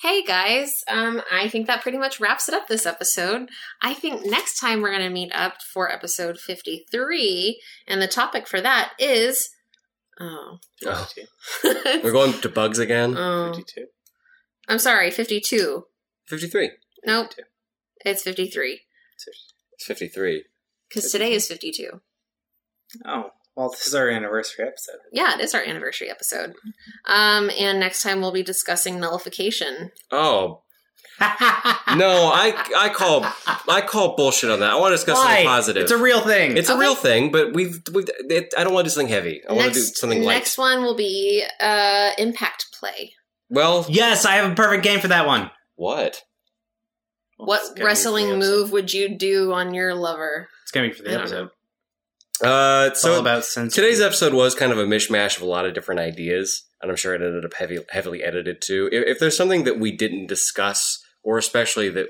Hey 0.00 0.22
guys, 0.22 0.84
um, 0.88 1.22
I 1.30 1.48
think 1.48 1.66
that 1.66 1.82
pretty 1.82 1.98
much 1.98 2.20
wraps 2.20 2.48
it 2.48 2.54
up 2.54 2.68
this 2.68 2.86
episode. 2.86 3.48
I 3.82 3.94
think 3.94 4.24
next 4.24 4.60
time 4.60 4.80
we're 4.80 4.92
gonna 4.92 5.10
meet 5.10 5.32
up 5.34 5.60
for 5.60 5.90
episode 5.90 6.38
53, 6.38 7.60
and 7.88 8.00
the 8.00 8.06
topic 8.06 8.46
for 8.46 8.60
that 8.60 8.92
is 9.00 9.50
oh, 10.20 10.58
Oh, 10.86 11.08
we're 12.04 12.12
going 12.12 12.32
to 12.40 12.48
bugs 12.48 12.78
again? 12.78 13.16
oh. 13.16 13.52
52. 13.54 13.86
I'm 14.68 14.78
sorry, 14.78 15.10
52. 15.10 15.84
53. 16.26 16.70
Nope, 17.04 17.30
52. 17.34 17.42
it's 18.04 18.22
53 18.22 18.80
It's 19.72 19.84
53. 19.84 20.44
because 20.88 21.10
today 21.10 21.32
is 21.32 21.48
52. 21.48 22.00
Oh, 23.04 23.30
well, 23.58 23.70
this 23.70 23.88
is 23.88 23.94
our 23.94 24.08
anniversary 24.08 24.64
episode. 24.64 25.00
Yeah, 25.12 25.34
it 25.34 25.40
is 25.40 25.52
our 25.52 25.62
anniversary 25.62 26.08
episode. 26.08 26.54
Um, 27.06 27.50
and 27.58 27.80
next 27.80 28.04
time 28.04 28.20
we'll 28.20 28.30
be 28.30 28.44
discussing 28.44 29.00
nullification. 29.00 29.90
Oh, 30.12 30.62
no, 31.20 32.30
I 32.32 32.54
I 32.76 32.88
call 32.94 33.24
I 33.68 33.80
call 33.80 34.14
bullshit 34.14 34.50
on 34.52 34.60
that. 34.60 34.70
I 34.70 34.76
want 34.76 34.92
to 34.92 34.96
discuss 34.96 35.18
Why? 35.18 35.24
something 35.24 35.46
positive. 35.46 35.82
It's 35.82 35.90
a 35.90 35.98
real 35.98 36.20
thing. 36.20 36.56
It's 36.56 36.68
a 36.68 36.78
real 36.78 36.94
thing, 36.94 37.32
but 37.32 37.52
we've, 37.52 37.82
we've 37.92 38.08
it, 38.30 38.54
I 38.56 38.62
don't 38.62 38.72
want 38.72 38.84
to 38.84 38.90
do 38.90 38.94
something 38.94 39.12
heavy. 39.12 39.42
I 39.48 39.54
want 39.54 39.66
to 39.66 39.74
do 39.74 39.80
next, 39.80 39.98
something 39.98 40.22
light. 40.22 40.34
next 40.34 40.56
one 40.56 40.82
will 40.82 40.94
be 40.94 41.44
uh, 41.58 42.12
impact 42.16 42.66
play. 42.78 43.14
Well, 43.50 43.86
yes, 43.88 44.24
I 44.24 44.34
have 44.36 44.52
a 44.52 44.54
perfect 44.54 44.84
game 44.84 45.00
for 45.00 45.08
that 45.08 45.26
one. 45.26 45.50
what? 45.74 46.22
Well, 47.36 47.48
what 47.48 47.62
gonna 47.62 47.74
be 47.74 47.80
for 47.80 47.86
wrestling 47.86 48.38
move 48.38 48.70
would 48.70 48.92
you 48.92 49.18
do 49.18 49.52
on 49.52 49.74
your 49.74 49.96
lover? 49.96 50.48
It's 50.62 50.70
gonna 50.70 50.86
be 50.86 50.94
for 50.94 51.02
the 51.02 51.10
don't 51.10 51.20
episode. 51.22 51.48
Uh, 52.42 52.88
all 52.90 52.94
so 52.94 53.20
about 53.20 53.42
today's 53.42 54.00
episode 54.00 54.32
was 54.32 54.54
kind 54.54 54.72
of 54.72 54.78
a 54.78 54.84
mishmash 54.84 55.36
of 55.36 55.42
a 55.42 55.46
lot 55.46 55.66
of 55.66 55.74
different 55.74 56.00
ideas, 56.00 56.64
and 56.80 56.90
I'm 56.90 56.96
sure 56.96 57.14
it 57.14 57.22
ended 57.22 57.44
up 57.44 57.54
heavy, 57.54 57.78
heavily 57.90 58.22
edited 58.22 58.62
too. 58.62 58.88
If, 58.92 59.06
if 59.06 59.18
there's 59.18 59.36
something 59.36 59.64
that 59.64 59.80
we 59.80 59.90
didn't 59.96 60.26
discuss, 60.26 61.04
or 61.22 61.38
especially 61.38 61.88
that 61.90 62.08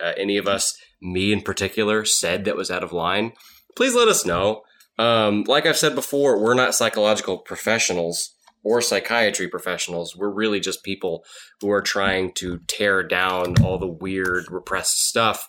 uh, 0.00 0.12
any 0.16 0.38
of 0.38 0.46
us, 0.46 0.76
me 1.00 1.32
in 1.32 1.42
particular, 1.42 2.04
said 2.04 2.44
that 2.44 2.56
was 2.56 2.70
out 2.70 2.82
of 2.82 2.92
line, 2.92 3.32
please 3.76 3.94
let 3.94 4.08
us 4.08 4.24
know. 4.24 4.62
Um, 4.98 5.44
like 5.46 5.66
I've 5.66 5.76
said 5.76 5.94
before, 5.94 6.40
we're 6.40 6.54
not 6.54 6.74
psychological 6.74 7.38
professionals 7.38 8.34
or 8.66 8.80
psychiatry 8.80 9.46
professionals. 9.46 10.16
We're 10.16 10.30
really 10.30 10.58
just 10.58 10.82
people 10.82 11.24
who 11.60 11.70
are 11.70 11.82
trying 11.82 12.32
to 12.34 12.60
tear 12.66 13.02
down 13.02 13.62
all 13.62 13.78
the 13.78 13.86
weird, 13.86 14.50
repressed 14.50 15.06
stuff. 15.06 15.46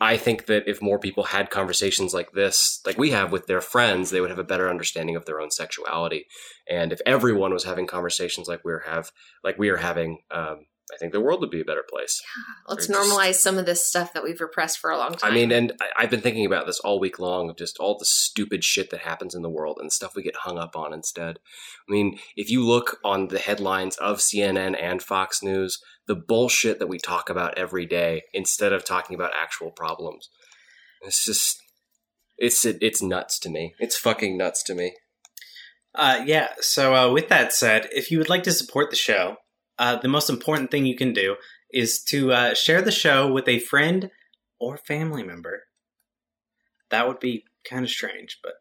I 0.00 0.16
think 0.16 0.46
that 0.46 0.68
if 0.68 0.80
more 0.80 0.98
people 0.98 1.24
had 1.24 1.50
conversations 1.50 2.14
like 2.14 2.32
this, 2.32 2.80
like 2.86 2.98
we 2.98 3.10
have 3.10 3.32
with 3.32 3.46
their 3.46 3.60
friends, 3.60 4.10
they 4.10 4.20
would 4.20 4.30
have 4.30 4.38
a 4.38 4.44
better 4.44 4.70
understanding 4.70 5.16
of 5.16 5.24
their 5.24 5.40
own 5.40 5.50
sexuality. 5.50 6.26
And 6.70 6.92
if 6.92 7.00
everyone 7.04 7.52
was 7.52 7.64
having 7.64 7.86
conversations 7.86 8.46
like 8.46 8.64
we're 8.64 8.84
have, 8.84 9.10
like 9.42 9.58
we 9.58 9.70
are 9.70 9.78
having, 9.78 10.18
um, 10.30 10.66
I 10.94 10.96
think 10.98 11.12
the 11.12 11.20
world 11.20 11.40
would 11.40 11.50
be 11.50 11.60
a 11.60 11.64
better 11.66 11.84
place. 11.86 12.22
Yeah, 12.24 12.74
Let's 12.74 12.86
just- 12.86 12.98
normalize 12.98 13.34
some 13.34 13.58
of 13.58 13.66
this 13.66 13.84
stuff 13.84 14.12
that 14.14 14.22
we've 14.22 14.40
repressed 14.40 14.78
for 14.78 14.90
a 14.90 14.96
long 14.96 15.14
time. 15.14 15.32
I 15.32 15.34
mean, 15.34 15.50
and 15.50 15.72
I, 15.82 15.86
I've 16.04 16.10
been 16.10 16.22
thinking 16.22 16.46
about 16.46 16.66
this 16.66 16.78
all 16.80 17.00
week 17.00 17.18
long 17.18 17.50
of 17.50 17.56
just 17.58 17.76
all 17.78 17.98
the 17.98 18.06
stupid 18.06 18.62
shit 18.64 18.90
that 18.90 19.00
happens 19.00 19.34
in 19.34 19.42
the 19.42 19.50
world 19.50 19.78
and 19.80 19.92
stuff 19.92 20.14
we 20.14 20.22
get 20.22 20.36
hung 20.36 20.58
up 20.58 20.76
on 20.76 20.94
instead. 20.94 21.40
I 21.88 21.92
mean, 21.92 22.18
if 22.36 22.50
you 22.50 22.64
look 22.64 23.00
on 23.04 23.28
the 23.28 23.38
headlines 23.38 23.96
of 23.96 24.18
CNN 24.18 24.80
and 24.80 25.02
Fox 25.02 25.42
News, 25.42 25.78
the 26.08 26.16
bullshit 26.16 26.80
that 26.80 26.88
we 26.88 26.98
talk 26.98 27.30
about 27.30 27.56
every 27.56 27.86
day 27.86 28.22
instead 28.32 28.72
of 28.72 28.84
talking 28.84 29.14
about 29.14 29.30
actual 29.40 29.70
problems, 29.70 30.28
it's 31.02 31.24
just, 31.24 31.62
it's 32.36 32.64
it's 32.64 33.00
nuts 33.00 33.38
to 33.40 33.48
me. 33.48 33.74
It's 33.78 33.96
fucking 33.96 34.36
nuts 34.36 34.64
to 34.64 34.74
me. 34.74 34.94
Uh, 35.94 36.22
yeah. 36.26 36.48
So 36.60 36.94
uh, 36.94 37.12
with 37.12 37.28
that 37.28 37.52
said, 37.52 37.88
if 37.92 38.10
you 38.10 38.18
would 38.18 38.28
like 38.28 38.42
to 38.44 38.52
support 38.52 38.90
the 38.90 38.96
show, 38.96 39.36
uh, 39.78 39.96
the 39.96 40.08
most 40.08 40.30
important 40.30 40.70
thing 40.70 40.86
you 40.86 40.96
can 40.96 41.12
do 41.12 41.36
is 41.72 42.02
to 42.04 42.32
uh, 42.32 42.54
share 42.54 42.82
the 42.82 42.90
show 42.90 43.30
with 43.30 43.48
a 43.48 43.58
friend 43.58 44.10
or 44.58 44.78
family 44.78 45.22
member. 45.22 45.64
That 46.90 47.06
would 47.06 47.20
be 47.20 47.44
kind 47.68 47.84
of 47.84 47.90
strange, 47.90 48.38
but 48.42 48.54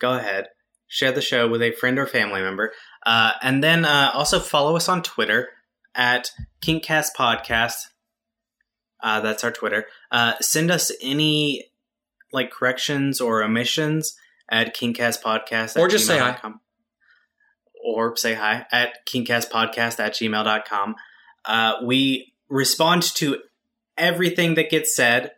go 0.00 0.14
ahead. 0.14 0.46
Share 0.88 1.12
the 1.12 1.20
show 1.20 1.48
with 1.48 1.62
a 1.62 1.72
friend 1.72 1.98
or 1.98 2.06
family 2.06 2.40
member. 2.40 2.72
Uh, 3.04 3.32
and 3.42 3.62
then 3.62 3.84
uh, 3.84 4.10
also 4.14 4.38
follow 4.38 4.76
us 4.76 4.88
on 4.88 5.02
Twitter 5.02 5.48
at 5.94 6.30
Kinkcast 6.62 7.08
Podcast. 7.16 7.88
Uh, 9.02 9.20
that's 9.20 9.44
our 9.44 9.52
Twitter. 9.52 9.86
Uh, 10.10 10.34
send 10.40 10.70
us 10.70 10.90
any 11.02 11.70
like 12.32 12.50
corrections 12.50 13.20
or 13.20 13.42
omissions 13.42 14.16
at 14.48 14.76
Kinkcast 14.76 15.22
Podcast 15.22 15.78
Or 15.78 15.88
just 15.88 16.06
say 16.06 16.18
hi. 16.18 16.38
Or 17.84 18.16
say 18.16 18.34
hi 18.34 18.66
at 18.72 19.06
kinkcastpodcast 19.06 20.00
at 20.00 20.14
gmail.com. 20.14 20.96
Uh, 21.44 21.74
we 21.84 22.32
respond 22.48 23.02
to 23.02 23.38
everything 23.98 24.54
that 24.54 24.70
gets 24.70 24.96
said. 24.96 25.32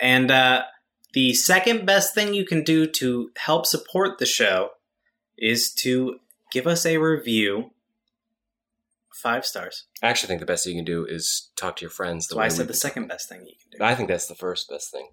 And 0.00 0.30
uh, 0.30 0.64
the 1.12 1.34
second 1.34 1.86
best 1.86 2.14
thing 2.14 2.34
you 2.34 2.44
can 2.44 2.64
do 2.64 2.86
to 2.86 3.30
help 3.36 3.66
support 3.66 4.18
the 4.18 4.26
show 4.26 4.70
is 5.38 5.72
to 5.74 6.18
give 6.50 6.66
us 6.66 6.84
a 6.84 6.96
review. 6.98 7.70
Five 9.20 9.44
stars. 9.44 9.86
I 10.02 10.08
actually 10.08 10.28
think 10.28 10.40
the 10.40 10.46
best 10.46 10.64
thing 10.64 10.74
you 10.74 10.78
can 10.78 10.84
do 10.84 11.04
is 11.04 11.50
talk 11.56 11.76
to 11.76 11.82
your 11.82 11.90
friends. 11.90 12.28
That's 12.28 12.36
why 12.36 12.44
I 12.46 12.48
said 12.48 12.68
the 12.68 12.74
second 12.74 13.08
best 13.08 13.28
thing 13.28 13.40
you 13.40 13.54
can 13.60 13.78
do 13.78 13.84
I 13.84 13.94
think 13.94 14.08
that's 14.08 14.26
the 14.26 14.34
first 14.34 14.68
best 14.68 14.90
thing 14.90 15.08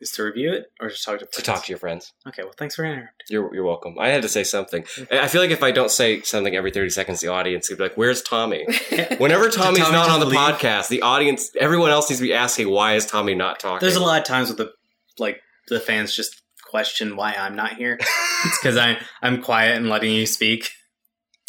is 0.00 0.10
to 0.12 0.22
review 0.22 0.52
it 0.52 0.72
or 0.80 0.88
just 0.88 1.04
talk 1.04 1.18
to 1.18 1.26
to 1.26 1.42
talk 1.42 1.64
to 1.64 1.72
your 1.72 1.78
friends. 1.78 2.12
Okay, 2.26 2.42
well, 2.42 2.54
thanks 2.56 2.74
for 2.74 2.84
interrupting. 2.84 3.26
You're 3.28 3.54
you're 3.54 3.64
welcome. 3.64 3.96
I 3.98 4.08
had 4.08 4.22
to 4.22 4.28
say 4.28 4.44
something. 4.44 4.84
I 5.10 5.20
I 5.20 5.28
feel 5.28 5.42
like 5.42 5.50
if 5.50 5.62
I 5.62 5.70
don't 5.70 5.90
say 5.90 6.22
something 6.22 6.54
every 6.54 6.70
thirty 6.70 6.90
seconds, 6.90 7.20
the 7.20 7.28
audience 7.28 7.68
would 7.68 7.78
be 7.78 7.84
like, 7.84 7.96
"Where's 7.96 8.22
Tommy?" 8.22 8.64
Whenever 9.18 9.48
Tommy's 9.50 9.80
Tommy 9.84 9.92
not 9.92 10.08
on 10.08 10.20
the 10.20 10.26
leave? 10.26 10.38
podcast, 10.38 10.88
the 10.88 11.02
audience, 11.02 11.50
everyone 11.58 11.90
else 11.90 12.08
needs 12.08 12.20
to 12.20 12.26
be 12.26 12.34
asking, 12.34 12.70
"Why 12.70 12.94
is 12.94 13.06
Tommy 13.06 13.34
not 13.34 13.60
talking?" 13.60 13.86
There's 13.86 13.96
a 13.96 14.00
lot 14.00 14.18
of 14.18 14.26
times 14.26 14.48
with 14.48 14.58
the 14.58 14.72
like 15.18 15.40
the 15.68 15.80
fans 15.80 16.14
just 16.14 16.42
question 16.64 17.16
why 17.16 17.34
I'm 17.34 17.54
not 17.54 17.74
here. 17.74 17.98
it's 18.44 18.58
because 18.58 18.76
I 18.76 18.98
I'm 19.22 19.42
quiet 19.42 19.76
and 19.76 19.88
letting 19.88 20.12
you 20.12 20.26
speak. 20.26 20.70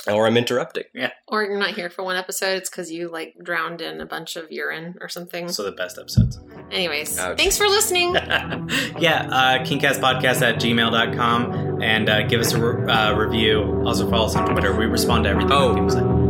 Or 0.07 0.25
I'm 0.25 0.35
interrupting. 0.37 0.85
Yeah. 0.93 1.11
Or 1.27 1.43
you're 1.43 1.59
not 1.59 1.71
here 1.75 1.89
for 1.89 2.03
one 2.03 2.15
episode. 2.15 2.57
It's 2.57 2.69
because 2.69 2.91
you 2.91 3.07
like 3.09 3.35
drowned 3.43 3.81
in 3.81 4.01
a 4.01 4.05
bunch 4.05 4.35
of 4.35 4.51
urine 4.51 4.95
or 4.99 5.07
something. 5.09 5.49
So 5.49 5.63
the 5.63 5.71
best 5.73 5.99
episodes. 5.99 6.39
Anyways, 6.71 7.19
Ouch. 7.19 7.37
thanks 7.37 7.57
for 7.57 7.67
listening. 7.67 8.13
yeah, 8.15 9.27
uh, 9.29 9.63
KinkCastPodcast 9.63 10.41
at 10.41 10.55
gmail.com 10.55 11.81
and 11.83 12.09
uh, 12.09 12.23
give 12.27 12.39
us 12.41 12.53
a 12.53 12.59
re- 12.59 12.91
uh, 12.91 13.13
review. 13.15 13.83
Also 13.85 14.09
follow 14.09 14.25
us 14.25 14.35
on 14.35 14.49
Twitter. 14.49 14.75
We 14.75 14.85
respond 14.85 15.25
to 15.25 15.29
everything 15.29 15.51
Oh. 15.51 15.69
that 15.69 15.75
people 15.75 15.89
say. 15.89 16.20